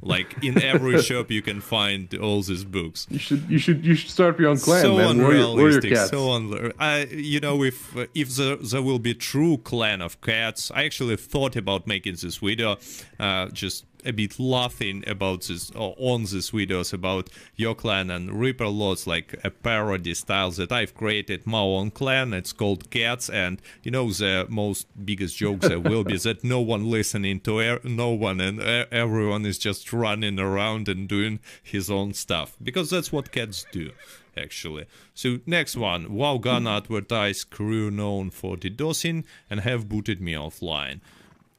Like 0.00 0.42
in 0.44 0.62
every 0.62 1.02
shop, 1.08 1.30
you 1.30 1.42
can 1.42 1.60
find 1.60 2.14
all 2.14 2.42
these 2.42 2.64
books. 2.64 3.06
You 3.10 3.18
should 3.18 3.50
you 3.50 3.58
should 3.58 3.84
you 3.84 3.94
should 3.94 4.10
start 4.10 4.38
your 4.38 4.50
own 4.50 4.58
clan, 4.58 4.82
so 4.82 4.96
man. 4.96 5.18
Warrior, 5.18 5.46
warrior 5.46 5.50
unrealistic. 5.52 5.92
cats. 5.92 6.10
So 6.10 6.28
unre- 6.28 6.72
I, 6.78 7.04
you 7.10 7.40
know, 7.40 7.62
if 7.64 7.96
uh, 7.96 8.06
if 8.14 8.28
there, 8.36 8.56
there 8.56 8.82
will 8.82 9.00
be 9.00 9.14
true 9.14 9.58
clan 9.58 10.00
of 10.00 10.20
cats, 10.20 10.70
I 10.74 10.84
actually 10.84 11.16
thought 11.16 11.56
about 11.56 11.86
making 11.86 12.16
this 12.22 12.36
video, 12.36 12.76
uh, 13.18 13.48
just 13.48 13.84
a 14.08 14.12
bit 14.12 14.40
laughing 14.40 15.04
about 15.06 15.42
this 15.42 15.70
or 15.72 15.94
on 15.98 16.22
these 16.22 16.50
videos 16.50 16.92
about 16.92 17.28
your 17.56 17.74
clan 17.74 18.10
and 18.10 18.40
Reaper 18.40 18.66
Lords, 18.66 19.06
like 19.06 19.38
a 19.44 19.50
parody 19.50 20.14
style 20.14 20.50
that 20.52 20.72
I've 20.72 20.94
created 20.94 21.46
my 21.46 21.60
own 21.60 21.90
clan. 21.90 22.32
It's 22.32 22.54
called 22.54 22.90
Cats, 22.90 23.28
and 23.28 23.60
you 23.82 23.90
know 23.90 24.10
the 24.10 24.46
most 24.48 24.86
biggest 25.04 25.36
joke 25.36 25.60
there 25.60 25.78
will 25.78 26.04
be 26.04 26.16
that 26.26 26.42
no 26.42 26.60
one 26.60 26.90
listening 26.90 27.40
to 27.40 27.58
er- 27.58 27.80
no 27.84 28.10
one, 28.10 28.40
and 28.40 28.60
uh, 28.60 28.86
everyone 28.90 29.44
is 29.44 29.58
just 29.58 29.92
running 29.92 30.40
around 30.40 30.88
and 30.88 31.06
doing 31.06 31.40
his 31.62 31.90
own 31.90 32.14
stuff 32.14 32.56
because 32.62 32.88
that's 32.88 33.12
what 33.12 33.30
cats 33.30 33.66
do 33.70 33.90
actually. 34.38 34.86
So 35.14 35.40
next 35.46 35.76
one, 35.76 36.14
WoW 36.14 36.38
gonna 36.38 36.76
advertise 36.76 37.42
crew 37.44 37.90
known 37.90 38.30
for 38.30 38.56
DDoSing 38.56 39.24
and 39.50 39.60
have 39.60 39.88
booted 39.88 40.20
me 40.20 40.34
offline. 40.34 41.00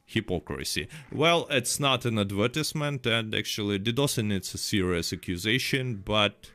Hypocrisy. 0.09 0.87
Well, 1.11 1.45
it's 1.51 1.79
not 1.79 2.03
an 2.03 2.17
advertisement, 2.17 3.05
and 3.05 3.35
actually, 3.35 3.77
DDoSing 3.77 4.31
it's 4.31 4.55
a 4.55 4.57
serious 4.57 5.13
accusation, 5.13 6.01
but 6.03 6.49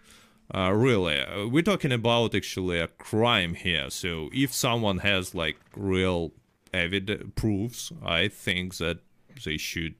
uh, 0.52 0.72
really, 0.72 1.24
we're 1.48 1.62
talking 1.62 1.92
about 1.92 2.34
actually 2.34 2.80
a 2.80 2.88
crime 2.88 3.54
here. 3.54 3.90
So 3.90 4.28
if 4.32 4.52
someone 4.52 4.98
has 4.98 5.34
like 5.36 5.56
real 5.76 6.32
evidence 6.72 7.30
proofs, 7.36 7.92
I 8.04 8.26
think 8.26 8.76
that 8.78 8.98
they 9.44 9.56
should 9.56 9.94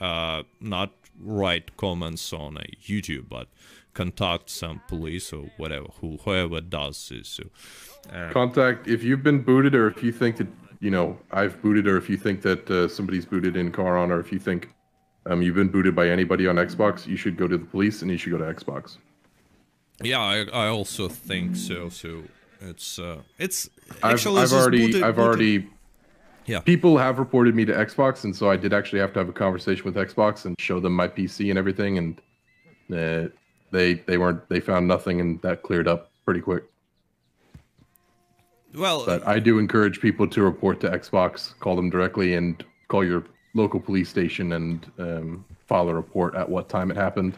uh, 0.00 0.42
not 0.60 0.92
write 1.18 1.76
comments 1.76 2.32
on 2.32 2.58
uh, 2.58 2.62
YouTube, 2.84 3.28
but 3.28 3.46
contact 3.94 4.50
some 4.50 4.80
police 4.88 5.32
or 5.32 5.50
whatever, 5.56 5.86
who, 6.00 6.18
whoever 6.24 6.60
does 6.60 7.08
this. 7.08 7.28
So, 7.28 7.44
uh, 8.12 8.30
Contact 8.32 8.88
if 8.88 9.02
you've 9.04 9.22
been 9.22 9.42
booted, 9.42 9.74
or 9.74 9.86
if 9.88 10.02
you 10.02 10.12
think 10.12 10.36
that 10.38 10.48
you 10.82 10.90
know 10.90 11.16
I've 11.30 11.54
booted, 11.62 11.86
or 11.86 11.96
if 11.96 12.10
you 12.10 12.16
think 12.18 12.42
that 12.42 12.68
uh, 12.70 12.88
somebody's 12.88 13.24
booted 13.24 13.56
in 13.56 13.72
Charon, 13.72 14.10
or 14.10 14.20
if 14.20 14.30
you 14.32 14.38
think 14.38 14.68
um, 15.26 15.40
you've 15.40 15.54
been 15.54 15.68
booted 15.68 15.94
by 15.94 16.08
anybody 16.08 16.46
on 16.48 16.56
Xbox, 16.56 17.06
you 17.06 17.16
should 17.16 17.36
go 17.36 17.46
to 17.48 17.56
the 17.56 17.64
police 17.64 18.02
and 18.02 18.10
you 18.10 18.18
should 18.18 18.32
go 18.32 18.38
to 18.38 18.44
Xbox. 18.52 18.98
yeah, 20.02 20.20
I, 20.20 20.44
I 20.52 20.66
also 20.68 21.08
think 21.08 21.54
so. 21.56 21.88
So 21.88 22.24
it's 22.60 22.98
uh, 22.98 23.20
it's 23.38 23.70
I've, 24.02 24.14
actually 24.14 24.42
I've 24.42 24.52
already 24.52 24.86
booted- 24.86 25.02
I've 25.04 25.16
booted- 25.16 25.26
already 25.28 25.68
Yeah. 26.46 26.58
people 26.60 26.98
have 26.98 27.20
reported 27.20 27.54
me 27.54 27.64
to 27.66 27.72
Xbox, 27.72 28.24
and 28.24 28.34
so 28.34 28.50
I 28.50 28.56
did 28.56 28.72
actually 28.72 28.98
have 29.00 29.12
to 29.14 29.20
have 29.20 29.28
a 29.28 29.32
conversation 29.44 29.84
with 29.84 29.94
Xbox 29.94 30.44
and 30.46 30.56
show 30.60 30.80
them 30.80 30.94
my 30.96 31.06
PC 31.06 31.50
and 31.50 31.58
everything, 31.58 31.98
and 31.98 32.20
uh, 32.92 33.28
they 33.70 33.94
they 34.08 34.18
weren't 34.18 34.48
they 34.48 34.58
found 34.60 34.88
nothing, 34.88 35.20
and 35.20 35.40
that 35.42 35.62
cleared 35.62 35.86
up 35.86 36.10
pretty 36.24 36.40
quick. 36.40 36.64
Well, 38.74 39.04
But 39.04 39.26
I 39.26 39.38
do 39.38 39.58
encourage 39.58 40.00
people 40.00 40.26
to 40.28 40.42
report 40.42 40.80
to 40.80 40.90
Xbox, 40.90 41.58
call 41.58 41.76
them 41.76 41.90
directly, 41.90 42.34
and 42.34 42.64
call 42.88 43.04
your 43.04 43.24
local 43.54 43.80
police 43.80 44.08
station 44.08 44.52
and 44.52 44.90
um, 44.98 45.44
file 45.66 45.88
a 45.88 45.94
report 45.94 46.34
at 46.34 46.48
what 46.48 46.68
time 46.68 46.90
it 46.90 46.96
happened, 46.96 47.36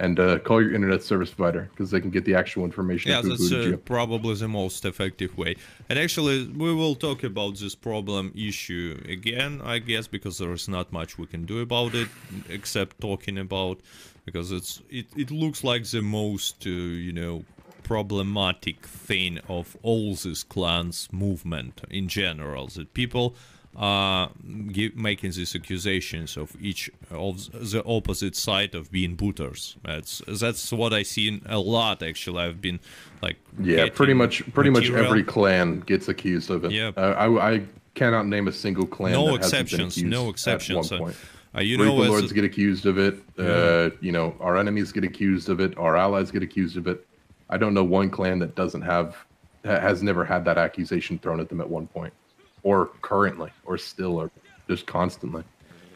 and 0.00 0.18
uh, 0.18 0.38
call 0.40 0.60
your 0.60 0.74
internet 0.74 1.02
service 1.02 1.30
provider 1.30 1.68
because 1.70 1.90
they 1.90 2.00
can 2.00 2.10
get 2.10 2.24
the 2.24 2.34
actual 2.34 2.64
information 2.64 3.10
yeah, 3.10 3.22
that's 3.22 3.52
uh, 3.52 3.76
probably 3.84 4.34
the 4.34 4.48
most 4.48 4.84
effective 4.84 5.36
way. 5.38 5.56
And 5.88 5.98
actually, 5.98 6.46
we 6.48 6.74
will 6.74 6.94
talk 6.94 7.22
about 7.22 7.58
this 7.58 7.74
problem 7.74 8.32
issue 8.34 9.00
again, 9.08 9.62
I 9.64 9.78
guess, 9.78 10.06
because 10.06 10.38
there 10.38 10.52
is 10.52 10.68
not 10.68 10.92
much 10.92 11.16
we 11.18 11.26
can 11.26 11.44
do 11.46 11.60
about 11.60 11.94
it 11.94 12.08
except 12.48 13.00
talking 13.00 13.38
about, 13.38 13.78
because 14.24 14.52
it's 14.52 14.82
it, 14.90 15.06
it 15.16 15.30
looks 15.30 15.62
like 15.62 15.84
the 15.84 16.02
most 16.02 16.66
uh, 16.66 16.70
you 16.70 17.12
know 17.12 17.44
problematic 17.84 18.86
thing 18.86 19.38
of 19.48 19.76
all 19.82 20.14
this 20.14 20.42
clans 20.42 21.08
movement 21.12 21.82
in 21.90 22.08
general 22.08 22.66
that 22.68 22.92
people 22.94 23.36
are 23.76 24.30
give, 24.72 24.94
making 24.96 25.32
these 25.32 25.54
accusations 25.54 26.36
of 26.36 26.56
each 26.60 26.90
of 27.10 27.50
the 27.52 27.82
opposite 27.84 28.36
side 28.36 28.74
of 28.74 28.90
being 28.90 29.14
booters. 29.16 29.76
That's 29.84 30.22
that's 30.28 30.72
what 30.72 30.92
I 30.92 31.02
seen 31.02 31.42
a 31.46 31.58
lot 31.58 32.02
actually. 32.02 32.42
I've 32.42 32.60
been 32.60 32.80
like 33.20 33.36
Yeah, 33.60 33.88
pretty 33.92 34.14
much 34.14 34.42
pretty 34.54 34.70
much 34.70 34.90
every 34.90 35.24
clan 35.24 35.80
gets 35.80 36.08
accused 36.08 36.50
of 36.50 36.64
it. 36.64 36.72
Yeah. 36.72 36.92
Uh, 36.96 37.14
I 37.18 37.54
I 37.54 37.62
cannot 37.94 38.26
name 38.26 38.48
a 38.48 38.52
single 38.52 38.86
clan. 38.86 39.12
No 39.12 39.24
that 39.32 39.42
hasn't 39.42 39.70
been 39.70 39.80
exceptions, 39.80 40.02
no 40.04 40.24
at 40.24 40.30
exceptions. 40.30 40.90
one 40.90 41.00
Uh, 41.00 41.04
point. 41.04 41.16
Uh, 41.56 41.60
you 41.60 41.76
know, 41.78 41.94
lords 41.94 42.32
get 42.32 42.44
accused 42.44 42.84
of 42.84 42.98
it. 42.98 43.14
Uh, 43.38 43.90
you 44.00 44.10
know, 44.10 44.34
our 44.40 44.56
enemies 44.56 44.90
get 44.92 45.04
accused 45.04 45.48
of 45.48 45.60
it. 45.60 45.76
Our 45.78 45.96
allies 45.96 46.32
get 46.32 46.42
accused 46.42 46.76
of 46.76 46.88
it. 46.88 47.06
I 47.50 47.56
don't 47.56 47.74
know 47.74 47.84
one 47.84 48.10
clan 48.10 48.38
that 48.40 48.54
doesn't 48.54 48.82
have 48.82 49.16
ha- 49.64 49.80
has 49.80 50.02
never 50.02 50.24
had 50.24 50.44
that 50.46 50.58
accusation 50.58 51.18
thrown 51.18 51.40
at 51.40 51.48
them 51.48 51.60
at 51.60 51.68
one 51.68 51.86
point, 51.86 52.12
or 52.62 52.86
currently, 53.02 53.50
or 53.64 53.78
still, 53.78 54.16
or 54.16 54.30
just 54.68 54.86
constantly. 54.86 55.44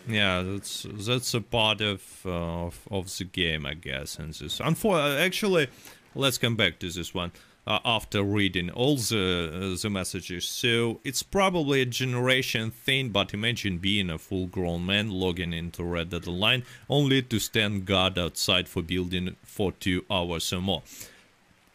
Yeah, 0.07 0.43
that's 0.43 0.87
that's 0.91 1.35
a 1.35 1.41
part 1.41 1.81
of 1.81 2.03
uh, 2.25 2.67
of, 2.67 2.89
of 2.91 3.19
the 3.19 3.25
game, 3.25 3.67
I 3.67 3.75
guess. 3.75 4.19
And 4.19 4.33
this, 4.33 4.59
unfor- 4.59 4.95
uh, 4.95 5.19
actually, 5.19 5.69
let's 6.15 6.39
come 6.39 6.57
back 6.57 6.79
to 6.81 6.91
this 6.91 7.13
one 7.13 7.33
uh, 7.67 7.79
after 7.85 8.23
reading 8.23 8.71
all 8.71 8.97
the 8.97 9.75
uh, 9.75 9.83
the 9.83 9.91
messages. 9.91 10.47
So 10.47 11.01
it's 11.05 11.23
probably 11.23 11.83
a 11.83 11.87
generation 11.87 12.71
thing, 12.71 13.11
but 13.11 13.35
imagine 13.35 13.77
being 13.79 14.09
a 14.09 14.17
full-grown 14.17 14.87
man 14.87 15.11
logging 15.11 15.53
into 15.53 15.85
Red 15.85 16.09
Dead 16.09 16.27
Online 16.27 16.65
only 16.89 17.21
to 17.21 17.39
stand 17.39 17.85
guard 17.85 18.19
outside 18.19 18.67
for 18.67 18.83
building 18.83 19.37
for 19.43 19.73
two 19.73 20.07
hours 20.11 20.51
or 20.53 20.63
more. 20.63 20.83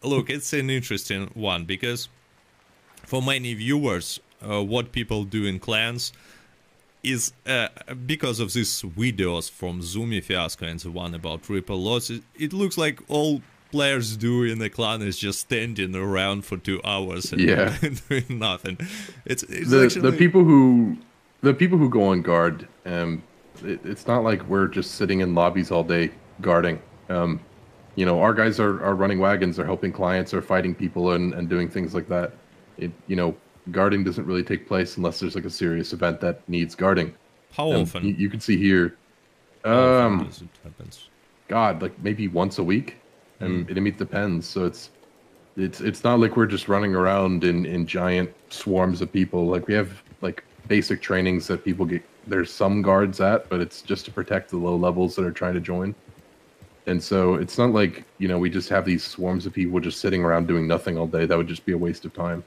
Look, 0.04 0.30
it's 0.30 0.54
an 0.54 0.70
interesting 0.70 1.30
one 1.34 1.66
because 1.66 2.10
for 3.06 3.22
many 3.22 3.54
viewers, 3.54 4.20
uh, 4.42 4.64
what 4.64 4.92
people 4.92 5.24
do 5.24 5.46
in 5.46 5.60
clans 5.60 6.14
is 7.04 7.34
uh, 7.48 7.68
because 8.06 8.40
of 8.40 8.54
these 8.54 8.82
videos 8.82 9.50
from 9.52 9.82
Zoomy 9.82 10.24
Fiasco 10.24 10.66
and 10.66 10.80
the 10.80 10.92
one 10.92 11.14
about 11.14 11.50
Ripple 11.50 11.82
Loss, 11.82 12.10
it, 12.10 12.24
it 12.40 12.54
looks 12.54 12.78
like 12.78 13.00
all 13.10 13.42
players 13.72 14.16
do 14.18 14.44
in 14.44 14.60
the 14.60 14.70
clan 14.70 15.02
is 15.02 15.18
just 15.18 15.40
standing 15.40 15.96
around 15.96 16.46
for 16.46 16.58
two 16.58 16.80
hours 16.86 17.32
and 17.34 17.42
Yeah. 17.42 17.76
doing 18.10 18.26
nothing. 18.30 18.78
It's, 19.26 19.44
it's 19.44 19.70
the 19.72 19.86
actually, 19.86 20.12
the 20.12 20.18
people 20.18 20.44
who 20.44 20.98
the 21.42 21.54
people 21.54 21.78
who 21.78 21.90
go 21.90 22.04
on 22.04 22.22
guard 22.22 22.68
um 22.86 23.24
it, 23.64 23.80
it's 23.84 24.08
not 24.08 24.24
like 24.24 24.42
we're 24.48 24.68
just 24.68 24.92
sitting 24.92 25.22
in 25.22 25.34
lobbies 25.36 25.72
all 25.72 25.84
day 25.84 26.12
guarding 26.40 26.80
um 27.10 27.40
you 27.96 28.06
know 28.06 28.20
our 28.22 28.34
guys 28.34 28.60
are, 28.60 28.84
are 28.84 28.96
running 28.96 29.20
wagons 29.20 29.58
they're 29.58 29.66
helping 29.66 29.92
clients 29.92 30.34
are 30.34 30.42
fighting 30.42 30.74
people 30.76 31.12
and, 31.12 31.34
and 31.34 31.50
doing 31.50 31.70
things 31.70 31.94
like 31.94 32.08
that 32.08 32.34
it 32.78 32.92
you 33.08 33.16
know 33.16 33.36
guarding 33.72 34.04
doesn't 34.04 34.26
really 34.26 34.44
take 34.44 34.68
place 34.68 34.98
unless 34.98 35.20
there's 35.20 35.36
like 35.36 35.46
a 35.46 35.50
serious 35.50 35.94
event 35.94 36.20
that 36.20 36.48
needs 36.50 36.76
guarding 36.76 37.14
How 37.52 37.72
Um, 37.72 37.82
often? 37.84 38.04
you, 38.06 38.14
you 38.16 38.30
can 38.30 38.40
see 38.40 38.58
here 38.58 38.98
um 39.64 40.22
it 40.22 40.50
happens? 40.64 41.10
God, 41.48 41.82
like 41.82 41.98
maybe 42.02 42.28
once 42.28 42.58
a 42.58 42.64
week, 42.64 42.98
and 43.40 43.70
it, 43.70 43.78
it 43.78 43.98
depends. 43.98 44.48
So 44.48 44.66
it's 44.66 44.90
it's 45.56 45.82
it's 45.82 46.04
not 46.04 46.20
like 46.20 46.36
we're 46.36 46.48
just 46.48 46.68
running 46.68 46.96
around 46.96 47.44
in 47.44 47.66
in 47.66 47.86
giant 47.86 48.32
swarms 48.50 49.02
of 49.02 49.12
people. 49.12 49.48
Like 49.48 49.68
we 49.68 49.74
have 49.74 50.02
like 50.22 50.44
basic 50.68 51.02
trainings 51.02 51.48
that 51.48 51.64
people 51.64 51.86
get. 51.86 52.04
There's 52.26 52.52
some 52.52 52.82
guards 52.82 53.20
at, 53.22 53.50
but 53.50 53.60
it's 53.60 53.82
just 53.82 54.06
to 54.06 54.12
protect 54.12 54.50
the 54.50 54.58
low 54.58 54.76
levels 54.76 55.16
that 55.16 55.26
are 55.26 55.32
trying 55.32 55.54
to 55.56 55.60
join. 55.60 55.96
And 56.86 57.02
so 57.02 57.36
it's 57.36 57.58
not 57.58 57.72
like 57.72 58.04
you 58.18 58.28
know 58.28 58.38
we 58.38 58.50
just 58.50 58.70
have 58.70 58.86
these 58.86 59.04
swarms 59.04 59.46
of 59.46 59.54
people 59.54 59.80
just 59.80 60.02
sitting 60.02 60.24
around 60.24 60.48
doing 60.48 60.68
nothing 60.68 60.98
all 60.98 61.08
day. 61.08 61.26
That 61.26 61.38
would 61.38 61.48
just 61.48 61.66
be 61.66 61.72
a 61.72 61.78
waste 61.78 62.06
of 62.06 62.14
time. 62.14 62.44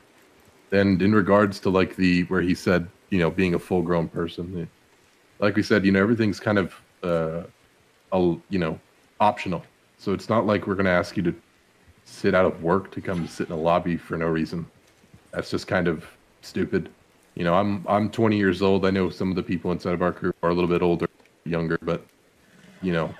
And 0.72 1.00
in 1.00 1.14
regards 1.14 1.60
to 1.60 1.70
like 1.70 1.96
the 1.96 2.24
where 2.24 2.42
he 2.42 2.54
said 2.54 2.88
you 3.10 3.18
know 3.18 3.30
being 3.30 3.54
a 3.54 3.58
full 3.58 3.82
grown 3.82 4.08
person, 4.08 4.68
like 5.38 5.56
we 5.56 5.62
said, 5.62 5.84
you 5.84 5.92
know 5.92 6.00
everything's 6.00 6.40
kind 6.40 6.58
of 6.58 6.74
uh, 7.02 7.42
a, 8.12 8.36
you 8.50 8.58
know 8.58 8.78
optional. 9.20 9.64
So 9.98 10.12
it's 10.12 10.28
not 10.28 10.46
like 10.46 10.66
we're 10.66 10.74
going 10.74 10.86
to 10.86 10.90
ask 10.90 11.16
you 11.16 11.22
to 11.22 11.34
sit 12.04 12.34
out 12.34 12.44
of 12.44 12.62
work 12.62 12.90
to 12.92 13.00
come 13.00 13.26
sit 13.26 13.48
in 13.48 13.54
a 13.54 13.58
lobby 13.58 13.96
for 13.96 14.16
no 14.16 14.26
reason. 14.26 14.66
That's 15.32 15.50
just 15.50 15.66
kind 15.66 15.88
of 15.88 16.04
stupid. 16.42 16.88
You 17.34 17.44
know, 17.44 17.54
I'm 17.54 17.84
I'm 17.88 18.10
20 18.10 18.36
years 18.36 18.62
old. 18.62 18.86
I 18.86 18.90
know 18.90 19.10
some 19.10 19.30
of 19.30 19.36
the 19.36 19.42
people 19.42 19.72
inside 19.72 19.94
of 19.94 20.02
our 20.02 20.12
crew 20.12 20.32
are 20.42 20.50
a 20.50 20.54
little 20.54 20.68
bit 20.68 20.82
older, 20.82 21.08
younger, 21.44 21.78
but 21.82 22.04
you 22.82 22.92
know, 22.92 23.14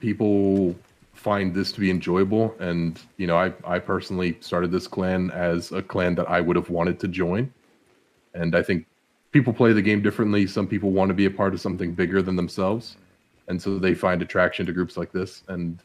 people 0.00 0.74
find 1.14 1.54
this 1.54 1.72
to 1.72 1.80
be 1.80 1.90
enjoyable. 1.90 2.54
And 2.60 3.00
you 3.16 3.26
know 3.26 3.36
I, 3.36 3.52
I 3.64 3.78
personally 3.78 4.36
started 4.40 4.70
this 4.70 4.86
clan 4.86 5.30
as 5.32 5.72
a 5.72 5.82
clan 5.82 6.14
that 6.14 6.28
i 6.30 6.40
would 6.40 6.56
have 6.56 6.70
wanted 6.70 7.00
to 7.00 7.08
join. 7.08 7.52
And 8.34 8.54
i 8.54 8.62
think 8.62 8.86
people 9.32 9.52
play 9.52 9.72
the 9.72 9.82
game 9.82 10.02
differently. 10.02 10.46
Some 10.46 10.66
people 10.66 10.90
want 10.90 11.08
to 11.08 11.14
be 11.14 11.26
a 11.26 11.30
part 11.30 11.54
of 11.54 11.60
something 11.60 11.92
bigger 11.92 12.22
than 12.22 12.36
themselves. 12.36 12.96
And 13.48 13.60
so 13.60 13.78
they 13.78 13.94
find 13.94 14.22
attraction 14.22 14.66
to 14.66 14.72
groups 14.72 14.96
like 14.96 15.12
this. 15.12 15.42
And 15.48 15.78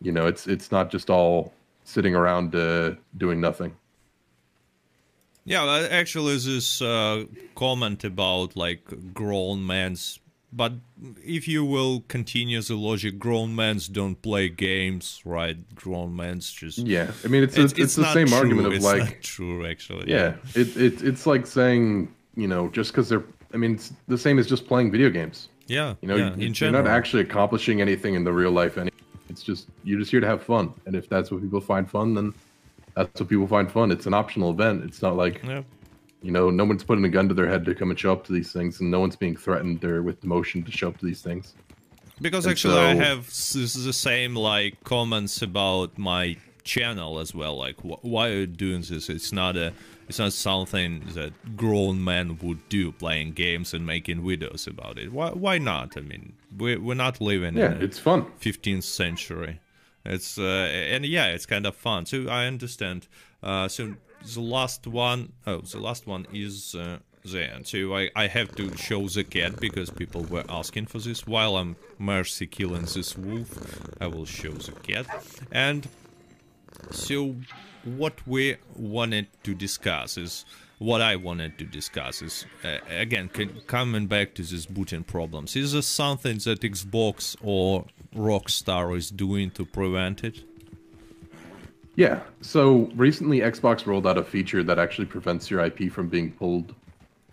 you 0.00 0.12
know 0.12 0.26
it's 0.26 0.46
it's 0.46 0.70
not 0.70 0.90
just 0.90 1.10
all 1.10 1.52
sitting 1.84 2.14
around 2.14 2.54
uh, 2.54 2.94
doing 3.16 3.40
nothing. 3.40 3.74
Yeah 5.44 5.88
actually 5.90 6.34
is 6.34 6.44
this 6.44 6.82
uh, 6.82 7.24
comment 7.54 8.04
about 8.04 8.56
like 8.56 8.82
grown 9.14 9.66
men's 9.66 10.20
but 10.52 10.72
if 11.24 11.46
you 11.46 11.64
will 11.64 12.04
continue 12.08 12.60
the 12.62 12.74
logic, 12.74 13.18
grown 13.18 13.54
men 13.54 13.78
don't 13.92 14.20
play 14.20 14.48
games, 14.48 15.20
right? 15.24 15.74
Grown 15.74 16.16
men 16.16 16.40
just 16.40 16.78
yeah. 16.78 17.10
I 17.24 17.28
mean, 17.28 17.42
it's 17.42 17.56
it's, 17.56 17.72
it's, 17.72 17.80
it's 17.80 17.96
the 17.96 18.12
same 18.12 18.28
true. 18.28 18.36
argument 18.36 18.66
of 18.66 18.72
it's 18.72 18.84
like 18.84 19.20
true 19.22 19.66
actually. 19.66 20.10
Yeah, 20.10 20.36
it, 20.54 20.76
it 20.76 21.02
it's 21.02 21.26
like 21.26 21.46
saying 21.46 22.14
you 22.36 22.48
know 22.48 22.68
just 22.68 22.92
because 22.92 23.08
they're 23.08 23.24
I 23.52 23.56
mean 23.58 23.74
it's 23.74 23.92
the 24.06 24.18
same 24.18 24.38
as 24.38 24.46
just 24.46 24.66
playing 24.66 24.90
video 24.90 25.10
games. 25.10 25.48
Yeah, 25.66 25.94
you 26.00 26.08
know, 26.08 26.16
yeah, 26.16 26.34
you, 26.34 26.50
you're 26.54 26.70
not 26.70 26.86
actually 26.86 27.22
accomplishing 27.22 27.82
anything 27.82 28.14
in 28.14 28.24
the 28.24 28.32
real 28.32 28.50
life. 28.50 28.78
Any, 28.78 28.90
it's 29.28 29.42
just 29.42 29.68
you're 29.84 29.98
just 29.98 30.10
here 30.10 30.20
to 30.20 30.26
have 30.26 30.42
fun, 30.42 30.72
and 30.86 30.96
if 30.96 31.10
that's 31.10 31.30
what 31.30 31.42
people 31.42 31.60
find 31.60 31.90
fun, 31.90 32.14
then 32.14 32.32
that's 32.94 33.20
what 33.20 33.28
people 33.28 33.46
find 33.46 33.70
fun. 33.70 33.90
It's 33.90 34.06
an 34.06 34.14
optional 34.14 34.50
event. 34.50 34.82
It's 34.84 35.02
not 35.02 35.14
like 35.14 35.42
yeah. 35.44 35.62
You 36.22 36.32
know, 36.32 36.50
no 36.50 36.64
one's 36.64 36.82
putting 36.82 37.04
a 37.04 37.08
gun 37.08 37.28
to 37.28 37.34
their 37.34 37.48
head 37.48 37.64
to 37.66 37.74
come 37.74 37.90
and 37.90 37.98
show 37.98 38.12
up 38.12 38.24
to 38.26 38.32
these 38.32 38.52
things, 38.52 38.80
and 38.80 38.90
no 38.90 39.00
one's 39.00 39.16
being 39.16 39.36
threatened 39.36 39.84
or 39.84 40.02
with 40.02 40.20
demotion 40.20 40.64
to 40.66 40.72
show 40.72 40.88
up 40.88 40.98
to 40.98 41.06
these 41.06 41.22
things. 41.22 41.54
Because 42.20 42.44
and 42.46 42.52
actually, 42.52 42.74
so... 42.74 42.82
I 42.82 42.94
have 42.94 43.26
the 43.26 43.92
same 43.92 44.34
like 44.34 44.82
comments 44.84 45.42
about 45.42 45.96
my 45.96 46.36
channel 46.64 47.18
as 47.18 47.34
well. 47.34 47.56
Like, 47.56 47.80
wh 47.80 48.04
why 48.04 48.28
are 48.28 48.40
you 48.40 48.46
doing 48.46 48.82
this? 48.82 49.08
It's 49.08 49.32
not 49.32 49.56
a, 49.56 49.72
it's 50.08 50.18
not 50.18 50.32
something 50.32 51.02
that 51.14 51.56
grown 51.56 52.02
men 52.02 52.38
would 52.42 52.68
do, 52.68 52.92
playing 52.92 53.32
games 53.32 53.72
and 53.74 53.86
making 53.86 54.22
videos 54.22 54.66
about 54.66 54.98
it. 54.98 55.12
Why, 55.12 55.30
why 55.30 55.58
not? 55.58 55.96
I 55.96 56.00
mean, 56.00 56.34
we're 56.56 56.80
we're 56.80 56.94
not 56.94 57.20
living 57.20 57.56
yeah, 57.56 57.72
in 57.72 57.82
it's 57.82 57.98
fun. 57.98 58.26
15th 58.40 58.84
century. 58.84 59.60
It's 60.04 60.38
uh, 60.38 60.68
and 60.92 61.04
yeah, 61.04 61.26
it's 61.26 61.46
kind 61.46 61.66
of 61.66 61.74
fun. 61.76 62.06
So 62.06 62.28
I 62.28 62.46
understand. 62.46 63.08
Uh, 63.42 63.68
so 63.68 63.94
the 64.24 64.40
last 64.40 64.86
one, 64.86 65.32
oh, 65.46 65.60
the 65.60 65.80
last 65.80 66.06
one 66.06 66.26
is 66.32 66.74
uh, 66.74 66.98
there. 67.24 67.58
So 67.64 67.96
I, 67.96 68.10
I 68.16 68.26
have 68.26 68.54
to 68.56 68.76
show 68.76 69.08
the 69.08 69.24
cat 69.24 69.60
because 69.60 69.90
people 69.90 70.22
were 70.24 70.44
asking 70.48 70.86
for 70.86 70.98
this. 70.98 71.26
While 71.26 71.56
I'm 71.56 71.76
mercy 71.98 72.46
killing 72.46 72.82
this 72.82 73.16
wolf, 73.16 73.58
I 74.00 74.06
will 74.06 74.26
show 74.26 74.52
the 74.52 74.72
cat. 74.72 75.06
And 75.52 75.88
so 76.90 77.36
what 77.84 78.26
we 78.26 78.56
wanted 78.76 79.28
to 79.44 79.54
discuss 79.54 80.16
is 80.16 80.44
what 80.78 81.00
I 81.00 81.16
wanted 81.16 81.58
to 81.58 81.64
discuss 81.64 82.22
is 82.22 82.46
uh, 82.64 82.78
again 82.88 83.28
coming 83.66 84.06
back 84.06 84.34
to 84.34 84.42
these 84.42 84.66
booting 84.66 85.04
problems. 85.04 85.56
Is 85.56 85.72
there 85.72 85.82
something 85.82 86.38
that 86.38 86.60
Xbox 86.60 87.36
or 87.42 87.86
Rockstar 88.14 88.96
is 88.96 89.10
doing 89.10 89.50
to 89.52 89.64
prevent 89.64 90.22
it? 90.24 90.44
Yeah. 91.98 92.20
So 92.42 92.88
recently, 92.94 93.40
Xbox 93.40 93.84
rolled 93.84 94.06
out 94.06 94.18
a 94.18 94.22
feature 94.22 94.62
that 94.62 94.78
actually 94.78 95.06
prevents 95.06 95.50
your 95.50 95.64
IP 95.64 95.90
from 95.90 96.08
being 96.08 96.30
pulled 96.30 96.72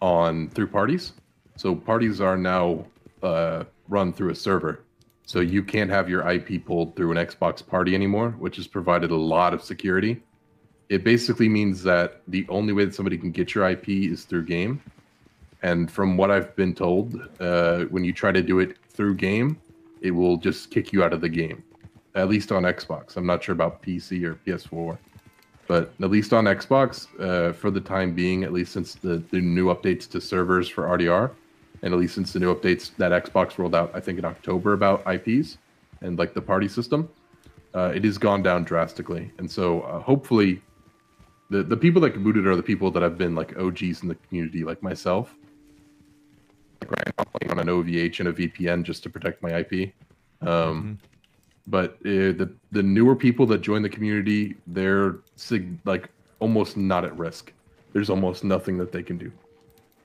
on 0.01 0.49
through 0.49 0.69
parties. 0.69 1.13
So 1.55 1.75
parties 1.75 2.19
are 2.19 2.35
now 2.35 2.87
uh, 3.21 3.65
run 3.89 4.11
through 4.11 4.31
a 4.31 4.35
server. 4.35 4.81
So 5.27 5.39
you 5.39 5.61
can't 5.61 5.91
have 5.91 6.09
your 6.09 6.27
IP 6.27 6.65
pulled 6.65 6.95
through 6.95 7.11
an 7.11 7.17
Xbox 7.17 7.63
party 7.63 7.93
anymore, 7.93 8.31
which 8.39 8.55
has 8.55 8.65
provided 8.65 9.11
a 9.11 9.15
lot 9.15 9.53
of 9.53 9.61
security. 9.61 10.23
It 10.89 11.03
basically 11.03 11.47
means 11.47 11.83
that 11.83 12.23
the 12.27 12.43
only 12.49 12.73
way 12.73 12.85
that 12.85 12.95
somebody 12.95 13.19
can 13.19 13.29
get 13.29 13.53
your 13.53 13.69
IP 13.69 13.87
is 13.87 14.23
through 14.23 14.45
game. 14.45 14.81
And 15.61 15.91
from 15.91 16.17
what 16.17 16.31
I've 16.31 16.55
been 16.55 16.73
told, 16.73 17.21
uh, 17.39 17.83
when 17.91 18.03
you 18.03 18.13
try 18.13 18.31
to 18.31 18.41
do 18.41 18.57
it 18.57 18.77
through 18.89 19.13
game, 19.13 19.61
it 20.01 20.09
will 20.09 20.37
just 20.37 20.71
kick 20.71 20.91
you 20.91 21.03
out 21.03 21.13
of 21.13 21.21
the 21.21 21.29
game 21.29 21.63
at 22.15 22.29
least 22.29 22.51
on 22.51 22.63
Xbox. 22.63 23.17
I'm 23.17 23.25
not 23.25 23.43
sure 23.43 23.53
about 23.53 23.81
PC 23.81 24.23
or 24.23 24.35
PS4, 24.35 24.97
but 25.67 25.93
at 26.01 26.09
least 26.09 26.33
on 26.33 26.45
Xbox, 26.45 27.07
uh, 27.19 27.53
for 27.53 27.69
the 27.69 27.81
time 27.81 28.13
being, 28.13 28.43
at 28.43 28.53
least 28.53 28.71
since 28.71 28.95
the, 28.95 29.21
the 29.31 29.41
new 29.41 29.65
updates 29.65 30.09
to 30.11 30.21
servers 30.21 30.69
for 30.69 30.85
RDR, 30.85 31.31
and 31.81 31.93
at 31.93 31.99
least 31.99 32.15
since 32.15 32.31
the 32.31 32.39
new 32.39 32.55
updates 32.55 32.95
that 32.97 33.11
Xbox 33.11 33.57
rolled 33.57 33.75
out, 33.75 33.91
I 33.93 33.99
think 33.99 34.17
in 34.17 34.25
October 34.25 34.73
about 34.73 35.03
IPs 35.05 35.57
and 36.01 36.17
like 36.17 36.33
the 36.33 36.41
party 36.41 36.67
system, 36.67 37.09
uh, 37.73 37.91
it 37.93 38.05
has 38.05 38.17
gone 38.17 38.41
down 38.41 38.63
drastically. 38.63 39.31
And 39.37 39.51
so 39.51 39.81
uh, 39.81 39.99
hopefully, 39.99 40.61
the 41.49 41.61
the 41.61 41.77
people 41.77 42.01
that 42.01 42.11
can 42.11 42.23
boot 42.23 42.37
it 42.37 42.47
are 42.47 42.55
the 42.55 42.63
people 42.63 42.89
that 42.91 43.03
have 43.03 43.17
been 43.17 43.35
like 43.35 43.55
OGs 43.57 44.01
in 44.01 44.07
the 44.07 44.15
community, 44.15 44.63
like 44.63 44.81
myself. 44.81 45.35
Like 46.81 46.91
right 46.91 47.13
now, 47.17 47.23
playing 47.37 47.51
on 47.51 47.59
an 47.59 47.67
OVH 47.67 48.19
and 48.19 48.29
a 48.29 48.33
VPN 48.33 48.83
just 48.83 49.03
to 49.03 49.09
protect 49.09 49.43
my 49.43 49.59
IP. 49.59 49.93
Um, 50.41 50.47
mm-hmm 50.47 50.93
but 51.67 51.93
uh, 52.05 52.33
the 52.41 52.53
the 52.71 52.83
newer 52.83 53.15
people 53.15 53.45
that 53.47 53.61
join 53.61 53.81
the 53.81 53.89
community, 53.89 54.55
they're 54.67 55.17
sig- 55.35 55.79
like 55.85 56.09
almost 56.39 56.77
not 56.77 57.05
at 57.05 57.17
risk. 57.17 57.51
There's 57.93 58.09
almost 58.09 58.43
nothing 58.43 58.77
that 58.77 58.91
they 58.91 59.03
can 59.03 59.17
do. 59.17 59.31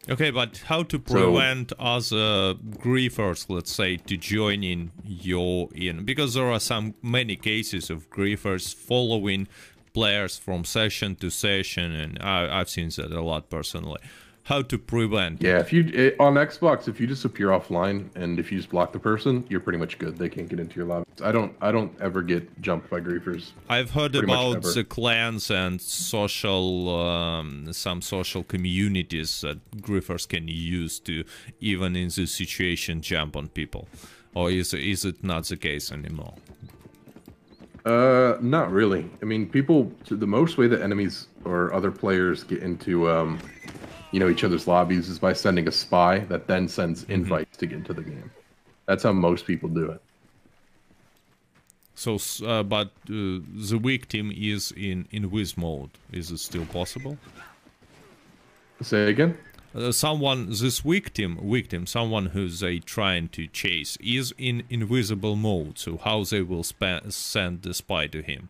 Okay, 0.08 0.30
but 0.30 0.58
how 0.66 0.82
to 0.84 0.98
prevent 0.98 1.70
so, 1.70 1.76
other 1.78 2.54
griefers, 2.54 3.46
let's 3.48 3.70
say, 3.72 3.96
to 3.98 4.16
join 4.16 4.64
in 4.64 4.92
your 5.04 5.68
in? 5.74 6.04
Because 6.04 6.34
there 6.34 6.50
are 6.50 6.60
some 6.60 6.94
many 7.02 7.36
cases 7.36 7.90
of 7.90 8.08
griefers 8.10 8.74
following 8.74 9.46
players 9.92 10.38
from 10.38 10.64
session 10.64 11.16
to 11.16 11.30
session, 11.30 11.92
and 11.92 12.18
I, 12.22 12.60
I've 12.60 12.70
seen 12.70 12.88
that 12.96 13.12
a 13.12 13.20
lot 13.20 13.50
personally 13.50 14.00
how 14.44 14.62
to 14.62 14.78
prevent. 14.78 15.42
Yeah, 15.42 15.58
if 15.58 15.72
you 15.72 15.84
it, 15.92 16.16
on 16.18 16.34
Xbox, 16.34 16.88
if 16.88 17.00
you 17.00 17.06
just 17.06 17.24
appear 17.24 17.48
offline 17.48 18.14
and 18.16 18.38
if 18.38 18.50
you 18.50 18.58
just 18.58 18.70
block 18.70 18.92
the 18.92 18.98
person, 18.98 19.44
you're 19.48 19.60
pretty 19.60 19.78
much 19.78 19.98
good. 19.98 20.16
They 20.16 20.28
can't 20.28 20.48
get 20.48 20.58
into 20.58 20.76
your 20.76 20.86
lobby. 20.86 21.04
I 21.22 21.32
don't 21.32 21.54
I 21.60 21.70
don't 21.72 21.92
ever 22.00 22.22
get 22.22 22.60
jumped 22.60 22.90
by 22.90 23.00
griefers. 23.00 23.52
I've 23.68 23.90
heard 23.90 24.16
about 24.16 24.62
the 24.62 24.84
clans 24.84 25.50
and 25.50 25.80
social 25.80 26.88
um, 27.00 27.72
some 27.72 28.02
social 28.02 28.42
communities 28.42 29.40
that 29.42 29.58
griefers 29.76 30.26
can 30.26 30.48
use 30.48 30.98
to 31.00 31.24
even 31.60 31.96
in 31.96 32.08
this 32.08 32.32
situation 32.34 33.02
jump 33.02 33.36
on 33.36 33.48
people, 33.48 33.88
or 34.34 34.50
is 34.50 34.74
is 34.74 35.04
it 35.04 35.22
not 35.22 35.44
the 35.44 35.56
case 35.56 35.92
anymore? 35.92 36.34
Uh, 37.84 38.36
not 38.40 38.70
really. 38.70 39.08
I 39.22 39.24
mean, 39.24 39.48
people. 39.48 39.92
The 40.10 40.26
most 40.26 40.58
way 40.58 40.66
that 40.68 40.82
enemies 40.82 41.28
or 41.44 41.72
other 41.72 41.90
players 41.90 42.44
get 42.44 42.62
into 42.62 43.10
um, 43.10 43.38
you 44.12 44.20
know 44.20 44.28
each 44.28 44.44
other's 44.44 44.66
lobbies 44.66 45.08
is 45.08 45.18
by 45.18 45.32
sending 45.32 45.68
a 45.68 45.72
spy 45.72 46.20
that 46.30 46.46
then 46.46 46.68
sends 46.68 47.02
mm-hmm. 47.02 47.12
invites 47.12 47.56
to 47.58 47.66
get 47.66 47.78
into 47.78 47.92
the 47.92 48.02
game. 48.02 48.30
That's 48.86 49.04
how 49.04 49.12
most 49.12 49.46
people 49.46 49.68
do 49.68 49.90
it. 49.90 50.02
So, 51.94 52.18
uh, 52.46 52.62
but 52.62 52.88
uh, 53.08 53.44
the 53.70 54.00
team 54.08 54.32
is 54.34 54.72
in 54.76 55.06
in 55.10 55.30
Wiz 55.30 55.56
mode. 55.56 55.90
Is 56.12 56.30
it 56.30 56.38
still 56.38 56.66
possible? 56.66 57.18
Say 58.80 59.10
again. 59.10 59.36
Uh, 59.72 59.92
someone 59.92 60.48
this 60.48 60.84
weak 60.84 61.12
team, 61.12 61.86
someone 61.86 62.26
who 62.26 62.48
they 62.48 62.78
trying 62.78 63.28
to 63.28 63.46
chase 63.46 63.96
is 64.00 64.34
in 64.36 64.64
invisible 64.68 65.36
mode. 65.36 65.78
So 65.78 65.96
how 65.98 66.24
they 66.24 66.42
will 66.42 66.64
send 66.64 67.62
the 67.62 67.74
spy 67.74 68.08
to 68.08 68.22
him? 68.22 68.48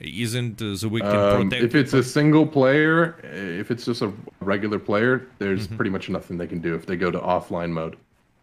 Isn't 0.00 0.58
the 0.58 0.74
victim 0.74 1.06
um, 1.06 1.48
protected? 1.48 1.64
If 1.64 1.74
it's 1.74 1.92
a 1.92 2.02
single 2.02 2.46
player, 2.46 3.16
if 3.22 3.70
it's 3.70 3.84
just 3.84 4.02
a 4.02 4.12
regular 4.40 4.78
player, 4.78 5.28
there's 5.38 5.66
mm-hmm. 5.66 5.76
pretty 5.76 5.90
much 5.90 6.08
nothing 6.08 6.36
they 6.36 6.48
can 6.48 6.60
do 6.60 6.74
if 6.74 6.84
they 6.84 6.96
go 6.96 7.10
to 7.10 7.18
offline 7.18 7.70
mode. 7.70 7.96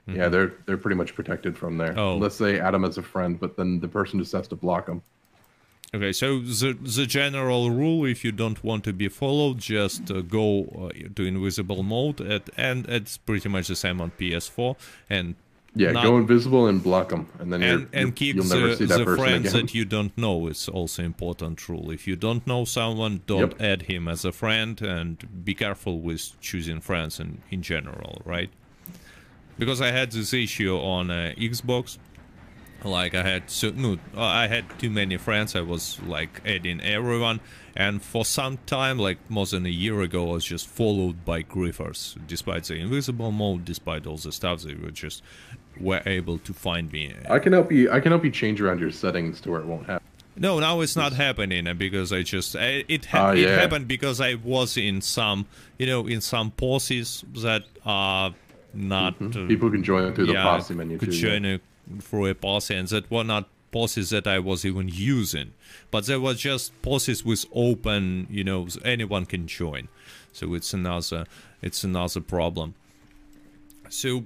Mm-hmm. 0.08 0.16
Yeah, 0.20 0.30
they're 0.30 0.54
they're 0.66 0.78
pretty 0.78 0.96
much 0.96 1.14
protected 1.14 1.58
from 1.58 1.78
there, 1.78 1.94
oh. 1.98 2.14
unless 2.14 2.38
they 2.38 2.60
add 2.60 2.74
them 2.74 2.86
as 2.86 2.98
a 2.98 3.04
friend. 3.04 3.40
But 3.40 3.58
then 3.58 3.80
the 3.80 3.88
person 3.88 4.20
just 4.20 4.32
has 4.32 4.48
to 4.48 4.56
block 4.56 4.86
them. 4.86 5.02
Okay, 5.94 6.14
so 6.14 6.40
the 6.40 6.72
the 6.74 7.06
general 7.06 7.70
rule, 7.70 8.06
if 8.06 8.24
you 8.24 8.32
don't 8.32 8.64
want 8.64 8.86
to 8.86 8.94
be 8.94 9.10
followed, 9.10 9.58
just 9.58 10.10
uh, 10.10 10.22
go 10.22 10.64
uh, 10.64 11.10
to 11.16 11.24
invisible 11.24 11.84
mode, 11.84 12.22
at, 12.22 12.50
and 12.56 12.88
it's 12.88 13.18
pretty 13.18 13.50
much 13.50 13.68
the 13.68 13.76
same 13.76 14.00
on 14.00 14.12
PS4. 14.18 14.78
And 15.10 15.36
yeah, 15.74 15.94
go 15.94 16.18
invisible 16.18 16.68
and 16.68 16.84
block 16.84 17.10
them, 17.10 17.28
and 17.40 17.54
then 17.54 17.64
and, 17.64 17.88
and 17.94 18.16
keep 18.16 18.36
you'll 18.36 18.46
never 18.46 18.68
the, 18.70 18.76
see 18.76 18.86
that 18.86 18.98
the 18.98 19.06
person 19.06 19.24
friends 19.24 19.54
again. 19.54 19.66
that 19.66 19.74
you 19.74 19.86
don't 19.86 20.18
know 20.18 20.48
is 20.48 20.68
also 20.68 21.02
important 21.02 21.70
rule. 21.70 21.92
If 21.92 22.08
you 22.08 22.18
don't 22.18 22.46
know 22.46 22.66
someone, 22.66 23.22
don't 23.26 23.52
yep. 23.52 23.62
add 23.62 23.82
him 23.84 24.08
as 24.10 24.26
a 24.26 24.34
friend, 24.34 24.82
and 24.82 25.46
be 25.46 25.54
careful 25.54 26.02
with 26.02 26.40
choosing 26.42 26.82
friends 26.82 27.20
in 27.20 27.42
in 27.50 27.62
general, 27.62 28.22
right? 28.26 28.50
Because 29.58 29.80
I 29.80 29.92
had 29.92 30.12
this 30.12 30.34
issue 30.34 30.76
on 30.76 31.10
uh, 31.10 31.34
Xbox. 31.38 31.98
like 32.84 33.14
I 33.14 33.24
had 33.24 33.50
so 33.50 33.70
no, 33.70 33.98
I 34.16 34.48
had 34.48 34.66
too 34.80 34.90
many 34.90 35.18
friends. 35.18 35.56
I 35.56 35.62
was 35.62 36.02
like 36.02 36.42
adding 36.46 36.82
everyone, 36.82 37.40
and 37.76 38.02
for 38.02 38.26
some 38.26 38.58
time, 38.66 38.98
like 38.98 39.18
more 39.30 39.46
than 39.46 39.66
a 39.66 39.70
year 39.70 40.02
ago, 40.02 40.32
I 40.32 40.34
was 40.34 40.46
just 40.46 40.68
followed 40.68 41.24
by 41.24 41.44
griefers. 41.44 42.18
Despite 42.28 42.66
the 42.66 42.76
invisible 42.76 43.32
mode, 43.32 43.66
despite 43.66 44.08
all 44.08 44.18
the 44.18 44.32
stuff, 44.32 44.64
they 44.64 44.76
were 44.76 44.92
just 44.92 45.22
were 45.80 46.02
able 46.06 46.38
to 46.40 46.54
find 46.54 46.92
me. 46.92 47.14
I 47.30 47.40
can 47.40 47.54
help 47.54 47.72
you. 47.72 47.92
I 47.92 48.00
can 48.00 48.12
help 48.12 48.24
you 48.26 48.32
change 48.32 48.62
around 48.62 48.80
your 48.80 48.92
settings 48.92 49.42
to 49.42 49.52
where 49.52 49.62
it 49.62 49.66
won't 49.66 49.88
happen. 49.88 50.06
No, 50.36 50.60
now 50.60 50.80
it's 50.82 50.96
not 50.96 51.14
happening 51.14 51.68
uh, 51.68 51.74
because 51.74 52.14
I 52.14 52.24
just 52.24 52.56
it 52.56 53.06
ha- 53.06 53.30
uh, 53.30 53.32
yeah. 53.34 53.48
it 53.48 53.60
happened 53.60 53.88
because 53.88 54.22
I 54.22 54.36
was 54.36 54.78
in 54.78 55.02
some 55.02 55.46
you 55.78 55.86
know 55.86 56.08
in 56.08 56.22
some 56.22 56.52
pauses 56.52 57.24
that 57.36 57.64
are 57.86 58.34
not 58.74 59.20
mm-hmm. 59.20 59.46
uh, 59.46 59.48
people 59.48 59.70
can 59.70 59.84
join 59.84 60.14
through 60.14 60.28
yeah, 60.28 60.44
the 60.44 60.50
posse 60.50 60.74
menu 60.74 60.98
could 60.98 61.12
too. 61.12 61.18
Join 61.18 61.44
yeah. 61.44 61.58
a, 61.98 62.02
through 62.02 62.28
a 62.28 62.36
posse 62.36 62.76
and 62.76 62.88
that 62.88 63.12
were 63.12 63.26
not 63.26 63.50
pauses 63.72 64.10
that 64.10 64.28
I 64.28 64.40
was 64.40 64.66
even 64.66 64.90
using, 64.92 65.54
but 65.92 66.06
there 66.06 66.20
were 66.20 66.34
just 66.34 66.80
pauses 66.82 67.26
with 67.26 67.46
open 67.54 68.28
you 68.30 68.44
know 68.44 68.68
anyone 68.86 69.26
can 69.26 69.48
join, 69.48 69.90
so 70.32 70.54
it's 70.54 70.74
another 70.74 71.26
it's 71.62 71.84
another 71.84 72.22
problem. 72.22 72.76
So 73.90 74.24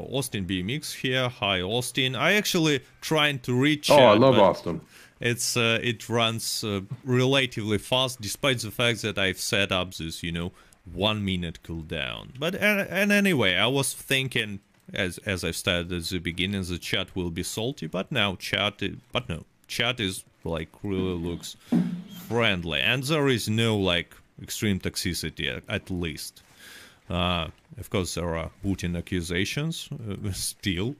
Austin 0.00 0.46
BMX 0.46 0.94
here. 0.94 1.28
Hi, 1.28 1.60
Austin. 1.60 2.16
I 2.16 2.34
actually 2.34 2.80
trying 3.00 3.38
to 3.40 3.54
reach. 3.54 3.90
Oh, 3.90 3.96
I 3.96 4.14
love 4.14 4.38
Austin. 4.38 4.80
It's 5.20 5.56
uh, 5.56 5.78
it 5.82 6.08
runs 6.08 6.64
uh, 6.64 6.80
relatively 7.04 7.78
fast, 7.78 8.20
despite 8.20 8.58
the 8.58 8.70
fact 8.70 9.02
that 9.02 9.18
I've 9.18 9.40
set 9.40 9.72
up 9.72 9.94
this, 9.94 10.22
you 10.22 10.32
know, 10.32 10.52
one 10.92 11.24
minute 11.24 11.60
cooldown. 11.62 12.38
But 12.38 12.54
uh, 12.56 12.86
and 12.90 13.12
anyway, 13.12 13.54
I 13.56 13.66
was 13.68 13.92
thinking, 13.94 14.60
as 14.92 15.18
as 15.18 15.44
I've 15.44 15.56
started 15.56 15.92
at 15.92 16.04
the 16.04 16.18
beginning, 16.18 16.62
the 16.64 16.78
chat 16.78 17.14
will 17.14 17.30
be 17.30 17.42
salty, 17.42 17.86
but 17.86 18.10
now 18.12 18.36
chat, 18.36 18.82
is, 18.82 18.96
but 19.12 19.28
no, 19.28 19.44
chat 19.66 20.00
is 20.00 20.24
like 20.44 20.68
really 20.82 21.18
looks 21.18 21.56
friendly, 22.28 22.80
and 22.80 23.02
there 23.04 23.28
is 23.28 23.48
no 23.48 23.76
like 23.76 24.14
extreme 24.42 24.80
toxicity 24.80 25.62
at 25.68 25.90
least. 25.90 26.42
Uh, 27.08 27.48
of 27.78 27.90
course, 27.90 28.14
there 28.14 28.36
are 28.36 28.50
booting 28.62 28.96
accusations 28.96 29.88
uh, 29.92 30.30
still, 30.32 30.96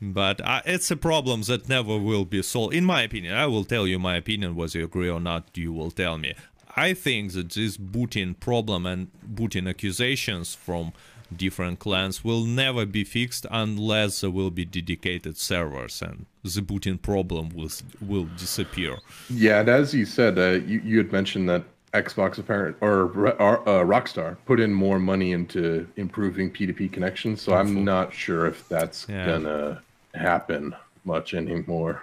but 0.00 0.40
uh, 0.40 0.62
it's 0.64 0.90
a 0.90 0.96
problem 0.96 1.42
that 1.42 1.68
never 1.68 1.98
will 1.98 2.24
be 2.24 2.42
solved. 2.42 2.74
In 2.74 2.84
my 2.84 3.02
opinion, 3.02 3.34
I 3.34 3.46
will 3.46 3.64
tell 3.64 3.86
you 3.86 3.98
my 3.98 4.16
opinion, 4.16 4.54
whether 4.54 4.78
you 4.78 4.84
agree 4.84 5.10
or 5.10 5.20
not, 5.20 5.50
you 5.54 5.72
will 5.72 5.90
tell 5.90 6.18
me. 6.18 6.34
I 6.76 6.92
think 6.92 7.32
that 7.32 7.50
this 7.52 7.76
booting 7.76 8.34
problem 8.34 8.84
and 8.84 9.08
booting 9.22 9.66
accusations 9.66 10.54
from 10.54 10.92
different 11.34 11.78
clans 11.78 12.22
will 12.22 12.44
never 12.44 12.86
be 12.86 13.02
fixed 13.02 13.46
unless 13.50 14.20
there 14.20 14.30
will 14.30 14.50
be 14.50 14.64
dedicated 14.64 15.36
servers 15.36 16.00
and 16.02 16.26
the 16.44 16.62
booting 16.62 16.98
problem 16.98 17.48
will 17.50 17.70
will 18.00 18.28
disappear. 18.36 18.98
Yeah, 19.28 19.60
and 19.60 19.68
as 19.68 19.94
you 19.94 20.04
said, 20.04 20.38
uh, 20.38 20.64
you, 20.64 20.80
you 20.84 20.98
had 20.98 21.12
mentioned 21.12 21.48
that 21.48 21.64
Xbox 22.02 22.38
apparent 22.38 22.76
or 22.80 23.06
uh, 23.40 23.84
Rockstar 23.84 24.36
put 24.46 24.60
in 24.60 24.72
more 24.72 24.98
money 24.98 25.32
into 25.32 25.86
improving 25.96 26.50
P2P 26.50 26.92
connections, 26.92 27.40
so 27.42 27.54
I'm 27.54 27.84
not 27.84 28.12
sure 28.12 28.46
if 28.46 28.68
that's 28.68 29.06
yeah. 29.08 29.26
gonna 29.26 29.82
happen 30.14 30.74
much 31.04 31.34
anymore. 31.34 32.02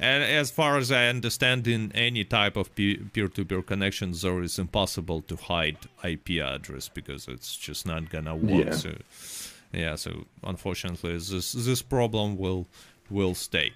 And 0.00 0.22
as 0.22 0.50
far 0.50 0.78
as 0.78 0.92
I 0.92 1.06
understand, 1.08 1.66
in 1.66 1.90
any 1.92 2.24
type 2.24 2.56
of 2.56 2.72
peer-to-peer 2.76 3.62
connections, 3.62 4.22
there 4.22 4.40
is 4.42 4.58
impossible 4.58 5.22
to 5.22 5.34
hide 5.34 5.78
IP 6.04 6.40
address 6.40 6.88
because 6.88 7.26
it's 7.26 7.56
just 7.56 7.84
not 7.84 8.08
gonna 8.08 8.36
work. 8.36 8.66
Yeah. 8.66 8.74
So, 8.74 8.92
yeah. 9.72 9.96
So 9.96 10.26
unfortunately, 10.44 11.14
this 11.14 11.52
this 11.52 11.82
problem 11.82 12.36
will 12.36 12.66
will 13.10 13.34
stay. 13.34 13.72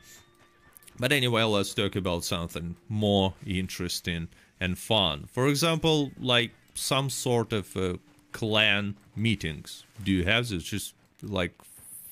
But 0.99 1.11
anyway, 1.11 1.43
let's 1.43 1.75
talk 1.75 1.97
about 1.97 2.23
something 2.23 2.77
more 2.89 3.35
interesting 3.45 4.29
and 4.63 4.79
fun. 4.79 5.29
For 5.33 5.49
example, 5.49 6.13
like 6.19 6.53
some 6.75 7.11
sort 7.11 7.53
of 7.53 7.77
uh, 7.77 7.95
clan 8.31 8.95
meetings. 9.17 9.85
Do 10.03 10.13
you 10.13 10.25
have 10.25 10.49
this? 10.49 10.63
Just 10.63 10.95
like 11.21 11.53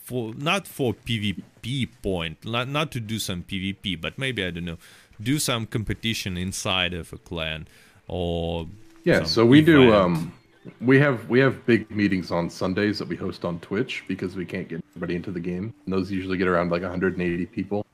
for 0.03 0.35
not 0.35 0.67
for 0.67 0.93
PvP 0.93 1.89
point, 2.03 2.45
not 2.45 2.69
not 2.69 2.91
to 2.93 3.01
do 3.01 3.19
some 3.19 3.45
PvP, 3.45 4.01
but 4.01 4.19
maybe 4.19 4.45
I 4.45 4.51
don't 4.51 4.65
know, 4.65 4.79
do 5.23 5.39
some 5.39 5.67
competition 5.67 6.37
inside 6.37 6.93
of 6.93 7.13
a 7.13 7.19
clan 7.19 7.69
or 8.09 8.67
yeah. 9.05 9.23
So 9.23 9.47
we 9.47 9.61
event. 9.61 9.91
do. 9.91 9.95
Um, 9.95 10.33
we 10.81 10.99
have 10.99 11.29
we 11.31 11.39
have 11.41 11.65
big 11.65 11.91
meetings 11.91 12.31
on 12.33 12.51
Sundays 12.51 12.99
that 12.99 13.09
we 13.09 13.17
host 13.17 13.45
on 13.45 13.61
Twitch 13.61 14.05
because 14.09 14.35
we 14.35 14.45
can't 14.45 14.69
get 14.69 14.83
everybody 14.91 15.15
into 15.15 15.31
the 15.31 15.41
game. 15.41 15.73
And 15.85 15.95
those 15.95 16.11
usually 16.11 16.37
get 16.37 16.49
around 16.49 16.71
like 16.71 16.83
180 16.83 17.47
people, 17.47 17.87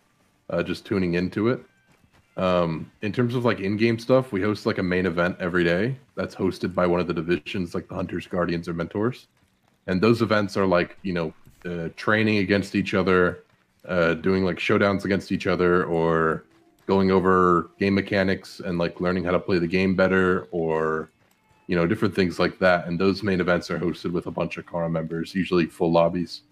uh, 0.51 0.63
just 0.63 0.85
tuning 0.87 1.15
into 1.15 1.49
it. 1.49 1.61
Um, 2.37 2.91
in 3.01 3.13
terms 3.13 3.35
of 3.35 3.45
like 3.45 3.61
in-game 3.61 3.99
stuff, 3.99 4.31
we 4.31 4.43
host 4.43 4.67
like 4.67 4.79
a 4.79 4.83
main 4.83 5.07
event 5.07 5.37
every 5.41 5.65
day 5.65 5.97
that's 6.17 6.35
hosted 6.35 6.75
by 6.75 6.87
one 6.87 7.01
of 7.01 7.07
the 7.07 7.15
divisions, 7.15 7.75
like 7.75 7.89
the 7.89 7.95
Hunters, 7.95 8.27
Guardians, 8.27 8.69
or 8.69 8.75
Mentors. 8.75 9.27
And 9.87 10.03
those 10.03 10.21
events 10.21 10.57
are 10.57 10.67
like 10.67 10.99
you 11.03 11.15
know 11.15 11.33
uh, 11.65 11.89
training 11.97 12.39
against 12.39 12.75
each 12.75 12.93
other, 12.93 13.45
uh, 13.89 14.15
doing 14.15 14.45
like 14.45 14.57
showdowns 14.59 15.05
against 15.05 15.33
each 15.33 15.47
other, 15.47 15.85
or 15.85 16.45
going 16.87 17.11
over 17.11 17.71
game 17.79 17.95
mechanics 17.95 18.61
and 18.61 18.79
like 18.79 19.01
learning 19.01 19.25
how 19.25 19.31
to 19.31 19.41
play 19.41 19.59
the 19.59 19.67
game 19.67 19.97
better, 19.97 20.47
or 20.51 21.11
you 21.69 21.77
know 21.77 21.87
different 21.87 22.15
things 22.15 22.39
like 22.39 22.59
that. 22.59 22.87
And 22.87 23.01
those 23.01 23.23
main 23.23 23.41
events 23.41 23.71
are 23.71 23.79
hosted 23.79 24.13
with 24.13 24.27
a 24.27 24.31
bunch 24.31 24.59
of 24.59 24.67
Kara 24.67 24.91
members, 24.91 25.35
usually 25.35 25.67
full 25.67 25.91
lobbies, 25.91 26.43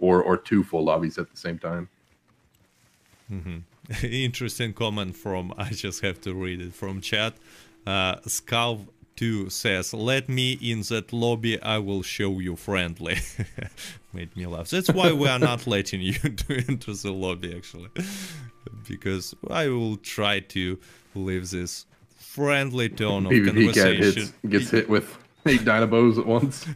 or 0.00 0.20
or 0.20 0.36
two 0.36 0.64
full 0.64 0.82
lobbies 0.82 1.16
at 1.16 1.30
the 1.30 1.36
same 1.36 1.60
time. 1.60 1.88
Mm-hmm. 3.30 3.58
interesting 4.02 4.72
comment 4.72 5.16
from 5.16 5.52
I 5.58 5.70
just 5.70 6.02
have 6.02 6.20
to 6.22 6.34
read 6.34 6.60
it 6.60 6.74
from 6.74 7.00
chat. 7.00 7.34
Uh, 7.86 8.16
Scalv 8.26 8.86
2 9.16 9.50
says, 9.50 9.94
Let 9.94 10.28
me 10.28 10.52
in 10.52 10.82
that 10.82 11.12
lobby, 11.12 11.60
I 11.62 11.78
will 11.78 12.02
show 12.02 12.38
you 12.38 12.56
friendly. 12.56 13.18
Made 14.12 14.36
me 14.36 14.46
laugh. 14.46 14.70
That's 14.70 14.90
why 14.90 15.12
we 15.12 15.28
are 15.28 15.38
not 15.38 15.66
letting 15.66 16.00
you 16.00 16.14
into 16.22 16.94
the 16.94 17.12
lobby, 17.12 17.54
actually. 17.54 17.90
because 18.88 19.34
I 19.50 19.68
will 19.68 19.96
try 19.96 20.40
to 20.40 20.78
leave 21.14 21.50
this 21.50 21.86
friendly 22.16 22.88
tone 22.88 23.26
of 23.26 23.32
PvP 23.32 23.74
conversation. 23.74 24.22
Hits, 24.22 24.32
gets 24.48 24.70
hit 24.70 24.88
with 24.88 25.18
eight 25.46 25.60
Dynabos 25.60 26.18
at 26.18 26.26
once. 26.26 26.66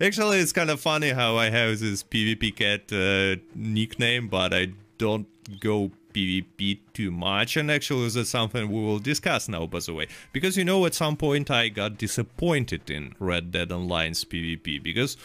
Actually, 0.00 0.38
it's 0.38 0.52
kind 0.52 0.70
of 0.70 0.80
funny 0.80 1.10
how 1.10 1.36
I 1.36 1.48
have 1.48 1.78
this 1.80 2.02
PvP 2.02 2.54
cat 2.54 2.92
uh, 2.92 3.40
nickname, 3.54 4.28
but 4.28 4.52
I 4.52 4.68
don't 4.98 5.26
go 5.60 5.90
PvP 6.12 6.78
too 6.92 7.10
much, 7.10 7.56
and 7.56 7.70
actually 7.70 8.08
that's 8.08 8.30
something 8.30 8.70
we 8.70 8.80
will 8.80 8.98
discuss 8.98 9.48
now, 9.48 9.66
by 9.66 9.80
the 9.80 9.92
way. 9.92 10.06
Because 10.32 10.56
you 10.56 10.64
know, 10.64 10.86
at 10.86 10.94
some 10.94 11.16
point 11.16 11.50
I 11.50 11.68
got 11.68 11.98
disappointed 11.98 12.88
in 12.90 13.14
Red 13.18 13.50
Dead 13.50 13.72
Online's 13.72 14.24
PvP, 14.24 14.82
because 14.82 15.16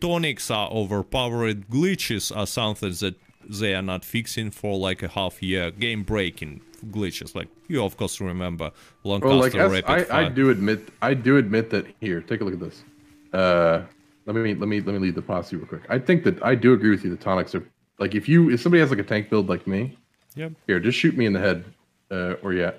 tonics 0.00 0.50
are 0.50 0.70
overpowered, 0.70 1.68
glitches 1.68 2.34
are 2.34 2.46
something 2.46 2.92
that 3.00 3.16
they 3.48 3.74
are 3.74 3.82
not 3.82 4.04
fixing 4.04 4.50
for 4.50 4.78
like 4.78 5.02
a 5.02 5.08
half 5.08 5.42
year, 5.42 5.70
game 5.70 6.02
breaking 6.02 6.60
glitches. 6.86 7.34
Like 7.34 7.48
you 7.66 7.84
of 7.84 7.96
course 7.96 8.20
remember 8.20 8.70
Lancaster 9.04 9.58
well, 9.58 9.70
like 9.70 9.88
as, 9.88 10.10
I, 10.10 10.26
I, 10.26 10.28
do 10.28 10.50
admit 10.50 10.88
I 11.02 11.14
do 11.14 11.36
admit 11.36 11.70
that 11.70 11.86
here, 12.00 12.20
take 12.20 12.40
a 12.40 12.44
look 12.44 12.54
at 12.54 12.60
this. 12.60 12.84
Uh 13.32 13.82
let 14.26 14.36
me 14.36 14.54
let 14.54 14.68
me 14.68 14.80
let 14.80 14.92
me 14.92 14.98
lead 14.98 15.14
the 15.14 15.22
posse 15.22 15.56
real 15.56 15.66
quick. 15.66 15.82
I 15.88 15.98
think 15.98 16.24
that 16.24 16.42
I 16.42 16.54
do 16.54 16.74
agree 16.74 16.90
with 16.90 17.04
you. 17.04 17.10
The 17.10 17.16
tonics 17.16 17.54
are 17.54 17.64
like 17.98 18.14
if 18.14 18.28
you 18.28 18.50
if 18.50 18.60
somebody 18.60 18.80
has 18.80 18.90
like 18.90 19.00
a 19.00 19.04
tank 19.04 19.28
build 19.28 19.48
like 19.48 19.66
me, 19.66 19.96
yep. 20.34 20.52
Here, 20.66 20.80
just 20.80 20.98
shoot 20.98 21.16
me 21.16 21.26
in 21.26 21.32
the 21.32 21.40
head, 21.40 21.64
uh, 22.10 22.34
or 22.42 22.52
yeah, 22.52 22.72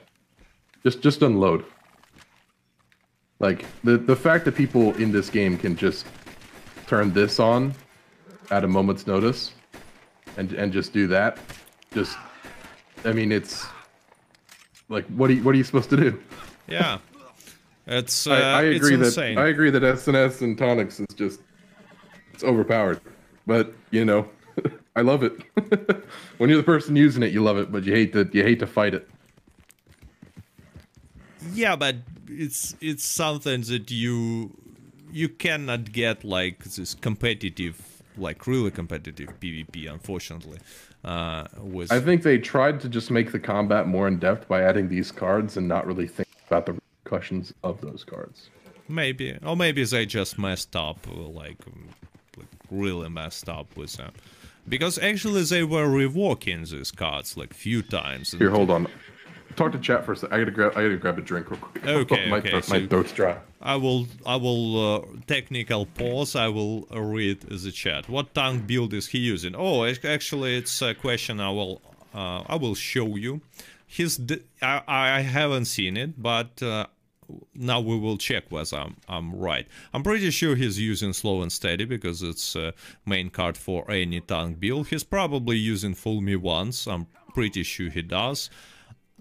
just 0.83 1.01
just 1.01 1.21
unload. 1.21 1.65
Like 3.39 3.65
the 3.83 3.97
the 3.97 4.15
fact 4.15 4.45
that 4.45 4.55
people 4.55 4.95
in 4.95 5.11
this 5.11 5.29
game 5.29 5.57
can 5.57 5.75
just 5.75 6.05
turn 6.87 7.13
this 7.13 7.39
on 7.39 7.73
at 8.49 8.63
a 8.63 8.67
moment's 8.67 9.05
notice, 9.07 9.53
and 10.37 10.53
and 10.53 10.71
just 10.71 10.93
do 10.93 11.07
that, 11.07 11.37
just 11.93 12.17
I 13.03 13.11
mean 13.11 13.31
it's 13.31 13.65
like 14.87 15.05
what 15.07 15.29
are 15.29 15.33
you, 15.33 15.43
what 15.43 15.53
are 15.53 15.57
you 15.57 15.63
supposed 15.63 15.89
to 15.89 15.97
do? 15.97 16.21
Yeah, 16.67 16.99
it's 17.87 18.25
uh, 18.25 18.31
I, 18.33 18.39
I, 18.39 18.61
agree 18.63 18.95
that 18.95 19.05
insane. 19.05 19.37
I 19.37 19.47
agree 19.47 19.69
that 19.69 19.83
SNS 19.83 20.41
and 20.41 20.57
tonics 20.57 20.99
is 20.99 21.07
just 21.15 21.41
it's 22.33 22.43
overpowered, 22.43 23.01
but 23.45 23.73
you 23.91 24.05
know 24.05 24.29
I 24.95 25.01
love 25.01 25.23
it. 25.23 25.33
when 26.37 26.49
you're 26.49 26.57
the 26.57 26.63
person 26.63 26.95
using 26.95 27.23
it, 27.23 27.31
you 27.31 27.43
love 27.43 27.57
it, 27.57 27.71
but 27.71 27.83
you 27.83 27.93
hate 27.93 28.13
to 28.13 28.29
you 28.33 28.43
hate 28.43 28.59
to 28.59 28.67
fight 28.67 28.93
it. 28.93 29.07
Yeah, 31.53 31.75
but 31.75 31.97
it's 32.27 32.75
it's 32.81 33.05
something 33.05 33.61
that 33.61 33.91
you 33.91 34.51
you 35.11 35.29
cannot 35.29 35.91
get 35.91 36.23
like 36.23 36.63
this 36.63 36.93
competitive, 36.93 38.03
like 38.17 38.45
really 38.47 38.71
competitive 38.71 39.29
PvP. 39.39 39.91
Unfortunately, 39.91 40.59
uh, 41.03 41.47
with 41.57 41.91
I 41.91 41.99
think 41.99 42.23
they 42.23 42.37
tried 42.37 42.79
to 42.81 42.89
just 42.89 43.11
make 43.11 43.31
the 43.31 43.39
combat 43.39 43.87
more 43.87 44.07
in 44.07 44.19
depth 44.19 44.47
by 44.47 44.63
adding 44.63 44.89
these 44.89 45.11
cards 45.11 45.57
and 45.57 45.67
not 45.67 45.85
really 45.85 46.07
think 46.07 46.27
about 46.47 46.65
the 46.65 46.73
repercussions 46.73 47.53
of 47.63 47.79
those 47.81 48.03
cards. 48.03 48.49
Maybe, 48.87 49.37
or 49.45 49.55
maybe 49.55 49.83
they 49.83 50.07
just 50.07 50.39
messed 50.39 50.75
up, 50.75 51.05
like, 51.07 51.57
like 52.35 52.47
really 52.71 53.07
messed 53.07 53.47
up 53.47 53.77
with 53.77 53.93
them. 53.93 54.13
Because 54.69 54.97
actually 54.99 55.43
they 55.43 55.63
were 55.63 55.87
reworking 55.87 56.69
these 56.69 56.91
cards 56.91 57.35
like 57.35 57.53
few 57.53 57.81
times. 57.81 58.31
Here, 58.33 58.51
hold 58.51 58.69
on. 58.69 58.87
Talk 59.55 59.71
to 59.73 59.79
chat 59.79 60.05
for 60.05 60.13
a 60.13 60.15
sec. 60.15 60.31
I 60.31 60.37
gotta 60.39 60.51
grab. 60.51 60.71
I 60.77 60.83
gotta 60.83 60.97
grab 60.97 61.17
a 61.17 61.21
drink 61.21 61.49
real 61.49 61.59
quick. 61.59 61.85
Okay, 61.85 62.29
my, 62.33 62.37
okay, 62.37 62.49
throat- 62.51 62.69
my 62.69 62.85
throat's 62.87 63.11
dry. 63.11 63.37
I 63.61 63.75
will, 63.75 64.07
I 64.25 64.37
will 64.37 64.95
uh, 64.95 65.05
technical 65.27 65.85
pause. 65.85 66.33
I 66.35 66.47
will 66.47 66.83
read 66.91 67.41
the 67.41 67.71
chat. 67.71 68.07
What 68.07 68.33
tank 68.33 68.67
build 68.67 68.93
is 68.93 69.07
he 69.07 69.17
using? 69.17 69.53
Oh, 69.53 69.83
actually, 69.83 70.55
it's 70.55 70.81
a 70.81 70.93
question. 70.93 71.41
I 71.41 71.49
will, 71.49 71.81
uh, 72.13 72.43
I 72.47 72.55
will 72.55 72.75
show 72.75 73.17
you. 73.17 73.41
His, 73.85 74.15
d- 74.15 74.43
I, 74.61 74.81
I 74.87 75.21
haven't 75.21 75.65
seen 75.65 75.97
it, 75.97 76.21
but 76.21 76.63
uh, 76.63 76.85
now 77.53 77.79
we 77.79 77.97
will 77.97 78.17
check 78.17 78.45
whether 78.49 78.77
I'm, 78.77 78.97
I'm 79.07 79.35
right. 79.35 79.67
I'm 79.93 80.03
pretty 80.03 80.31
sure 80.31 80.55
he's 80.55 80.79
using 80.79 81.13
slow 81.13 81.41
and 81.41 81.51
steady 81.51 81.85
because 81.85 82.21
it's 82.21 82.55
a 82.55 82.73
main 83.05 83.29
card 83.29 83.57
for 83.57 83.89
any 83.89 84.21
tank 84.21 84.59
build. 84.59 84.87
He's 84.87 85.03
probably 85.03 85.57
using 85.57 85.93
fool 85.93 86.21
me 86.21 86.35
once. 86.35 86.87
I'm 86.87 87.07
pretty 87.33 87.63
sure 87.63 87.89
he 87.89 88.01
does. 88.01 88.49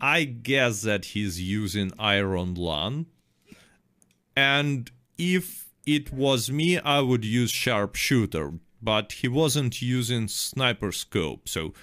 I 0.01 0.25
guess 0.25 0.83
that 0.83 1.07
he's 1.07 1.41
using 1.41 1.93
Iron 1.99 2.55
Lung 2.55 3.07
and 4.39 4.89
if 5.19 5.69
it 5.85 6.13
was 6.13 6.49
me, 6.49 6.79
I 6.79 7.01
would 7.01 7.25
use 7.25 7.51
sharpshooter, 7.51 8.53
but 8.81 9.11
he 9.11 9.27
wasn't 9.27 9.83
using 9.83 10.29
sniper 10.29 10.93
scope, 10.93 11.49
so 11.49 11.75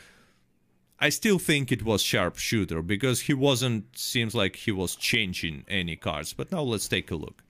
I 1.00 1.10
still 1.10 1.40
think 1.40 1.72
it 1.72 1.84
was 1.84 2.02
sharpshooter 2.02 2.82
because 2.82 3.22
he 3.22 3.34
wasn't. 3.34 3.98
Seems 3.98 4.34
like 4.34 4.56
he 4.56 4.72
was 4.72 4.96
changing 4.96 5.66
any 5.68 5.96
cards. 5.96 6.34
But 6.34 6.52
now 6.52 6.62
let's 6.62 6.88
take 6.88 7.12
a 7.12 7.16
look 7.16 7.44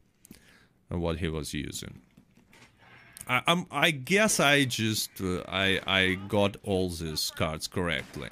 at 0.89 0.97
what 0.97 1.19
he 1.19 1.27
was 1.27 1.53
using. 1.53 2.01
I, 3.27 3.41
I'm, 3.47 3.65
I 3.71 3.91
guess 3.91 4.39
I 4.39 4.65
just 4.65 5.21
uh, 5.21 5.43
I 5.47 5.79
I 5.85 6.15
got 6.27 6.57
all 6.63 6.89
these 6.89 7.31
cards 7.35 7.67
correctly. 7.67 8.29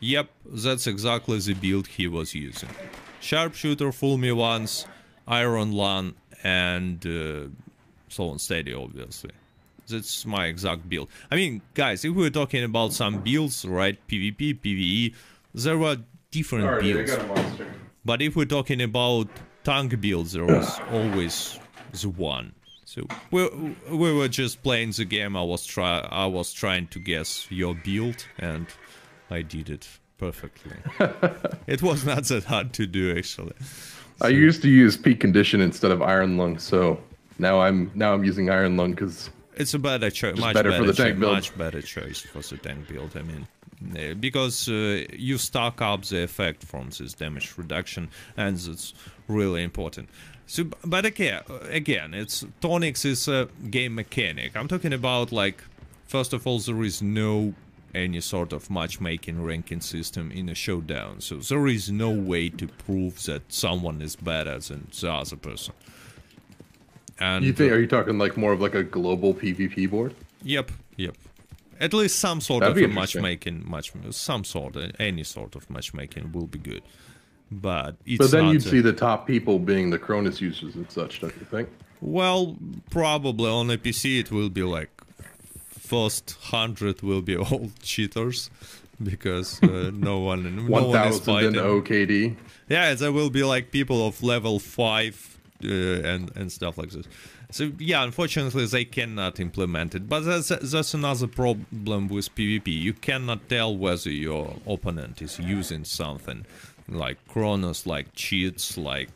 Yep, 0.00 0.30
that's 0.46 0.86
exactly 0.86 1.40
the 1.40 1.54
build 1.54 1.86
he 1.88 2.06
was 2.06 2.34
using. 2.34 2.68
Sharpshooter, 3.20 3.90
fool 3.90 4.16
me 4.16 4.30
once, 4.30 4.86
Iron 5.26 5.72
Lung, 5.72 6.14
and 6.44 7.04
uh, 7.04 7.48
and 8.18 8.40
Steady, 8.40 8.72
obviously. 8.72 9.32
That's 9.88 10.26
my 10.26 10.46
exact 10.46 10.88
build. 10.88 11.08
I 11.30 11.36
mean, 11.36 11.62
guys, 11.74 12.04
if 12.04 12.14
we're 12.14 12.30
talking 12.30 12.64
about 12.64 12.92
some 12.92 13.20
builds, 13.22 13.64
right, 13.64 13.98
PvP, 14.08 14.60
PvE, 14.60 15.14
there 15.54 15.78
were 15.78 15.98
different 16.30 16.80
builds. 16.80 17.12
a 17.12 17.26
monster. 17.26 17.66
But 18.04 18.22
if 18.22 18.36
we're 18.36 18.44
talking 18.46 18.82
about 18.82 19.28
tank 19.64 20.00
builds, 20.00 20.32
there 20.32 20.44
was 20.44 20.80
always 20.92 21.58
the 22.00 22.08
one. 22.08 22.52
So 22.84 23.06
we 23.30 23.46
we 23.90 24.12
were 24.14 24.28
just 24.28 24.62
playing 24.62 24.92
the 24.92 25.04
game. 25.04 25.36
I 25.36 25.42
was 25.42 25.66
try 25.66 25.98
I 26.10 26.26
was 26.26 26.52
trying 26.52 26.86
to 26.88 26.98
guess 26.98 27.46
your 27.50 27.74
build, 27.74 28.26
and 28.38 28.66
I 29.30 29.42
did 29.42 29.68
it 29.68 29.86
perfectly. 30.16 30.76
it 31.66 31.82
was 31.82 32.04
not 32.06 32.24
that 32.24 32.44
hard 32.44 32.72
to 32.74 32.86
do, 32.86 33.16
actually. 33.16 33.52
I 34.20 34.28
used 34.28 34.62
to 34.62 34.68
use 34.68 34.96
peak 34.96 35.20
condition 35.20 35.60
instead 35.60 35.90
of 35.90 36.00
iron 36.02 36.38
lung, 36.38 36.58
so 36.58 36.98
now 37.38 37.60
I'm 37.60 37.90
now 37.94 38.14
I'm 38.14 38.24
using 38.24 38.50
iron 38.50 38.76
lung 38.76 38.92
because 38.92 39.30
It's 39.58 39.74
a 39.74 39.78
better 39.78 40.10
choice, 40.10 40.36
much 40.36 40.54
better 40.54 40.70
better, 40.70 40.84
for 40.84 40.92
the 40.92 41.02
tank 41.02 41.18
build. 41.18 41.32
much 41.32 41.58
better 41.58 41.82
choice 41.82 42.20
for 42.20 42.42
the 42.42 42.56
tank 42.56 42.88
build. 42.88 43.16
I 43.16 43.22
mean, 43.22 43.46
uh, 43.96 44.14
because 44.14 44.68
uh, 44.68 45.04
you 45.12 45.36
stack 45.36 45.82
up 45.82 46.04
the 46.04 46.22
effect 46.22 46.64
from 46.64 46.90
this 46.90 47.14
damage 47.14 47.54
reduction, 47.56 48.08
and 48.36 48.56
it's 48.56 48.94
really 49.26 49.62
important. 49.62 50.08
So, 50.46 50.64
but 50.84 51.04
again, 51.04 51.42
again, 51.70 52.14
it's 52.14 52.44
tonics 52.60 53.04
is 53.04 53.28
a 53.28 53.48
game 53.68 53.94
mechanic. 53.96 54.56
I'm 54.56 54.68
talking 54.68 54.92
about 54.92 55.32
like, 55.32 55.62
first 56.06 56.32
of 56.32 56.46
all, 56.46 56.58
there 56.60 56.82
is 56.82 57.02
no 57.02 57.54
any 57.94 58.20
sort 58.20 58.52
of 58.52 58.70
matchmaking 58.70 59.42
ranking 59.42 59.80
system 59.80 60.30
in 60.30 60.48
a 60.48 60.54
showdown, 60.54 61.20
so 61.20 61.36
there 61.36 61.66
is 61.66 61.90
no 61.90 62.10
way 62.10 62.48
to 62.48 62.68
prove 62.68 63.24
that 63.24 63.42
someone 63.52 64.00
is 64.02 64.14
better 64.16 64.58
than 64.58 64.88
the 65.00 65.12
other 65.12 65.36
person. 65.36 65.74
And 67.20 67.44
you 67.44 67.52
think 67.52 67.72
are 67.72 67.78
you 67.80 67.86
talking 67.86 68.18
like 68.18 68.36
more 68.36 68.52
of 68.52 68.60
like 68.60 68.74
a 68.74 68.82
global 68.84 69.34
PvP 69.34 69.90
board? 69.90 70.14
Yep, 70.42 70.70
yep. 70.96 71.16
At 71.80 71.92
least 71.94 72.18
some 72.18 72.40
sort 72.40 72.60
That'd 72.60 72.72
of 72.72 72.76
be 72.76 72.84
a 72.84 72.88
interesting. 72.88 73.22
matchmaking, 73.22 73.70
match, 73.70 73.92
some 74.10 74.44
sort, 74.44 74.76
any 74.98 75.22
sort 75.24 75.54
of 75.56 75.68
matchmaking 75.70 76.32
will 76.32 76.46
be 76.46 76.58
good. 76.58 76.82
But 77.50 77.96
it's 78.04 78.18
But 78.18 78.30
then 78.30 78.44
not 78.46 78.52
you'd 78.52 78.66
a- 78.66 78.68
see 78.68 78.80
the 78.80 78.92
top 78.92 79.26
people 79.26 79.58
being 79.58 79.90
the 79.90 79.98
Cronus 79.98 80.40
users 80.40 80.74
and 80.74 80.90
such, 80.90 81.20
don't 81.20 81.34
you 81.36 81.46
think? 81.50 81.68
well, 82.00 82.56
probably 82.90 83.50
on 83.50 83.70
a 83.70 83.76
PC 83.78 84.20
it 84.20 84.30
will 84.30 84.48
be 84.50 84.62
like 84.62 84.90
first 85.70 86.36
hundred 86.42 87.02
will 87.02 87.22
be 87.22 87.36
all 87.44 87.70
cheaters 87.82 88.50
because 89.02 89.60
uh, 89.62 89.90
no 89.94 90.18
one, 90.18 90.56
no 90.56 90.62
One 90.70 90.88
one 90.88 91.08
is 91.08 91.20
fighting. 91.20 91.52
OKD. 91.54 92.36
Yeah, 92.68 92.94
there 92.94 93.12
will 93.12 93.30
be 93.30 93.42
like 93.44 93.70
people 93.70 94.06
of 94.06 94.22
level 94.22 94.58
five 94.58 95.37
Uh, 95.64 96.00
and 96.04 96.30
and 96.36 96.52
stuff 96.52 96.78
like 96.78 96.90
this. 96.90 97.08
So 97.50 97.72
yeah, 97.80 98.04
unfortunately 98.04 98.64
they 98.66 98.84
cannot 98.84 99.40
implement 99.40 99.96
it. 99.96 100.08
But 100.08 100.20
that's 100.20 100.48
that's 100.48 100.94
another 100.94 101.26
problem 101.26 102.06
with 102.06 102.32
PvP. 102.36 102.68
You 102.68 102.92
cannot 102.92 103.48
tell 103.48 103.76
whether 103.76 104.08
your 104.08 104.54
opponent 104.68 105.20
is 105.20 105.40
using 105.40 105.82
something 105.84 106.46
like 106.88 107.18
Cronus, 107.26 107.86
like 107.86 108.14
cheats, 108.14 108.78
like 108.78 109.10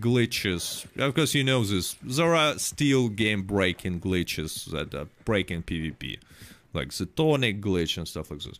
glitches. 0.00 0.86
Of 0.96 1.14
course, 1.14 1.34
you 1.34 1.44
know 1.44 1.62
this. 1.62 1.96
There 2.02 2.34
are 2.34 2.58
still 2.58 3.10
game-breaking 3.10 4.00
glitches 4.00 4.64
that 4.70 4.94
are 4.94 5.08
breaking 5.26 5.64
PvP, 5.64 6.18
like 6.72 6.92
the 6.92 7.04
tonic 7.04 7.60
glitch 7.60 7.98
and 7.98 8.08
stuff 8.08 8.30
like 8.30 8.40
this. 8.40 8.58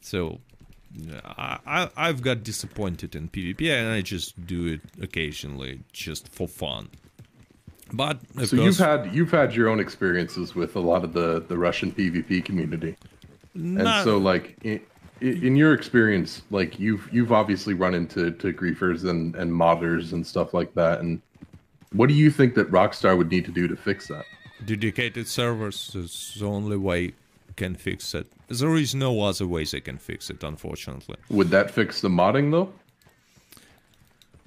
So 0.00 0.40
I, 1.24 1.58
I 1.66 1.90
I've 1.96 2.22
got 2.22 2.42
disappointed 2.42 3.14
in 3.14 3.28
PvP 3.28 3.70
and 3.70 3.88
I 3.88 4.00
just 4.00 4.46
do 4.46 4.66
it 4.66 4.80
occasionally 5.00 5.80
just 5.92 6.28
for 6.28 6.48
fun. 6.48 6.90
But 7.92 8.20
So 8.20 8.36
course, 8.36 8.52
you've 8.52 8.78
had 8.78 9.14
you've 9.14 9.30
had 9.30 9.54
your 9.54 9.68
own 9.68 9.80
experiences 9.80 10.54
with 10.54 10.76
a 10.76 10.80
lot 10.80 11.04
of 11.04 11.12
the 11.12 11.44
the 11.46 11.58
Russian 11.58 11.92
PvP 11.92 12.44
community, 12.44 12.96
and 13.54 14.04
so 14.04 14.18
like 14.18 14.56
in, 14.62 14.80
in 15.20 15.56
your 15.56 15.74
experience, 15.74 16.42
like 16.50 16.78
you've 16.78 17.08
you've 17.12 17.32
obviously 17.32 17.74
run 17.74 17.94
into 17.94 18.30
to 18.30 18.52
griefers 18.52 19.08
and 19.08 19.34
and 19.34 19.50
modders 19.50 20.12
and 20.12 20.26
stuff 20.26 20.54
like 20.54 20.74
that. 20.74 21.00
And 21.00 21.20
what 21.92 22.08
do 22.08 22.14
you 22.14 22.30
think 22.30 22.54
that 22.54 22.70
Rockstar 22.70 23.16
would 23.16 23.30
need 23.30 23.44
to 23.46 23.52
do 23.52 23.66
to 23.66 23.76
fix 23.76 24.06
that? 24.08 24.24
dedicated 24.64 25.26
servers 25.26 25.94
is 25.94 26.36
the 26.38 26.46
only 26.46 26.76
way 26.76 27.12
can 27.62 27.74
fix 27.76 28.14
it. 28.20 28.26
There 28.60 28.76
is 28.84 28.94
no 28.94 29.10
other 29.28 29.46
way 29.54 29.62
they 29.72 29.82
can 29.88 29.98
fix 29.98 30.30
it, 30.32 30.40
unfortunately. 30.52 31.16
Would 31.38 31.50
that 31.56 31.68
fix 31.78 32.00
the 32.00 32.08
modding 32.20 32.46
though? 32.54 32.68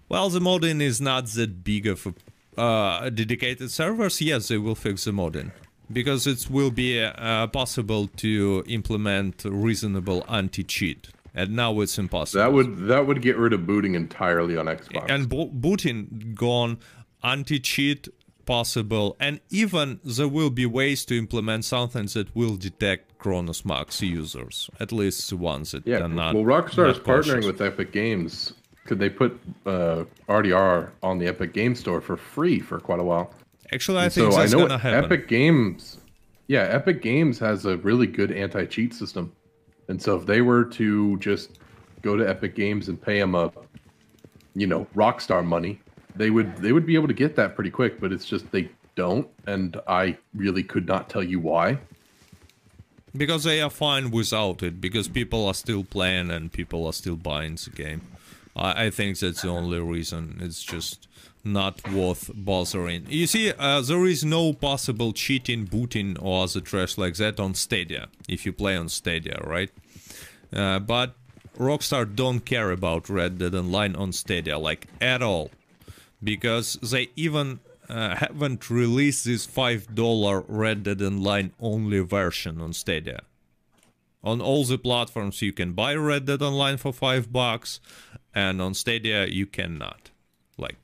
Well, 0.10 0.30
the 0.30 0.40
modding 0.40 0.82
is 0.82 1.00
not 1.00 1.24
that 1.38 1.52
big 1.64 1.86
of 1.94 2.00
a 2.08 2.62
uh, 2.62 3.10
dedicated 3.10 3.70
servers. 3.72 4.16
Yes, 4.22 4.48
they 4.50 4.58
will 4.66 4.76
fix 4.88 4.98
the 5.06 5.12
modding 5.12 5.52
because 6.00 6.22
it 6.34 6.42
will 6.50 6.72
be 6.72 6.90
uh, 7.04 7.48
possible 7.48 8.04
to 8.24 8.64
implement 8.68 9.36
reasonable 9.68 10.20
anti-cheat, 10.40 11.02
and 11.40 11.56
now 11.56 11.72
it's 11.82 11.98
impossible. 11.98 12.44
That 12.44 12.54
would 12.58 12.72
that 12.92 13.04
would 13.08 13.22
get 13.22 13.36
rid 13.38 13.54
of 13.54 13.62
booting 13.72 13.94
entirely 13.96 14.56
on 14.62 14.66
Xbox. 14.66 15.06
and 15.14 15.30
bo- 15.30 15.52
booting 15.66 16.34
gone, 16.36 16.78
anti-cheat 17.24 18.02
possible, 18.46 19.16
and 19.20 19.40
even 19.50 20.00
there 20.04 20.28
will 20.28 20.50
be 20.50 20.66
ways 20.66 21.06
to 21.06 21.18
implement 21.18 21.66
something 21.66 22.06
that 22.14 22.36
will 22.36 22.56
detect 22.56 23.18
Cronus 23.20 23.64
Max 23.66 24.02
users, 24.02 24.70
at 24.80 24.92
least 24.92 25.30
the 25.30 25.38
ones 25.38 25.72
that 25.72 25.86
yeah, 25.88 26.00
are 26.00 26.08
not. 26.08 26.36
well, 26.36 26.44
Rockstar 26.44 26.90
is 26.90 26.98
partnering 27.00 27.42
cautious. 27.42 27.46
with 27.46 27.62
Epic 27.62 27.92
Games. 27.92 28.54
Could 28.86 29.00
they 29.00 29.10
put 29.10 29.40
uh, 29.66 30.04
RDR 30.28 30.90
on 31.02 31.18
the 31.18 31.28
Epic 31.28 31.54
Game 31.54 31.74
Store 31.74 32.02
for 32.02 32.18
free 32.18 32.60
for 32.60 32.80
quite 32.80 33.00
a 33.00 33.04
while? 33.04 33.34
Actually, 33.72 34.00
I 34.00 34.04
And 34.06 34.14
think 34.14 34.32
so 34.32 34.38
I 34.38 34.42
that's 34.42 34.52
know 34.54 34.68
gonna 34.68 34.78
happen. 34.78 35.06
Epic 35.06 35.28
Games, 35.30 35.98
yeah, 36.48 36.64
Epic 36.64 37.02
Games 37.02 37.40
has 37.40 37.66
a 37.66 37.78
really 37.78 38.08
good 38.08 38.32
anti-cheat 38.32 38.94
system, 38.94 39.32
and 39.88 40.02
so 40.02 40.16
if 40.18 40.26
they 40.26 40.42
were 40.42 40.66
to 40.66 41.18
just 41.20 41.60
go 42.02 42.18
to 42.18 42.28
Epic 42.30 42.56
Games 42.56 42.90
and 42.90 43.02
pay 43.02 43.20
them 43.20 43.36
a, 43.36 43.52
you 44.54 44.68
know, 44.68 44.86
Rockstar 44.96 45.46
money, 45.46 45.80
they 46.16 46.30
would 46.30 46.58
they 46.58 46.72
would 46.72 46.86
be 46.86 46.96
able 46.96 47.08
to 47.08 47.14
get 47.14 47.36
that 47.36 47.56
pretty 47.56 47.72
quick. 47.72 48.00
But 48.00 48.12
it's 48.12 48.26
just 48.26 48.52
they 48.52 48.70
don't, 48.96 49.28
and 49.48 49.80
I 49.88 50.18
really 50.36 50.64
could 50.64 50.88
not 50.88 51.10
tell 51.10 51.24
you 51.24 51.40
why. 51.40 51.80
Because 53.16 53.44
they 53.44 53.62
are 53.62 53.70
fine 53.70 54.10
without 54.10 54.64
it, 54.64 54.82
because 54.82 55.08
people 55.08 55.46
are 55.46 55.54
still 55.54 55.84
playing 55.84 56.32
and 56.32 56.52
people 56.52 56.88
are 56.88 56.94
still 56.94 57.16
buying 57.16 57.56
the 57.56 57.70
game. 57.70 58.02
I, 58.56 58.86
I 58.86 58.90
think 58.90 59.20
that's 59.20 59.44
the 59.44 59.50
only 59.50 59.80
reason. 59.80 60.40
It's 60.42 60.64
just 60.64 61.08
not 61.44 61.92
worth 61.92 62.32
bothering. 62.34 63.06
You 63.10 63.28
see, 63.28 63.52
uh, 63.52 63.82
there 63.82 64.06
is 64.06 64.24
no 64.24 64.54
possible 64.54 65.14
cheating, 65.14 65.66
booting, 65.66 66.18
or 66.20 66.44
other 66.44 66.62
trash 66.62 66.98
like 66.98 67.16
that 67.16 67.40
on 67.40 67.54
Stadia, 67.54 68.08
if 68.28 68.46
you 68.46 68.54
play 68.54 68.76
on 68.76 68.90
Stadia, 68.90 69.40
right? 69.44 69.70
Uh, 70.52 70.80
but 70.80 71.16
Rockstar 71.58 72.16
don't 72.16 72.46
care 72.46 72.72
about 72.72 73.10
Red 73.10 73.38
Dead 73.40 73.54
Online 73.54 73.96
on 73.96 74.12
Stadia, 74.12 74.58
like, 74.58 74.88
at 75.02 75.22
all. 75.22 75.52
Because 76.24 76.76
they 76.82 77.10
even 77.16 77.60
uh, 77.90 78.16
haven't 78.16 78.70
released 78.70 79.26
this 79.26 79.46
$5 79.46 80.46
Red 80.48 80.84
Dead 80.84 81.02
Online 81.02 81.52
only 81.60 82.00
version 82.00 82.62
on 82.62 82.74
Stadia. 82.74 83.22
On 84.24 84.40
all 84.40 84.64
the 84.64 84.78
platforms, 84.78 85.42
you 85.42 85.52
can 85.52 85.74
buy 85.74 85.96
Red 85.96 86.26
Dead 86.26 86.42
Online 86.42 86.78
for 86.78 86.94
five 86.94 87.32
bucks, 87.32 87.82
and 88.34 88.62
on 88.62 88.74
Stadia, 88.74 89.26
you 89.26 89.46
cannot. 89.46 90.12
Like, 90.58 90.78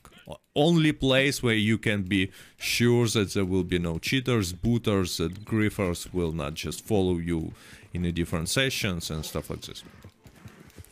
only 0.56 0.92
place 0.92 1.42
where 1.42 1.56
you 1.56 1.78
can 1.78 2.04
be 2.04 2.32
sure 2.58 3.08
that 3.08 3.34
there 3.34 3.46
will 3.46 3.64
be 3.64 3.80
no 3.80 3.98
cheaters, 3.98 4.52
booters, 4.52 5.18
that 5.18 5.46
griefers 5.46 6.14
will 6.14 6.34
not 6.34 6.54
just 6.56 6.86
follow 6.86 7.18
you 7.18 7.54
in 7.94 8.02
the 8.02 8.12
different 8.12 8.50
sessions 8.50 9.10
and 9.10 9.26
stuff 9.26 9.50
like 9.50 9.62
this. 9.62 9.84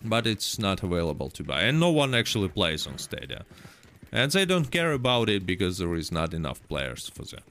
But 0.03 0.25
it's 0.25 0.57
not 0.57 0.83
available 0.83 1.29
to 1.31 1.43
buy, 1.43 1.63
and 1.63 1.79
no 1.79 1.89
one 1.89 2.15
actually 2.15 2.47
plays 2.47 2.87
on 2.87 2.97
Stadia. 2.97 3.45
And 4.11 4.31
they 4.31 4.45
don't 4.45 4.71
care 4.71 4.93
about 4.93 5.29
it 5.29 5.45
because 5.45 5.77
there 5.77 5.95
is 5.95 6.11
not 6.11 6.33
enough 6.33 6.65
players 6.67 7.09
for 7.09 7.23
them. 7.23 7.43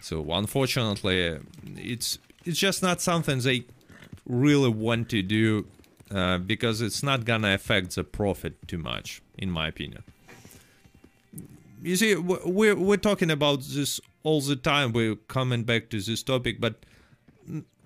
So 0.00 0.32
unfortunately, 0.32 1.38
it's 1.76 2.18
it's 2.44 2.58
just 2.58 2.82
not 2.82 3.00
something 3.00 3.38
they 3.40 3.64
really 4.26 4.70
want 4.70 5.08
to 5.10 5.22
do 5.22 5.66
uh, 6.10 6.38
because 6.38 6.80
it's 6.80 7.02
not 7.02 7.24
gonna 7.24 7.54
affect 7.54 7.94
the 7.94 8.04
profit 8.04 8.54
too 8.66 8.78
much, 8.78 9.22
in 9.38 9.50
my 9.50 9.68
opinion. 9.68 10.02
You 11.82 11.96
see, 11.96 12.16
we're 12.16 12.76
we're 12.76 12.96
talking 12.96 13.30
about 13.30 13.62
this 13.62 14.00
all 14.22 14.40
the 14.40 14.56
time. 14.56 14.92
We're 14.92 15.16
coming 15.16 15.64
back 15.64 15.88
to 15.90 16.00
this 16.00 16.22
topic, 16.22 16.60
but 16.60 16.84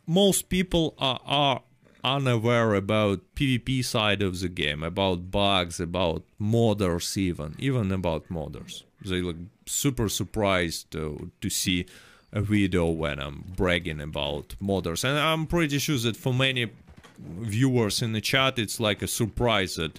most 0.06 0.48
people 0.48 0.94
are, 0.98 1.20
are 1.26 1.62
unaware 2.06 2.74
about 2.74 3.20
PvP 3.34 3.84
side 3.84 4.22
of 4.22 4.38
the 4.38 4.48
game, 4.48 4.82
about 4.84 5.30
bugs, 5.30 5.80
about 5.80 6.22
modders 6.40 7.16
even, 7.16 7.56
even 7.58 7.90
about 7.90 8.28
modders. 8.28 8.84
They 9.04 9.20
look 9.20 9.36
super 9.66 10.08
surprised 10.08 10.92
to, 10.92 11.32
to 11.40 11.50
see 11.50 11.84
a 12.32 12.40
video 12.40 12.86
when 12.86 13.18
I'm 13.18 13.44
bragging 13.56 14.00
about 14.00 14.54
modders. 14.62 15.02
And 15.02 15.18
I'm 15.18 15.46
pretty 15.46 15.78
sure 15.78 15.98
that 15.98 16.16
for 16.16 16.32
many 16.32 16.70
viewers 17.18 18.02
in 18.02 18.12
the 18.12 18.20
chat, 18.20 18.58
it's 18.58 18.78
like 18.78 19.02
a 19.02 19.08
surprise 19.08 19.74
that, 19.74 19.98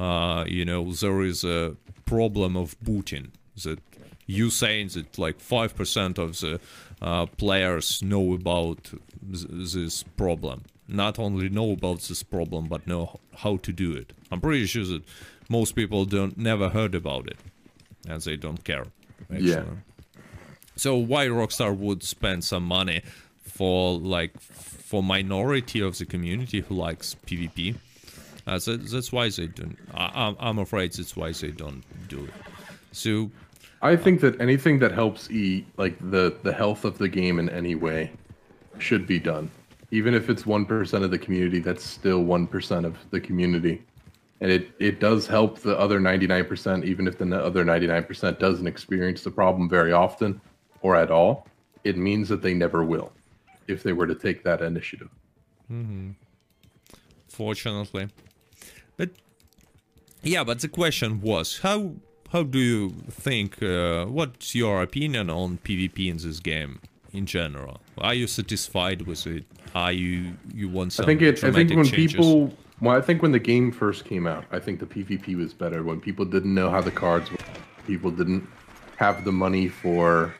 uh, 0.00 0.44
you 0.48 0.64
know, 0.64 0.92
there 0.92 1.20
is 1.20 1.44
a 1.44 1.76
problem 2.06 2.56
of 2.56 2.80
booting. 2.80 3.32
That 3.62 3.80
you 4.26 4.48
saying 4.48 4.88
that 4.94 5.18
like 5.18 5.38
5% 5.38 6.18
of 6.18 6.40
the 6.40 6.60
uh, 7.02 7.26
players 7.26 8.02
know 8.02 8.32
about 8.32 8.92
th 9.30 9.46
this 9.50 10.04
problem 10.16 10.62
not 10.88 11.18
only 11.18 11.48
know 11.48 11.72
about 11.72 12.00
this 12.00 12.22
problem 12.22 12.66
but 12.66 12.86
know 12.86 13.20
how 13.38 13.56
to 13.58 13.72
do 13.72 13.92
it. 13.92 14.12
I'm 14.30 14.40
pretty 14.40 14.66
sure 14.66 14.84
that 14.84 15.02
most 15.48 15.72
people 15.72 16.04
don't 16.04 16.36
never 16.36 16.68
heard 16.68 16.94
about 16.94 17.26
it, 17.26 17.38
and 18.08 18.20
they 18.22 18.36
don't 18.36 18.64
care. 18.64 18.86
Actually. 19.30 19.50
Yeah. 19.50 19.64
So 20.76 20.96
why 20.96 21.26
Rockstar 21.26 21.76
would 21.76 22.02
spend 22.02 22.44
some 22.44 22.64
money 22.64 23.02
for 23.42 23.98
like 23.98 24.40
for 24.40 25.02
minority 25.02 25.80
of 25.80 25.98
the 25.98 26.06
community 26.06 26.60
who 26.60 26.74
likes 26.74 27.16
PvP? 27.26 27.76
Uh, 28.46 28.58
so 28.58 28.76
that's 28.76 29.12
why 29.12 29.28
they 29.28 29.46
don't. 29.46 29.76
I, 29.94 30.34
I'm 30.40 30.58
afraid 30.58 30.92
that's 30.94 31.16
why 31.16 31.32
they 31.32 31.50
don't 31.50 31.84
do 32.08 32.24
it. 32.24 32.34
So. 32.92 33.30
I 33.84 33.96
think 33.96 34.20
that 34.20 34.40
anything 34.40 34.78
that 34.78 34.92
helps 34.92 35.28
e 35.28 35.66
like 35.76 35.98
the 35.98 36.36
the 36.44 36.52
health 36.52 36.84
of 36.84 36.98
the 36.98 37.08
game 37.08 37.40
in 37.40 37.50
any 37.50 37.74
way 37.74 38.12
should 38.78 39.08
be 39.08 39.18
done 39.18 39.50
even 39.92 40.14
if 40.14 40.30
it's 40.30 40.44
1% 40.44 41.04
of 41.04 41.10
the 41.10 41.18
community, 41.18 41.60
that's 41.60 41.84
still 41.84 42.24
1% 42.24 42.84
of 42.84 42.96
the 43.10 43.20
community. 43.20 43.84
And 44.40 44.50
it, 44.50 44.70
it 44.80 44.98
does 44.98 45.26
help 45.26 45.58
the 45.58 45.78
other 45.78 46.00
99%, 46.00 46.84
even 46.84 47.06
if 47.06 47.18
the 47.18 47.44
other 47.44 47.62
99% 47.62 48.38
doesn't 48.38 48.66
experience 48.66 49.22
the 49.22 49.30
problem 49.30 49.68
very 49.68 49.92
often 49.92 50.40
or 50.80 50.96
at 50.96 51.10
all. 51.10 51.46
It 51.84 51.98
means 51.98 52.28
that 52.30 52.40
they 52.40 52.54
never 52.54 52.82
will 52.82 53.12
if 53.68 53.82
they 53.82 53.92
were 53.92 54.06
to 54.06 54.14
take 54.14 54.42
that 54.44 54.62
initiative. 54.62 55.10
Mm-hmm. 55.70 56.12
Fortunately. 57.28 58.08
But 58.96 59.10
yeah, 60.22 60.42
but 60.42 60.60
the 60.60 60.68
question 60.68 61.20
was 61.20 61.60
how 61.60 61.94
how 62.30 62.42
do 62.44 62.58
you 62.58 62.90
think 63.10 63.62
uh, 63.62 64.06
what's 64.06 64.54
your 64.54 64.82
opinion 64.82 65.28
on 65.28 65.58
PvP 65.58 66.08
in 66.08 66.16
this 66.16 66.40
game 66.40 66.80
in 67.12 67.26
general? 67.26 67.80
Are 67.98 68.14
you 68.14 68.26
satisfied 68.26 69.02
with 69.02 69.26
it? 69.26 69.44
Are 69.74 69.92
you 69.92 70.34
you 70.52 70.68
want 70.68 70.92
some? 70.92 71.04
I 71.04 71.06
think 71.06 71.22
it. 71.22 71.44
I 71.44 71.52
think 71.52 71.70
when 71.70 71.84
changes? 71.84 72.12
people. 72.12 72.52
Well, 72.80 72.96
I 72.96 73.00
think 73.00 73.22
when 73.22 73.30
the 73.30 73.38
game 73.38 73.70
first 73.70 74.04
came 74.04 74.26
out, 74.26 74.44
I 74.50 74.58
think 74.58 74.80
the 74.80 74.86
PvP 74.86 75.36
was 75.36 75.54
better. 75.54 75.84
When 75.84 76.00
people 76.00 76.24
didn't 76.24 76.52
know 76.52 76.68
how 76.68 76.80
the 76.80 76.90
cards, 76.90 77.30
were, 77.30 77.38
people 77.86 78.10
didn't 78.10 78.48
have 78.96 79.24
the 79.24 79.30
money 79.30 79.68
for, 79.68 80.34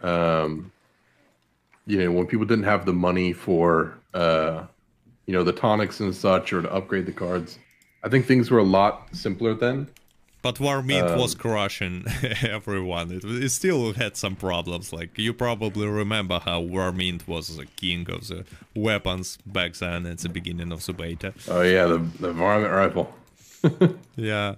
um, 0.00 0.70
you 1.86 1.98
know, 1.98 2.12
when 2.12 2.26
people 2.26 2.46
didn't 2.46 2.66
have 2.66 2.86
the 2.86 2.92
money 2.92 3.32
for, 3.32 3.98
uh, 4.14 4.64
you 5.26 5.32
know, 5.32 5.42
the 5.42 5.52
tonics 5.52 5.98
and 5.98 6.14
such, 6.14 6.52
or 6.52 6.62
to 6.62 6.72
upgrade 6.72 7.06
the 7.06 7.12
cards. 7.12 7.58
I 8.04 8.08
think 8.08 8.26
things 8.26 8.48
were 8.48 8.60
a 8.60 8.64
lot 8.64 9.08
simpler 9.12 9.52
then. 9.54 9.88
But 10.46 10.58
Varmint 10.58 11.08
um, 11.08 11.18
was 11.18 11.34
crushing 11.34 12.04
everyone. 12.42 13.10
It, 13.10 13.24
it, 13.24 13.48
still 13.48 13.94
had 13.94 14.16
some 14.16 14.36
problems. 14.36 14.92
Like 14.92 15.18
you 15.18 15.34
probably 15.34 15.88
remember 15.88 16.38
how 16.38 16.64
Varmint 16.64 17.26
was 17.26 17.56
the 17.56 17.66
king 17.66 18.08
of 18.08 18.28
the 18.28 18.44
weapons 18.76 19.38
back 19.44 19.74
then 19.74 20.06
at 20.06 20.18
the 20.18 20.28
beginning 20.28 20.70
of 20.70 20.86
the 20.86 20.92
beta. 20.92 21.34
Oh 21.48 21.62
yeah, 21.62 21.86
the 21.86 21.98
the 21.98 22.32
varmint 22.32 22.72
rifle. 22.72 23.12
yeah, 24.14 24.54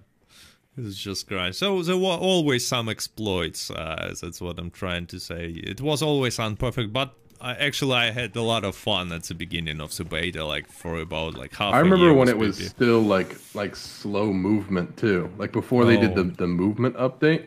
it's 0.77 0.99
just 0.99 1.27
great. 1.27 1.55
So 1.55 1.83
there 1.83 1.97
were 1.97 2.19
always 2.21 2.67
some 2.67 2.91
exploits. 2.91 3.71
Uh, 3.71 4.15
that's 4.21 4.43
what 4.43 4.59
I'm 4.59 4.71
trying 4.71 5.07
to 5.07 5.19
say. 5.19 5.47
It 5.47 5.81
was 5.81 6.03
always 6.03 6.39
unperfect, 6.39 6.93
but 6.93 7.15
I, 7.41 7.55
actually 7.55 7.95
I 7.95 8.11
had 8.11 8.35
a 8.37 8.43
lot 8.43 8.65
of 8.65 8.75
fun 8.75 9.13
at 9.13 9.25
the 9.25 9.35
beginning 9.35 9.81
of 9.81 9.97
the 9.97 10.05
beta, 10.05 10.45
like 10.45 10.69
for 10.71 10.99
about 10.99 11.35
like 11.35 11.55
half. 11.55 11.75
I 11.75 11.81
remember 11.81 12.13
when 12.13 12.29
it 12.29 12.37
was 12.37 12.59
still 12.59 13.01
like 13.01 13.37
like 13.55 13.77
slow 13.77 14.33
movement 14.33 14.97
too, 14.97 15.33
like 15.39 15.53
before 15.53 15.85
oh. 15.85 15.87
they 15.87 15.97
did 15.97 16.15
the 16.15 16.23
oh. 16.23 16.35
the 16.37 16.47
movement 16.47 16.97
update. 16.97 17.47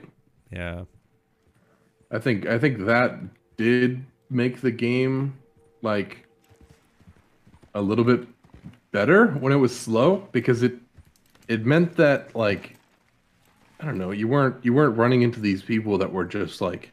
Yeah, 0.51 0.83
I 2.09 2.19
think 2.19 2.45
I 2.45 2.57
think 2.57 2.85
that 2.85 3.19
did 3.57 4.03
make 4.29 4.61
the 4.61 4.71
game 4.71 5.37
like 5.81 6.25
a 7.73 7.81
little 7.81 8.05
bit 8.05 8.27
better 8.91 9.27
when 9.27 9.51
it 9.51 9.57
was 9.57 9.77
slow 9.77 10.27
because 10.31 10.63
it 10.63 10.75
it 11.47 11.65
meant 11.65 11.95
that 11.97 12.35
like 12.35 12.77
I 13.79 13.85
don't 13.85 13.97
know 13.97 14.11
you 14.11 14.27
weren't 14.27 14.63
you 14.63 14.73
weren't 14.73 14.97
running 14.97 15.21
into 15.21 15.39
these 15.39 15.61
people 15.61 15.97
that 15.97 16.11
were 16.11 16.25
just 16.25 16.61
like 16.61 16.91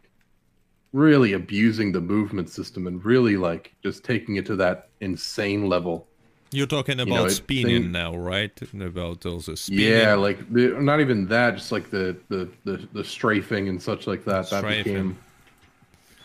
really 0.92 1.32
abusing 1.32 1.92
the 1.92 2.00
movement 2.00 2.48
system 2.48 2.86
and 2.86 3.04
really 3.04 3.36
like 3.36 3.74
just 3.82 4.04
taking 4.04 4.36
it 4.36 4.46
to 4.46 4.56
that 4.56 4.88
insane 5.00 5.68
level. 5.68 6.06
You're 6.50 6.66
talking 6.66 6.98
about 6.98 7.14
you 7.14 7.22
know, 7.22 7.28
spinning 7.28 7.82
thing, 7.82 7.92
now, 7.92 8.16
right? 8.16 8.50
About 8.72 9.26
also 9.26 9.52
uh, 9.52 9.56
spinning. 9.56 9.86
Yeah, 9.86 10.14
like 10.14 10.50
the, 10.50 10.68
not 10.80 11.00
even 11.00 11.26
that, 11.28 11.56
just 11.56 11.72
like 11.72 11.90
the, 11.90 12.16
the 12.28 12.48
the 12.64 12.88
the 12.94 13.04
strafing 13.04 13.68
and 13.68 13.82
such 13.82 14.06
like 14.06 14.24
that. 14.24 14.46
Strafing. 14.46 14.68
That 14.68 14.84
became. 14.84 15.18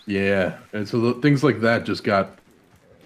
Yeah, 0.05 0.57
and 0.71 0.87
so 0.87 0.99
the, 0.99 1.21
things 1.21 1.43
like 1.43 1.59
that 1.59 1.83
just 1.83 2.05
got 2.05 2.39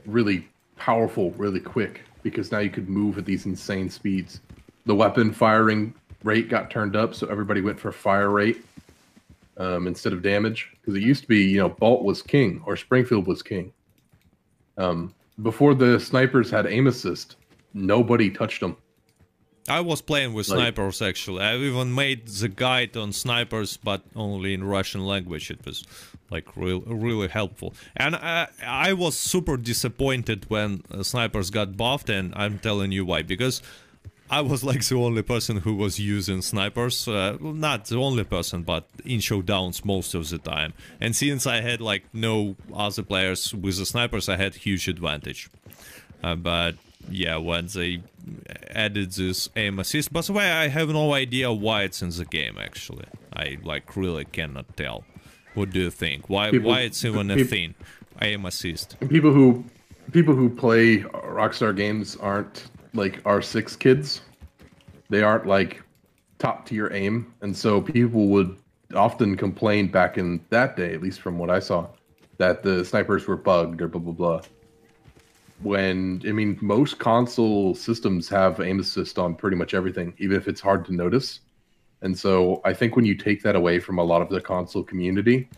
really 0.05 0.47
powerful, 0.75 1.31
really 1.31 1.59
quick 1.59 2.01
because 2.21 2.51
now 2.51 2.59
you 2.59 2.69
could 2.69 2.87
move 2.87 3.17
at 3.17 3.25
these 3.25 3.47
insane 3.47 3.89
speeds. 3.89 4.41
The 4.85 4.95
weapon 4.95 5.33
firing 5.33 5.95
rate 6.23 6.49
got 6.49 6.69
turned 6.69 6.95
up, 6.95 7.15
so 7.15 7.27
everybody 7.27 7.61
went 7.61 7.79
for 7.79 7.91
fire 7.91 8.29
rate 8.29 8.63
um, 9.57 9.87
instead 9.87 10.13
of 10.13 10.21
damage 10.21 10.71
because 10.73 10.95
it 10.95 11.03
used 11.03 11.23
to 11.23 11.27
be 11.27 11.43
you 11.43 11.57
know 11.57 11.69
Bolt 11.69 12.03
was 12.03 12.21
king 12.21 12.61
or 12.65 12.75
Springfield 12.75 13.27
was 13.27 13.41
king. 13.41 13.73
Um, 14.77 15.13
before 15.41 15.73
the 15.73 15.99
snipers 15.99 16.49
had 16.49 16.67
aim 16.67 16.87
assist, 16.87 17.35
nobody 17.73 18.29
touched 18.29 18.61
them. 18.61 18.77
I 19.69 19.81
was 19.81 20.01
playing 20.01 20.33
with 20.33 20.47
like, 20.47 20.57
snipers 20.57 21.01
actually. 21.01 21.43
I 21.43 21.57
even 21.57 21.93
made 21.93 22.27
the 22.27 22.47
guide 22.47 22.95
on 22.95 23.11
snipers, 23.11 23.75
but 23.75 24.01
only 24.15 24.53
in 24.53 24.63
Russian 24.63 25.05
language. 25.05 25.51
It 25.51 25.65
was 25.65 25.83
like 26.29 26.55
real, 26.55 26.81
really 26.81 27.27
helpful. 27.27 27.73
And 27.95 28.15
I, 28.15 28.47
I 28.65 28.93
was 28.93 29.17
super 29.17 29.57
disappointed 29.57 30.45
when 30.49 30.83
uh, 30.89 31.03
snipers 31.03 31.49
got 31.49 31.75
buffed, 31.75 32.09
and 32.09 32.33
I'm 32.35 32.59
telling 32.59 32.91
you 32.91 33.05
why. 33.05 33.23
Because 33.23 33.61
I 34.29 34.41
was 34.41 34.63
like 34.63 34.83
the 34.85 34.95
only 34.95 35.21
person 35.21 35.57
who 35.57 35.75
was 35.75 35.99
using 35.99 36.41
snipers. 36.41 37.07
Uh, 37.07 37.37
not 37.39 37.85
the 37.85 37.97
only 37.97 38.23
person, 38.23 38.63
but 38.63 38.85
in 39.05 39.19
showdowns 39.19 39.85
most 39.85 40.13
of 40.13 40.29
the 40.29 40.37
time. 40.37 40.73
And 40.99 41.15
since 41.15 41.47
I 41.47 41.61
had 41.61 41.79
like 41.79 42.03
no 42.13 42.55
other 42.73 43.03
players 43.03 43.53
with 43.53 43.77
the 43.77 43.85
snipers, 43.85 44.27
I 44.27 44.35
had 44.35 44.55
huge 44.55 44.87
advantage. 44.87 45.49
Uh, 46.23 46.35
but 46.35 46.75
yeah, 47.09 47.37
when 47.37 47.67
they 47.67 48.01
added 48.71 49.13
this 49.13 49.49
aim 49.55 49.79
assist, 49.79 50.11
by 50.11 50.21
the 50.21 50.33
way, 50.33 50.51
I 50.51 50.67
have 50.67 50.89
no 50.89 51.13
idea 51.13 51.51
why 51.53 51.83
it's 51.83 52.01
in 52.01 52.09
the 52.09 52.25
game. 52.25 52.57
Actually, 52.57 53.05
I 53.33 53.57
like 53.63 53.95
really 53.95 54.25
cannot 54.25 54.75
tell. 54.75 55.05
What 55.53 55.71
do 55.71 55.79
you 55.79 55.89
think? 55.89 56.29
Why 56.29 56.51
people, 56.51 56.69
why 56.69 56.81
it's 56.81 57.03
even 57.05 57.31
a 57.31 57.43
thing? 57.45 57.75
Aim 58.21 58.45
assist. 58.45 58.99
People 59.07 59.31
who 59.31 59.63
people 60.11 60.35
who 60.35 60.49
play 60.49 60.97
Rockstar 60.99 61.75
games 61.75 62.15
aren't 62.17 62.65
like 62.93 63.23
R6 63.23 63.77
kids. 63.79 64.21
They 65.09 65.23
aren't 65.23 65.45
like 65.45 65.81
top 66.39 66.65
tier 66.65 66.89
aim, 66.93 67.33
and 67.41 67.55
so 67.55 67.81
people 67.81 68.27
would 68.27 68.57
often 68.95 69.35
complain 69.37 69.87
back 69.87 70.17
in 70.17 70.39
that 70.49 70.75
day, 70.75 70.93
at 70.93 71.01
least 71.01 71.21
from 71.21 71.37
what 71.37 71.49
I 71.49 71.59
saw, 71.59 71.87
that 72.37 72.63
the 72.63 72.85
snipers 72.85 73.27
were 73.27 73.37
bugged 73.37 73.81
or 73.81 73.87
blah 73.87 74.01
blah 74.01 74.13
blah. 74.13 74.41
when 75.61 76.21
I 76.27 76.31
mean 76.31 76.57
most 76.61 76.99
console 76.99 77.73
systems 77.75 78.29
have 78.29 78.59
aim 78.59 78.79
assist 78.79 79.17
on 79.17 79.35
pretty 79.35 79.57
much 79.57 79.73
everything, 79.73 80.13
even 80.19 80.37
if 80.37 80.47
it's 80.47 80.61
hard 80.61 80.85
to 80.85 80.93
notice. 80.93 81.39
And 82.01 82.17
so 82.17 82.61
I 82.63 82.73
think 82.73 82.95
when 82.95 83.05
you 83.05 83.15
take 83.15 83.41
that 83.43 83.55
away 83.55 83.79
from 83.79 83.97
a 83.97 84.03
lot 84.03 84.21
of 84.21 84.29
the 84.29 84.39
console 84.39 84.83
community, 84.83 85.49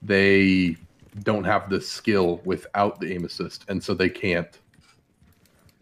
they 0.00 0.76
don't 1.24 1.44
have 1.44 1.68
the 1.70 1.80
skill 1.80 2.40
without 2.44 3.00
the 3.00 3.12
aim 3.12 3.24
assist, 3.24 3.64
and 3.68 3.82
so 3.82 3.94
they 3.94 4.08
can't 4.08 4.60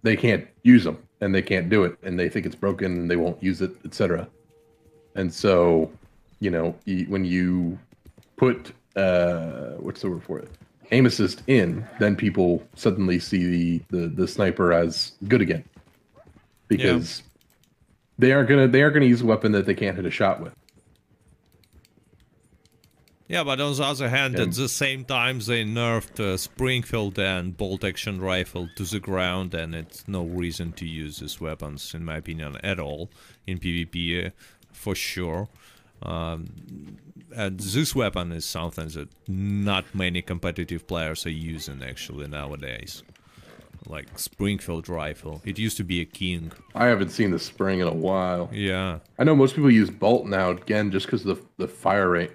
they 0.07 0.17
can't 0.17 0.47
use 0.63 0.85
them 0.85 0.99
and 1.21 1.35
they 1.35 1.43
can't 1.43 1.69
do 1.69 1.85
it 1.85 1.97
and 2.03 2.19
they 2.19 2.29
think 2.29 2.47
it's 2.47 2.55
broken 2.55 2.93
and 2.93 3.11
they 3.11 3.17
won't 3.17 3.43
use 3.43 3.61
it, 3.61 3.73
etc. 3.85 4.29
And 5.15 5.33
so, 5.33 5.91
you 6.41 6.51
know, 6.51 6.75
when 7.09 7.25
you 7.25 7.79
put 8.37 8.73
uh 8.97 9.73
what's 9.79 10.01
the 10.01 10.11
word 10.11 10.23
for 10.23 10.39
it? 10.39 10.49
aim 10.91 11.07
assist 11.07 11.43
in, 11.47 11.87
then 11.99 12.17
people 12.17 12.63
suddenly 12.75 13.19
see 13.19 13.45
the 13.45 13.83
the, 13.91 14.09
the 14.09 14.29
sniper 14.29 14.73
as 14.73 15.13
good 15.29 15.41
again. 15.41 15.65
Because 16.69 17.21
yeah. 17.21 17.25
they 18.19 18.33
aren't 18.33 18.49
gonna 18.49 18.69
they 18.69 18.83
aren't 18.83 18.95
gonna 18.95 19.07
use 19.07 19.23
a 19.23 19.27
weapon 19.27 19.53
that 19.53 19.67
they 19.67 19.75
can't 19.75 19.97
hit 19.97 20.07
a 20.07 20.11
shot 20.11 20.41
with. 20.41 20.55
Yeah, 23.29 23.43
but 23.43 23.61
on 23.61 23.74
the 23.74 23.83
other 23.83 24.09
hand, 24.09 24.37
and, 24.37 24.51
at 24.51 24.55
the 24.57 24.68
same 24.68 25.05
time, 25.05 25.41
they 25.41 25.64
nerfed 25.64 26.20
uh, 26.20 26.37
Springfield 26.37 27.18
and 27.18 27.57
bolt 27.57 27.83
action 27.83 28.20
rifle 28.20 28.68
to 28.77 28.85
the 28.85 29.01
ground, 29.01 29.53
and 29.53 29.74
it's 29.74 30.07
no 30.07 30.24
reason 30.24 30.72
to 30.74 30.87
use 30.87 31.18
these 31.18 31.41
weapons, 31.41 31.93
in 31.93 32.05
my 32.05 32.18
opinion, 32.18 32.57
at 32.62 32.79
all 32.79 33.11
in 33.47 33.59
PvP, 33.59 34.27
uh, 34.27 34.31
for 34.72 34.95
sure. 34.95 35.49
Um, 36.03 36.99
and 37.35 37.59
this 37.59 37.95
weapon 37.95 38.31
is 38.31 38.45
something 38.45 38.89
that 38.89 39.09
not 39.27 39.93
many 39.95 40.22
competitive 40.22 40.87
players 40.87 41.27
are 41.27 41.31
using 41.31 41.83
actually 41.83 42.29
nowadays. 42.29 43.03
Like 43.87 44.18
Springfield 44.18 44.89
rifle. 44.89 45.43
It 45.45 45.59
used 45.59 45.77
to 45.77 45.85
be 45.85 46.01
a 46.01 46.05
king. 46.05 46.53
I 46.74 46.87
haven't 46.87 47.11
seen 47.11 47.31
the 47.31 47.39
spring 47.39 47.81
in 47.81 47.87
a 47.87 47.95
while. 47.95 48.49
Yeah. 48.53 48.99
I 49.18 49.24
know 49.24 49.37
most 49.37 49.55
people 49.55 49.70
use 49.70 49.91
bolt 49.91 50.27
now 50.27 50.51
again 50.51 50.91
just 50.91 51.07
because 51.07 51.24
the, 51.24 51.37
the 51.57 51.68
fire 51.68 52.11
rate. 52.11 52.33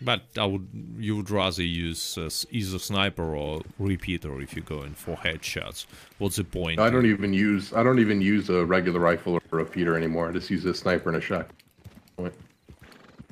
But 0.00 0.22
I 0.36 0.44
would, 0.44 0.68
you 0.98 1.16
would 1.16 1.30
rather 1.30 1.62
use 1.62 2.18
uh, 2.18 2.28
either 2.50 2.78
sniper 2.78 3.34
or 3.34 3.62
repeater 3.78 4.40
if 4.42 4.54
you're 4.54 4.64
going 4.64 4.92
for 4.92 5.16
headshots. 5.16 5.86
What's 6.18 6.36
the 6.36 6.44
point? 6.44 6.80
I 6.80 6.90
don't 6.90 7.06
even 7.06 7.32
use 7.32 7.72
I 7.72 7.82
don't 7.82 7.98
even 7.98 8.20
use 8.20 8.50
a 8.50 8.64
regular 8.64 9.00
rifle 9.00 9.34
or 9.34 9.40
a 9.52 9.56
repeater 9.56 9.96
anymore. 9.96 10.28
I 10.28 10.32
just 10.32 10.50
use 10.50 10.64
a 10.64 10.74
sniper 10.74 11.08
and 11.08 11.16
a 11.16 11.20
shot. 11.20 11.50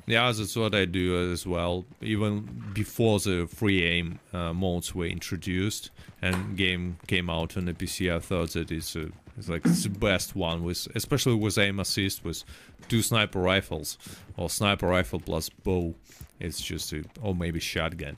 Yeah, 0.07 0.31
that's 0.31 0.55
what 0.55 0.75
I 0.75 0.85
do 0.85 1.31
as 1.31 1.47
well. 1.47 1.83
Even 1.99 2.41
before 2.73 3.19
the 3.19 3.47
free 3.47 3.83
aim 3.83 4.19
uh, 4.33 4.53
modes 4.53 4.93
were 4.93 5.05
introduced 5.07 5.89
and 6.21 6.55
game 6.55 6.97
came 7.07 7.27
out 7.29 7.57
on 7.57 7.65
the 7.65 7.73
PC, 7.73 8.15
I 8.15 8.19
thought 8.19 8.51
that 8.51 8.71
it's, 8.71 8.95
a, 8.95 9.09
it's 9.35 9.49
like 9.49 9.65
it's 9.65 9.83
the 9.83 9.89
best 9.89 10.35
one 10.35 10.63
with, 10.63 10.87
especially 10.93 11.33
with 11.33 11.57
aim 11.57 11.79
assist 11.79 12.23
with 12.23 12.43
two 12.87 13.01
sniper 13.01 13.39
rifles 13.39 13.97
or 14.37 14.47
sniper 14.47 14.87
rifle 14.87 15.19
plus 15.19 15.49
bow. 15.49 15.95
It's 16.39 16.61
just 16.61 16.93
a, 16.93 17.03
or 17.21 17.33
maybe 17.33 17.59
shotgun, 17.59 18.17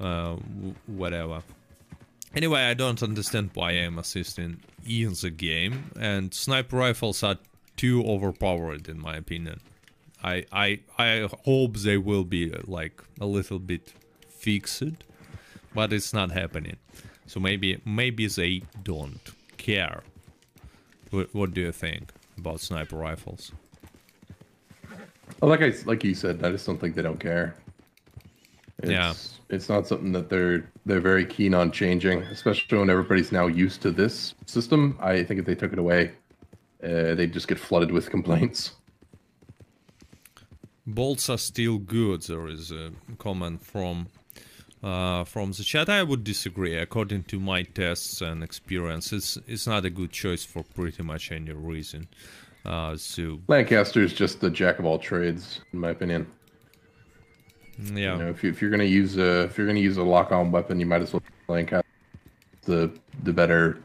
uh, 0.00 0.36
whatever. 0.86 1.42
Anyway, 2.34 2.60
I 2.60 2.74
don't 2.74 3.02
understand 3.02 3.50
why 3.54 3.70
I'm 3.72 3.98
assisting 3.98 4.60
in 4.86 5.14
the 5.14 5.30
game, 5.30 5.90
and 5.98 6.34
sniper 6.34 6.76
rifles 6.76 7.22
are 7.22 7.38
too 7.76 8.04
overpowered 8.04 8.88
in 8.88 9.00
my 9.00 9.16
opinion. 9.16 9.60
I 10.22 10.44
I 10.52 10.80
I 10.98 11.28
hope 11.44 11.78
they 11.78 11.96
will 11.96 12.24
be 12.24 12.50
like 12.66 13.02
a 13.20 13.26
little 13.26 13.58
bit 13.58 13.92
fixed, 14.28 14.82
but 15.74 15.92
it's 15.92 16.12
not 16.12 16.30
happening. 16.32 16.76
So 17.26 17.40
maybe 17.40 17.80
maybe 17.84 18.26
they 18.26 18.62
don't 18.82 19.20
care. 19.56 20.02
What, 21.10 21.34
what 21.34 21.54
do 21.54 21.60
you 21.60 21.72
think 21.72 22.12
about 22.36 22.60
sniper 22.60 22.96
rifles? 22.96 23.52
Well, 25.40 25.50
like 25.50 25.62
I 25.62 25.72
like 25.84 26.02
you 26.04 26.14
said, 26.14 26.44
I 26.44 26.50
just 26.50 26.66
don't 26.66 26.80
think 26.80 26.94
they 26.94 27.02
don't 27.02 27.20
care. 27.20 27.54
It's, 28.78 28.90
yeah, 28.90 29.14
it's 29.48 29.68
not 29.68 29.86
something 29.86 30.12
that 30.12 30.28
they're 30.28 30.68
they're 30.86 31.00
very 31.00 31.26
keen 31.26 31.54
on 31.54 31.72
changing, 31.72 32.22
especially 32.22 32.78
when 32.78 32.90
everybody's 32.90 33.32
now 33.32 33.46
used 33.46 33.82
to 33.82 33.90
this 33.90 34.34
system. 34.46 34.98
I 35.00 35.22
think 35.24 35.40
if 35.40 35.46
they 35.46 35.54
took 35.54 35.72
it 35.72 35.78
away, 35.78 36.12
uh, 36.82 37.14
they'd 37.14 37.32
just 37.32 37.48
get 37.48 37.58
flooded 37.58 37.92
with 37.92 38.10
complaints. 38.16 38.72
Bolts 40.86 41.28
are 41.28 41.38
still 41.38 41.78
good. 41.78 42.22
There 42.22 42.46
is 42.46 42.70
a 42.70 42.92
comment 43.18 43.62
from 43.62 44.08
uh, 44.82 45.24
from 45.24 45.52
the 45.52 45.64
chat. 45.64 45.88
I 45.88 46.02
would 46.02 46.22
disagree. 46.24 46.76
According 46.76 47.24
to 47.24 47.40
my 47.40 47.62
tests 47.62 48.20
and 48.20 48.42
experience, 48.42 49.12
it's 49.12 49.36
it's 49.46 49.66
not 49.66 49.84
a 49.84 49.90
good 49.90 50.12
choice 50.12 50.44
for 50.44 50.62
pretty 50.62 51.02
much 51.02 51.32
any 51.32 51.52
reason. 51.52 52.08
Uh, 52.66 52.96
so 52.96 53.38
Lancaster 53.46 54.02
is 54.02 54.12
just 54.12 54.40
the 54.40 54.50
jack 54.50 54.80
of 54.80 54.84
all 54.84 54.98
trades, 54.98 55.60
in 55.72 55.78
my 55.78 55.90
opinion. 55.90 56.26
Yeah. 57.78 58.16
You 58.16 58.24
know, 58.24 58.28
if, 58.28 58.42
you, 58.42 58.50
if 58.50 58.60
you're 58.60 58.70
gonna 58.70 58.84
use 58.84 59.16
a 59.18 59.44
if 59.44 59.56
you're 59.56 59.66
gonna 59.66 59.78
use 59.78 59.98
a 59.98 60.02
lock-on 60.02 60.50
weapon, 60.50 60.80
you 60.80 60.86
might 60.86 61.02
as 61.02 61.12
well 61.12 61.22
Lancaster 61.48 61.86
the 62.62 62.90
the 63.22 63.32
better 63.32 63.82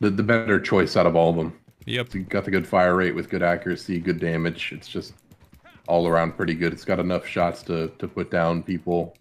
the, 0.00 0.10
the 0.10 0.22
better 0.22 0.58
choice 0.58 0.96
out 0.96 1.06
of 1.06 1.14
all 1.14 1.30
of 1.30 1.36
them. 1.36 1.58
Yep. 1.84 2.14
You 2.14 2.22
got 2.24 2.44
the 2.44 2.50
good 2.50 2.66
fire 2.66 2.96
rate 2.96 3.14
with 3.14 3.28
good 3.28 3.42
accuracy, 3.42 4.00
good 4.00 4.18
damage. 4.18 4.72
It's 4.72 4.88
just 4.88 5.14
all 5.86 6.08
around 6.08 6.36
pretty 6.36 6.54
good. 6.54 6.72
It's 6.72 6.84
got 6.84 6.98
enough 6.98 7.26
shots 7.26 7.62
to 7.64 7.88
to 7.98 8.08
put 8.08 8.30
down 8.30 8.64
people. 8.64 9.14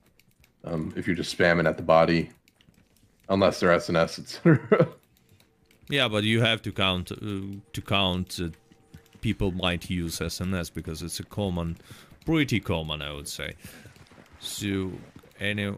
Um, 0.64 0.92
if 0.96 1.06
you're 1.06 1.16
just 1.16 1.38
spamming 1.38 1.68
at 1.68 1.78
the 1.78 1.84
body, 1.84 2.32
unless 3.30 3.60
they're 3.60 3.70
SNS, 3.70 4.20
etc. 4.20 4.90
yeah, 5.90 6.08
but 6.08 6.24
you 6.24 6.42
have 6.42 6.62
to 6.64 6.72
count 6.72 7.12
uh, 7.12 7.16
to 7.74 7.82
count 7.82 8.40
uh, 8.42 8.50
people 9.22 9.52
might 9.52 9.90
use 9.90 10.20
SNS 10.20 10.72
because 10.74 11.02
it's 11.02 11.20
a 11.20 11.24
common, 11.24 11.78
pretty 12.26 12.60
common, 12.60 13.02
I 13.02 13.12
would 13.12 13.28
say. 13.28 13.56
So 14.40 14.92
any, 15.40 15.74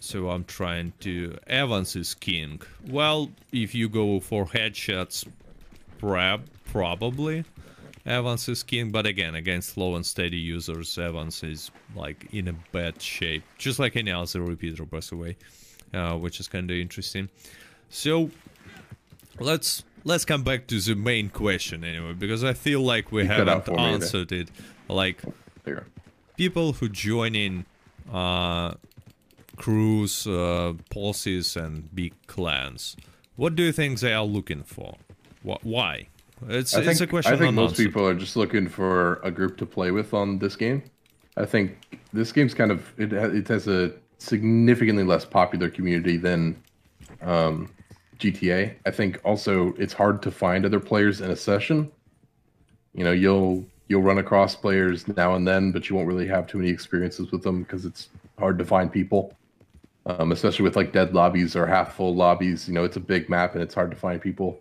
so 0.00 0.30
I'm 0.30 0.44
trying 0.44 0.92
to 1.00 1.36
Evans 1.46 1.96
is 1.96 2.14
king. 2.14 2.60
Well, 2.88 3.30
if 3.52 3.74
you 3.74 3.88
go 3.88 4.20
for 4.20 4.46
headshots, 4.46 5.26
prob 5.98 6.42
probably. 6.64 7.44
Evans 8.06 8.48
is 8.48 8.62
king, 8.62 8.90
but 8.90 9.06
again, 9.06 9.34
against 9.34 9.70
slow 9.70 9.94
and 9.94 10.04
steady 10.04 10.38
users, 10.38 10.98
Evans 10.98 11.42
is 11.42 11.70
like 11.94 12.28
in 12.32 12.48
a 12.48 12.54
bad 12.72 13.00
shape, 13.00 13.44
just 13.58 13.78
like 13.78 13.96
any 13.96 14.10
other 14.10 14.40
repeater, 14.40 14.84
by 14.84 15.00
the 15.00 15.16
way, 15.16 15.36
uh, 15.92 16.16
which 16.16 16.40
is 16.40 16.48
kind 16.48 16.70
of 16.70 16.76
interesting. 16.76 17.28
So 17.90 18.30
let's 19.40 19.84
let's 20.04 20.24
come 20.24 20.42
back 20.42 20.66
to 20.68 20.80
the 20.80 20.94
main 20.94 21.28
question 21.30 21.84
anyway, 21.84 22.12
because 22.12 22.44
I 22.44 22.52
feel 22.52 22.80
like 22.80 23.10
we 23.12 23.22
you 23.22 23.28
haven't 23.28 23.68
answered 23.78 24.32
it. 24.32 24.50
Like 24.88 25.22
people 26.36 26.72
who 26.74 26.88
join 26.88 27.34
in 27.34 27.66
uh, 28.12 28.74
crews, 29.56 30.26
uh, 30.26 30.74
policies, 30.90 31.56
and 31.56 31.94
big 31.94 32.14
clans, 32.26 32.96
what 33.36 33.54
do 33.54 33.62
you 33.62 33.72
think 33.72 34.00
they 34.00 34.12
are 34.12 34.24
looking 34.24 34.62
for? 34.62 34.96
Wh 35.42 35.56
why? 35.62 36.08
It's, 36.48 36.74
I 36.74 36.80
it's 36.82 37.00
a 37.00 37.06
question. 37.06 37.34
I 37.34 37.36
think 37.36 37.54
most 37.54 37.76
people 37.76 38.06
are 38.06 38.14
just 38.14 38.36
looking 38.36 38.68
for 38.68 39.16
a 39.22 39.30
group 39.30 39.58
to 39.58 39.66
play 39.66 39.90
with 39.90 40.14
on 40.14 40.38
this 40.38 40.56
game. 40.56 40.82
I 41.36 41.44
think 41.44 41.98
this 42.12 42.32
game's 42.32 42.54
kind 42.54 42.70
of 42.70 42.92
it. 42.98 43.12
It 43.12 43.48
has 43.48 43.68
a 43.68 43.92
significantly 44.18 45.04
less 45.04 45.24
popular 45.24 45.70
community 45.70 46.16
than 46.16 46.62
um, 47.22 47.70
GTA. 48.20 48.74
I 48.86 48.90
think 48.90 49.20
also 49.24 49.74
it's 49.78 49.92
hard 49.92 50.22
to 50.22 50.30
find 50.30 50.64
other 50.64 50.80
players 50.80 51.20
in 51.20 51.30
a 51.30 51.36
session. 51.36 51.90
You 52.94 53.04
know, 53.04 53.12
you'll 53.12 53.64
you'll 53.88 54.02
run 54.02 54.18
across 54.18 54.54
players 54.54 55.08
now 55.16 55.34
and 55.34 55.46
then, 55.46 55.72
but 55.72 55.88
you 55.88 55.96
won't 55.96 56.06
really 56.06 56.26
have 56.28 56.46
too 56.46 56.58
many 56.58 56.70
experiences 56.70 57.32
with 57.32 57.42
them 57.42 57.62
because 57.62 57.84
it's 57.84 58.08
hard 58.38 58.58
to 58.58 58.64
find 58.64 58.92
people. 58.92 59.34
Um, 60.06 60.32
especially 60.32 60.62
with 60.62 60.76
like 60.76 60.92
dead 60.92 61.12
lobbies 61.12 61.54
or 61.54 61.66
half 61.66 61.94
full 61.94 62.14
lobbies. 62.14 62.66
You 62.66 62.72
know, 62.74 62.84
it's 62.84 62.96
a 62.96 63.00
big 63.00 63.28
map 63.28 63.52
and 63.54 63.62
it's 63.62 63.74
hard 63.74 63.90
to 63.90 63.96
find 63.96 64.20
people. 64.20 64.58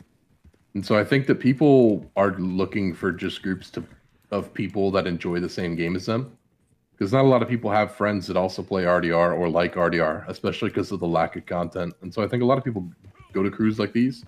And 0.73 0.85
so 0.85 0.97
I 0.97 1.03
think 1.03 1.27
that 1.27 1.39
people 1.39 2.05
are 2.17 2.31
looking 2.33 2.93
for 2.93 3.11
just 3.11 3.41
groups 3.41 3.69
to 3.71 3.83
of 4.31 4.53
people 4.53 4.91
that 4.91 5.07
enjoy 5.07 5.39
the 5.39 5.49
same 5.49 5.75
game 5.75 5.95
as 5.95 6.05
them. 6.05 6.37
Because 6.91 7.13
not 7.13 7.23
a 7.23 7.27
lot 7.27 7.41
of 7.41 7.47
people 7.47 7.71
have 7.71 7.95
friends 7.95 8.27
that 8.27 8.35
also 8.35 8.61
play 8.61 8.83
RDR 8.83 9.37
or 9.37 9.49
like 9.49 9.75
RDR, 9.75 10.27
especially 10.27 10.69
because 10.69 10.91
of 10.91 10.99
the 10.99 11.07
lack 11.07 11.37
of 11.37 11.45
content. 11.45 11.93
And 12.01 12.13
so 12.13 12.21
I 12.21 12.27
think 12.27 12.43
a 12.43 12.45
lot 12.45 12.57
of 12.57 12.63
people 12.63 12.91
go 13.33 13.43
to 13.43 13.51
crews 13.51 13.79
like 13.79 13.93
these 13.93 14.25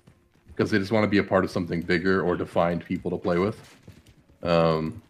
because 0.48 0.70
they 0.70 0.78
just 0.78 0.92
want 0.92 1.04
to 1.04 1.08
be 1.08 1.18
a 1.18 1.22
part 1.22 1.44
of 1.44 1.50
something 1.50 1.80
bigger 1.80 2.22
or 2.22 2.36
to 2.36 2.46
find 2.46 2.84
people 2.84 3.10
to 3.10 3.16
play 3.16 3.38
with. 3.38 3.58
Um, 4.42 5.02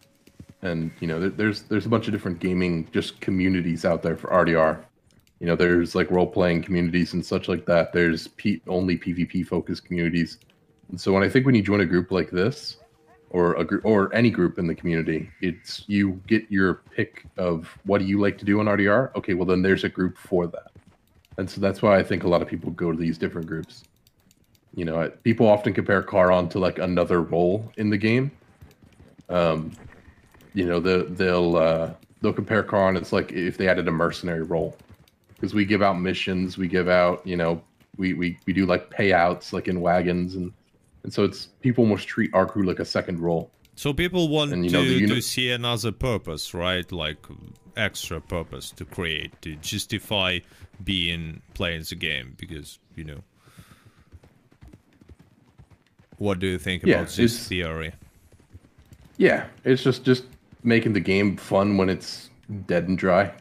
and 0.61 0.91
you 0.99 1.07
know, 1.07 1.19
there, 1.19 1.29
there's 1.29 1.63
there's 1.63 1.85
a 1.85 1.89
bunch 1.89 2.07
of 2.07 2.13
different 2.13 2.39
gaming 2.39 2.87
just 2.91 3.19
communities 3.19 3.85
out 3.85 4.01
there 4.01 4.15
for 4.15 4.29
RDR. 4.29 4.83
You 5.39 5.47
know, 5.47 5.55
there's 5.55 5.93
like 5.95 6.09
role 6.09 6.27
playing 6.27 6.63
communities 6.63 7.13
and 7.13 7.25
such 7.25 7.49
like 7.49 7.65
that. 7.65 7.91
There's 7.91 8.29
P- 8.29 8.61
only 8.67 8.97
PvP 8.97 9.45
focused 9.45 9.83
communities 9.83 10.37
so 10.97 11.11
when 11.11 11.23
I 11.23 11.29
think 11.29 11.45
when 11.45 11.55
you 11.55 11.61
join 11.61 11.81
a 11.81 11.85
group 11.85 12.11
like 12.11 12.29
this, 12.29 12.77
or 13.29 13.55
a 13.55 13.63
group 13.63 13.83
or 13.83 14.13
any 14.13 14.29
group 14.29 14.59
in 14.59 14.67
the 14.67 14.75
community, 14.75 15.29
it's 15.41 15.83
you 15.87 16.21
get 16.27 16.49
your 16.51 16.83
pick 16.95 17.25
of 17.37 17.67
what 17.85 17.97
do 17.97 18.05
you 18.05 18.19
like 18.19 18.37
to 18.37 18.45
do 18.45 18.59
on 18.59 18.67
RDR. 18.67 19.15
Okay, 19.15 19.33
well 19.33 19.45
then 19.45 19.63
there's 19.63 19.83
a 19.83 19.89
group 19.89 20.17
for 20.17 20.45
that. 20.47 20.71
And 21.37 21.49
so 21.49 21.61
that's 21.61 21.81
why 21.81 21.97
I 21.97 22.03
think 22.03 22.23
a 22.23 22.27
lot 22.27 22.41
of 22.41 22.47
people 22.47 22.71
go 22.71 22.91
to 22.91 22.97
these 22.97 23.17
different 23.17 23.47
groups. 23.47 23.83
You 24.75 24.85
know, 24.85 25.11
people 25.23 25.47
often 25.47 25.73
compare 25.73 26.01
Charon 26.03 26.49
to 26.49 26.59
like 26.59 26.79
another 26.79 27.21
role 27.21 27.71
in 27.77 27.89
the 27.89 27.97
game. 27.97 28.31
Um, 29.29 29.71
you 30.53 30.65
know, 30.65 30.79
the, 30.79 31.05
they'll 31.09 31.55
uh, 31.55 31.93
they'll 32.21 32.33
compare 32.33 32.63
Charon. 32.63 32.97
It's 32.97 33.13
like 33.13 33.31
if 33.31 33.57
they 33.57 33.67
added 33.67 33.87
a 33.87 33.91
mercenary 33.91 34.43
role, 34.43 34.75
because 35.35 35.53
we 35.53 35.65
give 35.65 35.81
out 35.81 35.99
missions, 35.99 36.57
we 36.57 36.67
give 36.67 36.87
out, 36.87 37.25
you 37.25 37.37
know, 37.37 37.61
we 37.97 38.13
we 38.13 38.37
we 38.45 38.53
do 38.53 38.65
like 38.65 38.89
payouts 38.89 39.53
like 39.53 39.67
in 39.67 39.81
wagons 39.81 40.35
and 40.35 40.51
and 41.03 41.13
so 41.13 41.23
it's 41.23 41.47
people 41.61 41.83
almost 41.83 42.07
treat 42.07 42.33
our 42.33 42.45
crew 42.45 42.63
like 42.63 42.79
a 42.79 42.85
second 42.85 43.19
role. 43.19 43.51
So 43.75 43.93
people 43.93 44.29
want 44.29 44.53
and, 44.53 44.63
to, 44.69 44.71
know, 44.71 44.81
uni- 44.81 45.07
to 45.07 45.21
see 45.21 45.51
another 45.51 45.91
purpose, 45.91 46.53
right? 46.53 46.89
Like 46.91 47.17
extra 47.75 48.21
purpose 48.21 48.71
to 48.71 48.85
create 48.85 49.41
to 49.41 49.55
justify 49.57 50.39
being 50.83 51.41
playing 51.53 51.83
the 51.89 51.95
game 51.95 52.35
because 52.37 52.79
you 52.95 53.03
know. 53.03 53.23
What 56.17 56.39
do 56.39 56.47
you 56.47 56.57
think 56.57 56.83
yeah, 56.83 57.01
about 57.01 57.09
this 57.09 57.47
theory? 57.47 57.93
Yeah, 59.17 59.47
it's 59.63 59.83
just 59.83 60.05
just 60.05 60.23
making 60.63 60.93
the 60.93 60.99
game 60.99 61.37
fun 61.37 61.77
when 61.77 61.89
it's 61.89 62.29
dead 62.67 62.87
and 62.87 62.97
dry. 62.97 63.33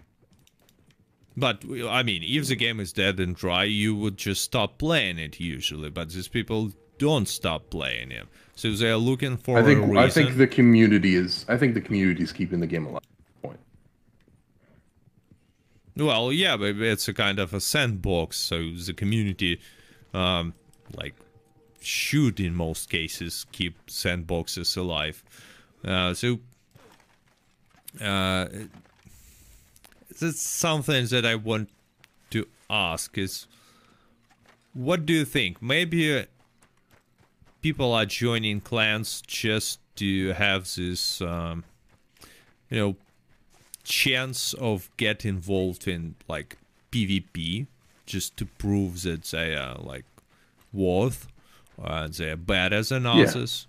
But 1.36 1.64
I 1.88 2.02
mean, 2.02 2.22
if 2.24 2.48
the 2.48 2.56
game 2.56 2.80
is 2.80 2.92
dead 2.92 3.18
and 3.20 3.34
dry, 3.34 3.64
you 3.64 3.94
would 3.96 4.16
just 4.16 4.42
stop 4.42 4.78
playing 4.78 5.18
it 5.18 5.40
usually. 5.40 5.90
But 5.90 6.10
these 6.10 6.28
people 6.28 6.72
don't 6.98 7.26
stop 7.26 7.70
playing 7.70 8.10
it, 8.10 8.26
so 8.54 8.72
they're 8.72 8.96
looking 8.96 9.36
for. 9.36 9.58
I 9.58 9.62
think 9.62 9.96
I 9.96 10.08
think 10.08 10.36
the 10.36 10.46
community 10.46 11.14
is. 11.14 11.46
I 11.48 11.56
think 11.56 11.74
the 11.74 11.80
community 11.80 12.22
is 12.22 12.32
keeping 12.32 12.60
the 12.60 12.66
game 12.66 12.86
alive. 12.86 13.02
Well, 15.96 16.32
yeah, 16.32 16.56
but 16.56 16.76
it's 16.76 17.06
a 17.08 17.14
kind 17.14 17.38
of 17.38 17.52
a 17.52 17.60
sandbox, 17.60 18.38
so 18.38 18.70
the 18.70 18.94
community, 18.94 19.60
um, 20.14 20.54
like, 20.94 21.14
should 21.82 22.40
in 22.40 22.54
most 22.54 22.88
cases 22.88 23.44
keep 23.52 23.86
sandboxes 23.86 24.76
alive. 24.76 25.22
Uh, 25.84 26.14
so, 26.14 26.38
uh, 28.00 28.46
that's 30.20 30.40
something 30.40 31.06
that 31.06 31.26
I 31.26 31.34
want 31.34 31.68
to 32.30 32.46
ask 32.70 33.18
is, 33.18 33.46
what 34.72 35.04
do 35.04 35.12
you 35.12 35.26
think? 35.26 35.60
Maybe 35.60 36.24
people 37.60 37.92
are 37.92 38.06
joining 38.06 38.60
clans 38.62 39.22
just 39.26 39.78
to 39.96 40.32
have 40.32 40.74
this, 40.74 41.20
um, 41.20 41.64
you 42.70 42.78
know, 42.78 42.96
chance 43.84 44.54
of 44.54 44.90
get 44.96 45.24
involved 45.24 45.88
in 45.88 46.14
like 46.28 46.58
PvP, 46.90 47.66
just 48.06 48.36
to 48.36 48.46
prove 48.46 49.02
that 49.02 49.24
they 49.24 49.54
are 49.54 49.76
like 49.76 50.04
worth, 50.72 51.28
uh, 51.82 52.08
they're 52.10 52.36
better 52.36 52.82
than 52.82 53.06
others. 53.06 53.66
Yeah. 53.66 53.68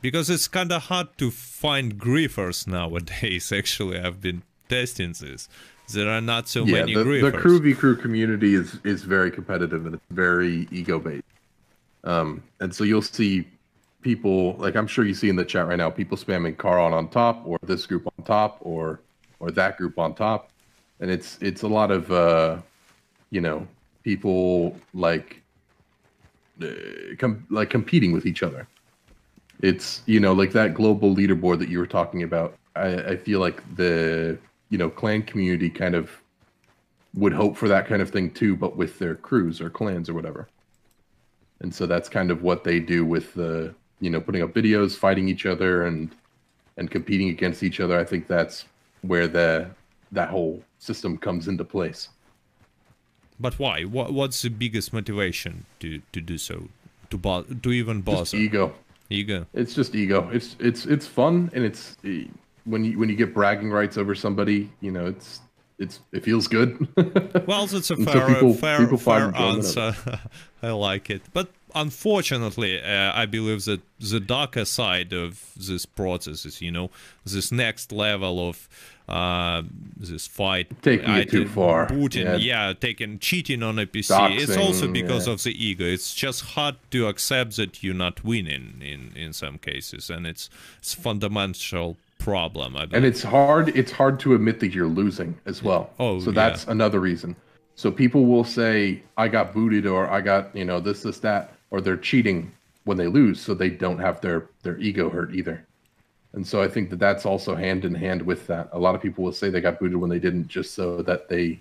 Because 0.00 0.30
it's 0.30 0.46
kind 0.46 0.70
of 0.70 0.84
hard 0.84 1.08
to 1.18 1.30
find 1.30 1.98
griefers 1.98 2.66
nowadays. 2.66 3.50
Actually, 3.56 3.98
I've 3.98 4.20
been 4.20 4.42
testing 4.68 5.12
this. 5.12 5.48
There 5.92 6.08
are 6.08 6.20
not 6.20 6.48
so 6.48 6.64
yeah, 6.64 6.80
many 6.80 6.94
the, 6.94 7.04
griefers. 7.04 7.32
The 7.32 7.38
crew 7.38 7.60
v 7.60 7.74
crew 7.74 7.96
community 7.96 8.54
is 8.54 8.78
is 8.84 9.02
very 9.02 9.30
competitive 9.30 9.86
and 9.86 9.94
it's 9.94 10.04
very 10.10 10.68
ego 10.70 10.98
based. 10.98 11.24
Um, 12.04 12.42
and 12.60 12.74
so 12.74 12.84
you'll 12.84 13.02
see 13.02 13.46
people 14.02 14.54
like 14.58 14.76
I'm 14.76 14.86
sure 14.86 15.04
you 15.04 15.14
see 15.14 15.28
in 15.28 15.36
the 15.36 15.44
chat 15.44 15.66
right 15.66 15.76
now, 15.76 15.90
people 15.90 16.16
spamming 16.16 16.60
Charon 16.60 16.92
on 16.92 17.08
top 17.08 17.42
or 17.46 17.58
this 17.62 17.86
group 17.86 18.06
on 18.06 18.24
top 18.24 18.58
or 18.60 19.00
or 19.40 19.50
that 19.52 19.76
group 19.76 19.98
on 19.98 20.14
top, 20.14 20.50
and 21.00 21.10
it's 21.10 21.38
it's 21.40 21.62
a 21.62 21.68
lot 21.68 21.90
of 21.90 22.10
uh, 22.10 22.58
you 23.30 23.40
know 23.40 23.66
people 24.02 24.76
like 24.94 25.42
uh, 26.62 26.66
com- 27.18 27.46
like 27.50 27.70
competing 27.70 28.12
with 28.12 28.26
each 28.26 28.42
other. 28.42 28.66
It's 29.60 30.02
you 30.06 30.20
know 30.20 30.32
like 30.32 30.52
that 30.52 30.74
global 30.74 31.14
leaderboard 31.14 31.58
that 31.60 31.68
you 31.68 31.78
were 31.78 31.86
talking 31.86 32.22
about. 32.22 32.56
I, 32.76 32.96
I 33.12 33.16
feel 33.16 33.40
like 33.40 33.62
the 33.76 34.38
you 34.70 34.78
know 34.78 34.90
clan 34.90 35.22
community 35.22 35.70
kind 35.70 35.94
of 35.94 36.10
would 37.14 37.32
hope 37.32 37.56
for 37.56 37.68
that 37.68 37.86
kind 37.86 38.02
of 38.02 38.10
thing 38.10 38.30
too, 38.30 38.56
but 38.56 38.76
with 38.76 38.98
their 38.98 39.14
crews 39.14 39.60
or 39.60 39.70
clans 39.70 40.08
or 40.08 40.14
whatever. 40.14 40.48
And 41.60 41.74
so 41.74 41.86
that's 41.86 42.08
kind 42.08 42.30
of 42.30 42.42
what 42.42 42.62
they 42.64 42.78
do 42.78 43.04
with 43.04 43.34
the 43.34 43.74
you 44.00 44.10
know 44.10 44.20
putting 44.20 44.42
up 44.42 44.52
videos, 44.52 44.96
fighting 44.96 45.28
each 45.28 45.46
other, 45.46 45.84
and 45.86 46.14
and 46.76 46.90
competing 46.90 47.28
against 47.28 47.62
each 47.62 47.80
other. 47.80 47.98
I 47.98 48.04
think 48.04 48.28
that's 48.28 48.64
where 49.02 49.28
the 49.28 49.70
that 50.12 50.30
whole 50.30 50.62
system 50.78 51.18
comes 51.18 51.48
into 51.48 51.64
place. 51.64 52.08
But 53.40 53.58
why? 53.58 53.82
What 53.82 54.12
what's 54.12 54.42
the 54.42 54.50
biggest 54.50 54.92
motivation 54.92 55.66
to 55.80 56.00
to 56.12 56.20
do 56.20 56.38
so? 56.38 56.68
To 57.10 57.18
bo- 57.18 57.42
to 57.42 57.72
even 57.72 58.02
bother? 58.02 58.20
Just 58.20 58.34
ego. 58.34 58.74
Ego. 59.10 59.46
It's 59.54 59.74
just 59.74 59.94
ego. 59.94 60.28
It's 60.32 60.56
it's 60.58 60.84
it's 60.86 61.06
fun 61.06 61.50
and 61.54 61.64
it's 61.64 61.96
eh, 62.04 62.24
when 62.64 62.84
you 62.84 62.98
when 62.98 63.08
you 63.08 63.16
get 63.16 63.32
bragging 63.32 63.70
rights 63.70 63.96
over 63.96 64.14
somebody, 64.14 64.70
you 64.80 64.90
know, 64.90 65.06
it's 65.06 65.40
it's 65.78 66.00
it 66.12 66.24
feels 66.24 66.46
good. 66.48 66.88
well, 67.46 67.64
it's 67.64 67.90
a 67.90 67.96
fair 67.96 68.12
so 68.12 68.26
people, 68.26 68.54
fair, 68.54 68.78
people 68.78 68.98
fair 68.98 69.34
answer. 69.34 69.94
I 70.62 70.70
like 70.70 71.08
it, 71.08 71.22
but 71.32 71.48
unfortunately, 71.80 72.82
uh, 72.82 73.12
I 73.14 73.26
believe 73.26 73.64
that 73.64 73.80
the 73.98 74.20
darker 74.20 74.64
side 74.64 75.12
of 75.12 75.52
this 75.56 75.86
process 75.86 76.44
is, 76.44 76.60
you 76.60 76.70
know, 76.70 76.90
this 77.24 77.50
next 77.52 77.92
level 77.92 78.48
of 78.48 78.68
uh, 79.08 79.62
this 79.96 80.26
fight 80.26 80.82
taking 80.82 81.10
it 81.10 81.30
too 81.30 81.48
far. 81.48 81.86
Booting, 81.86 82.26
yeah. 82.26 82.36
yeah, 82.36 82.72
taking 82.78 83.18
cheating 83.18 83.62
on 83.62 83.78
a 83.78 83.86
PC. 83.86 84.10
Doxing, 84.10 84.40
it's 84.40 84.56
also 84.56 84.88
because 84.88 85.26
yeah. 85.26 85.32
of 85.32 85.42
the 85.42 85.64
ego. 85.64 85.84
It's 85.84 86.14
just 86.14 86.42
hard 86.42 86.76
to 86.90 87.06
accept 87.06 87.56
that 87.56 87.82
you're 87.82 87.94
not 87.94 88.22
winning 88.22 88.82
in 88.82 89.12
in 89.16 89.32
some 89.32 89.58
cases, 89.58 90.10
and 90.10 90.26
it's 90.26 90.50
it's 90.78 90.94
fundamental 90.94 91.96
problem. 92.18 92.76
and 92.76 93.04
it's 93.04 93.22
hard. 93.22 93.70
It's 93.70 93.92
hard 93.92 94.20
to 94.20 94.34
admit 94.34 94.60
that 94.60 94.74
you're 94.74 94.88
losing 94.88 95.38
as 95.46 95.62
well. 95.62 95.90
Oh, 95.98 96.20
so 96.20 96.30
that's 96.30 96.66
yeah. 96.66 96.72
another 96.72 97.00
reason. 97.00 97.36
So 97.76 97.90
people 97.90 98.26
will 98.26 98.44
say, 98.44 99.02
"I 99.16 99.28
got 99.28 99.54
booted," 99.54 99.86
or 99.86 100.10
"I 100.10 100.20
got 100.20 100.54
you 100.54 100.64
know 100.64 100.80
this, 100.80 101.02
this, 101.02 101.20
that," 101.20 101.54
or 101.70 101.80
they're 101.80 101.96
cheating 101.96 102.52
when 102.84 102.96
they 102.96 103.06
lose, 103.06 103.40
so 103.40 103.54
they 103.54 103.70
don't 103.70 103.98
have 103.98 104.20
their 104.20 104.46
their 104.62 104.78
ego 104.78 105.10
hurt 105.10 105.34
either. 105.34 105.64
And 106.32 106.46
so 106.46 106.62
I 106.62 106.68
think 106.68 106.90
that 106.90 106.98
that's 106.98 107.24
also 107.24 107.54
hand 107.54 107.84
in 107.84 107.94
hand 107.94 108.22
with 108.22 108.46
that. 108.48 108.68
A 108.72 108.78
lot 108.78 108.94
of 108.94 109.00
people 109.00 109.24
will 109.24 109.32
say 109.32 109.48
they 109.48 109.60
got 109.60 109.78
booted 109.78 109.96
when 109.96 110.10
they 110.10 110.18
didn't, 110.18 110.48
just 110.48 110.74
so 110.74 111.02
that 111.02 111.28
they 111.28 111.58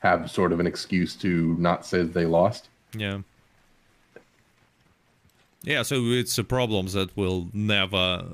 have 0.00 0.30
sort 0.30 0.52
of 0.52 0.60
an 0.60 0.66
excuse 0.66 1.14
to 1.16 1.56
not 1.58 1.86
say 1.86 2.02
they 2.02 2.26
lost. 2.26 2.68
Yeah. 2.94 3.20
Yeah, 5.62 5.82
so 5.82 5.96
it's 6.06 6.38
a 6.38 6.44
problem 6.44 6.86
that 6.88 7.14
will 7.18 7.48
never 7.52 8.24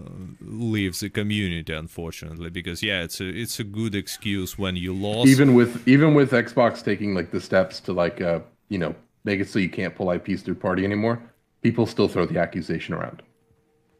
leave 0.40 0.98
the 1.00 1.10
community, 1.10 1.72
unfortunately, 1.72 2.50
because 2.50 2.84
yeah, 2.84 3.02
it's 3.02 3.20
a 3.20 3.26
it's 3.28 3.58
a 3.58 3.64
good 3.64 3.96
excuse 3.96 4.56
when 4.56 4.76
you 4.76 4.94
lost. 4.94 5.26
Even 5.26 5.54
with 5.54 5.86
even 5.88 6.14
with 6.14 6.30
Xbox 6.30 6.84
taking 6.84 7.14
like 7.14 7.32
the 7.32 7.40
steps 7.40 7.80
to 7.80 7.92
like 7.92 8.20
uh 8.20 8.40
you 8.68 8.78
know 8.78 8.94
make 9.26 9.40
it 9.40 9.48
so 9.48 9.58
you 9.58 9.68
can't 9.68 9.94
pull 9.94 10.10
IPs 10.10 10.40
through 10.40 10.54
party 10.54 10.84
anymore, 10.84 11.20
people 11.60 11.84
still 11.84 12.08
throw 12.08 12.24
the 12.24 12.38
accusation 12.38 12.94
around. 12.94 13.22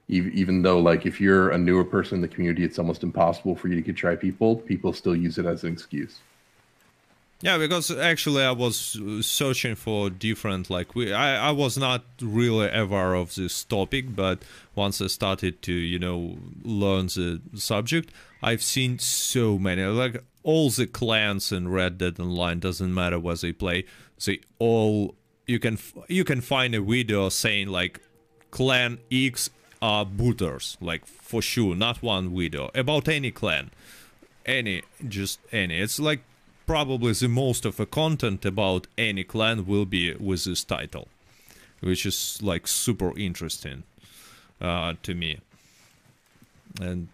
Even 0.08 0.62
though 0.62 0.78
like 0.78 1.04
if 1.04 1.20
you're 1.20 1.50
a 1.50 1.58
newer 1.58 1.84
person 1.84 2.14
in 2.16 2.22
the 2.22 2.28
community, 2.28 2.64
it's 2.64 2.78
almost 2.78 3.02
impossible 3.02 3.56
for 3.56 3.66
you 3.68 3.74
to 3.74 3.82
get 3.82 4.00
your 4.00 4.12
IP 4.12 4.38
pulled. 4.38 4.64
People 4.64 4.92
still 4.92 5.16
use 5.16 5.36
it 5.36 5.44
as 5.44 5.64
an 5.64 5.72
excuse. 5.72 6.20
Yeah, 7.42 7.58
because 7.58 7.90
actually 7.90 8.42
I 8.44 8.52
was 8.52 8.98
searching 9.20 9.74
for 9.74 10.08
different 10.08 10.70
like 10.70 10.94
we 10.94 11.12
I, 11.12 11.48
I 11.48 11.50
was 11.50 11.76
not 11.76 12.04
really 12.22 12.70
aware 12.70 13.14
of 13.14 13.34
this 13.34 13.64
topic, 13.64 14.14
but 14.14 14.42
once 14.74 15.02
I 15.02 15.08
started 15.08 15.60
to, 15.62 15.72
you 15.72 15.98
know, 15.98 16.38
learn 16.62 17.06
the 17.06 17.40
subject, 17.54 18.12
I've 18.42 18.62
seen 18.62 18.98
so 18.98 19.58
many 19.58 19.82
like 19.84 20.22
all 20.42 20.70
the 20.70 20.86
clans 20.86 21.50
in 21.50 21.68
Red 21.68 21.98
Dead 21.98 22.20
Online 22.20 22.60
doesn't 22.60 22.94
matter 22.94 23.18
where 23.18 23.34
they 23.34 23.52
play, 23.52 23.84
they 24.24 24.40
all 24.58 25.14
you 25.46 25.58
can 25.58 25.78
you 26.08 26.24
can 26.24 26.40
find 26.40 26.74
a 26.74 26.80
video 26.80 27.28
saying 27.28 27.68
like 27.68 28.00
clan 28.50 28.98
X 29.10 29.50
are 29.82 30.04
booters, 30.04 30.76
like 30.80 31.06
for 31.06 31.42
sure, 31.42 31.74
not 31.74 32.02
one 32.02 32.34
video 32.34 32.70
about 32.74 33.08
any 33.08 33.30
clan. 33.30 33.70
Any 34.44 34.82
just 35.06 35.40
any. 35.50 35.80
It's 35.80 35.98
like 35.98 36.20
probably 36.66 37.12
the 37.12 37.28
most 37.28 37.64
of 37.64 37.76
the 37.76 37.86
content 37.86 38.44
about 38.44 38.86
any 38.96 39.24
clan 39.24 39.66
will 39.66 39.86
be 39.86 40.14
with 40.14 40.44
this 40.44 40.64
title, 40.64 41.08
which 41.80 42.06
is 42.06 42.40
like 42.42 42.68
super 42.68 43.16
interesting 43.18 43.82
uh, 44.60 44.94
to 45.02 45.14
me. 45.14 45.38
And 46.80 47.08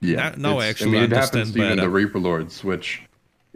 yeah, 0.00 0.34
now, 0.36 0.58
I 0.58 0.66
actually 0.66 0.98
I 0.98 1.02
mean, 1.02 1.12
it 1.12 1.16
happens 1.16 1.52
to 1.52 1.64
even 1.64 1.78
the 1.78 1.88
Reaper 1.88 2.18
Lords, 2.18 2.62
which 2.62 3.02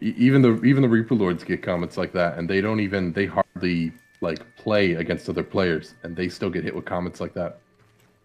even 0.01 0.43
the 0.43 0.63
even 0.63 0.83
the 0.83 0.89
Reaper 0.89 1.15
Lords 1.15 1.45
get 1.45 1.63
comments 1.63 1.97
like 1.97 2.13
that, 2.13 2.39
and 2.39 2.49
they 2.49 2.61
don't 2.61 2.81
even 2.81 3.13
they 3.13 3.27
hardly 3.27 3.93
like 4.21 4.57
play 4.57 4.95
against 4.95 5.29
other 5.29 5.43
players, 5.43 5.95
and 6.03 6.17
they 6.17 6.29
still 6.29 6.51
get 6.51 6.65
hit 6.65 6.75
with 6.75 6.85
comments 6.85 7.21
like 7.21 7.35
that 7.35 7.59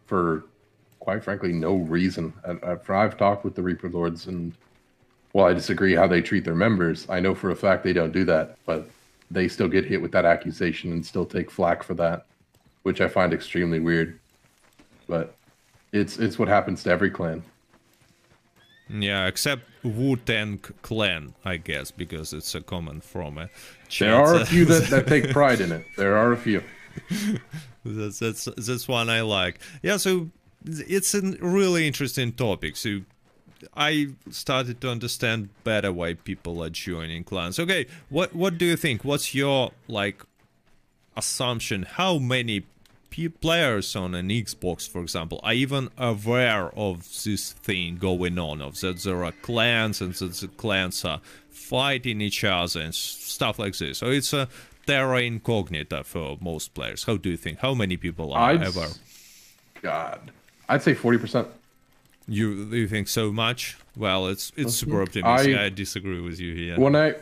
for 0.06 0.46
quite 1.00 1.24
frankly 1.24 1.52
no 1.52 1.76
reason. 1.76 2.34
I, 2.46 2.52
uh, 2.52 2.78
I've 2.90 3.18
talked 3.18 3.44
with 3.44 3.56
the 3.56 3.62
Reaper 3.62 3.90
Lords 3.90 4.28
and 4.28 4.54
while 5.36 5.48
I 5.48 5.54
disagree 5.54 5.94
how 5.94 6.08
they 6.08 6.22
treat 6.22 6.46
their 6.46 6.56
members, 6.56 7.06
I 7.10 7.20
know 7.20 7.36
for 7.36 7.52
a 7.52 7.56
fact 7.58 7.84
they 7.84 7.92
don't 7.92 8.14
do 8.14 8.24
that. 8.24 8.58
But 8.66 8.90
they 9.30 9.50
still 9.50 9.68
get 9.68 9.84
hit 9.84 10.02
with 10.02 10.14
that 10.14 10.24
accusation 10.24 10.94
and 10.94 11.06
still 11.06 11.26
take 11.26 11.52
flack 11.52 11.84
for 11.84 11.94
that, 11.96 12.26
which 12.84 13.02
I 13.02 13.10
find 13.10 13.34
extremely 13.34 13.82
weird. 13.82 14.18
But 15.10 15.36
it's 15.92 16.20
it's 16.20 16.40
what 16.40 16.48
happens 16.48 16.84
to 16.84 16.90
every 16.90 17.10
clan. 17.10 17.44
Yeah, 18.90 19.26
except 19.26 19.64
Wu 19.84 20.16
Tang 20.16 20.60
Clan, 20.82 21.34
I 21.44 21.58
guess, 21.58 21.92
because 21.92 22.34
it's 22.34 22.54
a 22.54 22.62
comment 22.62 23.04
from 23.04 23.38
a 23.38 23.44
eh? 23.44 23.48
chat. 23.88 24.08
There 24.08 24.16
are 24.16 24.36
a 24.36 24.42
uh, 24.42 24.46
few 24.46 24.66
that, 24.66 24.90
that 24.90 25.08
take 25.14 25.30
pride 25.32 25.62
in 25.62 25.72
it. 25.72 25.86
There 25.98 26.16
are 26.16 26.32
a 26.32 26.38
few. 26.38 26.64
that's 27.86 28.20
that's 28.20 28.46
that's 28.58 28.88
one 28.88 29.10
I 29.10 29.22
like. 29.22 29.60
Yeah, 29.82 29.98
so 29.98 30.30
it's 30.66 31.14
a 31.16 31.22
really 31.40 31.88
interesting 31.88 32.32
topic. 32.32 32.76
So 32.78 33.02
I 33.76 34.10
started 34.30 34.82
to 34.82 34.90
understand 34.90 35.50
better 35.64 35.92
why 35.92 36.14
people 36.14 36.64
are 36.64 36.70
joining 36.70 37.24
clans. 37.24 37.60
Okay, 37.60 37.88
what 38.10 38.36
what 38.36 38.58
do 38.58 38.66
you 38.66 38.78
think? 38.78 39.04
What's 39.04 39.34
your 39.34 39.72
like 39.88 40.24
assumption? 41.18 41.84
How 41.84 42.20
many 42.20 42.66
players 43.42 43.96
on 43.96 44.14
an 44.14 44.30
Xbox, 44.30 44.90
for 44.90 45.02
example, 45.02 45.40
are 45.44 45.54
even 45.54 45.90
aware 45.98 46.70
of 46.78 47.08
this 47.24 47.54
thing 47.54 47.98
going 47.98 48.38
on? 48.38 48.62
Of 48.62 48.80
that 48.82 49.00
there 49.04 49.24
are 49.24 49.32
clans 49.32 50.02
and 50.02 50.14
that 50.16 50.34
the 50.34 50.48
clans 50.50 51.06
are 51.06 51.22
fighting 51.50 52.22
each 52.22 52.44
other 52.44 52.82
and 52.82 52.94
stuff 52.94 53.58
like 53.58 53.78
this. 53.78 54.00
So 54.00 54.08
it's 54.08 54.34
a 54.34 54.48
terra 54.86 55.22
incognita 55.22 56.04
for 56.04 56.38
most 56.42 56.74
players. 56.74 57.04
How 57.06 57.18
do 57.18 57.30
you 57.30 57.38
think? 57.38 57.60
How 57.60 57.74
many 57.74 57.98
people 57.98 58.34
are 58.34 58.52
I'd, 58.52 58.62
ever? 58.62 58.88
God, 59.82 60.32
I'd 60.68 60.84
say 60.84 60.94
forty 60.94 61.18
percent. 61.18 61.48
You 62.28 62.66
you 62.66 62.88
think 62.88 63.08
so 63.08 63.32
much? 63.32 63.78
Well, 63.96 64.28
it's 64.28 64.52
it's 64.56 64.76
super 64.76 65.02
optimistic. 65.02 65.56
I, 65.56 65.66
I 65.66 65.70
disagree 65.70 66.22
with 66.22 66.40
you 66.40 66.54
here. 66.54 66.78
When 66.78 66.96
I 66.96 67.16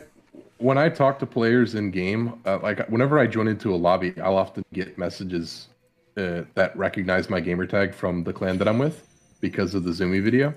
when 0.58 0.78
I 0.78 0.88
talk 0.88 1.18
to 1.20 1.26
players 1.26 1.74
in 1.74 1.90
game, 1.90 2.40
uh, 2.46 2.58
like 2.58 2.86
whenever 2.88 3.18
I 3.18 3.26
join 3.26 3.48
into 3.48 3.74
a 3.74 3.76
lobby, 3.76 4.14
I'll 4.20 4.36
often 4.36 4.64
get 4.72 4.98
messages 4.98 5.68
uh, 6.16 6.42
that 6.54 6.76
recognize 6.76 7.28
my 7.28 7.40
gamer 7.40 7.66
tag 7.66 7.94
from 7.94 8.24
the 8.24 8.32
clan 8.32 8.58
that 8.58 8.68
I'm 8.68 8.78
with 8.78 9.06
because 9.40 9.74
of 9.74 9.84
the 9.84 9.90
Zumi 9.90 10.22
video. 10.22 10.54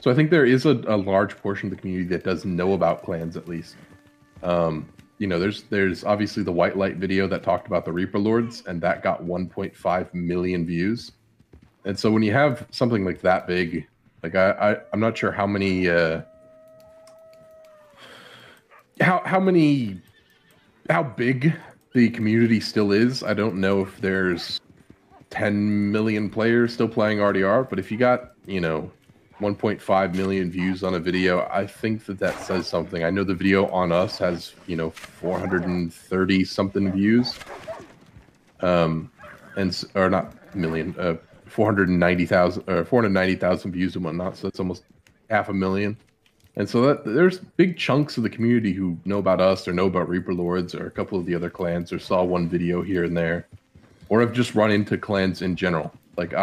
So 0.00 0.10
I 0.10 0.14
think 0.14 0.30
there 0.30 0.46
is 0.46 0.66
a, 0.66 0.82
a 0.86 0.96
large 0.96 1.36
portion 1.36 1.68
of 1.68 1.76
the 1.76 1.80
community 1.80 2.08
that 2.08 2.24
does 2.24 2.44
know 2.44 2.72
about 2.72 3.02
clans 3.02 3.36
at 3.36 3.48
least. 3.48 3.76
Um, 4.42 4.88
you 5.18 5.26
know, 5.26 5.38
there's 5.38 5.64
there's 5.64 6.02
obviously 6.02 6.42
the 6.42 6.52
White 6.52 6.76
Light 6.76 6.96
video 6.96 7.26
that 7.28 7.42
talked 7.42 7.66
about 7.66 7.84
the 7.84 7.92
Reaper 7.92 8.18
Lords, 8.18 8.62
and 8.66 8.80
that 8.80 9.02
got 9.02 9.22
1.5 9.22 10.14
million 10.14 10.66
views. 10.66 11.12
And 11.84 11.98
so 11.98 12.10
when 12.10 12.22
you 12.22 12.32
have 12.32 12.66
something 12.70 13.04
like 13.04 13.20
that 13.20 13.46
big, 13.46 13.86
like 14.22 14.34
I, 14.34 14.50
I 14.52 14.76
I'm 14.92 15.00
not 15.00 15.16
sure 15.18 15.30
how 15.30 15.46
many 15.46 15.90
uh, 15.90 16.22
how 19.00 19.22
how 19.26 19.38
many 19.38 20.00
how 20.88 21.02
big 21.02 21.54
the 21.92 22.08
community 22.08 22.60
still 22.60 22.92
is. 22.92 23.22
I 23.22 23.34
don't 23.34 23.56
know 23.56 23.82
if 23.82 24.00
there's 24.00 24.60
10 25.30 25.90
million 25.92 26.28
players 26.28 26.74
still 26.74 26.88
playing 26.88 27.18
RDR, 27.18 27.68
but 27.68 27.78
if 27.78 27.90
you 27.90 27.96
got, 27.96 28.32
you 28.46 28.60
know, 28.60 28.90
1.5 29.40 30.14
million 30.14 30.50
views 30.50 30.82
on 30.82 30.94
a 30.94 30.98
video, 30.98 31.48
I 31.50 31.66
think 31.66 32.04
that 32.06 32.18
that 32.18 32.38
says 32.40 32.66
something. 32.66 33.04
I 33.04 33.10
know 33.10 33.24
the 33.24 33.34
video 33.34 33.66
on 33.68 33.90
us 33.90 34.18
has, 34.18 34.52
you 34.66 34.76
know, 34.76 34.90
430 34.90 36.44
something 36.44 36.92
views. 36.92 37.38
Um 38.60 39.10
and 39.56 39.84
or 39.94 40.10
not 40.10 40.34
million, 40.54 40.94
uh 40.98 41.16
490,000 41.46 42.68
or 42.68 42.84
490,000 42.84 43.72
views 43.72 43.96
and 43.96 44.04
whatnot. 44.04 44.36
So 44.36 44.48
that's 44.48 44.60
almost 44.60 44.84
half 45.30 45.48
a 45.48 45.54
million. 45.54 45.96
And 46.56 46.68
so 46.68 46.82
that 46.82 47.04
there's 47.04 47.38
big 47.38 47.78
chunks 47.78 48.16
of 48.16 48.22
the 48.22 48.30
community 48.30 48.72
who 48.72 48.98
know 49.04 49.18
about 49.18 49.40
us 49.40 49.66
or 49.66 49.72
know 49.72 49.86
about 49.86 50.08
Reaper 50.08 50.34
Lords 50.34 50.74
or 50.74 50.86
a 50.86 50.90
couple 50.90 51.18
of 51.18 51.24
the 51.24 51.34
other 51.34 51.48
clans 51.48 51.92
or 51.92 51.98
saw 51.98 52.22
one 52.24 52.48
video 52.48 52.82
here 52.82 53.04
and 53.04 53.16
there, 53.16 53.46
or 54.10 54.20
I've 54.20 54.32
just 54.32 54.54
run 54.54 54.70
into 54.70 54.98
clans 54.98 55.40
in 55.40 55.56
general. 55.56 55.90
Like 56.16 56.34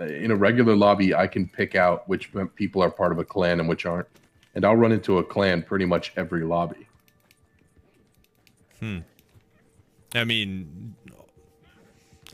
in 0.00 0.30
a 0.30 0.36
regular 0.36 0.76
lobby, 0.76 1.14
I 1.14 1.26
can 1.26 1.48
pick 1.48 1.74
out 1.74 2.06
which 2.08 2.30
people 2.56 2.82
are 2.82 2.90
part 2.90 3.12
of 3.12 3.18
a 3.18 3.24
clan 3.24 3.60
and 3.60 3.68
which 3.68 3.86
aren't, 3.86 4.08
and 4.54 4.64
I'll 4.64 4.76
run 4.76 4.92
into 4.92 5.18
a 5.18 5.24
clan 5.24 5.62
pretty 5.62 5.86
much 5.86 6.12
every 6.16 6.44
lobby. 6.44 6.86
Hmm. 8.80 8.98
I 10.14 10.24
mean, 10.24 10.96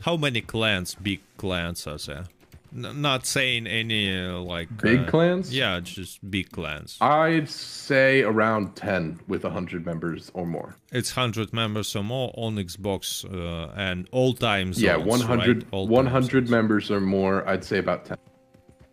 how 0.01 0.17
many 0.17 0.41
clans, 0.41 0.95
big 0.95 1.21
clans, 1.37 1.87
are 1.87 1.97
there? 1.97 2.25
N 2.73 3.01
not 3.01 3.25
saying 3.25 3.67
any 3.67 4.17
uh, 4.17 4.39
like 4.39 4.75
big 4.77 5.01
uh, 5.01 5.05
clans. 5.09 5.53
Yeah, 5.53 5.79
just 5.81 6.29
big 6.29 6.51
clans. 6.51 6.97
I'd 7.01 7.49
say 7.49 8.21
around 8.21 8.75
ten 8.75 9.19
with 9.27 9.43
hundred 9.43 9.85
members 9.85 10.31
or 10.33 10.45
more. 10.45 10.75
It's 10.91 11.11
hundred 11.11 11.53
members 11.53 11.95
or 11.95 12.03
more 12.03 12.31
on 12.35 12.55
Xbox 12.55 13.25
uh, 13.25 13.71
and 13.75 14.07
all 14.11 14.33
times. 14.33 14.81
Yeah, 14.81 14.95
100, 14.95 15.65
right? 15.71 15.87
100 15.87 16.49
members 16.49 16.91
or 16.91 17.01
more. 17.01 17.47
I'd 17.47 17.63
say 17.63 17.77
about 17.77 18.05
ten, 18.05 18.17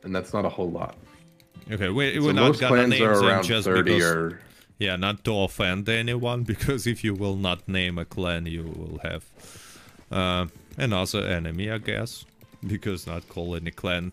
and 0.03 0.15
that's 0.15 0.33
not 0.33 0.45
a 0.45 0.49
whole 0.49 0.71
lot. 0.71 0.97
Okay, 1.71 1.91
we, 1.91 2.15
so 2.15 2.23
we're 2.23 2.33
not 2.33 2.59
gonna 2.59 2.89
name 2.89 3.05
them 3.05 3.43
just 3.43 3.69
because. 3.69 4.03
Or... 4.03 4.41
Yeah, 4.79 4.95
not 4.97 5.25
to 5.25 5.37
offend 5.41 5.89
anyone, 5.89 6.43
because 6.53 6.87
if 6.87 7.05
you 7.05 7.15
will 7.15 7.37
not 7.37 7.69
name 7.69 7.99
a 7.99 8.05
clan, 8.05 8.47
you 8.47 8.63
will 8.63 9.01
have 9.03 9.25
uh, 10.11 10.47
another 10.77 11.25
enemy, 11.25 11.71
I 11.71 11.79
guess 11.79 12.25
because 12.67 13.07
not 13.07 13.29
calling 13.29 13.67
a 13.67 13.71
clan 13.71 14.13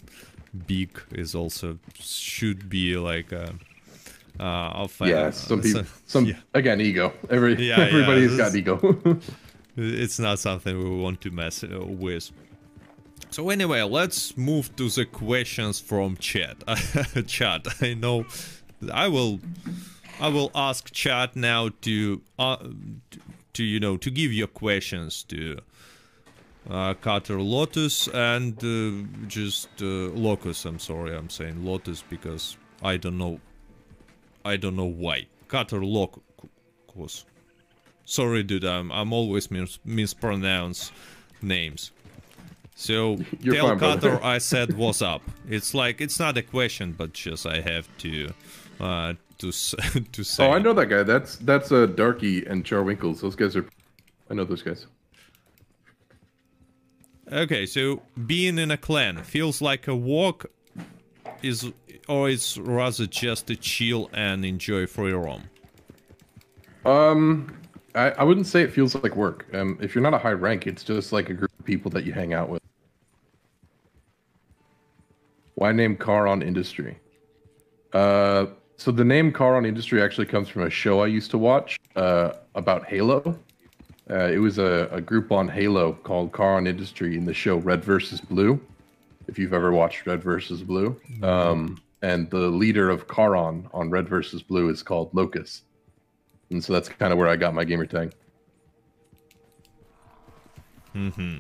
big 0.67 1.01
is 1.11 1.35
also 1.35 1.77
should 1.99 2.69
be 2.69 2.95
like 2.97 3.31
a 3.31 3.53
uh, 4.39 4.87
yeah 5.01 5.29
some 5.29 5.61
people 5.61 5.83
some 6.05 6.25
yeah. 6.25 6.35
again 6.53 6.81
ego. 6.81 7.13
Every 7.29 7.55
yeah, 7.55 7.79
everybody's 7.79 8.31
yeah, 8.31 8.37
got 8.37 8.55
ego. 8.55 9.19
It's 9.77 10.19
not 10.19 10.39
something 10.39 10.77
we 10.77 11.01
want 11.01 11.19
to 11.21 11.31
mess 11.31 11.61
uh, 11.61 11.85
with. 11.85 12.31
So 13.29 13.49
anyway 13.49 13.81
let's 13.81 14.37
move 14.37 14.75
to 14.77 14.89
the 14.89 15.05
questions 15.05 15.79
from 15.79 16.17
chat. 16.17 16.57
Chat 17.27 17.67
i 17.81 17.93
know. 17.93 18.25
I 18.93 19.07
will 19.07 19.39
i 20.19 20.27
will 20.29 20.51
ask 20.53 20.91
chat 20.91 21.35
now 21.35 21.69
to 21.81 22.21
uh, 22.39 22.57
to 23.53 23.63
you 23.63 23.79
know 23.79 23.97
to 23.97 24.09
give 24.11 24.31
your 24.31 24.47
questions 24.47 25.23
to 25.23 25.59
uh, 26.69 26.93
Cutter 26.95 27.41
Lotus 27.41 28.07
and 28.07 28.57
uh, 28.63 29.27
just 29.27 29.69
uh, 29.81 30.09
Locus. 30.13 30.65
I'm 30.65 30.79
sorry, 30.79 31.15
I'm 31.15 31.29
saying 31.29 31.63
Lotus 31.63 32.03
because 32.09 32.57
I 32.83 32.97
don't 32.97 33.17
know. 33.17 33.39
I 34.43 34.57
don't 34.57 34.75
know 34.75 34.85
why. 34.85 35.27
Cutter 35.47 35.83
Locus. 35.83 37.25
Sorry, 38.05 38.43
dude. 38.43 38.63
I'm 38.63 38.91
I'm 38.91 39.13
always 39.13 39.49
mis 39.51 39.79
mispronounce 39.85 40.91
names. 41.41 41.91
So 42.75 43.17
You're 43.39 43.55
tell 43.55 43.75
Cutter 43.77 44.19
I 44.23 44.37
said 44.39 44.73
what's 44.77 45.01
up. 45.01 45.21
It's 45.49 45.73
like 45.73 46.01
it's 46.01 46.19
not 46.19 46.37
a 46.37 46.43
question, 46.43 46.93
but 46.93 47.13
just 47.13 47.45
I 47.45 47.61
have 47.61 47.87
to 47.99 48.29
uh, 48.79 49.13
to 49.39 49.51
to 50.11 50.23
say. 50.23 50.47
Oh, 50.47 50.51
I 50.51 50.59
know 50.59 50.73
that 50.73 50.87
guy. 50.87 51.03
That's 51.03 51.37
that's 51.37 51.71
a 51.71 51.83
uh, 51.83 51.85
Darky 51.87 52.45
and 52.45 52.65
Charwinkles. 52.65 53.21
Those 53.21 53.35
guys 53.35 53.55
are. 53.55 53.65
I 54.29 54.33
know 54.33 54.43
those 54.43 54.61
guys. 54.61 54.87
Okay, 57.31 57.65
so 57.65 58.03
being 58.27 58.59
in 58.59 58.69
a 58.69 58.77
clan 58.77 59.23
feels 59.23 59.61
like 59.61 59.87
a 59.87 59.95
walk 59.95 60.45
is 61.41 61.71
or 62.07 62.29
it's 62.29 62.57
rather 62.57 63.07
just 63.07 63.47
to 63.47 63.55
chill 63.55 64.09
and 64.13 64.45
enjoy 64.45 64.85
free 64.85 65.11
roam? 65.11 65.43
Um 66.85 67.57
I, 67.95 68.11
I 68.11 68.23
wouldn't 68.23 68.45
say 68.45 68.61
it 68.61 68.71
feels 68.71 68.93
like 68.95 69.15
work. 69.15 69.47
Um 69.53 69.77
if 69.81 69.95
you're 69.95 70.03
not 70.03 70.13
a 70.13 70.19
high 70.19 70.33
rank, 70.33 70.67
it's 70.67 70.83
just 70.83 71.11
like 71.11 71.29
a 71.29 71.33
group 71.33 71.51
of 71.59 71.65
people 71.65 71.89
that 71.91 72.05
you 72.05 72.13
hang 72.13 72.33
out 72.33 72.47
with. 72.49 72.61
Why 75.55 75.71
name 75.71 75.97
Charon 75.97 76.43
Industry? 76.43 76.99
Uh 77.91 78.47
so 78.77 78.91
the 78.91 79.05
name 79.05 79.33
Charon 79.33 79.65
Industry 79.65 79.99
actually 79.99 80.27
comes 80.27 80.47
from 80.47 80.61
a 80.61 80.69
show 80.69 80.99
I 80.99 81.07
used 81.07 81.31
to 81.31 81.39
watch 81.39 81.79
uh 81.95 82.33
about 82.53 82.85
Halo. 82.85 83.39
Uh, 84.09 84.29
it 84.31 84.37
was 84.37 84.59
a, 84.59 84.87
a 84.91 85.01
group 85.01 85.31
on 85.31 85.47
Halo 85.47 85.93
called 85.93 86.35
Charon 86.35 86.67
Industry 86.67 87.17
in 87.17 87.25
the 87.25 87.33
show 87.33 87.57
Red 87.57 87.83
versus 87.83 88.21
Blue. 88.21 88.59
If 89.27 89.39
you've 89.39 89.53
ever 89.53 89.71
watched 89.71 90.05
Red 90.05 90.21
versus 90.21 90.61
Blue, 90.61 90.99
um, 91.23 91.81
and 92.03 92.29
the 92.29 92.37
leader 92.37 92.91
of 92.91 93.07
Charon 93.07 93.67
on 93.73 93.89
Red 93.89 94.07
versus 94.07 94.43
Blue 94.43 94.69
is 94.69 94.83
called 94.83 95.09
Locus, 95.13 95.63
and 96.51 96.63
so 96.63 96.73
that's 96.73 96.87
kind 96.87 97.11
of 97.11 97.17
where 97.17 97.27
I 97.27 97.35
got 97.35 97.55
my 97.55 97.63
gamer 97.63 97.87
tag. 97.87 98.13
Hmm. 100.93 101.39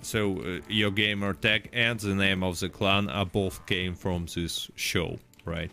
So 0.00 0.40
uh, 0.40 0.60
your 0.68 0.92
gamer 0.92 1.34
tag 1.34 1.68
and 1.72 1.98
the 1.98 2.14
name 2.14 2.44
of 2.44 2.60
the 2.60 2.68
clan 2.68 3.10
are 3.10 3.26
both 3.26 3.66
came 3.66 3.96
from 3.96 4.26
this 4.32 4.70
show, 4.76 5.18
right? 5.44 5.72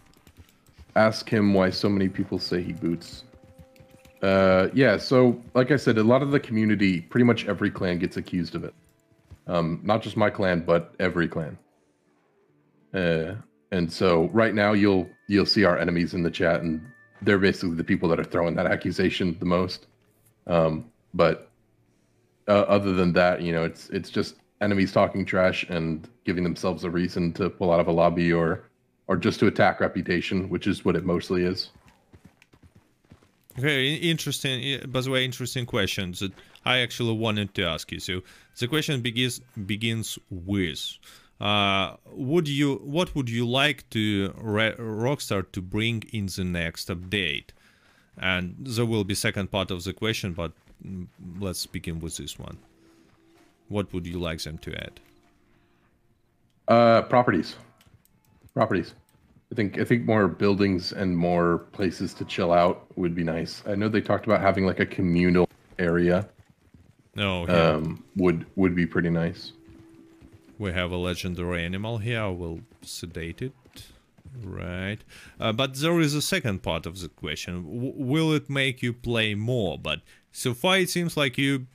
Ask 0.95 1.29
him 1.29 1.53
why 1.53 1.69
so 1.69 1.87
many 1.87 2.09
people 2.09 2.39
say 2.39 2.63
he 2.63 2.73
boots. 2.73 3.23
Uh, 4.23 4.69
yeah, 4.73 4.95
so 4.95 5.41
like 5.53 5.69
I 5.71 5.75
said, 5.75 5.97
a 5.97 6.03
lot 6.03 6.21
of 6.21 6.31
the 6.31 6.39
community, 6.39 7.01
pretty 7.01 7.25
much 7.25 7.45
every 7.45 7.69
clan 7.69 7.99
gets 7.99 8.15
accused 8.15 8.55
of 8.55 8.63
it. 8.63 8.73
Um, 9.47 9.81
not 9.83 10.01
just 10.01 10.15
my 10.15 10.29
clan, 10.29 10.61
but 10.61 10.95
every 10.97 11.27
clan. 11.27 11.57
Uh, 12.93 13.35
and 13.71 13.91
so 13.91 14.29
right 14.29 14.55
now 14.55 14.71
you'll 14.71 15.09
you'll 15.27 15.45
see 15.45 15.65
our 15.65 15.77
enemies 15.77 16.13
in 16.13 16.23
the 16.23 16.31
chat, 16.31 16.61
and 16.61 16.81
they're 17.21 17.37
basically 17.37 17.75
the 17.75 17.83
people 17.83 18.07
that 18.09 18.19
are 18.19 18.23
throwing 18.23 18.55
that 18.55 18.65
accusation 18.65 19.35
the 19.39 19.45
most. 19.45 19.87
Um, 20.47 20.89
but 21.13 21.51
uh, 22.47 22.61
other 22.61 22.93
than 22.93 23.11
that, 23.13 23.41
you 23.41 23.51
know, 23.51 23.65
it's 23.65 23.89
it's 23.89 24.09
just 24.09 24.35
enemies 24.61 24.93
talking 24.93 25.25
trash 25.25 25.65
and 25.67 26.07
giving 26.23 26.45
themselves 26.45 26.85
a 26.85 26.89
reason 26.89 27.33
to 27.33 27.49
pull 27.49 27.73
out 27.73 27.81
of 27.81 27.87
a 27.87 27.91
lobby 27.91 28.31
or 28.31 28.63
or 29.07 29.17
just 29.17 29.41
to 29.41 29.47
attack 29.47 29.81
reputation, 29.81 30.47
which 30.47 30.65
is 30.65 30.85
what 30.85 30.95
it 30.95 31.03
mostly 31.03 31.43
is. 31.43 31.71
Very 33.55 33.95
interesting. 33.95 34.79
By 34.87 35.01
the 35.01 35.11
way, 35.11 35.25
interesting 35.25 35.65
questions 35.65 36.19
that 36.19 36.31
I 36.65 36.79
actually 36.79 37.13
wanted 37.13 37.53
to 37.55 37.63
ask 37.63 37.91
you. 37.91 37.99
So 37.99 38.21
the 38.57 38.67
question 38.67 39.01
begins 39.01 39.41
begins 39.65 40.17
with. 40.29 40.97
Uh, 41.39 41.95
would 42.11 42.47
you 42.47 42.75
what 42.83 43.13
would 43.15 43.29
you 43.29 43.47
like 43.47 43.89
to 43.91 44.29
Rockstar 44.39 45.51
to 45.51 45.61
bring 45.61 46.03
in 46.11 46.27
the 46.27 46.43
next 46.43 46.89
update? 46.89 47.49
And 48.17 48.55
there 48.59 48.85
will 48.85 49.03
be 49.03 49.15
second 49.15 49.51
part 49.51 49.71
of 49.71 49.83
the 49.83 49.93
question, 49.93 50.33
but 50.33 50.51
mm, 50.85 51.07
let's 51.39 51.65
begin 51.65 51.99
with 51.99 52.17
this 52.17 52.37
one. 52.37 52.57
What 53.69 53.91
would 53.93 54.05
you 54.05 54.19
like 54.19 54.41
them 54.43 54.59
to 54.59 54.75
add? 54.75 54.99
Uh, 56.67 57.01
properties. 57.03 57.55
Properties. 58.53 58.93
I 59.53 59.55
think 59.55 59.79
I 59.79 59.83
think 59.83 60.05
more 60.05 60.27
buildings 60.27 60.93
and 60.93 61.15
more 61.15 61.59
places 61.73 62.15
to 62.15 62.25
chill 62.25 62.51
out 62.51 62.87
would 62.95 63.13
be 63.13 63.23
nice. 63.23 63.61
I 63.67 63.75
know 63.75 63.87
they 63.87 64.01
talked 64.01 64.25
about 64.25 64.41
having 64.41 64.65
like 64.65 64.79
a 64.79 64.85
communal 64.85 65.47
area. 65.77 66.27
No, 67.13 67.43
oh, 67.43 67.45
yeah. 67.47 67.67
um, 67.73 68.03
would 68.15 68.47
would 68.55 68.73
be 68.73 68.87
pretty 68.87 69.11
nice. 69.11 69.51
We 70.57 70.71
have 70.71 70.91
a 70.91 70.97
legendary 70.97 71.63
animal 71.63 71.99
here. 71.99 72.21
I 72.21 72.29
will 72.29 72.61
sedate 72.81 73.43
it. 73.43 73.53
Right. 74.43 74.97
Uh, 75.39 75.51
but 75.51 75.75
there 75.75 75.99
is 75.99 76.15
a 76.15 76.21
second 76.21 76.63
part 76.63 76.87
of 76.87 76.99
the 76.99 77.09
question. 77.09 77.63
W 77.63 77.93
will 77.95 78.33
it 78.33 78.49
make 78.49 78.81
you 78.81 78.91
play 78.91 79.35
more? 79.35 79.77
But 79.77 80.01
so 80.31 80.55
far 80.55 80.79
it 80.79 80.89
seems 80.89 81.15
like 81.15 81.37
you, 81.37 81.67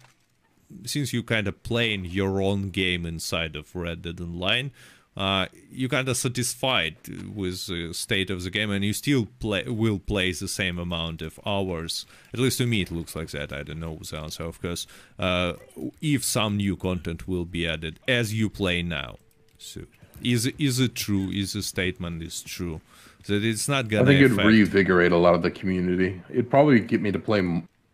since 0.84 1.12
you 1.12 1.22
kind 1.22 1.46
of 1.46 1.62
playing 1.62 2.06
your 2.06 2.42
own 2.42 2.70
game 2.70 3.06
inside 3.06 3.54
of 3.54 3.76
Red 3.76 4.02
Dead 4.02 4.20
Online, 4.20 4.72
uh, 5.18 5.46
you 5.72 5.88
kind 5.88 6.08
of 6.08 6.16
satisfied 6.16 6.96
with 7.34 7.66
the 7.66 7.92
state 7.92 8.30
of 8.30 8.44
the 8.44 8.50
game 8.50 8.70
and 8.70 8.84
you 8.84 8.92
still 8.92 9.26
play 9.40 9.64
will 9.66 9.98
play 9.98 10.30
the 10.30 10.46
same 10.46 10.78
amount 10.78 11.22
of 11.22 11.40
hours. 11.44 12.06
At 12.32 12.38
least 12.38 12.58
to 12.58 12.66
me 12.66 12.82
it 12.82 12.92
looks 12.92 13.16
like 13.16 13.30
that. 13.30 13.52
I 13.52 13.64
don't 13.64 13.80
know 13.80 13.98
the 13.98 14.16
answer 14.16 14.44
of 14.44 14.62
course. 14.62 14.86
Uh, 15.18 15.54
if 16.00 16.22
some 16.22 16.56
new 16.56 16.76
content 16.76 17.26
will 17.26 17.44
be 17.44 17.66
added 17.66 17.98
as 18.06 18.32
you 18.32 18.48
play 18.48 18.80
now. 18.80 19.16
So 19.58 19.80
is 20.22 20.46
is 20.56 20.78
it 20.78 20.94
true? 20.94 21.30
Is 21.32 21.54
the 21.54 21.64
statement 21.64 22.22
is 22.22 22.40
true? 22.40 22.80
That 23.26 23.44
it's 23.44 23.68
not 23.68 23.88
gonna 23.88 24.04
i 24.04 24.06
think 24.06 24.24
it'd 24.24 24.36
reinvigorate 24.36 25.10
a 25.10 25.16
lot 25.16 25.34
of 25.34 25.42
the 25.42 25.50
community. 25.50 26.22
It'd 26.30 26.48
probably 26.48 26.78
get 26.78 27.02
me 27.02 27.10
to 27.10 27.18
play 27.18 27.42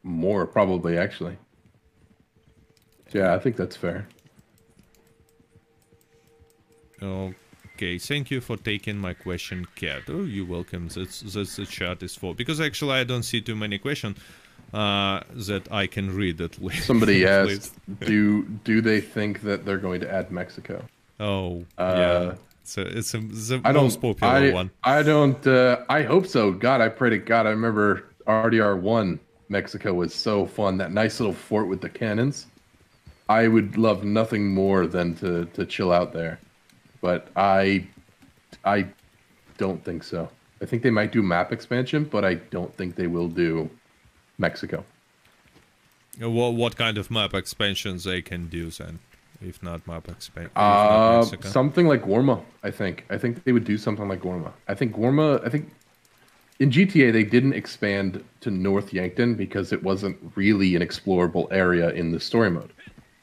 more 0.02 0.46
probably 0.46 0.98
actually. 0.98 1.38
Yeah 3.12 3.34
i 3.34 3.38
think 3.38 3.56
that's 3.56 3.76
fair 3.76 4.08
Okay, 7.04 7.98
thank 7.98 8.30
you 8.30 8.40
for 8.40 8.56
taking 8.56 8.96
my 8.96 9.14
question, 9.14 9.66
Cat. 9.74 10.02
Oh, 10.08 10.22
you're 10.22 10.46
welcome. 10.46 10.88
That's, 10.88 11.20
that's 11.20 11.56
the 11.56 11.66
chat 11.66 12.02
is 12.02 12.14
for. 12.14 12.34
Because 12.34 12.60
actually 12.60 12.92
I 12.92 13.04
don't 13.04 13.24
see 13.24 13.40
too 13.40 13.56
many 13.56 13.78
questions 13.78 14.16
uh, 14.72 15.20
that 15.32 15.70
I 15.70 15.86
can 15.86 16.14
read 16.14 16.40
at 16.40 16.62
least. 16.62 16.86
Somebody 16.86 17.26
asked, 17.38 17.74
do 18.00 18.44
do 18.64 18.80
they 18.80 19.00
think 19.00 19.42
that 19.42 19.64
they're 19.64 19.78
going 19.78 20.00
to 20.00 20.10
add 20.12 20.30
Mexico? 20.30 20.84
Oh, 21.20 21.64
uh, 21.76 21.94
yeah. 21.96 22.34
So 22.62 22.82
it's 22.82 23.12
a, 23.12 23.18
the 23.18 23.60
I 23.64 23.72
most 23.72 24.00
popular 24.00 24.32
I, 24.32 24.52
one. 24.52 24.70
I 24.84 25.02
don't. 25.02 25.46
Uh, 25.46 25.84
I 25.88 26.02
hope 26.02 26.26
so. 26.26 26.52
God, 26.52 26.80
I 26.80 26.88
pray 26.88 27.10
to 27.10 27.18
God. 27.18 27.46
I 27.46 27.50
remember 27.50 28.04
RDR 28.26 28.80
one 28.80 29.20
Mexico 29.48 29.92
was 29.92 30.14
so 30.14 30.46
fun. 30.46 30.78
That 30.78 30.92
nice 30.92 31.20
little 31.20 31.34
fort 31.34 31.68
with 31.68 31.80
the 31.80 31.90
cannons. 31.90 32.46
I 33.28 33.48
would 33.48 33.76
love 33.76 34.04
nothing 34.04 34.54
more 34.54 34.86
than 34.86 35.14
to 35.16 35.44
to 35.46 35.66
chill 35.66 35.92
out 35.92 36.12
there 36.12 36.38
but 37.04 37.28
I, 37.36 37.86
I 38.64 38.86
don't 39.58 39.84
think 39.84 40.04
so. 40.04 40.30
I 40.62 40.64
think 40.64 40.82
they 40.82 40.90
might 40.90 41.12
do 41.12 41.22
map 41.22 41.52
expansion, 41.52 42.04
but 42.04 42.24
I 42.24 42.36
don't 42.56 42.74
think 42.78 42.96
they 42.96 43.08
will 43.08 43.28
do 43.28 43.68
Mexico. 44.38 44.82
Uh, 46.22 46.30
what 46.30 46.54
what 46.54 46.76
kind 46.76 46.96
of 46.96 47.10
map 47.10 47.34
expansions 47.34 48.04
they 48.04 48.22
can 48.22 48.48
do 48.48 48.70
then, 48.70 49.00
if 49.42 49.62
not 49.62 49.86
map 49.86 50.08
expansion? 50.08 50.52
Uh, 50.56 51.24
something 51.42 51.86
like 51.86 52.04
Guarma. 52.04 52.42
I 52.62 52.70
think. 52.70 53.04
I 53.10 53.18
think 53.18 53.44
they 53.44 53.52
would 53.52 53.66
do 53.66 53.76
something 53.76 54.08
like 54.08 54.22
Guarma. 54.22 54.52
I 54.66 54.74
think 54.74 54.96
Guarma. 54.96 55.44
I 55.46 55.50
think 55.50 55.64
in 56.58 56.70
GTA 56.70 57.12
they 57.12 57.24
didn't 57.24 57.52
expand 57.52 58.24
to 58.40 58.50
North 58.50 58.94
Yankton 58.94 59.34
because 59.34 59.74
it 59.74 59.82
wasn't 59.82 60.16
really 60.36 60.74
an 60.74 60.80
explorable 60.80 61.48
area 61.50 61.90
in 61.90 62.12
the 62.12 62.20
story 62.20 62.50
mode. 62.50 62.72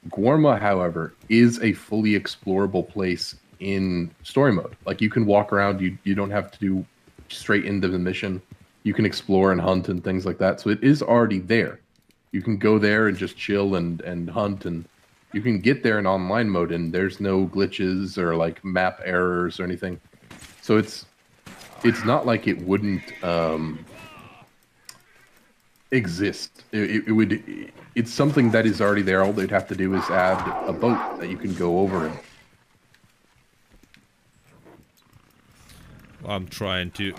Guarma, 0.10 0.60
however, 0.60 1.16
is 1.30 1.60
a 1.64 1.74
fully 1.74 2.12
explorable 2.12 2.88
place 2.88 3.36
in 3.62 4.14
story 4.24 4.52
mode. 4.52 4.76
Like 4.86 5.00
you 5.00 5.10
can 5.10 5.26
walk 5.26 5.54
around, 5.54 5.80
you 5.80 5.98
you 6.04 6.16
don't 6.16 6.32
have 6.32 6.52
to 6.52 6.60
do 6.60 6.86
straight 7.30 7.64
into 7.64 7.88
the 7.88 8.00
mission. 8.00 8.42
You 8.84 8.94
can 8.94 9.06
explore 9.06 9.52
and 9.52 9.62
hunt 9.62 9.88
and 9.88 10.04
things 10.04 10.26
like 10.26 10.40
that. 10.40 10.60
So 10.60 10.70
it 10.70 10.84
is 10.84 11.02
already 11.02 11.40
there. 11.40 11.80
You 12.32 12.42
can 12.42 12.58
go 12.58 12.80
there 12.80 13.08
and 13.08 13.16
just 13.16 13.38
chill 13.38 13.76
and 13.76 14.02
and 14.02 14.30
hunt 14.30 14.66
and 14.66 14.86
you 15.34 15.42
can 15.42 15.60
get 15.60 15.82
there 15.82 15.98
in 15.98 16.06
online 16.06 16.50
mode 16.50 16.72
and 16.74 16.92
there's 16.92 17.22
no 17.22 17.46
glitches 17.46 18.18
or 18.18 18.36
like 18.36 18.66
map 18.66 19.00
errors 19.06 19.60
or 19.60 19.64
anything. 19.64 20.02
So 20.62 20.78
it's 20.78 21.06
it's 21.84 22.04
not 22.04 22.26
like 22.26 22.48
it 22.48 22.62
wouldn't 22.62 23.02
um, 23.24 23.86
exist. 25.92 26.64
It, 26.72 27.08
it, 27.08 27.12
would. 27.12 27.72
It's 27.96 28.12
something 28.12 28.52
that 28.52 28.66
is 28.66 28.82
already 28.82 29.02
there. 29.02 29.24
All 29.24 29.34
they'd 29.34 29.50
have 29.50 29.68
to 29.70 29.76
do 29.76 29.96
is 29.96 30.04
add 30.10 30.68
a 30.68 30.74
boat 30.74 31.20
that 31.20 31.30
you 31.30 31.38
can 31.38 31.54
go 31.56 31.80
over 31.80 32.06
and 32.08 32.20
I'm 36.26 36.48
trying 36.48 36.91
to 36.91 37.14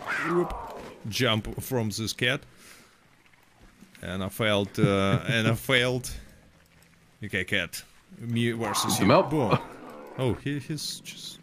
jump 1.08 1.62
from 1.62 1.90
this 1.90 2.12
cat. 2.12 2.40
And 4.02 4.22
I 4.24 4.28
failed, 4.28 4.78
uh, 4.78 5.20
and 5.28 5.48
I 5.48 5.54
failed. 5.54 6.10
Okay, 7.24 7.44
cat. 7.44 7.82
Me 8.18 8.50
versus 8.52 8.98
you. 8.98 9.06
Boom. 9.06 9.58
Oh, 10.18 10.34
he, 10.34 10.58
he's 10.58 11.00
just 11.00 11.38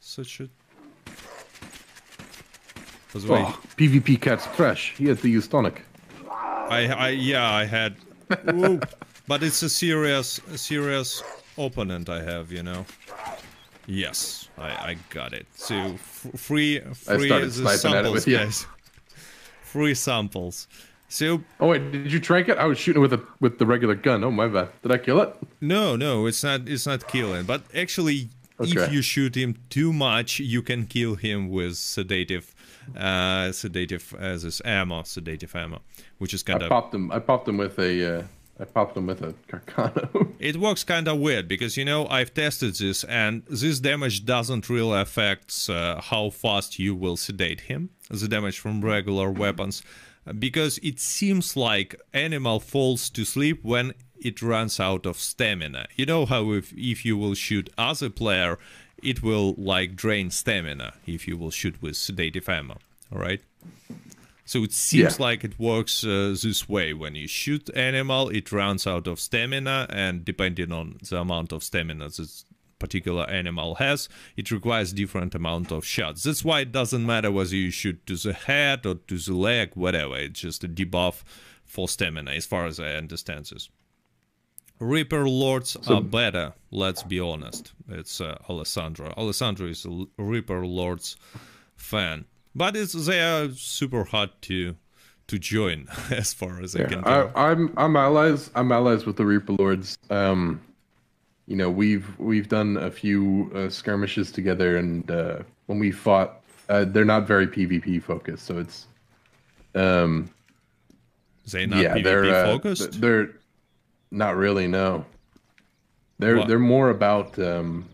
such 0.00 0.40
a... 0.40 0.48
Oh, 3.14 3.60
PvP 3.76 4.20
cat's 4.20 4.44
fresh. 4.46 4.94
He 4.96 5.06
had 5.06 5.20
to 5.20 5.28
use 5.28 5.46
tonic. 5.46 5.82
I, 6.28 6.88
I, 6.88 7.08
yeah, 7.10 7.48
I 7.48 7.64
had... 7.64 7.96
but 9.28 9.42
it's 9.42 9.62
a 9.62 9.68
serious, 9.68 10.40
a 10.52 10.58
serious 10.58 11.22
opponent 11.56 12.08
I 12.08 12.22
have, 12.22 12.50
you 12.50 12.64
know. 12.64 12.84
Yes, 13.86 14.43
I, 14.58 14.68
I 14.68 14.96
got 15.10 15.32
it. 15.32 15.46
So 15.54 15.94
free 15.96 16.80
free 16.80 17.28
samples, 17.76 18.24
guys. 18.24 18.66
free 19.62 19.94
samples. 19.94 20.68
So 21.08 21.42
Oh 21.60 21.68
wait, 21.68 21.92
did 21.92 22.12
you 22.12 22.20
trank 22.20 22.48
it? 22.48 22.58
I 22.58 22.64
was 22.64 22.78
shooting 22.78 23.02
with 23.02 23.12
a 23.12 23.22
with 23.40 23.58
the 23.58 23.66
regular 23.66 23.94
gun. 23.94 24.24
Oh 24.24 24.30
my 24.30 24.48
bad. 24.48 24.68
Did 24.82 24.92
I 24.92 24.98
kill 24.98 25.20
it? 25.20 25.34
No, 25.60 25.96
no, 25.96 26.26
it's 26.26 26.42
not 26.42 26.68
it's 26.68 26.86
not 26.86 27.06
killing. 27.08 27.44
But 27.44 27.62
actually 27.74 28.30
okay. 28.60 28.70
if 28.70 28.92
you 28.92 29.02
shoot 29.02 29.36
him 29.36 29.56
too 29.70 29.92
much, 29.92 30.38
you 30.40 30.62
can 30.62 30.86
kill 30.86 31.16
him 31.16 31.50
with 31.50 31.76
sedative 31.76 32.54
uh 32.96 33.50
sedative 33.50 34.14
as 34.18 34.44
uh, 34.44 34.46
this 34.46 34.62
ammo, 34.64 35.02
sedative 35.02 35.54
ammo, 35.56 35.80
which 36.18 36.34
is 36.34 36.42
kind 36.42 36.62
I 36.62 36.66
of 36.66 36.70
popped 36.70 36.94
him 36.94 37.10
I 37.10 37.18
popped 37.18 37.48
him 37.48 37.58
with 37.58 37.78
a 37.78 38.18
uh 38.18 38.22
I 38.64 38.66
popped 38.66 38.94
them 38.94 39.08
with 39.08 39.20
a 39.20 39.34
Carcano. 39.46 40.32
it 40.38 40.56
works 40.56 40.84
kind 40.84 41.06
of 41.06 41.18
weird 41.18 41.46
because 41.48 41.76
you 41.76 41.84
know 41.84 42.06
I've 42.06 42.32
tested 42.32 42.74
this 42.76 43.04
and 43.04 43.42
this 43.44 43.78
damage 43.78 44.24
doesn't 44.24 44.70
really 44.70 44.98
affect 44.98 45.68
uh, 45.68 46.00
how 46.00 46.30
fast 46.30 46.78
you 46.78 46.94
will 46.94 47.18
sedate 47.18 47.60
him, 47.60 47.90
the 48.08 48.26
damage 48.26 48.58
from 48.58 48.82
regular 48.82 49.30
weapons, 49.30 49.82
because 50.38 50.78
it 50.78 50.98
seems 50.98 51.58
like 51.58 51.94
animal 52.14 52.58
falls 52.58 53.10
to 53.10 53.26
sleep 53.26 53.62
when 53.62 53.92
it 54.18 54.40
runs 54.40 54.80
out 54.80 55.04
of 55.04 55.18
stamina. 55.18 55.86
You 55.94 56.06
know 56.06 56.24
how 56.24 56.52
if, 56.52 56.72
if 56.72 57.04
you 57.04 57.18
will 57.18 57.34
shoot 57.34 57.68
other 57.76 58.08
player, 58.08 58.58
it 59.02 59.22
will 59.22 59.54
like 59.58 59.94
drain 59.94 60.30
stamina 60.30 60.94
if 61.06 61.28
you 61.28 61.36
will 61.36 61.50
shoot 61.50 61.82
with 61.82 61.98
sedative 61.98 62.48
ammo, 62.48 62.78
alright? 63.12 63.42
So 64.44 64.62
it 64.62 64.72
seems 64.72 65.18
yeah. 65.18 65.24
like 65.24 65.42
it 65.42 65.58
works 65.58 66.04
uh, 66.04 66.36
this 66.42 66.68
way. 66.68 66.92
When 66.92 67.14
you 67.14 67.26
shoot 67.26 67.70
animal, 67.74 68.28
it 68.28 68.52
runs 68.52 68.86
out 68.86 69.06
of 69.06 69.18
stamina, 69.18 69.86
and 69.88 70.24
depending 70.24 70.70
on 70.70 70.98
the 71.08 71.20
amount 71.20 71.52
of 71.52 71.64
stamina 71.64 72.10
this 72.10 72.44
particular 72.78 73.24
animal 73.30 73.76
has, 73.76 74.08
it 74.36 74.50
requires 74.50 74.92
different 74.92 75.34
amount 75.34 75.72
of 75.72 75.86
shots. 75.86 76.24
That's 76.24 76.44
why 76.44 76.60
it 76.60 76.72
doesn't 76.72 77.06
matter 77.06 77.32
whether 77.32 77.54
you 77.54 77.70
shoot 77.70 78.04
to 78.06 78.16
the 78.16 78.34
head 78.34 78.84
or 78.84 78.96
to 78.96 79.18
the 79.18 79.34
leg, 79.34 79.70
whatever. 79.74 80.16
It's 80.18 80.40
just 80.40 80.64
a 80.64 80.68
debuff 80.68 81.22
for 81.64 81.88
stamina, 81.88 82.32
as 82.32 82.44
far 82.44 82.66
as 82.66 82.78
I 82.78 82.94
understand 82.94 83.46
this. 83.46 83.70
Reaper 84.78 85.26
Lords 85.28 85.76
so, 85.80 85.96
are 85.96 86.02
better, 86.02 86.52
let's 86.70 87.02
be 87.02 87.20
honest. 87.20 87.72
It's 87.88 88.20
uh, 88.20 88.36
Alessandro. 88.50 89.14
Alessandro 89.16 89.68
is 89.68 89.86
a 89.86 90.06
Reaper 90.18 90.66
Lords 90.66 91.16
fan. 91.76 92.26
But 92.54 92.76
it's 92.76 92.92
they 92.92 93.20
are 93.20 93.50
super 93.50 94.04
hard 94.04 94.30
to 94.42 94.76
to 95.26 95.38
join, 95.38 95.88
as 96.10 96.34
far 96.34 96.60
as 96.60 96.76
I 96.76 96.84
can 96.84 97.02
tell. 97.02 97.32
I, 97.34 97.50
I'm 97.50 97.72
I'm 97.76 97.96
allies. 97.96 98.50
I'm 98.54 98.70
allies 98.72 99.06
with 99.06 99.16
the 99.16 99.24
Reaper 99.24 99.54
Lords. 99.54 99.98
Um, 100.10 100.60
you 101.46 101.56
know, 101.56 101.70
we've 101.70 102.18
we've 102.18 102.48
done 102.48 102.76
a 102.76 102.90
few 102.90 103.50
uh, 103.54 103.68
skirmishes 103.68 104.30
together, 104.32 104.76
and 104.76 105.10
uh, 105.10 105.38
when 105.66 105.78
we 105.78 105.90
fought, 105.90 106.42
uh, 106.68 106.84
they're 106.84 107.04
not 107.04 107.26
very 107.26 107.46
PvP 107.46 108.02
focused. 108.02 108.46
So 108.46 108.58
it's, 108.58 108.86
um, 109.74 110.30
they 111.50 111.66
not 111.66 111.80
yeah, 111.82 111.96
PvP 111.96 112.04
they're 112.04 112.24
uh, 112.34 112.44
focused. 112.46 113.00
they're 113.00 113.30
not 114.10 114.36
really. 114.36 114.66
No, 114.66 115.04
they're 116.18 116.38
What? 116.38 116.48
they're 116.48 116.58
more 116.58 116.90
about 116.90 117.38
um, 117.38 117.88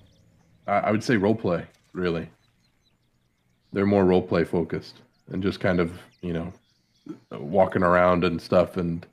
I, 0.66 0.78
I 0.78 0.90
would 0.90 1.02
say 1.02 1.16
role 1.16 1.34
play. 1.34 1.64
Really, 1.92 2.28
they're 3.72 3.86
more 3.86 4.04
role 4.04 4.22
play 4.22 4.44
focused 4.44 5.00
and 5.30 5.42
just 5.42 5.60
kind 5.60 5.80
of 5.80 5.92
you 6.22 6.32
know 6.32 6.52
walking 7.30 7.82
around 7.82 8.24
and 8.24 8.40
stuff. 8.40 8.76
And 8.76 9.06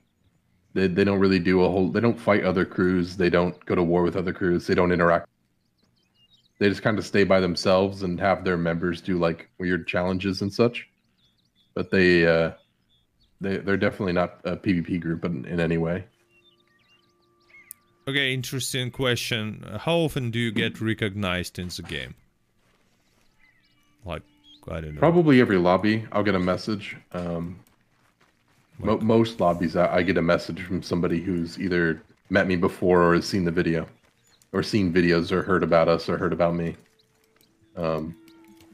they, 0.74 0.86
they 0.86 1.04
don't 1.04 1.20
really 1.20 1.38
do 1.38 1.62
a 1.62 1.68
whole 1.68 1.88
they 1.88 2.00
don't 2.00 2.18
fight 2.18 2.44
other 2.44 2.64
crews. 2.64 3.16
They 3.16 3.30
don't 3.30 3.64
go 3.66 3.74
to 3.74 3.82
war 3.82 4.02
with 4.02 4.16
other 4.16 4.32
crews. 4.32 4.66
They 4.66 4.74
don't 4.74 4.92
interact. 4.92 5.28
They 6.58 6.68
just 6.68 6.82
kind 6.82 6.98
of 6.98 7.06
stay 7.06 7.24
by 7.24 7.40
themselves 7.40 8.02
and 8.02 8.18
have 8.18 8.44
their 8.44 8.56
members 8.56 9.00
do 9.00 9.18
like 9.18 9.48
weird 9.58 9.86
challenges 9.86 10.42
and 10.42 10.52
such. 10.52 10.88
But 11.74 11.90
they 11.90 12.26
uh 12.26 12.52
they 13.40 13.58
they're 13.58 13.76
definitely 13.76 14.14
not 14.14 14.40
a 14.44 14.56
pvp 14.56 15.00
group 15.00 15.24
in, 15.24 15.44
in 15.44 15.60
any 15.60 15.78
way. 15.78 16.04
Okay, 18.08 18.32
interesting 18.32 18.90
question. 18.90 19.62
How 19.80 19.96
often 19.96 20.30
do 20.30 20.38
you 20.38 20.50
get 20.50 20.80
recognized 20.80 21.58
in 21.58 21.68
the 21.68 21.82
game? 21.82 22.14
Like, 24.02 24.22
I 24.70 24.80
don't 24.80 24.94
know. 24.94 24.98
probably 24.98 25.40
every 25.40 25.56
lobby 25.58 26.06
i'll 26.12 26.22
get 26.22 26.34
a 26.34 26.38
message 26.40 26.96
um 27.12 27.58
mo- 28.78 28.98
most 29.00 29.40
lobbies 29.40 29.76
I, 29.76 29.96
I 29.96 30.02
get 30.02 30.16
a 30.18 30.22
message 30.22 30.62
from 30.62 30.82
somebody 30.82 31.20
who's 31.20 31.58
either 31.58 32.02
met 32.30 32.46
me 32.46 32.56
before 32.56 33.02
or 33.02 33.14
has 33.14 33.26
seen 33.26 33.44
the 33.44 33.50
video 33.50 33.86
or 34.52 34.62
seen 34.62 34.92
videos 34.92 35.30
or 35.32 35.42
heard 35.42 35.62
about 35.62 35.88
us 35.88 36.08
or 36.08 36.18
heard 36.18 36.32
about 36.32 36.54
me 36.54 36.76
um 37.76 38.14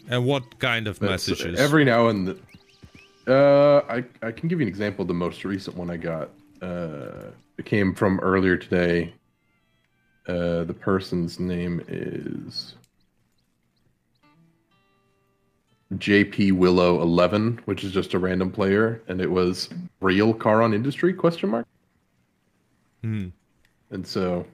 And 0.09 0.25
what 0.27 0.59
kind 0.59 0.87
of 0.89 1.01
messages? 1.01 1.59
Every 1.59 1.85
now 1.85 2.09
and 2.09 2.27
th- 2.27 2.39
uh, 3.27 3.81
I 3.89 4.05
I 4.23 4.33
can 4.33 4.49
give 4.49 4.61
you 4.61 4.67
an 4.67 4.69
example. 4.69 5.05
The 5.07 5.15
most 5.15 5.45
recent 5.45 5.77
one 5.79 5.89
I 5.91 5.97
got 5.97 6.29
uh, 6.61 7.31
it 7.57 7.65
came 7.65 7.95
from 7.95 8.21
earlier 8.21 8.57
today. 8.59 9.15
Uh, 10.29 10.65
the 10.65 10.75
person's 10.75 11.41
name 11.41 11.83
is 11.89 12.75
JP 15.99 16.53
Willow 16.53 17.01
Eleven, 17.03 17.61
which 17.65 17.85
is 17.85 17.93
just 17.93 18.15
a 18.15 18.19
random 18.19 18.51
player, 18.51 19.03
and 19.09 19.21
it 19.21 19.31
was 19.31 19.69
real 20.01 20.35
Charon 20.39 20.73
industry 20.75 21.13
question 21.13 21.51
mark. 21.51 21.67
Hmm. 23.03 23.29
And 23.91 24.07
so 24.07 24.47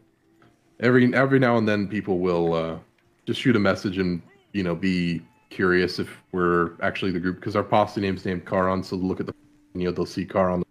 every 0.80 1.12
every 1.14 1.38
now 1.38 1.56
and 1.56 1.68
then 1.68 1.88
people 1.88 2.18
will 2.18 2.54
uh, 2.54 2.78
just 3.26 3.40
shoot 3.40 3.56
a 3.56 3.60
message 3.60 3.98
and 3.98 4.20
you 4.52 4.62
know 4.62 4.74
be 4.74 5.22
curious 5.50 5.98
if 5.98 6.08
we're 6.32 6.72
actually 6.82 7.10
the 7.10 7.20
group 7.20 7.36
because 7.36 7.56
our 7.56 7.62
posse 7.62 8.00
name's 8.00 8.24
named 8.24 8.46
Charon, 8.48 8.82
so 8.82 8.96
look 8.96 9.20
at 9.20 9.26
the 9.26 9.34
you 9.74 9.84
know 9.84 9.92
they'll 9.92 10.06
see 10.06 10.24
Charon. 10.26 10.62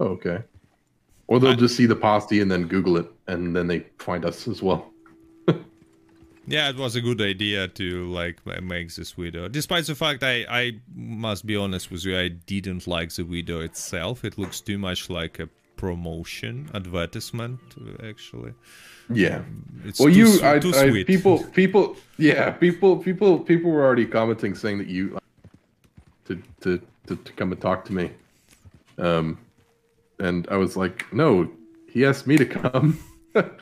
Oh, 0.00 0.06
okay. 0.06 0.42
Or 1.28 1.40
they'll 1.40 1.52
I- 1.52 1.56
just 1.56 1.76
see 1.76 1.86
the 1.86 1.96
posse 1.96 2.40
and 2.40 2.50
then 2.50 2.66
Google 2.66 2.96
it 2.96 3.10
and 3.26 3.54
then 3.54 3.66
they 3.66 3.86
find 3.98 4.24
us 4.24 4.48
as 4.48 4.62
well. 4.62 4.92
Yeah, 6.46 6.68
it 6.70 6.76
was 6.76 6.94
a 6.94 7.00
good 7.00 7.20
idea 7.20 7.68
to 7.68 8.04
like 8.12 8.38
make 8.62 8.94
this 8.94 9.12
video. 9.12 9.48
Despite 9.48 9.86
the 9.86 9.94
fact 9.94 10.22
I 10.22 10.46
I 10.48 10.80
must 10.94 11.44
be 11.44 11.56
honest 11.56 11.90
with 11.90 12.04
you, 12.04 12.16
I 12.18 12.28
didn't 12.28 12.86
like 12.86 13.12
the 13.12 13.24
video 13.24 13.60
itself. 13.60 14.24
It 14.24 14.38
looks 14.38 14.60
too 14.60 14.78
much 14.78 15.10
like 15.10 15.40
a 15.40 15.48
promotion 15.76 16.70
advertisement 16.74 17.60
actually. 18.02 18.54
Yeah. 19.12 19.42
It's 19.84 20.00
Well, 20.00 20.08
too, 20.08 20.18
you, 20.18 20.40
I, 20.42 20.58
too 20.58 20.72
I, 20.74 20.88
sweet. 20.88 21.06
people, 21.06 21.44
people, 21.52 21.96
yeah, 22.18 22.50
people, 22.50 22.96
people, 22.96 23.38
people 23.38 23.70
were 23.70 23.84
already 23.84 24.06
commenting 24.06 24.54
saying 24.54 24.78
that 24.78 24.88
you 24.88 25.18
to 26.26 26.42
to 26.62 26.80
to, 27.06 27.16
to 27.16 27.32
come 27.34 27.52
and 27.52 27.60
talk 27.60 27.84
to 27.84 27.92
me, 27.92 28.10
um, 28.98 29.38
and 30.18 30.48
I 30.50 30.56
was 30.56 30.76
like, 30.76 31.12
no, 31.12 31.48
he 31.88 32.04
asked 32.04 32.26
me 32.26 32.36
to 32.36 32.44
come. 32.46 32.98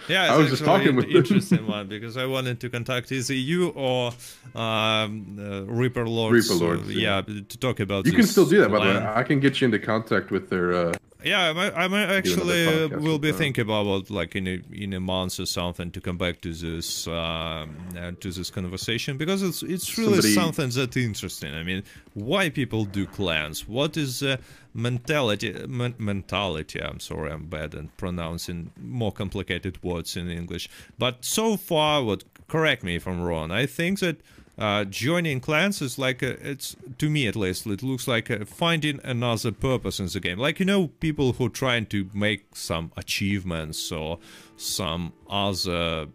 Yeah, 0.08 0.34
I 0.34 0.36
was 0.36 0.50
just 0.50 0.64
talking 0.64 0.96
with 0.96 1.06
interesting 1.06 1.66
one 1.66 1.88
because 1.88 2.16
I 2.16 2.26
wanted 2.26 2.60
to 2.60 2.70
contact 2.70 3.10
either 3.10 3.34
you 3.34 3.68
or 3.70 4.12
um, 4.54 5.38
uh, 5.38 5.62
Reaper 5.62 6.06
Lords. 6.06 6.48
Reaper 6.48 6.64
Lords, 6.64 6.88
uh, 6.88 6.92
yeah. 6.92 7.22
yeah. 7.26 7.40
to 7.48 7.58
talk 7.58 7.80
about. 7.80 8.06
You 8.06 8.12
can 8.12 8.26
still 8.26 8.46
do 8.46 8.60
that, 8.60 8.70
by 8.70 8.86
the 8.86 9.00
way. 9.00 9.06
I 9.06 9.22
can 9.22 9.40
get 9.40 9.60
you 9.60 9.66
into 9.66 9.78
contact 9.78 10.30
with 10.30 10.50
their. 10.50 10.72
Uh, 10.72 10.92
Yeah, 11.24 11.50
I 11.50 11.52
might, 11.88 11.94
I 11.94 12.16
actually 12.16 12.84
uh, 12.84 12.88
will 12.98 13.18
be 13.18 13.32
thinking 13.32 13.62
about 13.62 14.10
like 14.10 14.36
in 14.36 14.46
a 14.46 14.60
in 14.72 14.92
a 14.92 15.00
month 15.00 15.40
or 15.40 15.46
something 15.46 15.90
to 15.92 16.00
come 16.00 16.18
back 16.18 16.40
to 16.42 16.52
this 16.52 17.06
um, 17.08 17.76
uh, 17.96 18.12
to 18.20 18.30
this 18.30 18.50
conversation 18.50 19.16
because 19.16 19.42
it's 19.42 19.62
it's 19.62 19.96
really 19.98 20.20
Somebody- 20.20 20.34
something 20.34 20.70
that's 20.70 20.96
interesting. 20.96 21.54
I 21.54 21.62
mean, 21.62 21.82
why 22.12 22.50
people 22.50 22.84
do 22.84 23.06
clans? 23.06 23.66
What 23.66 23.96
is 23.96 24.20
the 24.20 24.38
mentality? 24.74 25.52
Men- 25.66 25.94
mentality. 25.98 26.80
I'm 26.82 27.00
sorry, 27.00 27.30
I'm 27.32 27.46
bad 27.46 27.74
at 27.74 27.96
pronouncing 27.96 28.70
more 28.80 29.12
complicated 29.12 29.82
words 29.82 30.16
in 30.16 30.30
English. 30.30 30.68
But 30.98 31.24
so 31.24 31.56
far, 31.56 32.02
what 32.04 32.24
correct 32.48 32.82
me 32.84 32.96
if 32.96 33.06
I'm 33.08 33.22
wrong. 33.22 33.50
I 33.50 33.66
think 33.66 34.00
that 34.00 34.20
uh, 34.56 34.84
joining 34.84 35.40
clans 35.40 35.82
is 35.82 35.98
like 35.98 36.22
a, 36.22 36.48
it's 36.48 36.76
to 36.98 37.10
me 37.10 37.26
at 37.26 37.36
least 37.36 37.66
it 37.66 37.82
looks 37.82 38.06
like 38.06 38.30
uh 38.30 38.44
finding 38.44 39.00
another 39.04 39.52
purpose 39.52 39.98
in 39.98 40.06
the 40.06 40.20
game. 40.20 40.38
Like 40.38 40.60
you 40.60 40.66
know 40.66 40.88
people 41.00 41.32
who 41.32 41.48
trying 41.48 41.86
to 41.86 42.08
make 42.14 42.44
some 42.54 42.92
achievements 42.96 43.90
or 43.90 44.18
some 44.56 45.12
other 45.28 46.06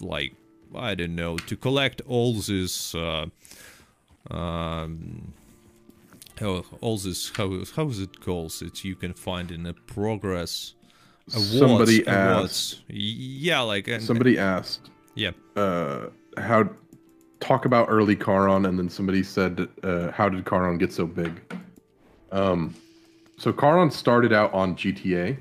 like 0.00 0.34
i 0.74 0.94
don't 0.94 1.14
know 1.14 1.36
to 1.36 1.56
collect 1.56 2.00
all 2.06 2.34
this 2.34 2.94
uh, 2.94 3.26
um 4.30 5.32
oh, 6.40 6.64
all 6.80 6.98
this 6.98 7.30
how 7.30 7.48
how 7.74 7.88
is 7.88 8.00
it 8.00 8.20
called 8.20 8.50
that 8.60 8.84
you 8.84 8.94
can 8.94 9.12
find 9.14 9.50
in 9.50 9.66
a 9.66 9.72
progress 9.72 10.74
awards, 11.34 11.58
Somebody 11.58 12.04
awards. 12.06 12.82
yeah 12.88 13.60
like 13.60 13.88
and, 13.88 14.02
somebody 14.02 14.38
asked 14.38 14.90
yeah. 15.14 15.32
uh, 15.56 16.10
how 16.36 16.70
talk 17.40 17.64
about 17.64 17.88
early 17.88 18.16
Charon, 18.16 18.66
and 18.66 18.78
then 18.78 18.88
somebody 18.88 19.22
said, 19.22 19.68
uh, 19.82 20.10
"How 20.10 20.28
did 20.28 20.46
Charon 20.46 20.78
get 20.78 20.92
so 20.92 21.06
big?" 21.06 21.40
Um, 22.32 22.74
so 23.36 23.52
Charon 23.52 23.90
started 23.90 24.32
out 24.32 24.52
on 24.52 24.74
GTA, 24.76 25.38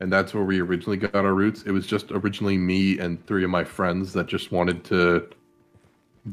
and 0.00 0.12
that's 0.12 0.34
where 0.34 0.44
we 0.44 0.60
originally 0.60 0.96
got 0.96 1.14
our 1.14 1.34
roots. 1.34 1.62
It 1.64 1.72
was 1.72 1.86
just 1.86 2.10
originally 2.10 2.56
me 2.56 2.98
and 2.98 3.24
three 3.26 3.44
of 3.44 3.50
my 3.50 3.64
friends 3.64 4.12
that 4.14 4.26
just 4.26 4.52
wanted 4.52 4.84
to 4.84 5.28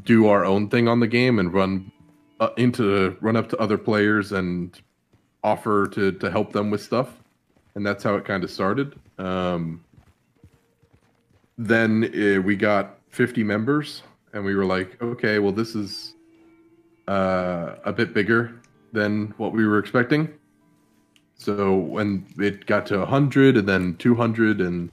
do 0.04 0.28
our 0.28 0.44
own 0.44 0.68
thing 0.68 0.88
on 0.88 1.00
the 1.00 1.06
game 1.06 1.38
and 1.38 1.52
run 1.52 1.90
uh, 2.40 2.50
into 2.56 3.16
run 3.20 3.36
up 3.36 3.48
to 3.50 3.56
other 3.58 3.78
players 3.78 4.32
and 4.32 4.80
offer 5.44 5.86
to 5.88 6.12
to 6.12 6.30
help 6.30 6.52
them 6.52 6.70
with 6.70 6.82
stuff, 6.82 7.22
and 7.74 7.86
that's 7.86 8.02
how 8.02 8.16
it 8.16 8.24
kind 8.24 8.44
of 8.44 8.50
started. 8.50 8.98
Um, 9.18 9.84
then 11.58 12.04
uh, 12.04 12.40
we 12.40 12.54
got 12.54 12.98
50 13.10 13.42
members 13.42 14.02
and 14.38 14.46
we 14.46 14.54
were 14.54 14.64
like 14.64 15.00
okay 15.02 15.38
well 15.38 15.52
this 15.52 15.74
is 15.74 16.14
uh, 17.08 17.76
a 17.84 17.92
bit 17.92 18.14
bigger 18.14 18.60
than 18.92 19.34
what 19.38 19.52
we 19.52 19.66
were 19.66 19.78
expecting. 19.78 20.28
So 21.36 21.76
when 21.76 22.26
it 22.38 22.66
got 22.66 22.86
to 22.86 22.98
100 22.98 23.56
and 23.56 23.68
then 23.68 23.96
200 23.96 24.60
and 24.60 24.90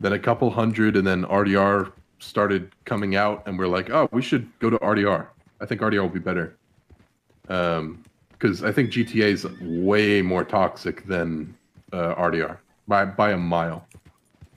then 0.00 0.12
a 0.12 0.18
couple 0.18 0.50
hundred 0.50 0.96
and 0.96 1.06
then 1.06 1.24
rdr 1.24 1.90
started 2.18 2.70
coming 2.84 3.16
out 3.16 3.42
and 3.46 3.58
we're 3.58 3.66
like 3.66 3.88
oh 3.88 4.08
we 4.12 4.20
should 4.20 4.46
go 4.58 4.68
to 4.68 4.78
rdr 4.78 5.26
i 5.60 5.66
think 5.66 5.80
rdr 5.80 6.00
will 6.00 6.08
be 6.08 6.18
better. 6.18 6.56
Um 7.48 8.04
because 8.32 8.62
i 8.62 8.70
think 8.70 8.90
gta 8.90 9.28
is 9.36 9.46
way 9.60 10.20
more 10.20 10.44
toxic 10.44 11.06
than 11.06 11.56
uh, 11.92 12.14
rdr 12.16 12.58
by 12.86 13.04
by 13.04 13.32
a 13.32 13.36
mile. 13.36 13.86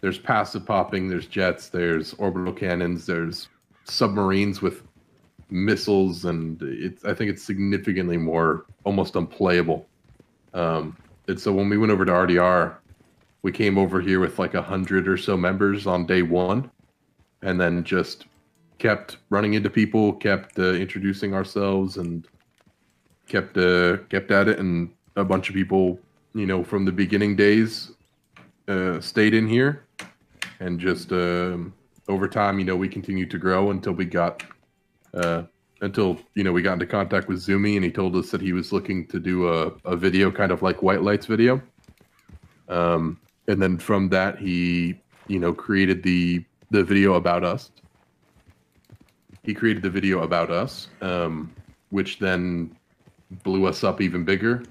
There's 0.01 0.17
passive 0.17 0.65
popping, 0.65 1.09
there's 1.09 1.27
jets, 1.27 1.67
there's 1.69 2.13
orbital 2.15 2.53
cannons, 2.53 3.05
there's 3.05 3.49
submarines 3.89 4.61
with 4.61 4.83
missiles, 5.49 6.25
and 6.25 6.61
it's 6.61 7.03
I 7.05 7.13
think 7.13 7.31
it's 7.31 7.43
significantly 7.43 8.17
more 8.17 8.65
almost 8.83 9.15
unplayable. 9.15 9.87
Um, 10.53 10.97
and 11.27 11.39
so 11.39 11.51
when 11.51 11.69
we 11.69 11.77
went 11.77 11.91
over 11.91 12.05
to 12.05 12.11
RDR, 12.11 12.75
we 13.41 13.51
came 13.51 13.77
over 13.77 14.01
here 14.01 14.19
with 14.19 14.39
like 14.39 14.53
a 14.53 14.61
hundred 14.61 15.07
or 15.07 15.17
so 15.17 15.37
members 15.37 15.87
on 15.87 16.05
day 16.05 16.21
one, 16.21 16.69
and 17.41 17.59
then 17.59 17.83
just 17.83 18.25
kept 18.77 19.17
running 19.29 19.53
into 19.53 19.69
people, 19.69 20.13
kept 20.13 20.57
uh, 20.59 20.73
introducing 20.73 21.33
ourselves, 21.33 21.97
and 21.97 22.27
kept 23.27 23.57
uh, 23.57 23.97
kept 24.09 24.31
at 24.31 24.47
it. 24.47 24.59
And 24.59 24.89
a 25.15 25.23
bunch 25.23 25.49
of 25.49 25.55
people, 25.55 25.99
you 26.33 26.45
know, 26.45 26.63
from 26.63 26.85
the 26.85 26.91
beginning 26.91 27.35
days, 27.35 27.91
uh, 28.67 28.99
stayed 28.99 29.33
in 29.33 29.47
here, 29.47 29.85
and 30.59 30.79
just 30.79 31.11
um, 31.11 31.73
over 32.09 32.27
time, 32.27 32.59
you 32.59 32.65
know, 32.65 32.75
we 32.75 32.89
continued 32.89 33.31
to 33.31 33.37
grow 33.37 33.69
until 33.69 33.93
we 33.93 34.03
got 34.03 34.43
uh, 35.13 35.43
until 35.81 36.19
you 36.35 36.43
know 36.43 36.51
we 36.51 36.61
got 36.61 36.73
into 36.73 36.85
contact 36.85 37.27
with 37.27 37.37
Zumi 37.37 37.75
and 37.75 37.85
he 37.85 37.91
told 37.91 38.15
us 38.15 38.31
that 38.31 38.41
he 38.41 38.51
was 38.51 38.73
looking 38.73 39.07
to 39.07 39.19
do 39.19 39.47
a, 39.47 39.71
a 39.85 39.95
video 39.95 40.29
kind 40.29 40.51
of 40.51 40.61
like 40.61 40.81
White 40.81 41.03
Lights 41.03 41.25
video. 41.25 41.61
Um, 42.67 43.19
and 43.47 43.61
then 43.61 43.77
from 43.77 44.09
that 44.09 44.37
he 44.37 44.99
you 45.27 45.39
know 45.39 45.53
created 45.53 46.03
the 46.03 46.43
the 46.71 46.83
video 46.83 47.13
about 47.13 47.43
us. 47.43 47.71
He 49.43 49.53
created 49.53 49.81
the 49.81 49.89
video 49.89 50.23
about 50.23 50.51
us, 50.51 50.89
um, 51.01 51.53
which 51.89 52.19
then 52.19 52.75
blew 53.43 53.65
us 53.65 53.83
up 53.83 54.01
even 54.01 54.25
bigger. 54.25 54.63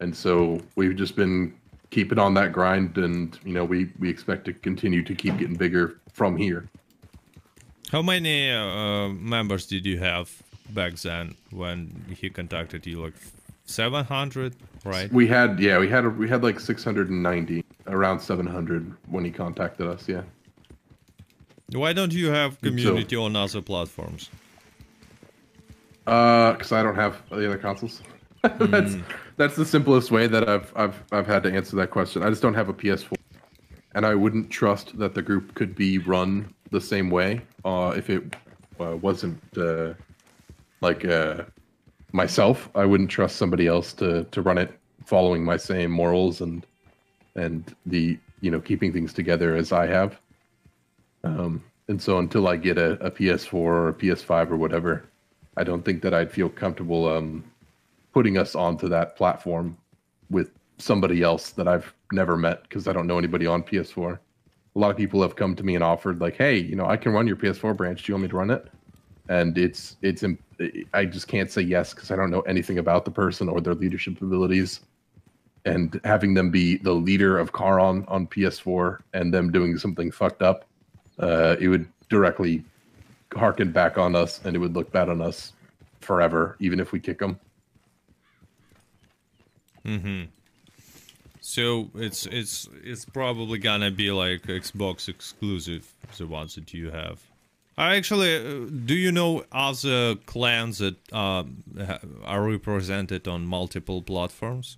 And 0.00 0.16
so 0.16 0.60
we've 0.76 0.96
just 0.96 1.14
been 1.14 1.57
keeping 1.90 2.18
on 2.18 2.34
that 2.34 2.52
grind, 2.52 2.96
and 2.98 3.38
you 3.44 3.54
know 3.54 3.64
we 3.64 3.90
we 3.98 4.08
expect 4.08 4.44
to 4.46 4.52
continue 4.52 5.02
to 5.02 5.14
keep 5.14 5.38
getting 5.38 5.56
bigger 5.56 6.00
from 6.12 6.36
here. 6.36 6.68
How 7.90 8.02
many 8.02 8.50
uh, 8.50 9.08
members 9.08 9.66
did 9.66 9.86
you 9.86 9.98
have 9.98 10.42
back 10.70 10.94
then 10.96 11.34
when 11.50 12.14
he 12.18 12.28
contacted 12.28 12.86
you? 12.86 13.02
Like 13.02 13.14
700, 13.64 14.56
right? 14.84 15.12
We 15.12 15.26
had 15.26 15.58
yeah, 15.60 15.78
we 15.78 15.88
had 15.88 16.04
a, 16.04 16.10
we 16.10 16.28
had 16.28 16.42
like 16.42 16.60
690, 16.60 17.64
around 17.86 18.20
700 18.20 18.94
when 19.06 19.24
he 19.24 19.30
contacted 19.30 19.86
us. 19.86 20.08
Yeah. 20.08 20.22
Why 21.72 21.92
don't 21.92 22.12
you 22.12 22.28
have 22.28 22.60
community 22.60 23.16
so, 23.16 23.24
on 23.24 23.36
other 23.36 23.60
platforms? 23.60 24.30
Uh, 26.06 26.52
because 26.52 26.72
I 26.72 26.82
don't 26.82 26.94
have 26.94 27.20
the 27.28 27.46
other 27.46 27.58
consoles. 27.58 28.00
that's 28.42 28.94
mm. 28.94 29.02
That's 29.38 29.54
the 29.56 29.64
simplest 29.64 30.10
way 30.10 30.26
that 30.26 30.48
I've 30.48 30.72
I've 30.76 31.02
I've 31.12 31.26
had 31.26 31.44
to 31.44 31.52
answer 31.52 31.76
that 31.76 31.90
question. 31.90 32.22
I 32.22 32.28
just 32.28 32.42
don't 32.42 32.54
have 32.54 32.68
a 32.68 32.74
PS4, 32.74 33.16
and 33.94 34.04
I 34.04 34.14
wouldn't 34.14 34.50
trust 34.50 34.98
that 34.98 35.14
the 35.14 35.22
group 35.22 35.54
could 35.54 35.74
be 35.74 35.98
run 35.98 36.52
the 36.70 36.80
same 36.80 37.08
way 37.08 37.40
uh, 37.64 37.94
if 37.96 38.10
it 38.10 38.36
uh, 38.80 38.96
wasn't 38.96 39.40
uh, 39.56 39.94
like 40.80 41.04
uh, 41.04 41.44
myself. 42.12 42.68
I 42.74 42.84
wouldn't 42.84 43.10
trust 43.10 43.36
somebody 43.36 43.68
else 43.68 43.92
to 43.94 44.24
to 44.24 44.42
run 44.42 44.58
it 44.58 44.72
following 45.06 45.44
my 45.44 45.56
same 45.56 45.90
morals 45.90 46.40
and 46.40 46.66
and 47.36 47.74
the 47.86 48.18
you 48.40 48.50
know 48.50 48.60
keeping 48.60 48.92
things 48.92 49.14
together 49.14 49.54
as 49.54 49.72
I 49.72 49.86
have. 49.86 50.20
Um, 51.22 51.62
and 51.86 52.02
so 52.02 52.18
until 52.18 52.48
I 52.48 52.56
get 52.56 52.76
a, 52.76 52.92
a 53.04 53.10
PS4 53.10 53.54
or 53.54 53.88
a 53.88 53.94
PS5 53.94 54.50
or 54.50 54.56
whatever, 54.56 55.04
I 55.56 55.64
don't 55.64 55.84
think 55.84 56.02
that 56.02 56.12
I'd 56.12 56.30
feel 56.30 56.50
comfortable 56.50 57.08
um, 57.08 57.44
putting 58.18 58.36
us 58.36 58.54
onto 58.54 58.88
that 58.88 59.16
platform 59.16 59.76
with 60.28 60.50
somebody 60.78 61.22
else 61.22 61.50
that 61.50 61.68
I've 61.68 61.92
never 62.10 62.36
met 62.36 62.62
because 62.62 62.88
I 62.88 62.92
don't 62.92 63.06
know 63.06 63.18
anybody 63.18 63.46
on 63.46 63.62
PS4 63.62 64.18
a 64.78 64.80
lot 64.80 64.92
of 64.92 64.96
people 64.96 65.22
have 65.22 65.34
come 65.34 65.56
to 65.56 65.64
me 65.64 65.74
and 65.74 65.82
offered 65.82 66.20
like, 66.20 66.36
hey, 66.36 66.56
you 66.56 66.76
know, 66.76 66.86
I 66.86 66.96
can 66.96 67.12
run 67.12 67.26
your 67.26 67.34
PS4 67.34 67.76
branch. 67.76 68.04
Do 68.04 68.12
you 68.12 68.14
want 68.14 68.22
me 68.22 68.28
to 68.28 68.36
run 68.36 68.50
it? 68.50 68.68
And 69.28 69.58
it's 69.58 69.96
it's 70.02 70.22
I 70.94 71.04
just 71.04 71.26
can't 71.26 71.50
say 71.50 71.62
yes 71.62 71.92
because 71.92 72.12
I 72.12 72.16
don't 72.16 72.30
know 72.30 72.42
anything 72.42 72.78
about 72.78 73.04
the 73.04 73.10
person 73.10 73.48
or 73.48 73.60
their 73.60 73.74
leadership 73.74 74.22
abilities. 74.22 74.80
And 75.64 76.00
having 76.04 76.34
them 76.34 76.50
be 76.50 76.76
the 76.76 76.92
leader 76.92 77.38
of 77.38 77.52
Charon 77.52 78.04
on 78.06 78.28
PS4 78.28 79.00
and 79.14 79.34
them 79.34 79.50
doing 79.50 79.76
something 79.76 80.12
fucked 80.12 80.42
up, 80.42 80.64
uh, 81.18 81.56
it 81.60 81.66
would 81.66 81.88
directly 82.08 82.64
harken 83.34 83.72
back 83.72 83.98
on 83.98 84.14
us, 84.14 84.40
and 84.44 84.54
it 84.54 84.60
would 84.60 84.74
look 84.74 84.92
bad 84.92 85.08
on 85.08 85.20
us 85.20 85.52
forever, 86.00 86.56
even 86.60 86.78
if 86.78 86.92
we 86.92 87.00
kick 87.00 87.18
them. 87.18 87.38
Mm-hmm. 89.88 90.24
So 91.40 91.90
it's 91.94 92.26
it's 92.26 92.68
it's 92.84 93.04
probably 93.06 93.58
gonna 93.58 93.90
be 93.90 94.10
like 94.10 94.42
Xbox 94.42 95.08
exclusive, 95.08 95.94
the 96.18 96.26
ones 96.26 96.54
that 96.56 96.74
you 96.74 96.90
have. 96.90 97.22
I 97.78 97.94
actually, 97.94 98.36
uh, 98.36 98.66
do 98.84 98.94
you 98.94 99.12
know 99.12 99.44
other 99.52 100.16
clans 100.26 100.78
that 100.78 100.96
um, 101.12 101.62
are 102.24 102.42
represented 102.42 103.28
on 103.28 103.46
multiple 103.46 104.02
platforms? 104.02 104.76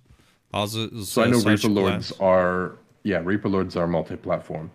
Other, 0.53 0.87
so 1.03 1.23
I 1.23 1.27
know 1.27 1.41
Reaper 1.41 1.67
Lords 1.67 2.13
are 2.19 2.77
yeah, 3.03 3.21
Reaper 3.23 3.49
Lords 3.49 3.75
are 3.75 3.87
multi-platform, 3.87 4.69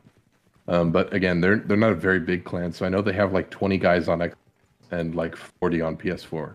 um, 0.69 0.91
but 0.91 1.15
again, 1.15 1.41
they're 1.41 1.59
they're 1.59 1.77
not 1.77 1.93
a 1.93 2.01
very 2.09 2.21
big 2.21 2.45
clan. 2.45 2.73
So 2.73 2.85
I 2.85 2.89
know 2.89 3.01
they 3.01 3.13
have 3.13 3.33
like 3.33 3.49
20 3.51 3.79
guys 3.79 4.09
on 4.09 4.21
X 4.21 4.35
and 4.91 5.15
like 5.15 5.37
40 5.37 5.81
on 5.81 5.97
PS4. 5.97 6.55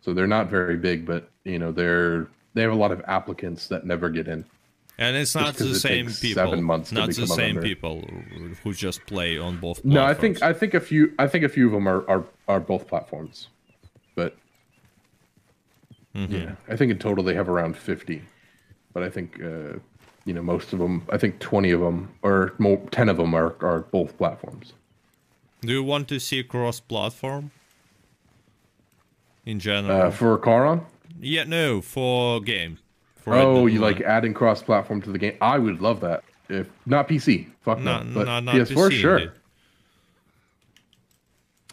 So 0.00 0.14
they're 0.14 0.26
not 0.26 0.48
very 0.48 0.76
big, 0.76 1.04
but 1.04 1.28
you 1.44 1.58
know 1.58 1.72
they're 1.72 2.28
they 2.54 2.62
have 2.62 2.72
a 2.72 2.76
lot 2.76 2.92
of 2.92 3.02
applicants 3.06 3.68
that 3.68 3.84
never 3.84 4.08
get 4.08 4.28
in. 4.28 4.44
And 4.96 5.16
it's 5.16 5.34
not 5.34 5.56
the 5.56 5.74
same 5.74 6.06
people. 6.06 6.44
Seven 6.44 6.62
months 6.62 6.92
not 6.92 7.08
the 7.08 7.26
same 7.26 7.60
people 7.60 8.08
who 8.62 8.72
just 8.72 9.04
play 9.06 9.36
on 9.38 9.58
both. 9.58 9.82
Platforms. 9.82 9.94
No, 9.94 10.04
I 10.04 10.14
think 10.14 10.40
I 10.42 10.52
think 10.52 10.74
a 10.74 10.80
few 10.80 11.12
I 11.18 11.26
think 11.26 11.44
a 11.44 11.48
few 11.48 11.66
of 11.66 11.72
them 11.72 11.88
are 11.88 12.08
are, 12.08 12.24
are 12.46 12.60
both 12.60 12.86
platforms, 12.86 13.48
but 14.14 14.36
mm-hmm. 16.14 16.32
yeah, 16.32 16.54
I 16.68 16.76
think 16.76 16.92
in 16.92 16.98
total 16.98 17.24
they 17.24 17.34
have 17.34 17.48
around 17.48 17.76
fifty. 17.76 18.22
But 18.92 19.02
I 19.02 19.10
think 19.10 19.42
uh, 19.42 19.80
you 20.24 20.32
know 20.32 20.42
most 20.42 20.72
of 20.72 20.78
them. 20.78 21.04
I 21.10 21.18
think 21.18 21.40
twenty 21.40 21.72
of 21.72 21.80
them 21.80 22.14
or 22.22 22.54
more, 22.58 22.76
ten 22.92 23.08
of 23.08 23.16
them 23.16 23.34
are 23.34 23.56
are 23.62 23.80
both 23.80 24.16
platforms. 24.16 24.74
Do 25.60 25.72
you 25.72 25.82
want 25.82 26.06
to 26.08 26.20
see 26.20 26.44
cross-platform 26.44 27.50
in 29.44 29.58
general 29.58 30.02
uh, 30.02 30.10
for 30.12 30.38
Charon? 30.38 30.82
Yeah, 31.20 31.44
no, 31.44 31.80
for 31.80 32.40
game. 32.40 32.78
Oh, 33.26 33.66
you 33.66 33.80
like 33.80 34.00
adding 34.02 34.34
cross-platform 34.34 35.02
to 35.02 35.12
the 35.12 35.18
game? 35.18 35.36
I 35.40 35.58
would 35.58 35.80
love 35.80 36.00
that. 36.00 36.24
If 36.50 36.68
not 36.84 37.08
PC, 37.08 37.48
fuck 37.62 37.78
no, 37.78 38.04
but 38.12 38.26
not, 38.26 38.44
not 38.44 38.54
PS4, 38.54 38.90
PC, 38.90 38.92
sure. 38.92 39.20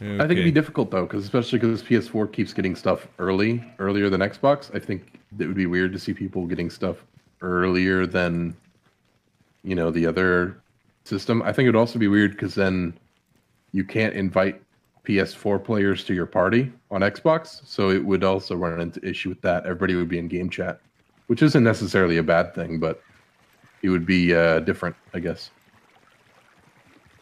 Okay. 0.01 0.15
I 0.15 0.19
think 0.19 0.31
it'd 0.31 0.45
be 0.45 0.51
difficult 0.51 0.89
though, 0.89 1.05
because 1.05 1.23
especially 1.23 1.59
because 1.59 1.84
PS4 1.84 2.31
keeps 2.31 2.53
getting 2.53 2.76
stuff 2.76 3.07
early, 3.19 3.63
earlier 3.80 4.09
than 4.09 4.22
Xbox. 4.22 4.73
I 4.73 4.80
think 4.80 5.19
it 5.38 5.45
would 5.45 5.55
be 5.55 5.65
weird 5.65 5.91
to 5.93 5.99
see 5.99 6.13
people 6.13 6.47
getting 6.47 6.69
stuff 6.69 7.03
earlier 7.41 8.07
than, 8.07 8.55
you 9.63 9.76
know, 9.76 9.91
the 9.91 10.05
other 10.05 10.57
system. 11.03 11.41
I 11.41 11.51
think 11.51 11.68
it'd 11.68 11.76
also 11.76 11.99
be 11.99 12.07
weird 12.07 12.31
because 12.31 12.55
then 12.55 12.97
you 13.73 13.84
can't 13.84 14.13
invite 14.13 14.61
PS4 15.06 15.64
players 15.64 16.03
to 16.06 16.14
your 16.14 16.26
party 16.26 16.72
on 16.90 17.02
Xbox, 17.02 17.61
so 17.65 17.90
it 17.90 18.03
would 18.03 18.23
also 18.23 18.56
run 18.56 18.80
into 18.80 19.03
issue 19.07 19.30
with 19.30 19.41
that. 19.41 19.65
Everybody 19.65 19.95
would 19.95 20.10
be 20.10 20.19
in 20.19 20.28
game 20.28 20.49
chat 20.49 20.80
which 21.32 21.41
isn't 21.41 21.64
necessarily 21.64 22.18
a 22.18 22.23
bad 22.23 22.53
thing, 22.53 22.78
but 22.78 23.02
it 23.84 23.90
would 23.90 24.06
be 24.06 24.36
uh, 24.36 24.60
different, 24.60 24.98
I 25.14 25.19
guess. 25.19 25.49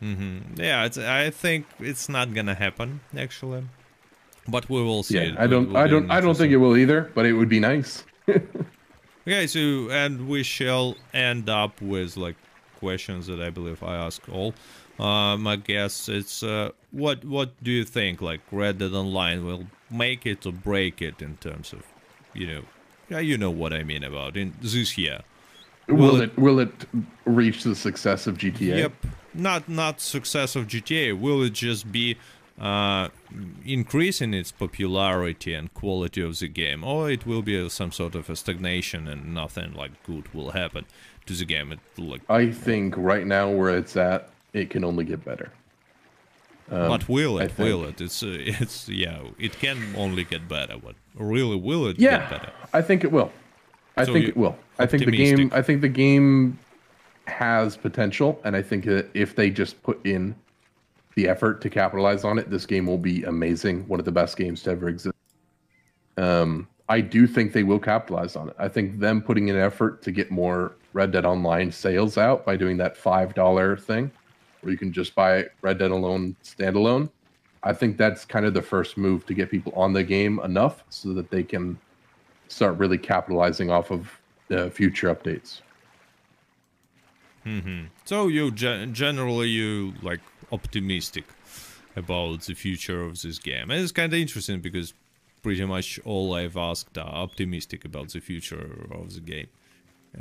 Mm-hmm. 0.01 0.59
Yeah, 0.59 0.89
I 0.97 1.29
think 1.29 1.67
it's 1.79 2.09
not 2.09 2.33
gonna 2.33 2.55
happen 2.55 3.01
actually, 3.15 3.65
but 4.47 4.67
we 4.67 4.81
will 4.81 5.03
see. 5.03 5.19
Yeah, 5.19 5.35
I 5.37 5.45
don't, 5.45 5.75
I 5.75 5.85
don't, 5.85 6.09
I 6.09 6.21
don't 6.21 6.35
think 6.35 6.51
it 6.51 6.57
will 6.57 6.75
either, 6.75 7.11
but 7.13 7.27
it 7.27 7.33
would 7.33 7.49
be 7.49 7.59
nice. 7.59 8.03
okay, 9.27 9.45
so 9.45 9.91
and 9.91 10.27
we 10.27 10.41
shall 10.41 10.95
end 11.13 11.47
up 11.47 11.79
with 11.79 12.17
like 12.17 12.37
questions 12.79 13.27
that 13.27 13.39
I 13.39 13.51
believe 13.51 13.83
I 13.83 13.95
ask 13.95 14.27
all. 14.27 14.55
Um, 14.97 15.45
I 15.45 15.57
guess 15.57 16.09
it's 16.09 16.41
uh, 16.41 16.71
what 16.91 17.23
what 17.25 17.63
do 17.63 17.71
you 17.71 17.83
think 17.83 18.21
like 18.21 18.41
Red 18.51 18.79
Dead 18.79 18.93
Online 18.93 19.45
will 19.45 19.67
make 19.89 20.25
it 20.25 20.45
or 20.45 20.51
break 20.51 21.01
it 21.01 21.21
in 21.21 21.37
terms 21.37 21.73
of 21.73 21.83
you 22.33 22.47
know 22.47 22.63
yeah, 23.09 23.19
you 23.19 23.37
know 23.37 23.49
what 23.49 23.73
I 23.73 23.83
mean 23.83 24.03
about 24.03 24.37
in 24.37 24.53
this 24.61 24.97
year. 24.97 25.21
Will, 25.87 25.97
will 25.97 26.21
it, 26.21 26.29
it, 26.29 26.37
will 26.37 26.59
it 26.59 26.71
reach 27.25 27.63
the 27.63 27.75
success 27.75 28.27
of 28.27 28.37
GTA? 28.37 28.77
Yep. 28.77 28.93
Not 29.33 29.67
not 29.67 29.99
success 29.99 30.55
of 30.55 30.67
GTA. 30.67 31.19
Will 31.19 31.41
it 31.43 31.53
just 31.53 31.91
be 31.91 32.17
uh, 32.59 33.09
increasing 33.65 34.33
its 34.33 34.51
popularity 34.51 35.53
and 35.53 35.73
quality 35.73 36.21
of 36.21 36.37
the 36.37 36.47
game, 36.47 36.83
or 36.83 37.09
it 37.09 37.25
will 37.25 37.41
be 37.41 37.67
some 37.69 37.91
sort 37.91 38.15
of 38.15 38.29
a 38.29 38.35
stagnation 38.35 39.07
and 39.07 39.33
nothing 39.33 39.73
like 39.73 39.91
good 40.03 40.31
will 40.33 40.51
happen 40.51 40.85
to 41.25 41.33
the 41.33 41.45
game? 41.45 41.71
It, 41.71 41.79
like, 41.97 42.21
I 42.29 42.51
think 42.51 42.95
right 42.97 43.25
now 43.25 43.49
where 43.49 43.75
it's 43.75 43.97
at, 43.97 44.29
it 44.53 44.69
can 44.69 44.83
only 44.83 45.05
get 45.05 45.25
better. 45.25 45.51
Um, 46.71 46.87
but 46.87 47.09
will 47.09 47.39
it? 47.39 47.57
Will 47.57 47.85
it? 47.85 47.99
It's 47.99 48.21
uh, 48.21 48.27
it's 48.39 48.87
yeah. 48.89 49.21
It 49.37 49.53
can 49.59 49.95
only 49.95 50.23
get 50.23 50.47
better. 50.47 50.77
But 50.77 50.95
really, 51.15 51.55
will 51.55 51.87
it 51.87 51.99
yeah, 51.99 52.19
get 52.19 52.29
better? 52.29 52.51
I 52.73 52.81
think 52.81 53.03
it 53.03 53.11
will. 53.11 53.31
I 53.97 54.05
so 54.05 54.13
think 54.13 54.27
it 54.27 54.37
will. 54.37 54.55
I 54.77 54.85
think 54.85 55.05
the 55.05 55.11
game. 55.11 55.51
I 55.53 55.61
think 55.61 55.81
the 55.81 55.89
game 55.89 56.59
has 57.27 57.75
potential, 57.75 58.39
and 58.43 58.55
I 58.55 58.61
think 58.61 58.85
that 58.85 59.09
if 59.13 59.35
they 59.35 59.49
just 59.49 59.81
put 59.83 60.03
in 60.05 60.35
the 61.15 61.27
effort 61.27 61.61
to 61.61 61.69
capitalize 61.69 62.23
on 62.23 62.37
it, 62.37 62.49
this 62.49 62.65
game 62.65 62.85
will 62.85 62.97
be 62.97 63.23
amazing. 63.23 63.87
One 63.87 63.99
of 63.99 64.05
the 64.05 64.11
best 64.11 64.37
games 64.37 64.63
to 64.63 64.71
ever 64.71 64.89
exist. 64.89 65.15
Um, 66.17 66.67
I 66.87 67.01
do 67.01 67.27
think 67.27 67.53
they 67.53 67.63
will 67.63 67.79
capitalize 67.79 68.35
on 68.35 68.49
it. 68.49 68.55
I 68.59 68.67
think 68.67 68.99
them 68.99 69.21
putting 69.21 69.47
in 69.47 69.55
effort 69.55 70.01
to 70.03 70.11
get 70.11 70.31
more 70.31 70.75
Red 70.93 71.11
Dead 71.11 71.25
Online 71.25 71.71
sales 71.71 72.17
out 72.17 72.45
by 72.45 72.55
doing 72.55 72.77
that 72.77 72.95
five 72.95 73.33
dollar 73.33 73.77
thing 73.77 74.11
where 74.61 74.71
you 74.71 74.77
can 74.77 74.91
just 74.91 75.15
buy 75.15 75.45
Red 75.61 75.79
Dead 75.79 75.91
Online 75.91 76.35
standalone. 76.43 77.09
I 77.63 77.73
think 77.73 77.97
that's 77.97 78.25
kind 78.25 78.45
of 78.45 78.53
the 78.53 78.61
first 78.61 78.97
move 78.97 79.25
to 79.25 79.33
get 79.33 79.51
people 79.51 79.73
on 79.75 79.93
the 79.93 80.03
game 80.03 80.39
enough 80.43 80.83
so 80.89 81.13
that 81.13 81.29
they 81.29 81.43
can 81.43 81.77
start 82.47 82.77
really 82.77 82.97
capitalizing 82.97 83.69
off 83.69 83.91
of 83.91 84.09
the 84.47 84.69
future 84.71 85.13
updates. 85.13 85.61
Mm-hmm. 87.45 87.85
So 88.05 88.27
you 88.27 88.51
generally 88.51 89.49
you 89.49 89.93
like 90.01 90.21
optimistic 90.51 91.25
about 91.95 92.41
the 92.41 92.53
future 92.53 93.03
of 93.03 93.21
this 93.21 93.39
game. 93.39 93.71
And 93.71 93.81
it's 93.81 93.91
kind 93.91 94.11
of 94.13 94.19
interesting 94.19 94.61
because 94.61 94.93
pretty 95.41 95.65
much 95.65 95.99
all 96.05 96.33
I've 96.33 96.57
asked 96.57 96.97
are 96.97 97.07
optimistic 97.07 97.85
about 97.85 98.09
the 98.09 98.19
future 98.19 98.87
of 98.91 99.13
the 99.13 99.21
game. 99.21 99.47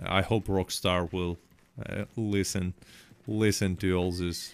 I 0.05 0.23
hope 0.23 0.47
Rockstar 0.47 1.11
will 1.13 1.39
uh, 1.85 2.05
listen 2.17 2.75
listen 3.29 3.77
to 3.77 3.95
all 3.95 4.11
this 4.11 4.53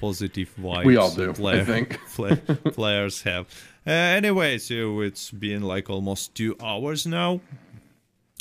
positive 0.00 0.52
vibes 0.58 0.84
We 0.84 0.96
all 0.96 1.10
do, 1.14 1.32
player- 1.32 1.60
I 1.62 1.64
think. 1.64 1.98
play- 2.14 2.36
players 2.72 3.22
have. 3.30 3.46
Uh, 3.86 3.90
anyway, 3.90 4.58
so 4.58 5.00
it's 5.00 5.30
been 5.30 5.62
like 5.62 5.88
almost 5.88 6.34
two 6.34 6.56
hours 6.60 7.06
now, 7.06 7.40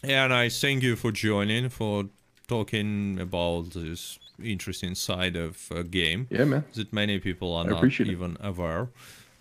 and 0.03 0.33
I 0.33 0.49
thank 0.49 0.81
you 0.83 0.95
for 0.95 1.11
joining 1.11 1.69
for 1.69 2.05
talking 2.47 3.19
about 3.19 3.71
this 3.71 4.17
interesting 4.43 4.95
side 4.95 5.35
of 5.35 5.67
a 5.71 5.83
game 5.83 6.27
Yeah, 6.29 6.45
man. 6.45 6.63
that 6.73 6.91
many 6.91 7.19
people 7.19 7.53
are 7.55 7.63
not 7.65 7.77
appreciate 7.77 8.09
it. 8.09 8.11
even 8.13 8.37
aware. 8.41 8.89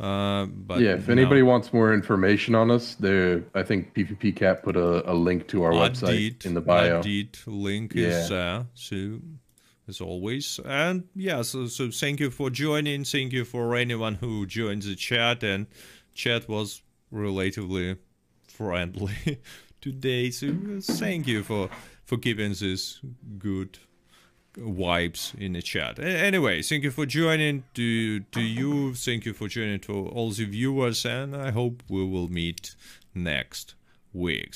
Uh, 0.00 0.46
but 0.46 0.80
Yeah, 0.80 0.94
if 0.94 1.06
no. 1.08 1.12
anybody 1.12 1.42
wants 1.42 1.72
more 1.72 1.94
information 1.94 2.54
on 2.54 2.70
us, 2.70 2.94
there 2.96 3.42
I 3.54 3.62
think 3.62 3.94
PvP 3.94 4.36
Cat 4.36 4.62
put 4.62 4.76
a, 4.76 5.08
a 5.10 5.14
link 5.14 5.46
to 5.48 5.62
our 5.64 5.72
I 5.72 5.88
website 5.88 6.38
did, 6.40 6.46
in 6.46 6.54
the 6.54 6.60
bio. 6.60 6.98
I 6.98 7.02
did. 7.02 7.38
Link 7.46 7.94
is 7.96 8.28
there. 8.28 8.66
So 8.74 9.20
as 9.88 10.00
always. 10.00 10.60
And 10.64 11.04
yeah, 11.14 11.42
so 11.42 11.66
so 11.66 11.90
thank 11.90 12.20
you 12.20 12.30
for 12.30 12.50
joining. 12.50 13.04
Thank 13.04 13.32
you 13.32 13.44
for 13.44 13.76
anyone 13.76 14.14
who 14.16 14.46
joined 14.46 14.82
the 14.82 14.96
chat 14.96 15.42
and 15.42 15.66
chat 16.14 16.48
was 16.48 16.82
relatively 17.10 17.96
friendly 18.46 19.40
today. 19.80 20.30
So 20.30 20.54
thank 20.80 21.26
you 21.26 21.42
for 21.42 21.68
for 22.04 22.18
keeping 22.18 22.52
this 22.52 23.00
good 23.38 23.78
vibes 24.56 25.34
in 25.38 25.54
the 25.54 25.62
chat. 25.62 25.98
Anyway, 25.98 26.62
thank 26.62 26.84
you 26.84 26.90
for 26.90 27.06
joining. 27.06 27.64
To 27.74 28.20
to 28.20 28.40
you, 28.40 28.94
thank 28.94 29.24
you 29.26 29.32
for 29.32 29.48
joining 29.48 29.80
to 29.80 30.08
all 30.08 30.30
the 30.30 30.44
viewers, 30.44 31.04
and 31.04 31.34
I 31.36 31.50
hope 31.50 31.82
we 31.88 32.04
will 32.04 32.28
meet 32.28 32.76
next 33.14 33.74
week. 34.12 34.52